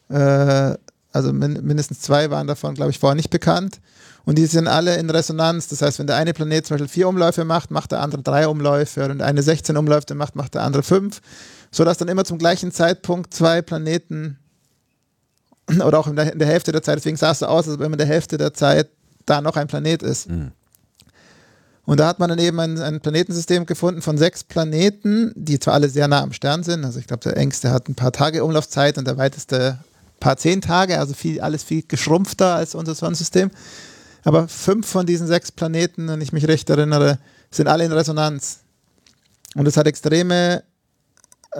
Äh, 0.09 0.75
also 1.13 1.31
min 1.31 1.65
mindestens 1.65 2.01
zwei 2.01 2.29
waren 2.31 2.47
davon, 2.47 2.75
glaube 2.75 2.91
ich, 2.91 2.99
vorher 2.99 3.15
nicht 3.15 3.29
bekannt. 3.29 3.79
Und 4.25 4.37
die 4.37 4.45
sind 4.45 4.67
alle 4.67 4.97
in 4.97 5.09
Resonanz. 5.09 5.69
Das 5.69 5.81
heißt, 5.81 5.99
wenn 5.99 6.07
der 6.07 6.17
eine 6.17 6.33
Planet 6.33 6.67
zum 6.67 6.75
Beispiel 6.75 6.89
vier 6.89 7.07
Umläufe 7.07 7.45
macht, 7.45 7.71
macht 7.71 7.91
der 7.93 8.01
andere 8.01 8.21
drei 8.21 8.47
Umläufe. 8.47 9.05
Und 9.05 9.19
der 9.19 9.27
eine 9.27 9.41
16 9.41 9.77
Umläufe 9.77 10.13
macht, 10.15 10.35
macht 10.35 10.53
der 10.53 10.63
andere 10.63 10.83
fünf. 10.83 11.21
Sodass 11.71 11.97
dann 11.97 12.07
immer 12.07 12.25
zum 12.25 12.37
gleichen 12.37 12.71
Zeitpunkt 12.71 13.33
zwei 13.33 13.61
Planeten 13.61 14.37
oder 15.85 15.99
auch 15.99 16.07
in 16.07 16.15
der, 16.15 16.33
in 16.33 16.39
der 16.39 16.47
Hälfte 16.47 16.71
der 16.71 16.83
Zeit, 16.83 16.97
deswegen 16.97 17.17
sah 17.17 17.31
es 17.31 17.39
so 17.39 17.45
aus, 17.45 17.67
als 17.67 17.79
wenn 17.79 17.91
in 17.91 17.97
der 17.97 18.07
Hälfte 18.07 18.37
der 18.37 18.53
Zeit 18.53 18.89
da 19.25 19.41
noch 19.41 19.55
ein 19.55 19.67
Planet 19.67 20.03
ist. 20.03 20.29
Mhm. 20.29 20.51
Und 21.85 21.99
da 21.99 22.07
hat 22.07 22.19
man 22.19 22.29
dann 22.29 22.39
eben 22.39 22.59
ein, 22.59 22.77
ein, 22.79 23.01
Planetensystem 23.01 23.65
gefunden 23.65 24.01
von 24.01 24.17
sechs 24.17 24.43
Planeten, 24.43 25.33
die 25.35 25.59
zwar 25.59 25.73
alle 25.73 25.89
sehr 25.89 26.07
nah 26.07 26.21
am 26.21 26.31
Stern 26.31 26.63
sind. 26.63 26.85
Also 26.85 26.99
ich 26.99 27.07
glaube, 27.07 27.23
der 27.23 27.37
engste 27.37 27.71
hat 27.71 27.89
ein 27.89 27.95
paar 27.95 28.11
Tage 28.11 28.43
Umlaufzeit 28.43 28.97
und 28.97 29.07
der 29.07 29.17
weiteste 29.17 29.79
paar 30.19 30.37
zehn 30.37 30.61
Tage, 30.61 30.99
also 30.99 31.13
viel, 31.13 31.41
alles 31.41 31.63
viel 31.63 31.83
geschrumpfter 31.85 32.55
als 32.55 32.75
unser 32.75 32.95
Sonnensystem. 32.95 33.51
Aber 34.23 34.47
fünf 34.47 34.87
von 34.87 35.05
diesen 35.05 35.27
sechs 35.27 35.51
Planeten, 35.51 36.07
wenn 36.07 36.21
ich 36.21 36.31
mich 36.31 36.47
recht 36.47 36.69
erinnere, 36.69 37.17
sind 37.49 37.67
alle 37.67 37.83
in 37.83 37.91
Resonanz. 37.91 38.59
Und 39.55 39.67
es 39.67 39.75
hat 39.75 39.87
extreme 39.87 40.63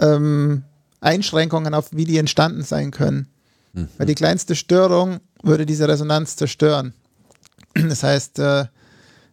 ähm, 0.00 0.64
Einschränkungen 1.00 1.74
auf, 1.74 1.88
wie 1.92 2.04
die 2.04 2.18
entstanden 2.18 2.62
sein 2.62 2.90
können. 2.90 3.28
Mhm. 3.72 3.88
Weil 3.98 4.06
die 4.06 4.14
kleinste 4.14 4.56
Störung 4.56 5.20
würde 5.42 5.66
diese 5.66 5.88
Resonanz 5.88 6.36
zerstören. 6.36 6.94
Das 7.74 8.02
heißt, 8.02 8.38
äh, 8.38 8.66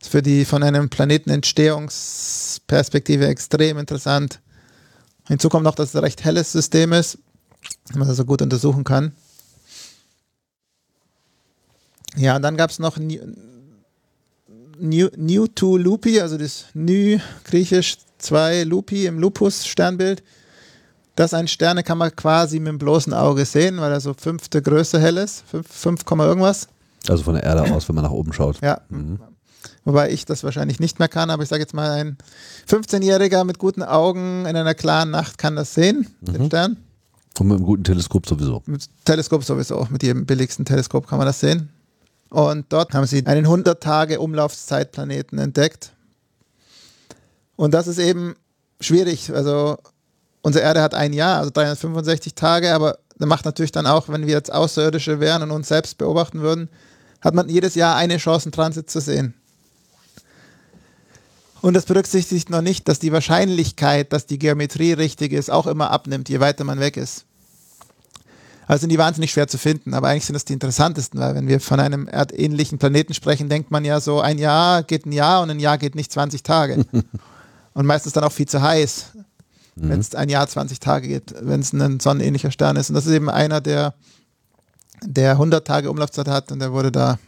ist 0.01 0.09
für 0.09 0.21
die 0.21 0.45
von 0.45 0.63
einem 0.63 0.89
Planetenentstehungsperspektive 0.89 3.27
extrem 3.27 3.77
interessant. 3.77 4.39
Hinzu 5.27 5.49
kommt 5.49 5.65
noch, 5.65 5.75
dass 5.75 5.89
es 5.89 5.95
ein 5.95 6.03
recht 6.03 6.23
helles 6.23 6.53
System 6.53 6.93
ist 6.93 7.17
man 7.95 8.07
das 8.07 8.17
so 8.17 8.25
gut 8.25 8.41
untersuchen 8.41 8.83
kann. 8.83 9.13
Ja, 12.15 12.35
und 12.35 12.41
dann 12.41 12.57
gab 12.57 12.69
es 12.69 12.79
noch 12.79 12.97
New, 12.97 13.19
New, 14.79 15.09
New 15.15 15.47
to 15.47 15.77
Lupi, 15.77 16.19
also 16.19 16.37
das 16.37 16.65
New 16.73 17.19
griechisch 17.43 17.97
2 18.17 18.63
Lupi 18.63 19.05
im 19.05 19.19
Lupus-Sternbild. 19.19 20.23
Das 21.19 21.33
ein 21.33 21.49
Sterne 21.49 21.83
kann 21.83 21.97
man 21.97 22.15
quasi 22.15 22.59
mit 22.59 22.69
dem 22.69 22.77
bloßen 22.77 23.13
Auge 23.13 23.43
sehen, 23.43 23.81
weil 23.81 23.91
er 23.91 23.99
so 23.99 24.13
fünfte 24.13 24.61
Größe 24.61 25.01
hell 25.01 25.17
ist, 25.17 25.43
5, 25.51 25.67
5, 25.67 26.03
irgendwas. 26.11 26.69
Also 27.09 27.23
von 27.23 27.33
der 27.33 27.43
Erde 27.43 27.73
aus, 27.73 27.89
wenn 27.89 27.95
man 27.95 28.05
nach 28.05 28.11
oben 28.11 28.31
schaut. 28.31 28.61
Ja. 28.61 28.79
Mhm. 28.87 29.19
Wobei 29.83 30.11
ich 30.11 30.23
das 30.23 30.45
wahrscheinlich 30.45 30.79
nicht 30.79 30.97
mehr 30.97 31.09
kann, 31.09 31.29
aber 31.29 31.43
ich 31.43 31.49
sage 31.49 31.61
jetzt 31.61 31.73
mal, 31.73 31.91
ein 31.91 32.17
15-Jähriger 32.69 33.43
mit 33.43 33.59
guten 33.59 33.83
Augen 33.83 34.45
in 34.45 34.55
einer 34.55 34.73
klaren 34.75 35.11
Nacht 35.11 35.37
kann 35.37 35.57
das 35.57 35.73
sehen, 35.73 36.07
mhm. 36.21 36.31
den 36.31 36.45
Stern. 36.45 36.77
Und 37.37 37.47
mit 37.47 37.57
einem 37.57 37.65
guten 37.65 37.83
Teleskop 37.83 38.25
sowieso. 38.25 38.63
Mit 38.65 38.87
Teleskop 39.03 39.43
sowieso, 39.43 39.89
mit 39.89 40.03
jedem 40.03 40.25
billigsten 40.25 40.63
Teleskop 40.63 41.05
kann 41.05 41.17
man 41.17 41.27
das 41.27 41.41
sehen. 41.41 41.67
Und 42.29 42.67
dort 42.69 42.93
haben 42.93 43.05
sie 43.05 43.25
einen 43.25 43.43
100 43.43 43.83
Tage 43.83 44.21
Umlaufszeitplaneten 44.21 45.37
entdeckt. 45.37 45.91
Und 47.57 47.73
das 47.73 47.87
ist 47.87 47.99
eben 47.99 48.35
schwierig. 48.79 49.33
Also 49.35 49.79
unsere 50.41 50.63
Erde 50.63 50.81
hat 50.81 50.93
ein 50.93 51.13
Jahr, 51.13 51.39
also 51.39 51.51
365 51.51 52.35
Tage, 52.35 52.73
aber 52.73 52.97
das 53.17 53.27
macht 53.27 53.45
natürlich 53.45 53.71
dann 53.71 53.85
auch, 53.85 54.09
wenn 54.09 54.25
wir 54.27 54.33
jetzt 54.33 54.51
Außerirdische 54.51 55.19
wären 55.19 55.43
und 55.43 55.51
uns 55.51 55.67
selbst 55.67 55.97
beobachten 55.97 56.41
würden, 56.41 56.69
hat 57.21 57.33
man 57.33 57.49
jedes 57.49 57.75
Jahr 57.75 57.95
eine 57.95 58.17
Chance, 58.17 58.45
einen 58.45 58.53
Transit 58.53 58.89
zu 58.89 59.01
sehen. 59.01 59.33
Und 61.61 61.73
das 61.73 61.85
berücksichtigt 61.85 62.49
noch 62.49 62.61
nicht, 62.61 62.87
dass 62.87 62.99
die 62.99 63.11
Wahrscheinlichkeit, 63.11 64.13
dass 64.13 64.25
die 64.25 64.39
Geometrie 64.39 64.93
richtig 64.93 65.33
ist, 65.33 65.51
auch 65.51 65.67
immer 65.67 65.91
abnimmt, 65.91 66.29
je 66.29 66.39
weiter 66.39 66.63
man 66.63 66.79
weg 66.79 66.95
ist. 66.95 67.25
Also 68.65 68.81
sind 68.81 68.91
die 68.91 68.99
wahnsinnig 68.99 69.31
schwer 69.31 69.47
zu 69.47 69.57
finden, 69.57 69.93
aber 69.93 70.09
eigentlich 70.09 70.25
sind 70.25 70.35
das 70.35 70.45
die 70.45 70.53
interessantesten, 70.53 71.19
weil 71.19 71.35
wenn 71.35 71.47
wir 71.47 71.59
von 71.59 71.79
einem 71.79 72.07
erdähnlichen 72.07 72.77
Planeten 72.77 73.15
sprechen, 73.15 73.49
denkt 73.49 73.71
man 73.71 73.83
ja 73.83 73.99
so, 73.99 74.21
ein 74.21 74.37
Jahr 74.37 74.83
geht 74.83 75.05
ein 75.05 75.11
Jahr 75.11 75.41
und 75.41 75.49
ein 75.49 75.59
Jahr 75.59 75.77
geht 75.77 75.95
nicht 75.95 76.11
20 76.11 76.43
Tage. 76.43 76.85
und 77.73 77.85
meistens 77.85 78.13
dann 78.13 78.23
auch 78.23 78.31
viel 78.31 78.47
zu 78.47 78.61
heiß, 78.61 79.13
mhm. 79.79 79.89
wenn 79.89 79.99
es 79.99 80.15
ein 80.15 80.29
Jahr 80.29 80.47
20 80.47 80.79
Tage 80.79 81.07
geht, 81.07 81.33
wenn 81.41 81.61
es 81.61 81.73
ein 81.73 81.99
sonnenähnlicher 81.99 82.51
Stern 82.51 82.75
ist. 82.75 82.89
Und 82.89 82.95
das 82.95 83.05
ist 83.05 83.13
eben 83.13 83.29
einer, 83.29 83.61
der, 83.61 83.93
der 85.03 85.31
100 85.31 85.65
Tage 85.65 85.89
Umlaufzeit 85.89 86.27
hat 86.27 86.51
und 86.51 86.59
der 86.59 86.71
wurde 86.71 86.91
da 86.91 87.19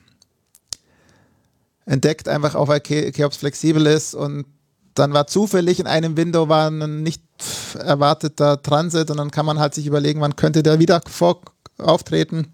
entdeckt, 1.85 2.27
einfach 2.27 2.55
auch 2.55 2.67
weil 2.67 2.79
Cheops 2.79 3.37
flexibel 3.37 3.85
ist 3.85 4.13
und 4.13 4.45
dann 4.93 5.13
war 5.13 5.27
zufällig 5.27 5.79
in 5.79 5.87
einem 5.87 6.17
Window 6.17 6.49
war 6.49 6.69
ein 6.69 7.01
nicht 7.01 7.23
erwarteter 7.77 8.61
Transit 8.61 9.09
und 9.09 9.17
dann 9.17 9.31
kann 9.31 9.45
man 9.45 9.59
halt 9.59 9.73
sich 9.73 9.87
überlegen, 9.87 10.21
wann 10.21 10.35
könnte 10.35 10.63
der 10.63 10.79
wieder 10.79 11.01
vor 11.07 11.41
auftreten. 11.77 12.47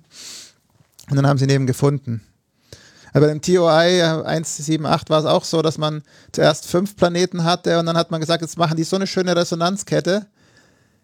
Und 1.10 1.16
dann 1.16 1.28
haben 1.28 1.38
sie 1.38 1.46
ihn 1.46 1.50
eben 1.50 1.68
gefunden. 1.68 2.22
Aber 3.18 3.30
beim 3.30 3.42
TOI 3.42 4.04
178 4.04 4.80
war 5.10 5.20
es 5.20 5.26
auch 5.26 5.44
so, 5.44 5.64
dass 5.64 5.80
man 5.80 6.04
zuerst 6.32 6.68
fünf 6.68 6.96
Planeten 6.96 7.44
hatte 7.44 7.80
und 7.80 7.88
dann 7.88 7.98
hat 7.98 8.12
man 8.12 8.22
gesagt, 8.22 8.44
jetzt 8.44 8.60
machen 8.60 8.78
die 8.78 8.84
so 8.84 8.96
eine 8.96 9.08
schöne 9.08 9.36
Resonanzkette. 9.36 10.28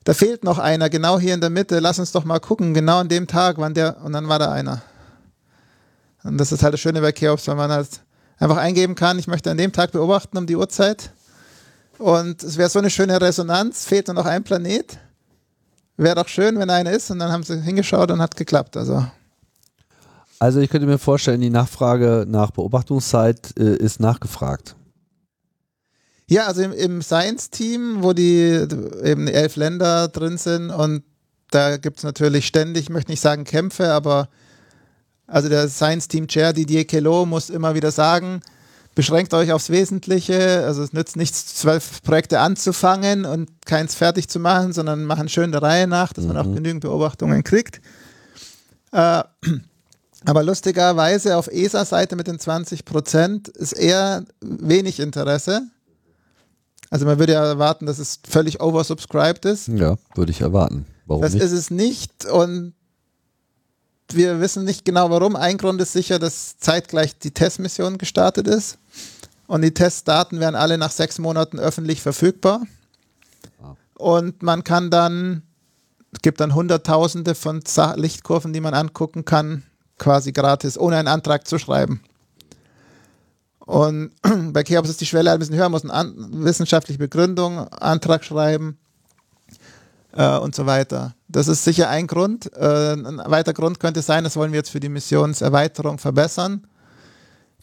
Da 0.04 0.14
fehlt 0.14 0.44
noch 0.44 0.60
einer, 0.60 0.92
genau 0.92 1.18
hier 1.18 1.34
in 1.34 1.42
der 1.42 1.50
Mitte. 1.50 1.80
Lass 1.80 1.98
uns 1.98 2.12
doch 2.12 2.24
mal 2.24 2.40
gucken, 2.40 2.76
genau 2.76 3.00
an 3.00 3.10
dem 3.10 3.26
Tag, 3.26 3.58
wann 3.58 3.74
der, 3.74 4.00
und 4.04 4.14
dann 4.14 4.30
war 4.30 4.38
da 4.38 4.52
einer. 4.52 4.84
Und 6.24 6.38
das 6.38 6.52
ist 6.52 6.62
halt 6.62 6.76
das 6.76 6.82
Schöne 6.82 7.02
bei 7.02 7.12
Cheops, 7.12 7.48
wenn 7.48 7.58
man 7.58 7.72
halt 7.72 7.90
einfach 8.38 8.58
eingeben 8.58 8.94
kann, 8.94 9.18
ich 9.18 9.26
möchte 9.26 9.50
an 9.50 9.58
dem 9.58 9.72
Tag 9.72 9.92
beobachten 9.92 10.38
um 10.38 10.46
die 10.46 10.56
Uhrzeit. 10.56 11.10
Und 11.98 12.44
es 12.44 12.58
wäre 12.58 12.70
so 12.70 12.78
eine 12.78 12.92
schöne 12.92 13.20
Resonanz, 13.20 13.86
fehlt 13.86 14.06
nur 14.06 14.14
noch 14.14 14.28
ein 14.28 14.44
Planet. 14.44 15.00
Wäre 15.98 16.14
doch 16.14 16.28
schön, 16.28 16.60
wenn 16.60 16.70
einer 16.70 16.92
ist. 16.92 17.10
Und 17.10 17.18
dann 17.18 17.32
haben 17.32 17.42
sie 17.42 17.60
hingeschaut 17.60 18.12
und 18.12 18.22
hat 18.22 18.36
geklappt. 18.36 18.78
Also. 18.78 19.04
Also 20.40 20.60
ich 20.60 20.70
könnte 20.70 20.88
mir 20.88 20.98
vorstellen, 20.98 21.42
die 21.42 21.50
Nachfrage 21.50 22.26
nach 22.28 22.52
Beobachtungszeit 22.52 23.58
äh, 23.58 23.76
ist 23.76 24.00
nachgefragt. 24.00 24.76
Ja, 26.28 26.48
also 26.48 26.62
im, 26.62 26.72
im 26.72 27.02
Science-Team, 27.02 27.98
wo 28.02 28.14
die 28.14 28.66
eben 29.04 29.28
elf 29.28 29.56
Länder 29.56 30.08
drin 30.08 30.38
sind 30.38 30.70
und 30.70 31.04
da 31.52 31.78
gibt 31.78 31.98
es 32.00 32.04
natürlich 32.04 32.48
ständig, 32.48 32.84
ich 32.84 32.90
möchte 32.90 33.12
nicht 33.12 33.22
sagen 33.22 33.44
Kämpfe, 33.44 33.92
aber 33.92 34.30
also 35.28 35.50
der 35.50 35.70
Science 35.70 36.08
Team 36.08 36.28
Chair 36.28 36.54
Didier 36.54 36.86
Queloz 36.86 37.28
muss 37.28 37.50
immer 37.50 37.76
wieder 37.76 37.92
sagen, 37.92 38.42
beschränkt 38.96 39.34
euch 39.34 39.52
aufs 39.52 39.70
Wesentliche. 39.70 40.64
Also 40.66 40.84
es 40.84 40.94
nützt 40.94 41.16
nichts, 41.16 41.56
zwölf 41.56 42.02
Projekte 42.04 42.40
anzufangen 42.40 43.26
und 43.26 43.50
keins 43.66 43.96
fertig 43.96 44.28
zu 44.28 44.40
machen, 44.40 44.74
sondern 44.74 45.06
machen 45.06 45.30
schön 45.30 45.52
der 45.52 45.62
Reihe 45.62 45.88
nach, 45.88 46.14
dass 46.14 46.26
man 46.26 46.38
auch 46.38 46.46
mhm. 46.46 46.56
genügend 46.56 46.82
Beobachtungen 46.82 47.44
kriegt. 47.44 47.82
Äh, 48.92 49.24
aber 50.26 50.44
lustigerweise 50.44 51.38
auf 51.38 51.48
ESA-Seite 51.48 52.16
mit 52.16 52.28
den 52.28 52.40
20 52.40 52.86
Prozent 52.86 53.48
ist 53.50 53.74
eher 53.74 54.26
wenig 54.42 55.00
Interesse. 55.00 55.64
Also 56.90 57.06
man 57.06 57.20
würde 57.20 57.34
ja 57.34 57.46
erwarten, 57.46 57.86
dass 57.86 58.00
es 58.00 58.20
völlig 58.28 58.62
oversubscribed 58.62 59.46
ist. 59.46 59.68
Ja, 59.68 59.98
würde 60.16 60.32
ich 60.32 60.42
erwarten. 60.42 60.86
Warum 61.06 61.24
das 61.24 61.34
nicht? 61.34 61.44
ist 61.44 61.52
es 61.52 61.72
nicht 61.72 62.26
und 62.26 62.74
wir 64.12 64.40
wissen 64.40 64.64
nicht 64.64 64.86
genau 64.86 65.10
warum. 65.10 65.36
Ein 65.36 65.58
Grund 65.58 65.82
ist 65.82 65.94
sicher, 65.94 66.20
dass 66.20 66.58
zeitgleich 66.58 67.18
die 67.18 67.32
Testmission 67.32 67.98
gestartet 67.98 68.48
ist. 68.48 68.78
Und 69.48 69.62
die 69.62 69.74
Testdaten 69.74 70.40
werden 70.40 70.56
alle 70.56 70.78
nach 70.78 70.92
sechs 70.92 71.20
Monaten 71.20 71.60
öffentlich 71.60 72.02
verfügbar. 72.02 72.62
Und 73.96 74.44
man 74.44 74.64
kann 74.64 74.90
dann, 74.90 75.44
es 76.12 76.22
gibt 76.22 76.40
dann 76.40 76.56
Hunderttausende 76.56 77.36
von 77.36 77.62
Lichtkurven, 77.96 78.54
die 78.54 78.62
man 78.62 78.74
angucken 78.74 79.26
kann, 79.26 79.64
quasi 80.04 80.34
gratis, 80.34 80.78
ohne 80.78 80.98
einen 80.98 81.08
Antrag 81.08 81.48
zu 81.48 81.58
schreiben. 81.58 82.02
Und 83.60 84.12
bei 84.54 84.64
Cheops 84.64 84.90
ist 84.90 85.02
die 85.02 85.06
Schwelle 85.06 85.32
ein 85.32 85.40
bisschen 85.40 85.56
höher, 85.56 85.70
muss 85.70 85.90
eine 85.90 86.14
wissenschaftliche 86.16 87.00
Begründung, 87.00 87.60
Antrag 87.70 88.26
schreiben 88.26 88.78
äh, 90.12 90.38
und 90.38 90.54
so 90.54 90.66
weiter. 90.66 91.16
Das 91.30 91.48
ist 91.48 91.64
sicher 91.64 91.90
ein 91.90 92.08
Grund. 92.08 92.52
Äh, 92.56 92.94
ein 92.94 93.22
weiterer 93.26 93.54
Grund 93.54 93.80
könnte 93.80 94.02
sein, 94.02 94.26
das 94.26 94.36
wollen 94.36 94.52
wir 94.52 94.60
jetzt 94.60 94.72
für 94.72 94.82
die 94.82 94.90
Missionserweiterung 94.90 95.98
verbessern, 95.98 96.68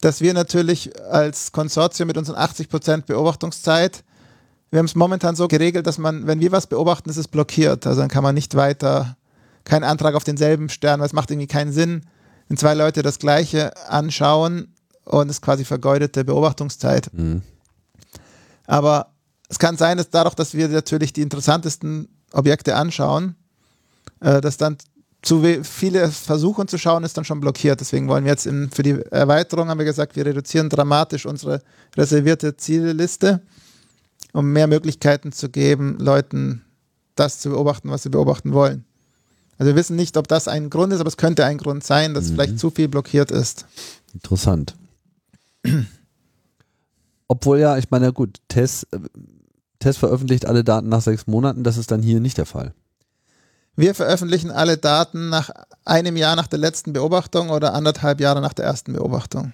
dass 0.01 0.19
wir 0.19 0.33
natürlich 0.33 0.91
als 1.11 1.51
Konsortium 1.51 2.07
mit 2.07 2.17
unseren 2.17 2.37
80% 2.37 3.05
Beobachtungszeit, 3.05 4.03
wir 4.71 4.79
haben 4.79 4.85
es 4.85 4.95
momentan 4.95 5.35
so 5.35 5.47
geregelt, 5.47 5.85
dass 5.85 5.97
man, 5.97 6.25
wenn 6.25 6.39
wir 6.39 6.53
was 6.53 6.65
beobachten, 6.65 7.09
ist 7.09 7.17
es 7.17 7.27
blockiert. 7.27 7.85
Also 7.85 7.99
dann 7.99 8.09
kann 8.09 8.23
man 8.23 8.33
nicht 8.33 8.55
weiter, 8.55 9.17
keinen 9.65 9.83
Antrag 9.83 10.15
auf 10.15 10.23
denselben 10.23 10.69
Stern, 10.69 11.01
weil 11.01 11.07
es 11.07 11.13
macht 11.13 11.29
irgendwie 11.29 11.47
keinen 11.47 11.73
Sinn, 11.73 12.03
wenn 12.51 12.57
zwei 12.57 12.73
Leute 12.73 13.01
das 13.01 13.17
Gleiche 13.17 13.71
anschauen 13.87 14.75
und 15.05 15.29
es 15.29 15.39
quasi 15.39 15.63
vergeudete 15.63 16.25
Beobachtungszeit. 16.25 17.09
Mhm. 17.13 17.43
Aber 18.67 19.13
es 19.47 19.57
kann 19.57 19.77
sein, 19.77 19.95
dass 19.95 20.09
dadurch, 20.09 20.35
dass 20.35 20.53
wir 20.53 20.67
natürlich 20.67 21.13
die 21.13 21.21
interessantesten 21.21 22.09
Objekte 22.33 22.75
anschauen, 22.75 23.37
äh, 24.19 24.41
dass 24.41 24.57
dann 24.57 24.75
zu 25.21 25.41
viele 25.63 26.09
versuchen 26.11 26.67
zu 26.67 26.77
schauen, 26.77 27.05
ist 27.05 27.15
dann 27.15 27.23
schon 27.23 27.39
blockiert. 27.39 27.79
Deswegen 27.79 28.09
wollen 28.09 28.25
wir 28.25 28.31
jetzt 28.31 28.47
in, 28.47 28.69
für 28.69 28.83
die 28.83 28.99
Erweiterung, 29.11 29.69
haben 29.69 29.77
wir 29.77 29.85
gesagt, 29.85 30.17
wir 30.17 30.25
reduzieren 30.25 30.67
dramatisch 30.67 31.25
unsere 31.25 31.61
reservierte 31.95 32.57
Zielliste, 32.57 33.39
um 34.33 34.51
mehr 34.51 34.67
Möglichkeiten 34.67 35.31
zu 35.31 35.47
geben, 35.47 35.99
Leuten 35.99 36.65
das 37.15 37.39
zu 37.39 37.51
beobachten, 37.51 37.89
was 37.91 38.03
sie 38.03 38.09
beobachten 38.09 38.51
wollen. 38.51 38.83
Also 39.61 39.73
wir 39.73 39.75
wissen 39.75 39.95
nicht, 39.95 40.17
ob 40.17 40.27
das 40.27 40.47
ein 40.47 40.71
Grund 40.71 40.91
ist, 40.91 41.01
aber 41.01 41.07
es 41.07 41.17
könnte 41.17 41.45
ein 41.45 41.59
Grund 41.59 41.83
sein, 41.83 42.15
dass 42.15 42.29
mhm. 42.29 42.33
vielleicht 42.33 42.57
zu 42.57 42.71
viel 42.71 42.87
blockiert 42.87 43.29
ist. 43.29 43.67
Interessant. 44.11 44.75
Obwohl 47.27 47.59
ja, 47.59 47.77
ich 47.77 47.91
meine, 47.91 48.11
gut, 48.11 48.39
Tess, 48.47 48.87
äh, 48.91 48.97
Test 49.77 49.99
veröffentlicht 49.99 50.47
alle 50.47 50.63
Daten 50.63 50.89
nach 50.89 51.03
sechs 51.03 51.27
Monaten, 51.27 51.63
das 51.63 51.77
ist 51.77 51.91
dann 51.91 52.01
hier 52.01 52.19
nicht 52.19 52.39
der 52.39 52.47
Fall. 52.47 52.73
Wir 53.75 53.93
veröffentlichen 53.93 54.49
alle 54.49 54.79
Daten 54.79 55.29
nach 55.29 55.51
einem 55.85 56.17
Jahr 56.17 56.35
nach 56.35 56.47
der 56.47 56.57
letzten 56.57 56.91
Beobachtung 56.91 57.51
oder 57.51 57.75
anderthalb 57.75 58.19
Jahre 58.19 58.41
nach 58.41 58.53
der 58.53 58.65
ersten 58.65 58.93
Beobachtung. 58.93 59.53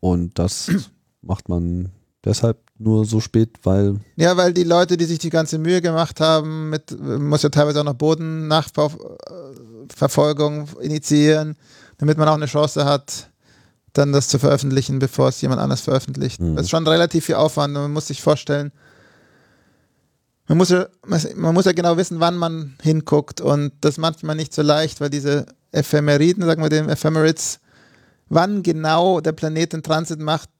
Und 0.00 0.36
das 0.36 0.68
macht 1.22 1.48
man 1.48 1.92
deshalb 2.24 2.58
nur 2.78 3.04
so 3.04 3.20
spät, 3.20 3.58
weil. 3.62 4.00
Ja, 4.16 4.36
weil 4.36 4.52
die 4.52 4.64
Leute, 4.64 4.96
die 4.96 5.04
sich 5.04 5.20
die 5.20 5.30
ganze 5.30 5.58
Mühe 5.58 5.80
gemacht 5.80 6.20
haben, 6.20 6.70
mit, 6.70 7.00
muss 7.00 7.42
ja 7.42 7.48
teilweise 7.48 7.80
auch 7.80 7.84
noch 7.84 7.94
Bodennachverfolgung 7.94 10.68
initiieren, 10.80 11.56
damit 11.98 12.18
man 12.18 12.28
auch 12.28 12.34
eine 12.34 12.46
Chance 12.46 12.84
hat, 12.84 13.30
dann 13.92 14.12
das 14.12 14.28
zu 14.28 14.38
veröffentlichen, 14.38 14.98
bevor 14.98 15.28
es 15.28 15.40
jemand 15.40 15.60
anders 15.60 15.82
veröffentlicht. 15.82 16.40
Mhm. 16.40 16.56
Das 16.56 16.64
ist 16.64 16.70
schon 16.70 16.84
relativ 16.86 17.26
viel 17.26 17.36
Aufwand 17.36 17.76
und 17.76 17.82
man 17.82 17.92
muss 17.92 18.08
sich 18.08 18.20
vorstellen, 18.20 18.72
man 20.46 20.58
muss, 20.58 20.68
ja, 20.68 20.88
man 21.36 21.54
muss 21.54 21.64
ja 21.64 21.72
genau 21.72 21.96
wissen, 21.96 22.20
wann 22.20 22.36
man 22.36 22.74
hinguckt 22.82 23.40
und 23.40 23.72
das 23.80 23.92
ist 23.92 23.98
manchmal 23.98 24.36
nicht 24.36 24.52
so 24.52 24.62
leicht, 24.62 25.00
weil 25.00 25.10
diese 25.10 25.46
Ephemeriden, 25.72 26.44
sagen 26.44 26.62
wir 26.62 26.68
dem 26.68 26.88
Ephemerids, 26.88 27.60
wann 28.28 28.62
genau 28.62 29.20
der 29.20 29.32
Planet 29.32 29.72
den 29.72 29.82
Transit 29.82 30.20
macht, 30.20 30.50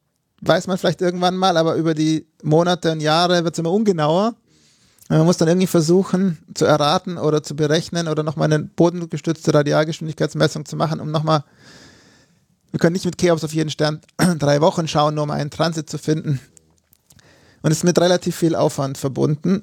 weiß 0.46 0.66
man 0.66 0.78
vielleicht 0.78 1.00
irgendwann 1.00 1.36
mal, 1.36 1.56
aber 1.56 1.74
über 1.74 1.94
die 1.94 2.26
Monate 2.42 2.92
und 2.92 3.00
Jahre 3.00 3.44
wird 3.44 3.54
es 3.54 3.58
immer 3.58 3.72
ungenauer. 3.72 4.34
Man 5.08 5.24
muss 5.24 5.36
dann 5.36 5.48
irgendwie 5.48 5.66
versuchen 5.66 6.38
zu 6.54 6.64
erraten 6.64 7.18
oder 7.18 7.42
zu 7.42 7.54
berechnen 7.54 8.08
oder 8.08 8.22
nochmal 8.22 8.52
eine 8.52 8.64
bodengestützte 8.64 9.52
Radialgeschwindigkeitsmessung 9.52 10.64
zu 10.64 10.76
machen, 10.76 11.00
um 11.00 11.10
nochmal, 11.10 11.44
wir 12.70 12.80
können 12.80 12.94
nicht 12.94 13.04
mit 13.04 13.18
Cheops 13.18 13.44
auf 13.44 13.52
jeden 13.54 13.70
Stern 13.70 14.00
drei 14.38 14.60
Wochen 14.60 14.88
schauen, 14.88 15.14
nur 15.14 15.24
um 15.24 15.30
einen 15.30 15.50
Transit 15.50 15.90
zu 15.90 15.98
finden. 15.98 16.40
Und 17.62 17.70
es 17.70 17.78
ist 17.78 17.84
mit 17.84 17.98
relativ 17.98 18.36
viel 18.36 18.54
Aufwand 18.54 18.98
verbunden 18.98 19.62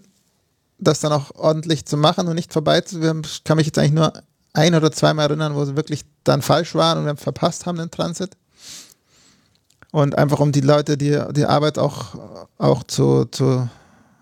das 0.81 0.99
dann 0.99 1.13
auch 1.13 1.31
ordentlich 1.35 1.85
zu 1.85 1.95
machen 1.95 2.27
und 2.27 2.35
nicht 2.35 2.51
vorbei 2.51 2.81
zu. 2.81 2.99
Ich 3.23 3.43
kann 3.43 3.57
mich 3.57 3.67
jetzt 3.67 3.77
eigentlich 3.77 3.93
nur 3.93 4.11
ein 4.53 4.75
oder 4.75 4.91
zweimal 4.91 5.27
erinnern, 5.27 5.55
wo 5.55 5.63
sie 5.63 5.77
wirklich 5.77 6.03
dann 6.23 6.41
falsch 6.41 6.75
waren 6.75 6.97
und 6.97 7.05
wir 7.05 7.15
verpasst 7.15 7.65
haben 7.65 7.77
den 7.77 7.91
Transit. 7.91 8.35
Und 9.91 10.17
einfach 10.17 10.39
um 10.39 10.51
die 10.51 10.61
Leute, 10.61 10.97
die 10.97 11.19
die 11.35 11.45
Arbeit 11.45 11.77
auch, 11.77 12.15
auch 12.57 12.83
zu, 12.83 13.25
zu 13.25 13.67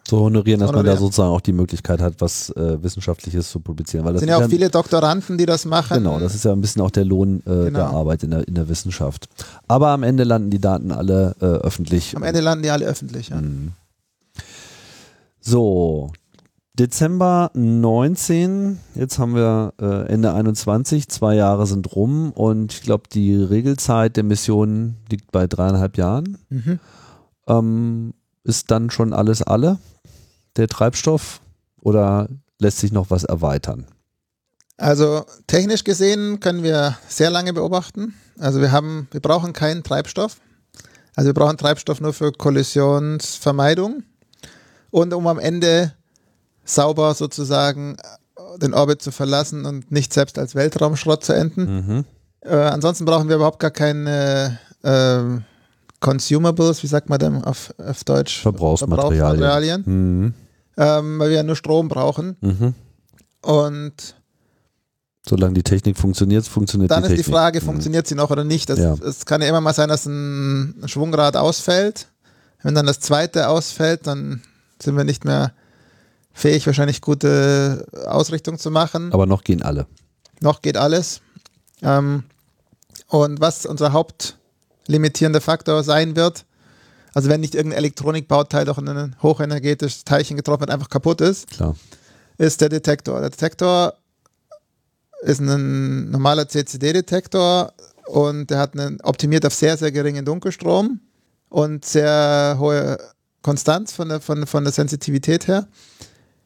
zu 0.09 0.19
honorieren, 0.19 0.59
dass 0.59 0.71
man 0.71 0.83
da 0.83 0.97
sozusagen 0.97 1.29
auch 1.29 1.41
die 1.41 1.53
Möglichkeit 1.53 2.01
hat, 2.01 2.15
was 2.17 2.49
äh, 2.51 2.81
Wissenschaftliches 2.81 3.51
zu 3.51 3.59
publizieren. 3.59 4.05
Weil 4.05 4.13
das 4.13 4.21
sind 4.21 4.29
ja 4.29 4.37
auch 4.37 4.49
viele 4.49 4.69
Doktoranden, 4.69 5.37
die 5.37 5.45
das 5.45 5.65
machen. 5.65 5.97
Genau, 5.97 6.19
das 6.19 6.33
ist 6.33 6.45
ja 6.45 6.51
ein 6.51 6.61
bisschen 6.61 6.81
auch 6.81 6.89
der 6.89 7.05
Lohn 7.05 7.41
äh, 7.41 7.65
Genau. 7.65 7.69
der 7.69 7.89
Arbeit 7.89 8.23
in 8.23 8.31
der, 8.31 8.47
in 8.47 8.55
der 8.55 8.67
Wissenschaft. 8.69 9.29
Aber 9.67 9.89
am 9.89 10.01
Ende 10.01 10.23
landen 10.23 10.49
die 10.49 10.57
Daten 10.59 10.91
alle 10.91 11.35
äh, 11.39 11.45
öffentlich. 11.45 12.15
Am 12.15 12.23
Ende 12.23 12.41
landen 12.41 12.63
die 12.63 12.71
alle 12.71 12.85
öffentlich. 12.85 13.29
Ja. 13.29 13.39
Mhm. 13.39 13.73
So, 15.41 16.11
Dezember 16.79 17.51
19, 17.55 18.79
jetzt 18.95 19.19
haben 19.19 19.35
wir 19.35 19.73
äh, 19.81 20.07
Ende 20.07 20.33
21, 20.33 21.09
zwei 21.09 21.35
Jahre 21.35 21.67
sind 21.67 21.93
rum 21.93 22.31
und 22.31 22.71
ich 22.71 22.81
glaube, 22.83 23.03
die 23.11 23.35
Regelzeit 23.35 24.15
der 24.15 24.23
Mission 24.23 24.95
liegt 25.11 25.33
bei 25.33 25.45
dreieinhalb 25.45 25.97
Jahren. 25.97 26.37
Mhm. 26.47 26.79
Ähm, 27.47 28.13
ist 28.45 28.71
dann 28.71 28.89
schon 28.91 29.11
alles 29.11 29.41
alle, 29.41 29.77
der 30.55 30.69
Treibstoff, 30.69 31.41
oder 31.81 32.29
lässt 32.59 32.79
sich 32.79 32.93
noch 32.93 33.09
was 33.09 33.25
erweitern? 33.25 33.85
Also 34.77 35.25
technisch 35.47 35.83
gesehen 35.83 36.39
können 36.39 36.63
wir 36.63 36.97
sehr 37.09 37.29
lange 37.29 37.51
beobachten. 37.51 38.13
Also 38.39 38.61
wir 38.61 38.71
haben, 38.71 39.09
wir 39.11 39.19
brauchen 39.19 39.51
keinen 39.51 39.83
Treibstoff. 39.83 40.37
Also 41.13 41.27
wir 41.27 41.33
brauchen 41.33 41.57
Treibstoff 41.57 41.99
nur 41.99 42.13
für 42.13 42.31
Kollisionsvermeidung 42.31 44.03
und 44.91 45.13
um 45.13 45.27
am 45.27 45.39
Ende 45.39 45.93
sauber 46.69 47.13
sozusagen 47.13 47.97
den 48.61 48.73
Orbit 48.73 49.01
zu 49.01 49.11
verlassen 49.11 49.65
und 49.65 49.91
nicht 49.91 50.13
selbst 50.13 50.39
als 50.39 50.55
Weltraumschrott 50.55 51.23
zu 51.23 51.33
enden. 51.33 51.63
Mhm. 51.85 52.05
Äh, 52.41 52.55
ansonsten 52.55 53.05
brauchen 53.05 53.27
wir 53.29 53.35
überhaupt 53.35 53.59
gar 53.59 53.71
keine 53.71 54.59
äh, 54.83 55.19
Consumables, 55.99 56.81
wie 56.83 56.87
sagt 56.87 57.09
man 57.09 57.19
denn 57.19 57.43
auf, 57.43 57.73
auf 57.77 58.03
Deutsch? 58.05 58.41
Verbrauchsmaterialien. 58.41 59.19
Verbrauchsmaterialien, 59.19 59.83
Mhm. 59.85 60.33
ähm, 60.77 61.19
weil 61.19 61.29
wir 61.29 61.37
ja 61.37 61.43
nur 61.43 61.55
Strom 61.57 61.89
brauchen. 61.89 62.37
Mhm. 62.41 62.73
Und 63.41 64.15
Solange 65.27 65.53
die 65.53 65.63
Technik 65.63 65.97
funktioniert, 65.97 66.47
funktioniert 66.47 66.89
dann 66.89 67.03
die 67.03 67.07
ist 67.07 67.11
die 67.11 67.17
Technik. 67.17 67.35
Frage, 67.35 67.59
Mhm. 67.61 67.65
funktioniert 67.65 68.07
sie 68.07 68.15
noch 68.15 68.31
oder 68.31 68.43
nicht? 68.45 68.69
Das, 68.69 68.79
Ja. 68.79 68.95
Es 69.05 69.25
kann 69.25 69.41
ja 69.41 69.49
immer 69.49 69.61
mal 69.61 69.73
sein, 69.73 69.89
dass 69.89 70.05
ein 70.05 70.81
Schwungrad 70.85 71.35
ausfällt. 71.35 72.07
Wenn 72.63 72.73
dann 72.73 72.85
das 72.87 72.99
zweite 72.99 73.47
ausfällt, 73.49 74.07
dann 74.07 74.41
sind 74.81 74.95
wir 74.97 75.03
nicht 75.03 75.25
mehr 75.25 75.51
fähig, 76.39 76.65
wahrscheinlich 76.65 77.01
gute 77.01 77.85
Ausrichtung 78.05 78.57
zu 78.57 78.71
machen. 78.71 79.11
Aber 79.13 79.25
noch 79.25 79.43
gehen 79.43 79.61
alle. 79.61 79.87
Noch 80.39 80.61
geht 80.61 80.77
alles. 80.77 81.21
Ähm, 81.81 82.23
und 83.07 83.41
was 83.41 83.65
unser 83.65 83.91
hauptlimitierender 83.91 85.41
Faktor 85.41 85.83
sein 85.83 86.15
wird, 86.15 86.45
also 87.13 87.29
wenn 87.29 87.41
nicht 87.41 87.55
irgendein 87.55 87.79
Elektronikbauteil 87.79 88.65
doch 88.65 88.77
in 88.77 88.87
ein 88.87 89.15
hochenergetisches 89.21 90.03
Teilchen 90.03 90.37
getroffen 90.37 90.61
wird, 90.61 90.71
einfach 90.71 90.89
kaputt 90.89 91.21
ist, 91.21 91.49
Klar. 91.49 91.75
ist 92.37 92.61
der 92.61 92.69
Detektor. 92.69 93.19
Der 93.19 93.31
Detektor 93.31 93.93
ist 95.21 95.41
ein 95.41 96.11
normaler 96.11 96.47
CCD-Detektor 96.47 97.73
und 98.05 98.49
der 98.49 98.59
hat 98.59 98.73
einen 98.73 99.01
optimiert 99.01 99.45
auf 99.45 99.53
sehr, 99.53 99.75
sehr 99.75 99.91
geringen 99.91 100.23
Dunkelstrom 100.23 101.01
und 101.49 101.83
sehr 101.83 102.55
hohe 102.59 102.97
Konstanz 103.41 103.91
von 103.91 104.09
der, 104.09 104.21
von, 104.21 104.45
von 104.45 104.63
der 104.63 104.71
Sensitivität 104.73 105.47
her. 105.47 105.67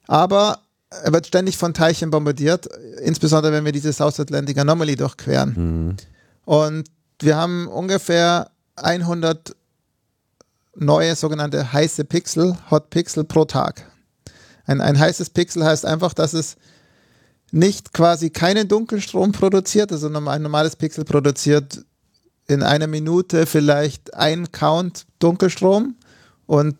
Aber 0.07 0.59
er 0.89 1.13
wird 1.13 1.27
ständig 1.27 1.57
von 1.57 1.73
Teilchen 1.73 2.11
bombardiert, 2.11 2.67
insbesondere 3.01 3.53
wenn 3.53 3.65
wir 3.65 3.71
diese 3.71 3.93
South 3.93 4.19
Atlantic 4.19 4.57
Anomaly 4.57 4.95
durchqueren. 4.95 5.53
Mhm. 5.55 5.97
Und 6.45 6.89
wir 7.19 7.35
haben 7.35 7.67
ungefähr 7.67 8.51
100 8.75 9.55
neue 10.75 11.15
sogenannte 11.15 11.71
heiße 11.71 12.05
Pixel, 12.05 12.57
Hot 12.69 12.89
Pixel 12.89 13.23
pro 13.23 13.45
Tag. 13.45 13.85
Ein, 14.65 14.81
ein 14.81 14.97
heißes 14.97 15.29
Pixel 15.31 15.63
heißt 15.63 15.85
einfach, 15.85 16.13
dass 16.13 16.33
es 16.33 16.55
nicht 17.51 17.93
quasi 17.93 18.29
keinen 18.31 18.67
Dunkelstrom 18.67 19.31
produziert, 19.31 19.91
also 19.91 20.07
ein 20.07 20.41
normales 20.41 20.75
Pixel 20.75 21.05
produziert 21.05 21.85
in 22.47 22.63
einer 22.63 22.87
Minute 22.87 23.45
vielleicht 23.45 24.13
ein 24.15 24.51
Count 24.51 25.05
Dunkelstrom 25.19 25.95
und 26.45 26.75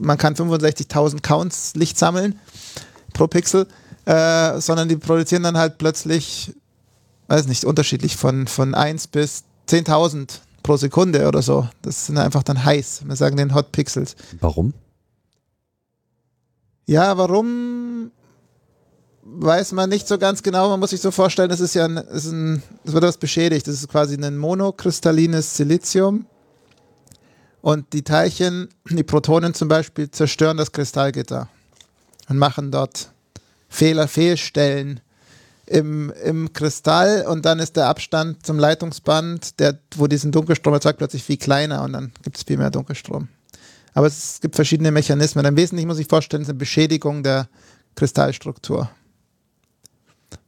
man 0.00 0.18
kann 0.18 0.34
65.000 0.34 1.22
Counts 1.22 1.74
Licht 1.74 1.98
sammeln 1.98 2.38
pro 3.12 3.26
Pixel, 3.26 3.66
äh, 4.04 4.60
sondern 4.60 4.88
die 4.88 4.96
produzieren 4.96 5.42
dann 5.42 5.56
halt 5.56 5.78
plötzlich, 5.78 6.52
weiß 7.28 7.46
nicht, 7.46 7.64
unterschiedlich 7.64 8.16
von, 8.16 8.46
von 8.46 8.74
1 8.74 9.08
bis 9.08 9.44
10.000 9.68 10.40
pro 10.62 10.76
Sekunde 10.76 11.28
oder 11.28 11.42
so. 11.42 11.68
Das 11.82 12.06
sind 12.06 12.18
einfach 12.18 12.42
dann 12.42 12.64
heiß. 12.64 13.02
Wir 13.06 13.16
sagen 13.16 13.36
den 13.36 13.54
Hot 13.54 13.72
Pixels. 13.72 14.16
Warum? 14.40 14.74
Ja, 16.86 17.18
warum 17.18 18.12
weiß 19.26 19.72
man 19.72 19.90
nicht 19.90 20.06
so 20.06 20.18
ganz 20.18 20.42
genau. 20.42 20.68
Man 20.70 20.80
muss 20.80 20.90
sich 20.90 21.00
so 21.00 21.10
vorstellen, 21.10 21.48
das 21.48 21.60
ist 21.60 21.74
ja 21.74 21.84
ein, 21.84 21.96
ist 21.96 22.26
ein, 22.26 22.62
das 22.84 22.94
wird 22.94 23.04
was 23.04 23.16
beschädigt. 23.16 23.66
Das 23.66 23.74
ist 23.74 23.88
quasi 23.88 24.16
ein 24.16 24.38
monokristallines 24.38 25.56
Silizium. 25.56 26.26
Und 27.66 27.94
die 27.94 28.02
Teilchen, 28.02 28.68
die 28.88 29.02
Protonen 29.02 29.52
zum 29.52 29.66
Beispiel, 29.66 30.08
zerstören 30.08 30.56
das 30.56 30.70
Kristallgitter 30.70 31.48
und 32.28 32.38
machen 32.38 32.70
dort 32.70 33.10
Fehler, 33.68 34.06
Fehlstellen 34.06 35.00
im, 35.66 36.12
im 36.22 36.52
Kristall 36.52 37.26
und 37.26 37.44
dann 37.44 37.58
ist 37.58 37.74
der 37.74 37.88
Abstand 37.88 38.46
zum 38.46 38.60
Leitungsband, 38.60 39.58
der, 39.58 39.80
wo 39.96 40.06
diesen 40.06 40.30
Dunkelstrom 40.30 40.74
erzeugt, 40.74 40.98
plötzlich 40.98 41.24
viel 41.24 41.38
kleiner 41.38 41.82
und 41.82 41.94
dann 41.94 42.12
gibt 42.22 42.36
es 42.36 42.44
viel 42.44 42.56
mehr 42.56 42.70
Dunkelstrom. 42.70 43.26
Aber 43.94 44.06
es 44.06 44.38
gibt 44.40 44.54
verschiedene 44.54 44.92
Mechanismen. 44.92 45.44
Im 45.44 45.56
Wesentlichen 45.56 45.88
muss 45.88 45.98
ich 45.98 46.06
vorstellen, 46.06 46.42
es 46.42 46.46
ist 46.46 46.52
eine 46.52 46.60
Beschädigung 46.60 47.24
der 47.24 47.48
Kristallstruktur 47.96 48.88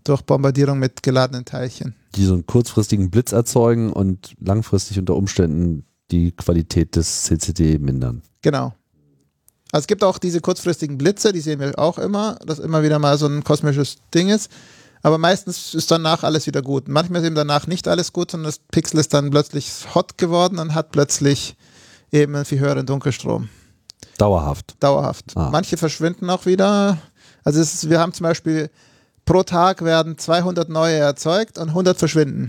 durch 0.05 0.23
Bombardierung 0.23 0.79
mit 0.79 1.03
geladenen 1.03 1.45
Teilchen. 1.45 1.97
Die 2.15 2.25
so 2.25 2.35
einen 2.35 2.47
kurzfristigen 2.47 3.11
Blitz 3.11 3.33
erzeugen 3.33 3.93
und 3.93 4.37
langfristig 4.39 5.01
unter 5.01 5.17
Umständen 5.17 5.85
die 6.11 6.33
Qualität 6.33 6.97
des 6.97 7.25
CCD 7.25 7.79
mindern. 7.79 8.23
Genau. 8.43 8.75
Also 9.71 9.83
es 9.83 9.87
gibt 9.87 10.03
auch 10.03 10.19
diese 10.19 10.41
kurzfristigen 10.41 10.97
Blitze, 10.97 11.33
die 11.33 11.41
sehen 11.41 11.61
wir 11.61 11.79
auch 11.79 11.99
immer, 11.99 12.39
dass 12.47 12.59
immer 12.59 12.83
wieder 12.83 12.99
mal 12.99 13.19
so 13.19 13.27
ein 13.27 13.45
kosmisches 13.45 13.97
Ding 14.15 14.31
ist. 14.31 14.51
Aber 15.03 15.19
meistens 15.19 15.75
ist 15.75 15.91
danach 15.91 16.25
alles 16.25 16.47
wieder 16.47 16.63
gut. 16.63 16.89
Manchmal 16.89 17.21
ist 17.21 17.27
eben 17.27 17.37
danach 17.37 17.67
nicht 17.67 17.87
alles 17.87 18.13
gut, 18.13 18.31
sondern 18.31 18.47
das 18.47 18.59
Pixel 18.59 18.99
ist 18.99 19.15
dann 19.15 19.31
plötzlich 19.31 19.71
hot 19.95 20.19
geworden 20.19 20.59
und 20.59 20.75
hat 20.75 20.91
plötzlich 20.91 21.57
eben 22.11 22.35
einen 22.35 22.45
viel 22.45 22.59
höheren 22.59 22.87
Dunkelstrom. 22.87 23.49
Dauerhaft. 24.17 24.77
Dauerhaft. 24.81 25.37
Ah. 25.37 25.51
Manche 25.51 25.77
verschwinden 25.77 26.29
auch 26.31 26.47
wieder. 26.47 26.99
Also 27.45 27.61
ist, 27.61 27.89
wir 27.89 28.01
haben 28.01 28.13
zum 28.13 28.25
Beispiel 28.25 28.71
pro 29.25 29.43
Tag 29.43 29.85
werden 29.85 30.19
200 30.19 30.69
neue 30.69 30.97
erzeugt 30.97 31.59
und 31.59 31.69
100 31.69 31.97
verschwinden. 31.99 32.49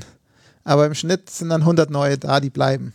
Aber 0.63 0.85
im 0.85 0.95
Schnitt 0.95 1.29
sind 1.29 1.49
dann 1.49 1.61
100 1.61 1.89
neue 1.89 2.17
da, 2.17 2.39
die 2.39 2.49
bleiben. 2.49 2.93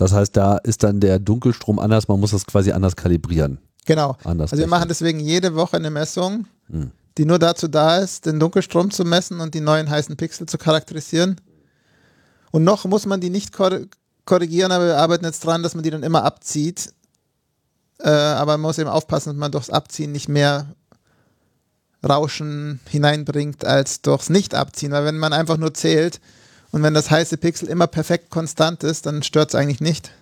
Das 0.00 0.12
heißt, 0.12 0.34
da 0.34 0.56
ist 0.56 0.82
dann 0.82 0.98
der 1.00 1.18
Dunkelstrom 1.18 1.78
anders, 1.78 2.08
man 2.08 2.18
muss 2.18 2.30
das 2.30 2.46
quasi 2.46 2.72
anders 2.72 2.96
kalibrieren. 2.96 3.58
Genau. 3.84 4.16
Anders 4.24 4.52
Also 4.52 4.62
wir 4.62 4.68
machen 4.68 4.88
deswegen 4.88 5.20
jede 5.20 5.54
Woche 5.54 5.76
eine 5.76 5.90
Messung, 5.90 6.46
Hm. 6.70 6.90
die 7.18 7.26
nur 7.26 7.38
dazu 7.38 7.68
da 7.68 7.98
ist, 7.98 8.24
den 8.24 8.40
Dunkelstrom 8.40 8.90
zu 8.90 9.04
messen 9.04 9.40
und 9.40 9.52
die 9.52 9.60
neuen 9.60 9.90
heißen 9.90 10.16
Pixel 10.16 10.46
zu 10.46 10.56
charakterisieren. 10.56 11.38
Und 12.50 12.64
noch 12.64 12.86
muss 12.86 13.04
man 13.04 13.20
die 13.20 13.28
nicht 13.28 13.52
kor 13.52 13.80
korrigieren, 14.24 14.72
aber 14.72 14.86
wir 14.86 14.96
arbeiten 14.96 15.24
jetzt 15.24 15.44
dran, 15.44 15.62
dass 15.62 15.74
man 15.74 15.82
die 15.82 15.90
dann 15.90 16.02
immer 16.02 16.24
abzieht. 16.24 16.94
Äh, 17.98 18.08
aber 18.08 18.52
man 18.52 18.62
muss 18.62 18.78
eben 18.78 18.88
aufpassen, 18.88 19.30
dass 19.30 19.38
man 19.38 19.52
durchs 19.52 19.70
Abziehen 19.70 20.12
nicht 20.12 20.28
mehr 20.28 20.74
Rauschen 22.08 22.80
hineinbringt 22.88 23.64
als 23.64 24.00
durchs 24.00 24.30
Nicht-Abziehen. 24.30 24.92
Weil 24.92 25.04
wenn 25.04 25.18
man 25.18 25.32
einfach 25.32 25.56
nur 25.58 25.74
zählt 25.74 26.20
und 26.72 26.82
wenn 26.82 26.94
das 26.94 27.10
heiße 27.10 27.36
Pixel 27.36 27.68
immer 27.68 27.86
perfekt 27.86 28.30
konstant 28.30 28.84
ist, 28.84 29.06
dann 29.06 29.22
stört 29.22 29.50
es 29.50 29.54
eigentlich 29.54 29.80
nicht. 29.80 30.12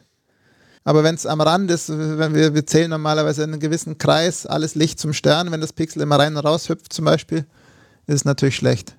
Aber 0.84 1.04
wenn 1.04 1.14
es 1.14 1.26
am 1.26 1.42
Rand 1.42 1.70
ist, 1.70 1.90
wenn 1.90 2.34
wir, 2.34 2.54
wir 2.54 2.66
zählen 2.66 2.88
normalerweise 2.88 3.42
in 3.42 3.50
einem 3.50 3.60
gewissen 3.60 3.98
Kreis 3.98 4.46
alles 4.46 4.74
Licht 4.74 4.98
zum 4.98 5.12
Stern, 5.12 5.52
wenn 5.52 5.60
das 5.60 5.74
Pixel 5.74 6.00
immer 6.00 6.18
rein 6.18 6.34
und 6.36 6.44
raus 6.44 6.70
hüpft 6.70 6.92
zum 6.92 7.04
Beispiel, 7.04 7.44
ist 8.06 8.14
es 8.14 8.24
natürlich 8.24 8.56
schlecht. 8.56 8.94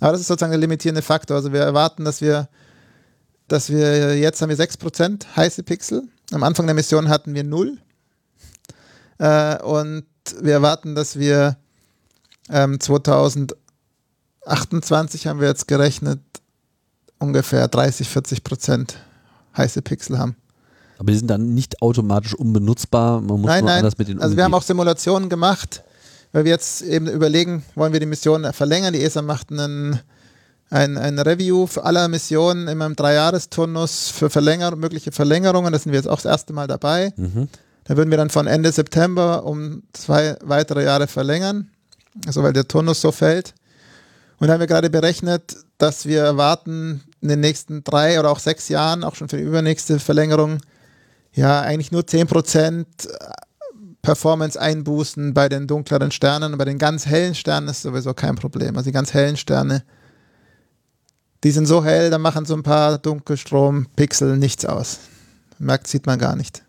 Aber 0.00 0.12
das 0.12 0.22
ist 0.22 0.28
sozusagen 0.28 0.52
der 0.52 0.60
limitierende 0.60 1.02
Faktor. 1.02 1.36
Also 1.36 1.52
wir 1.52 1.60
erwarten, 1.60 2.06
dass 2.06 2.22
wir, 2.22 2.48
dass 3.48 3.68
wir 3.68 4.18
jetzt 4.18 4.40
haben 4.40 4.48
wir 4.48 4.56
6% 4.56 5.36
heiße 5.36 5.62
Pixel. 5.62 6.04
Am 6.32 6.42
Anfang 6.42 6.66
der 6.66 6.74
Mission 6.74 7.10
hatten 7.10 7.34
wir 7.34 7.44
0. 7.44 7.76
Äh, 9.18 9.62
und 9.62 10.06
wir 10.40 10.54
erwarten, 10.54 10.94
dass 10.94 11.18
wir 11.18 11.58
ähm, 12.48 12.80
2028 12.80 15.26
haben 15.26 15.40
wir 15.40 15.48
jetzt 15.48 15.68
gerechnet, 15.68 16.20
ungefähr 17.20 17.68
30, 17.68 18.08
40 18.08 18.42
Prozent 18.42 18.96
heiße 19.56 19.82
Pixel 19.82 20.18
haben. 20.18 20.34
Aber 20.98 21.12
die 21.12 21.18
sind 21.18 21.28
dann 21.28 21.54
nicht 21.54 21.80
automatisch 21.80 22.34
unbenutzbar, 22.34 23.20
man 23.20 23.40
muss 23.40 23.48
nein, 23.48 23.64
nein. 23.64 23.78
anders 23.78 23.96
mit 23.96 24.08
denen 24.08 24.20
Also 24.20 24.36
wir 24.36 24.44
haben 24.44 24.52
umgehen. 24.52 24.62
auch 24.62 24.66
Simulationen 24.66 25.28
gemacht, 25.28 25.82
weil 26.32 26.44
wir 26.44 26.52
jetzt 26.52 26.82
eben 26.82 27.06
überlegen, 27.06 27.64
wollen 27.74 27.92
wir 27.92 28.00
die 28.00 28.06
Mission 28.06 28.52
verlängern. 28.52 28.92
Die 28.92 29.02
ESA 29.02 29.22
macht 29.22 29.50
einen, 29.50 30.00
ein, 30.68 30.98
ein 30.98 31.18
Review 31.18 31.66
für 31.66 31.84
aller 31.84 32.08
Missionen 32.08 32.68
immer 32.68 32.86
im 32.86 32.96
Dreijahresturnus 32.96 34.10
für 34.10 34.28
Verlänger 34.28 34.76
mögliche 34.76 35.10
Verlängerungen. 35.10 35.72
Da 35.72 35.78
sind 35.78 35.92
wir 35.92 35.98
jetzt 35.98 36.08
auch 36.08 36.20
das 36.20 36.26
erste 36.26 36.52
Mal 36.52 36.66
dabei. 36.66 37.12
Mhm. 37.16 37.48
Da 37.84 37.96
würden 37.96 38.10
wir 38.10 38.18
dann 38.18 38.30
von 38.30 38.46
Ende 38.46 38.70
September 38.70 39.44
um 39.44 39.82
zwei 39.92 40.36
weitere 40.42 40.84
Jahre 40.84 41.06
verlängern, 41.06 41.70
also 42.26 42.42
weil 42.42 42.52
der 42.52 42.68
Turnus 42.68 43.00
so 43.00 43.10
fällt. 43.10 43.54
Und 44.38 44.46
da 44.46 44.52
haben 44.52 44.60
wir 44.60 44.66
gerade 44.66 44.90
berechnet, 44.90 45.56
dass 45.78 46.06
wir 46.06 46.20
erwarten, 46.22 47.02
in 47.20 47.28
den 47.28 47.40
nächsten 47.40 47.84
drei 47.84 48.18
oder 48.18 48.30
auch 48.30 48.38
sechs 48.38 48.68
Jahren, 48.68 49.04
auch 49.04 49.14
schon 49.14 49.28
für 49.28 49.36
die 49.36 49.42
übernächste 49.42 49.98
Verlängerung, 49.98 50.58
ja, 51.32 51.60
eigentlich 51.60 51.92
nur 51.92 52.02
10% 52.02 52.84
Performance 54.02 54.60
einbußen 54.60 55.34
bei 55.34 55.48
den 55.48 55.66
dunkleren 55.66 56.10
Sternen. 56.10 56.56
Bei 56.56 56.64
den 56.64 56.78
ganz 56.78 57.06
hellen 57.06 57.34
Sternen 57.34 57.68
ist 57.68 57.82
sowieso 57.82 58.14
kein 58.14 58.34
Problem. 58.34 58.76
Also 58.76 58.88
die 58.88 58.94
ganz 58.94 59.12
hellen 59.12 59.36
Sterne, 59.36 59.84
die 61.44 61.50
sind 61.50 61.66
so 61.66 61.84
hell, 61.84 62.10
da 62.10 62.18
machen 62.18 62.46
so 62.46 62.54
ein 62.54 62.62
paar 62.62 62.98
Dunkelstrompixel 62.98 64.36
nichts 64.36 64.64
aus. 64.64 64.98
Merkt, 65.58 65.86
sieht 65.86 66.06
man 66.06 66.18
gar 66.18 66.36
nicht. 66.36 66.62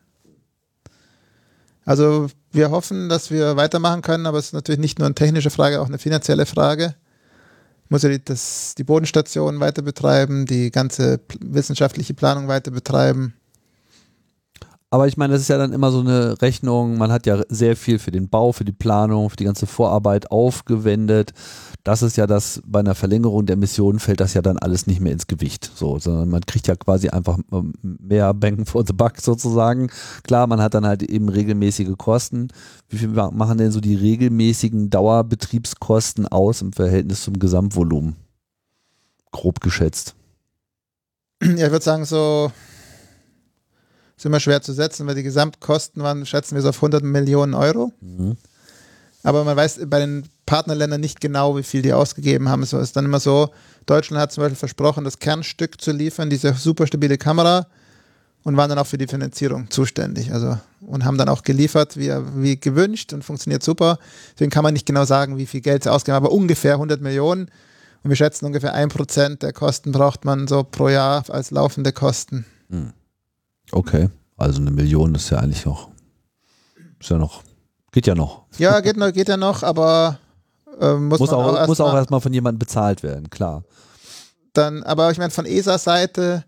Also 1.86 2.28
wir 2.52 2.70
hoffen, 2.70 3.10
dass 3.10 3.32
wir 3.32 3.56
weitermachen 3.56 4.02
können, 4.02 4.26
aber 4.26 4.38
es 4.38 4.48
ist 4.48 4.54
natürlich 4.54 4.80
nicht 4.80 5.00
nur 5.00 5.08
eine 5.08 5.16
technische 5.16 5.50
Frage, 5.50 5.82
auch 5.82 5.88
eine 5.88 5.98
finanzielle 5.98 6.46
Frage. 6.46 6.96
Muss 7.92 8.04
ja 8.04 8.10
die, 8.10 8.24
das, 8.24 8.74
die 8.78 8.86
Bodenstation 8.86 9.60
weiter 9.60 9.82
betreiben, 9.82 10.46
die 10.46 10.72
ganze 10.72 11.20
wissenschaftliche 11.42 12.14
Planung 12.14 12.48
weiter 12.48 12.72
betreiben. 12.72 13.34
Aber 14.90 15.08
ich 15.08 15.18
meine, 15.18 15.34
das 15.34 15.42
ist 15.42 15.50
ja 15.50 15.58
dann 15.58 15.74
immer 15.74 15.92
so 15.92 16.00
eine 16.00 16.42
Rechnung. 16.42 16.98
Man 16.98 17.12
hat 17.12 17.26
ja 17.26 17.42
sehr 17.50 17.76
viel 17.76 18.00
für 18.00 18.12
den 18.12 18.30
Bau, 18.30 18.54
für 18.54 18.64
die 18.64 18.72
Planung, 18.72 19.30
für 19.30 19.36
die 19.36 19.44
ganze 19.44 19.68
Vorarbeit 19.68 20.32
aufgewendet. 20.32 21.34
Das 21.84 22.04
ist 22.04 22.16
ja 22.16 22.28
das, 22.28 22.62
bei 22.66 22.80
einer 22.80 22.94
Verlängerung 22.94 23.48
der 23.48 23.58
Mission 23.58 24.00
fällt 24.00 24.20
das 24.20 24.36
ja 24.36 24.44
dann 24.44 24.60
alles 24.60 24.86
nicht 24.86 25.00
mehr 25.00 25.14
ins 25.14 25.26
Gewicht. 25.26 25.72
So, 25.74 25.98
sondern 25.98 26.30
man 26.30 26.42
kriegt 26.46 26.68
ja 26.68 26.76
quasi 26.76 27.10
einfach 27.10 27.40
ähm, 27.52 27.74
mehr 27.82 28.34
Bang 28.36 28.66
for 28.66 28.86
the 28.86 28.94
Buck 28.94 29.20
sozusagen. 29.20 29.90
Klar, 30.24 30.46
man 30.46 30.62
hat 30.62 30.76
dann 30.76 30.86
halt 30.86 31.02
eben 31.02 31.28
regelmäßige 31.30 31.98
Kosten. 31.98 32.50
Wie 32.90 32.98
viel 32.98 33.08
machen 33.08 33.58
denn 33.58 33.72
so 33.72 33.80
die 33.80 33.96
regelmäßigen 33.96 34.92
Dauerbetriebskosten 34.92 36.28
aus 36.28 36.62
im 36.62 36.72
Verhältnis 36.72 37.24
zum 37.24 37.40
Gesamtvolumen? 37.40 38.16
Grob 39.32 39.60
geschätzt. 39.62 40.16
Ja, 41.42 41.66
ich 41.66 41.72
würde 41.72 41.84
sagen, 41.84 42.06
so 42.06 42.52
ist 44.22 44.26
immer 44.28 44.40
schwer 44.40 44.62
zu 44.62 44.74
setzen, 44.74 45.08
weil 45.08 45.16
die 45.16 45.24
Gesamtkosten 45.24 46.04
waren, 46.04 46.28
schätzen 46.28 46.54
wir 46.54 46.62
so 46.62 46.70
auf 46.70 46.76
100 46.76 47.04
Millionen 47.04 47.56
Euro. 47.56 47.92
Mhm. 48.02 48.38
Aber 49.24 49.44
man 49.44 49.56
weiß 49.56 49.82
bei 49.88 50.00
den 50.00 50.24
Partnerländern 50.46 51.00
nicht 51.00 51.22
genau, 51.22 51.58
wie 51.58 51.64
viel 51.64 51.82
die 51.82 51.94
ausgegeben 51.94 52.50
haben. 52.50 52.64
Es 52.64 52.74
ist 52.74 52.96
dann 52.96 53.06
immer 53.06 53.20
so, 53.20 53.50
Deutschland 53.86 54.22
hat 54.22 54.32
zum 54.32 54.44
Beispiel 54.44 54.58
versprochen, 54.58 55.04
das 55.04 55.20
Kernstück 55.20 55.80
zu 55.80 55.92
liefern, 55.92 56.30
diese 56.30 56.54
super 56.54 56.88
stabile 56.88 57.18
Kamera 57.18 57.68
und 58.44 58.58
waren 58.58 58.70
dann 58.70 58.80
auch 58.80 58.88
für 58.88 58.98
die 58.98 59.08
Finanzierung 59.08 59.70
zuständig. 59.70 60.34
Also 60.34 60.58
und 60.82 61.06
haben 61.06 61.18
dann 61.18 61.30
auch 61.30 61.44
geliefert, 61.44 61.98
wie, 61.98 62.10
wie 62.36 62.60
gewünscht 62.60 63.14
und 63.14 63.24
funktioniert 63.24 63.64
super. 63.64 64.00
Deswegen 64.34 64.52
kann 64.52 64.64
man 64.64 64.74
nicht 64.74 64.86
genau 64.86 65.06
sagen, 65.06 65.38
wie 65.38 65.46
viel 65.46 65.62
Geld 65.62 65.84
sie 65.84 65.92
ausgeben, 65.92 66.16
aber 66.16 66.32
ungefähr 66.32 66.74
100 66.74 67.02
Millionen. 67.02 67.50
Und 68.04 68.10
wir 68.10 68.16
schätzen 68.16 68.46
ungefähr 68.46 68.74
ein 68.74 68.90
Prozent 68.90 69.44
der 69.44 69.54
Kosten 69.54 69.92
braucht 69.92 70.26
man 70.26 70.48
so 70.48 70.64
pro 70.64 70.90
Jahr 70.90 71.24
als 71.30 71.52
laufende 71.52 71.94
Kosten. 71.94 72.46
Mhm. 72.70 72.94
Okay, 73.72 74.10
also 74.38 74.60
eine 74.60 74.72
Million 74.72 75.14
ist 75.16 75.30
ja 75.30 75.38
eigentlich 75.38 75.66
noch, 75.66 75.90
ist 77.00 77.10
ja 77.10 77.18
noch, 77.18 77.44
geht 77.92 78.08
ja 78.08 78.16
noch. 78.16 78.44
Ja, 78.58 78.80
geht, 78.80 78.98
noch, 78.98 79.12
geht 79.12 79.30
ja 79.30 79.38
noch, 79.38 79.64
aber 79.64 80.20
äh, 80.80 80.94
muss, 80.94 81.20
muss 81.20 81.30
auch, 81.32 81.56
auch 81.56 81.68
muss 81.68 81.82
auch 81.82 81.94
erstmal 81.94 82.22
von 82.22 82.34
jemandem 82.34 82.60
bezahlt 82.60 83.04
werden, 83.04 83.30
klar. 83.30 83.64
Dann, 84.54 84.84
aber 84.84 85.12
ich 85.12 85.18
meine, 85.18 85.32
von 85.32 85.46
ESA-Seite 85.46 86.44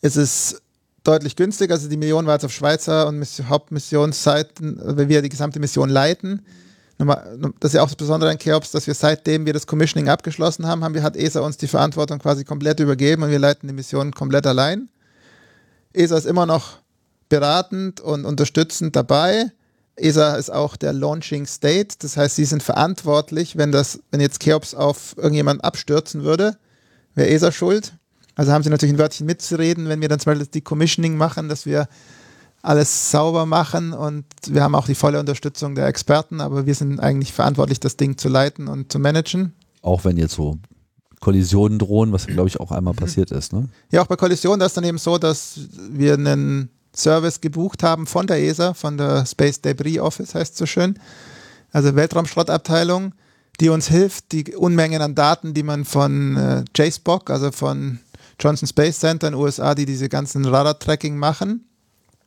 ist 0.00 0.16
es 0.16 0.60
deutlich 1.04 1.36
günstiger. 1.36 1.74
Also 1.74 1.88
die 1.88 1.96
Million 1.96 2.26
war 2.26 2.34
jetzt 2.34 2.44
auf 2.44 2.52
Schweizer 2.52 3.06
und 3.06 3.24
Hauptmissionsseiten, 3.48 4.80
wenn 4.82 5.08
wir 5.08 5.22
die 5.22 5.28
gesamte 5.28 5.60
Mission 5.60 5.88
leiten. 5.88 6.44
Das 6.98 7.70
ist 7.70 7.74
ja 7.74 7.82
auch 7.82 7.86
das 7.86 7.96
Besondere 7.96 8.30
an 8.30 8.38
Cheops, 8.38 8.72
dass 8.72 8.88
wir 8.88 8.94
seitdem 8.94 9.46
wir 9.46 9.52
das 9.52 9.68
Commissioning 9.68 10.08
abgeschlossen 10.08 10.66
haben, 10.66 10.82
haben 10.82 10.94
wir, 10.94 11.04
hat 11.04 11.16
ESA 11.16 11.40
uns 11.40 11.56
die 11.56 11.68
Verantwortung 11.68 12.18
quasi 12.18 12.44
komplett 12.44 12.80
übergeben 12.80 13.22
und 13.22 13.30
wir 13.30 13.38
leiten 13.38 13.68
die 13.68 13.74
Mission 13.74 14.12
komplett 14.12 14.46
allein. 14.48 14.88
ESA 15.92 16.18
ist 16.18 16.26
immer 16.26 16.44
noch 16.44 16.78
beratend 17.28 18.00
und 18.00 18.24
unterstützend 18.24 18.96
dabei. 18.96 19.52
ESA 20.00 20.36
ist 20.36 20.50
auch 20.50 20.76
der 20.76 20.92
Launching 20.92 21.46
State, 21.46 21.96
das 22.00 22.16
heißt, 22.16 22.36
sie 22.36 22.44
sind 22.44 22.62
verantwortlich, 22.62 23.56
wenn 23.56 23.72
das, 23.72 24.00
wenn 24.10 24.20
jetzt 24.20 24.40
Cheops 24.40 24.74
auf 24.74 25.14
irgendjemanden 25.16 25.62
abstürzen 25.62 26.24
würde, 26.24 26.56
wäre 27.14 27.28
ESA 27.28 27.52
schuld. 27.52 27.94
Also 28.34 28.52
haben 28.52 28.62
sie 28.62 28.70
natürlich 28.70 28.94
ein 28.94 28.98
Wörtchen 28.98 29.26
mitzureden, 29.26 29.88
wenn 29.88 30.00
wir 30.00 30.08
dann 30.08 30.20
zum 30.20 30.30
Beispiel 30.30 30.46
das 30.46 30.50
Decommissioning 30.50 31.16
machen, 31.16 31.48
dass 31.48 31.66
wir 31.66 31.88
alles 32.62 33.10
sauber 33.10 33.46
machen 33.46 33.92
und 33.92 34.24
wir 34.46 34.62
haben 34.62 34.74
auch 34.74 34.86
die 34.86 34.94
volle 34.94 35.20
Unterstützung 35.20 35.74
der 35.74 35.86
Experten, 35.86 36.40
aber 36.40 36.66
wir 36.66 36.74
sind 36.74 37.00
eigentlich 37.00 37.32
verantwortlich, 37.32 37.80
das 37.80 37.96
Ding 37.96 38.18
zu 38.18 38.28
leiten 38.28 38.68
und 38.68 38.92
zu 38.92 38.98
managen. 38.98 39.54
Auch 39.82 40.04
wenn 40.04 40.16
jetzt 40.16 40.34
so 40.34 40.58
Kollisionen 41.20 41.78
drohen, 41.78 42.12
was 42.12 42.26
glaube 42.26 42.48
ich 42.48 42.60
auch 42.60 42.70
einmal 42.70 42.94
passiert 42.94 43.30
ist. 43.30 43.52
Ne? 43.52 43.68
Ja, 43.90 44.02
auch 44.02 44.06
bei 44.06 44.16
Kollisionen, 44.16 44.60
das 44.60 44.68
ist 44.68 44.76
dann 44.76 44.84
eben 44.84 44.98
so, 44.98 45.18
dass 45.18 45.60
wir 45.90 46.14
einen 46.14 46.70
Service 46.94 47.40
gebucht 47.40 47.82
haben 47.82 48.06
von 48.06 48.26
der 48.26 48.42
ESA, 48.42 48.74
von 48.74 48.96
der 48.96 49.26
Space 49.26 49.60
Debris 49.60 49.98
Office, 49.98 50.34
heißt 50.34 50.52
es 50.52 50.58
so 50.58 50.66
schön, 50.66 50.98
also 51.72 51.94
Weltraumschrottabteilung, 51.94 53.12
die 53.60 53.68
uns 53.68 53.88
hilft, 53.88 54.32
die 54.32 54.54
Unmengen 54.54 55.02
an 55.02 55.14
Daten, 55.14 55.54
die 55.54 55.62
man 55.62 55.84
von 55.84 56.36
äh, 56.36 56.64
JSPOC, 56.76 57.30
also 57.30 57.52
von 57.52 57.98
Johnson 58.40 58.68
Space 58.68 59.00
Center 59.00 59.28
in 59.28 59.34
den 59.34 59.40
USA, 59.40 59.74
die 59.74 59.86
diese 59.86 60.08
ganzen 60.08 60.44
Radar-Tracking 60.44 61.16
machen 61.16 61.64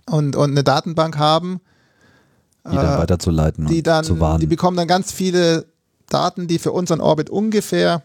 und, 0.09 0.35
und 0.35 0.51
eine 0.51 0.63
Datenbank 0.63 1.17
haben, 1.17 1.61
die 2.69 2.75
dann 2.75 2.95
äh, 2.95 2.99
weiterzuleiten 2.99 3.65
die 3.67 3.81
dann, 3.81 4.03
zu 4.03 4.19
warnen. 4.19 4.41
Die 4.41 4.47
bekommen 4.47 4.77
dann 4.77 4.87
ganz 4.87 5.11
viele 5.11 5.65
Daten, 6.09 6.47
die 6.47 6.59
für 6.59 6.71
unseren 6.71 7.01
Orbit 7.01 7.29
ungefähr 7.29 8.03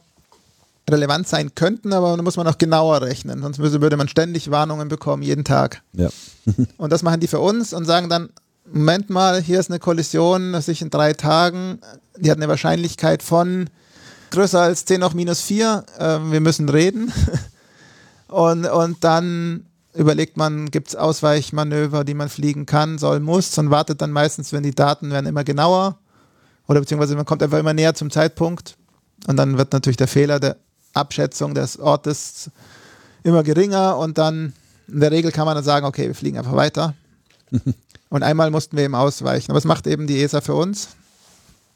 relevant 0.89 1.27
sein 1.27 1.55
könnten, 1.55 1.93
aber 1.93 2.17
da 2.17 2.23
muss 2.23 2.37
man 2.37 2.47
auch 2.47 2.59
genauer 2.59 3.03
rechnen. 3.03 3.43
Sonst 3.43 3.59
würde 3.59 3.97
man 3.97 4.09
ständig 4.09 4.51
Warnungen 4.51 4.89
bekommen, 4.89 5.23
jeden 5.23 5.45
Tag. 5.45 5.83
Ja. 5.93 6.09
und 6.77 6.93
das 6.93 7.03
machen 7.03 7.21
die 7.21 7.27
für 7.27 7.41
uns 7.41 7.73
und 7.73 7.85
sagen 7.85 8.09
dann, 8.09 8.31
Moment 8.73 9.11
mal, 9.11 9.41
hier 9.41 9.61
ist 9.61 9.71
eine 9.71 9.79
Kollision, 9.79 10.53
das 10.53 10.67
sich 10.67 10.83
in 10.83 10.91
drei 10.91 11.13
Tagen, 11.13 11.79
die 12.19 12.31
hat 12.31 12.39
eine 12.39 12.49
Wahrscheinlichkeit 12.49 13.23
von 13.23 13.71
größer 14.31 14.61
als 14.61 14.85
10 14.85 15.03
auf 15.03 15.15
minus 15.15 15.41
4, 15.43 15.85
äh, 15.99 16.19
wir 16.31 16.41
müssen 16.41 16.69
reden. 16.69 17.13
und, 18.29 18.67
und 18.67 19.05
dann 19.05 19.67
überlegt 19.95 20.37
man, 20.37 20.71
gibt 20.71 20.89
es 20.89 20.97
Ausweichmanöver, 20.97 22.05
die 22.05 22.15
man 22.15 22.29
fliegen 22.29 22.67
kann, 22.67 22.99
soll, 22.99 23.21
muss 23.21 23.57
und 23.59 23.71
wartet 23.71 24.03
dann 24.03 24.11
meistens, 24.11 24.53
wenn 24.53 24.63
die 24.63 24.75
Daten 24.75 25.11
werden 25.11 25.27
immer 25.27 25.45
genauer 25.45 25.99
oder 26.67 26.81
beziehungsweise 26.81 27.15
man 27.17 27.25
kommt 27.25 27.43
einfach 27.43 27.59
immer 27.59 27.73
näher 27.73 27.95
zum 27.95 28.11
Zeitpunkt 28.11 28.77
und 29.27 29.37
dann 29.37 29.59
wird 29.59 29.73
natürlich 29.73 29.97
der 29.97 30.09
Fehler, 30.09 30.41
der 30.41 30.57
Abschätzung 30.97 31.55
des 31.55 31.79
Ortes 31.79 32.51
immer 33.23 33.43
geringer 33.43 33.97
und 33.99 34.19
dann 34.19 34.53
in 34.89 35.01
der 35.01 35.11
Regel 35.11 35.33
kann 35.33 35.47
man 35.47 35.57
dann 35.57 35.65
sagen, 35.65 35.87
okay, 35.87 36.07
wir 36.07 36.15
fliegen 36.15 36.39
einfach 36.39 36.55
weiter. 36.55 36.95
und 38.09 38.23
einmal 38.23 38.51
mussten 38.51 38.77
wir 38.77 38.85
eben 38.85 38.95
ausweichen. 38.95 39.51
Aber 39.51 39.59
es 39.59 39.65
macht 39.65 39.87
eben 39.87 40.07
die 40.07 40.23
ESA 40.23 40.41
für 40.41 40.55
uns 40.55 40.89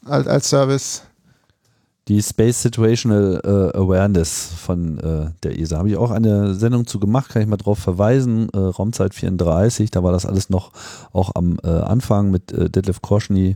als, 0.05 0.27
als 0.27 0.49
Service. 0.49 1.03
Die 2.07 2.21
Space 2.21 2.63
Situational 2.63 3.41
äh, 3.43 3.77
Awareness 3.77 4.49
von 4.57 4.97
äh, 4.99 5.31
der 5.43 5.59
ESA. 5.59 5.77
Habe 5.77 5.89
ich 5.89 5.97
auch 5.97 6.11
eine 6.11 6.55
Sendung 6.55 6.87
zu 6.87 6.99
gemacht, 6.99 7.29
kann 7.29 7.41
ich 7.41 7.47
mal 7.47 7.57
drauf 7.57 7.79
verweisen. 7.79 8.49
Äh, 8.53 8.57
Raumzeit 8.57 9.13
34, 9.13 9.91
da 9.91 10.03
war 10.03 10.11
das 10.11 10.25
alles 10.25 10.49
noch 10.49 10.71
auch 11.13 11.31
am 11.35 11.59
äh, 11.63 11.67
Anfang 11.67 12.31
mit 12.31 12.51
äh, 12.53 12.69
Detlef 12.69 13.01
Korschny 13.01 13.55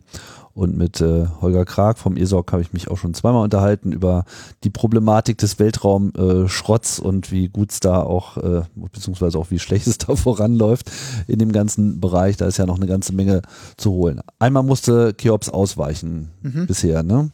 und 0.56 0.77
mit 0.77 1.02
äh, 1.02 1.27
Holger 1.41 1.65
Krag 1.65 1.99
vom 1.99 2.15
ESOC 2.15 2.53
habe 2.53 2.61
ich 2.61 2.72
mich 2.72 2.90
auch 2.90 2.98
schon 2.98 3.14
zweimal 3.14 3.44
unterhalten 3.44 3.91
über 3.91 4.23
die 4.64 4.69
Problematik 4.69 5.38
des 5.38 5.60
Weltraumschrotts 5.60 6.99
äh, 6.99 7.02
und 7.02 7.30
wie 7.30 7.49
gut 7.49 7.72
es 7.72 7.82
da 7.82 8.02
auch, 8.02 8.38
äh, 8.38 8.61
beziehungsweise 8.73 9.38
auch 9.38 9.52
wie 9.52 9.60
schlecht 9.60 9.86
es 9.88 9.98
da 9.98 10.15
voranläuft 10.15 10.90
in 11.27 11.40
dem 11.40 11.52
ganzen 11.52 11.99
Bereich. 11.99 12.38
Da 12.38 12.45
ist 12.45 12.57
ja 12.57 12.65
noch 12.65 12.77
eine 12.77 12.88
ganze 12.88 13.14
Menge 13.14 13.41
zu 13.76 13.91
holen. 13.91 14.22
Einmal 14.40 14.64
musste 14.64 15.14
Cheops 15.14 15.49
ausweichen 15.49 16.32
mhm. 16.41 16.68
bisher, 16.68 17.03
ne? 17.03 17.32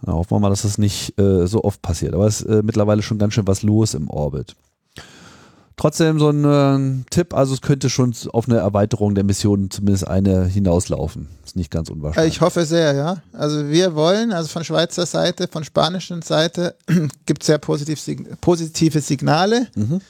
Da 0.00 0.12
hoffen 0.12 0.32
wir 0.32 0.40
mal, 0.40 0.50
dass 0.50 0.62
das 0.62 0.78
nicht 0.78 1.18
äh, 1.18 1.46
so 1.46 1.62
oft 1.62 1.82
passiert. 1.82 2.14
Aber 2.14 2.26
es 2.26 2.40
ist 2.40 2.48
äh, 2.48 2.62
mittlerweile 2.62 3.02
schon 3.02 3.18
ganz 3.18 3.34
schön 3.34 3.46
was 3.46 3.62
los 3.62 3.94
im 3.94 4.08
Orbit. 4.08 4.56
Trotzdem 5.76 6.20
so 6.20 6.30
ein 6.30 7.02
äh, 7.02 7.04
Tipp, 7.10 7.34
also 7.34 7.52
es 7.52 7.60
könnte 7.60 7.90
schon 7.90 8.14
auf 8.32 8.48
eine 8.48 8.58
Erweiterung 8.58 9.16
der 9.16 9.24
Mission 9.24 9.70
zumindest 9.70 10.06
eine 10.06 10.44
hinauslaufen. 10.46 11.28
Ist 11.44 11.56
nicht 11.56 11.72
ganz 11.72 11.90
unwahrscheinlich. 11.90 12.34
Ich 12.34 12.40
hoffe 12.40 12.64
sehr, 12.64 12.94
ja. 12.94 13.22
Also 13.32 13.68
wir 13.68 13.96
wollen, 13.96 14.32
also 14.32 14.48
von 14.48 14.62
Schweizer 14.62 15.04
Seite, 15.04 15.48
von 15.48 15.64
spanischer 15.64 16.20
Seite 16.22 16.76
gibt 17.26 17.42
es 17.42 17.48
sehr 17.48 17.58
positiv, 17.58 18.00
positive 18.40 19.00
Signale. 19.00 19.66
Mhm. 19.74 20.00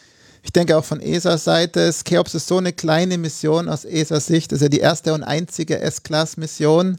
Ich 0.43 0.53
denke 0.53 0.77
auch 0.77 0.85
von 0.85 1.01
ESAs 1.01 1.45
Seite, 1.45 1.91
Skeops 1.91 2.35
ist 2.35 2.47
so 2.47 2.59
eine 2.59 2.75
kleine 2.75 3.17
Mission 3.17 3.71
aus 3.71 3.87
ESAs 3.87 4.27
Sicht, 4.27 4.53
das 4.53 4.59
ist 4.59 4.63
ja 4.65 4.69
die 4.69 4.81
erste 4.81 5.15
und 5.15 5.23
einzige 5.23 5.81
S-Class-Mission, 5.81 6.99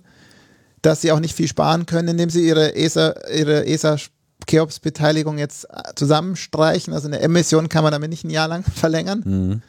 dass 0.82 1.02
sie 1.02 1.12
auch 1.12 1.20
nicht 1.20 1.36
viel 1.36 1.48
sparen 1.48 1.86
können, 1.86 2.08
indem 2.08 2.32
sie 2.32 2.48
ihre 2.48 2.76
ESA, 2.76 3.14
ihre 3.32 3.68
ESA 3.68 3.98
Cheops 4.46 4.80
Beteiligung 4.80 5.38
jetzt 5.38 5.68
zusammenstreichen. 5.96 6.94
Also 6.94 7.08
eine 7.08 7.20
Emission 7.20 7.70
kann 7.70 7.84
man 7.84 7.92
damit 7.92 8.10
nicht 8.10 8.24
ein 8.24 8.30
Jahr 8.30 8.48
lang 8.48 8.64
verlängern. 8.76 9.24
Mhm. 9.26 9.62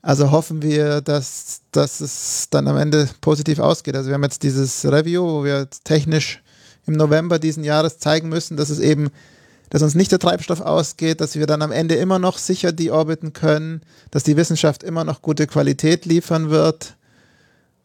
Also 0.00 0.30
hoffen 0.30 0.62
wir, 0.62 1.00
dass, 1.00 1.62
dass 1.72 2.00
es 2.00 2.48
dann 2.50 2.68
am 2.68 2.76
Ende 2.76 3.08
positiv 3.20 3.58
ausgeht. 3.58 3.96
Also 3.96 4.08
wir 4.08 4.14
haben 4.14 4.22
jetzt 4.22 4.42
dieses 4.42 4.84
Review, 4.84 5.22
wo 5.22 5.44
wir 5.44 5.68
technisch 5.84 6.42
im 6.86 6.94
November 6.94 7.38
diesen 7.38 7.64
Jahres 7.64 7.98
zeigen 7.98 8.28
müssen, 8.28 8.56
dass 8.56 8.70
es 8.70 8.78
eben, 8.78 9.10
dass 9.70 9.82
uns 9.82 9.94
nicht 9.94 10.12
der 10.12 10.18
Treibstoff 10.20 10.60
ausgeht, 10.60 11.20
dass 11.20 11.34
wir 11.34 11.46
dann 11.46 11.62
am 11.62 11.72
Ende 11.72 11.96
immer 11.96 12.18
noch 12.18 12.38
sicher 12.38 12.72
deorbiten 12.72 13.32
können, 13.32 13.82
dass 14.10 14.22
die 14.22 14.36
Wissenschaft 14.36 14.82
immer 14.82 15.04
noch 15.04 15.20
gute 15.20 15.46
Qualität 15.46 16.06
liefern 16.06 16.48
wird. 16.48 16.96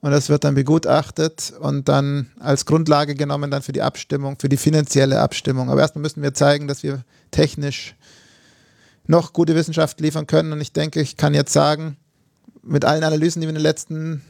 Und 0.04 0.12
das 0.12 0.28
wird 0.28 0.44
dann 0.44 0.54
begutachtet 0.54 1.54
und 1.62 1.88
dann 1.88 2.30
als 2.42 2.66
Grundlage 2.66 3.16
genommen 3.16 3.50
dann 3.50 3.62
für 3.62 3.72
die 3.72 3.82
Abstimmung, 3.82 4.38
für 4.38 4.50
die 4.50 4.58
finanzielle 4.58 5.22
Abstimmung. 5.22 5.70
Aber 5.70 5.80
erstmal 5.80 6.02
müssen 6.02 6.22
wir 6.22 6.34
zeigen, 6.34 6.68
dass 6.68 6.84
wir 6.84 7.06
technisch 7.32 7.96
noch 9.08 9.32
gute 9.32 9.56
Wissenschaft 9.56 10.02
liefern 10.02 10.28
können. 10.28 10.52
Und 10.52 10.60
ich 10.60 10.74
denke, 10.74 11.00
ich 11.00 11.16
kann 11.16 11.34
jetzt 11.34 11.54
sagen, 11.54 11.96
mit 12.64 12.84
allen 12.84 13.06
Analysen, 13.06 13.40
die 13.40 13.48
wir 13.48 13.52
in 13.52 13.56
den 13.56 13.64
letzten 13.64 14.22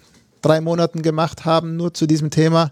drei 0.44 0.62
Monaten 0.62 1.02
gemacht 1.02 1.44
haben, 1.44 1.76
nur 1.76 1.92
zu 1.92 2.06
diesem 2.06 2.30
Thema, 2.30 2.72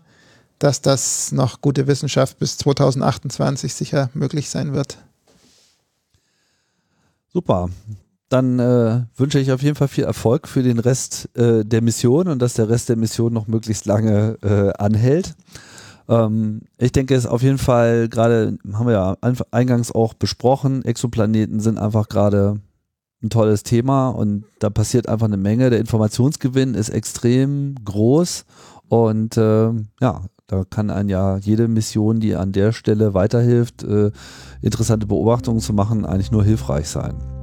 dass 0.59 0.83
das 0.83 1.31
noch 1.31 1.59
gute 1.61 1.87
Wissenschaft 1.87 2.37
bis 2.37 2.59
2028 2.59 3.73
sicher 3.73 4.11
möglich 4.13 4.47
sein 4.47 4.73
wird. 4.73 4.99
Super. 7.33 7.67
Dann 8.31 8.59
äh, 8.59 9.01
wünsche 9.17 9.39
ich 9.39 9.51
auf 9.51 9.61
jeden 9.61 9.75
Fall 9.75 9.89
viel 9.89 10.05
Erfolg 10.05 10.47
für 10.47 10.63
den 10.63 10.79
Rest 10.79 11.27
äh, 11.37 11.65
der 11.65 11.81
Mission 11.81 12.29
und 12.29 12.41
dass 12.41 12.53
der 12.53 12.69
Rest 12.69 12.87
der 12.87 12.95
Mission 12.95 13.33
noch 13.33 13.47
möglichst 13.47 13.85
lange 13.85 14.37
äh, 14.41 14.71
anhält. 14.81 15.35
Ähm, 16.07 16.61
ich 16.77 16.93
denke, 16.93 17.13
es 17.13 17.25
ist 17.25 17.29
auf 17.29 17.41
jeden 17.41 17.57
Fall 17.57 18.07
gerade, 18.07 18.57
haben 18.71 18.87
wir 18.87 18.93
ja 18.93 19.17
eingangs 19.51 19.91
auch 19.91 20.13
besprochen, 20.13 20.85
Exoplaneten 20.85 21.59
sind 21.59 21.77
einfach 21.77 22.07
gerade 22.07 22.61
ein 23.21 23.29
tolles 23.29 23.63
Thema 23.63 24.07
und 24.07 24.45
da 24.59 24.69
passiert 24.69 25.09
einfach 25.09 25.27
eine 25.27 25.35
Menge. 25.35 25.69
Der 25.69 25.79
Informationsgewinn 25.79 26.73
ist 26.73 26.87
extrem 26.87 27.75
groß 27.83 28.45
und 28.87 29.35
äh, 29.35 29.71
ja, 29.99 30.21
da 30.47 30.63
kann 30.69 30.89
ein 30.89 31.09
ja 31.09 31.35
jede 31.35 31.67
Mission, 31.67 32.21
die 32.21 32.37
an 32.37 32.53
der 32.53 32.71
Stelle 32.71 33.13
weiterhilft, 33.13 33.83
äh, 33.83 34.11
interessante 34.61 35.05
Beobachtungen 35.05 35.59
zu 35.59 35.73
machen, 35.73 36.05
eigentlich 36.05 36.31
nur 36.31 36.45
hilfreich 36.45 36.87
sein. 36.87 37.40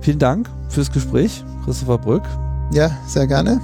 Vielen 0.00 0.18
Dank 0.18 0.48
fürs 0.68 0.90
Gespräch, 0.90 1.44
Christopher 1.64 1.98
Brück. 1.98 2.22
Ja, 2.72 2.90
sehr 3.06 3.26
gerne. 3.26 3.60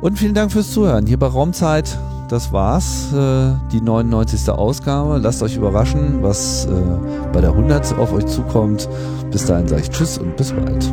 Und 0.00 0.18
vielen 0.18 0.34
Dank 0.34 0.52
fürs 0.52 0.70
Zuhören 0.72 1.06
hier 1.06 1.18
bei 1.18 1.26
Raumzeit 1.26 1.98
das 2.28 2.52
war's. 2.52 3.12
Äh, 3.12 3.52
die 3.72 3.80
99. 3.80 4.50
Ausgabe. 4.50 5.18
Lasst 5.18 5.42
euch 5.42 5.56
überraschen, 5.56 6.22
was 6.22 6.66
äh, 6.66 6.70
bei 7.32 7.40
der 7.40 7.50
100 7.50 7.96
auf 7.98 8.12
euch 8.12 8.26
zukommt. 8.26 8.88
Bis 9.30 9.46
dahin 9.46 9.68
sage 9.68 9.82
ich 9.82 9.90
Tschüss 9.90 10.18
und 10.18 10.36
bis 10.36 10.52
bald. 10.52 10.92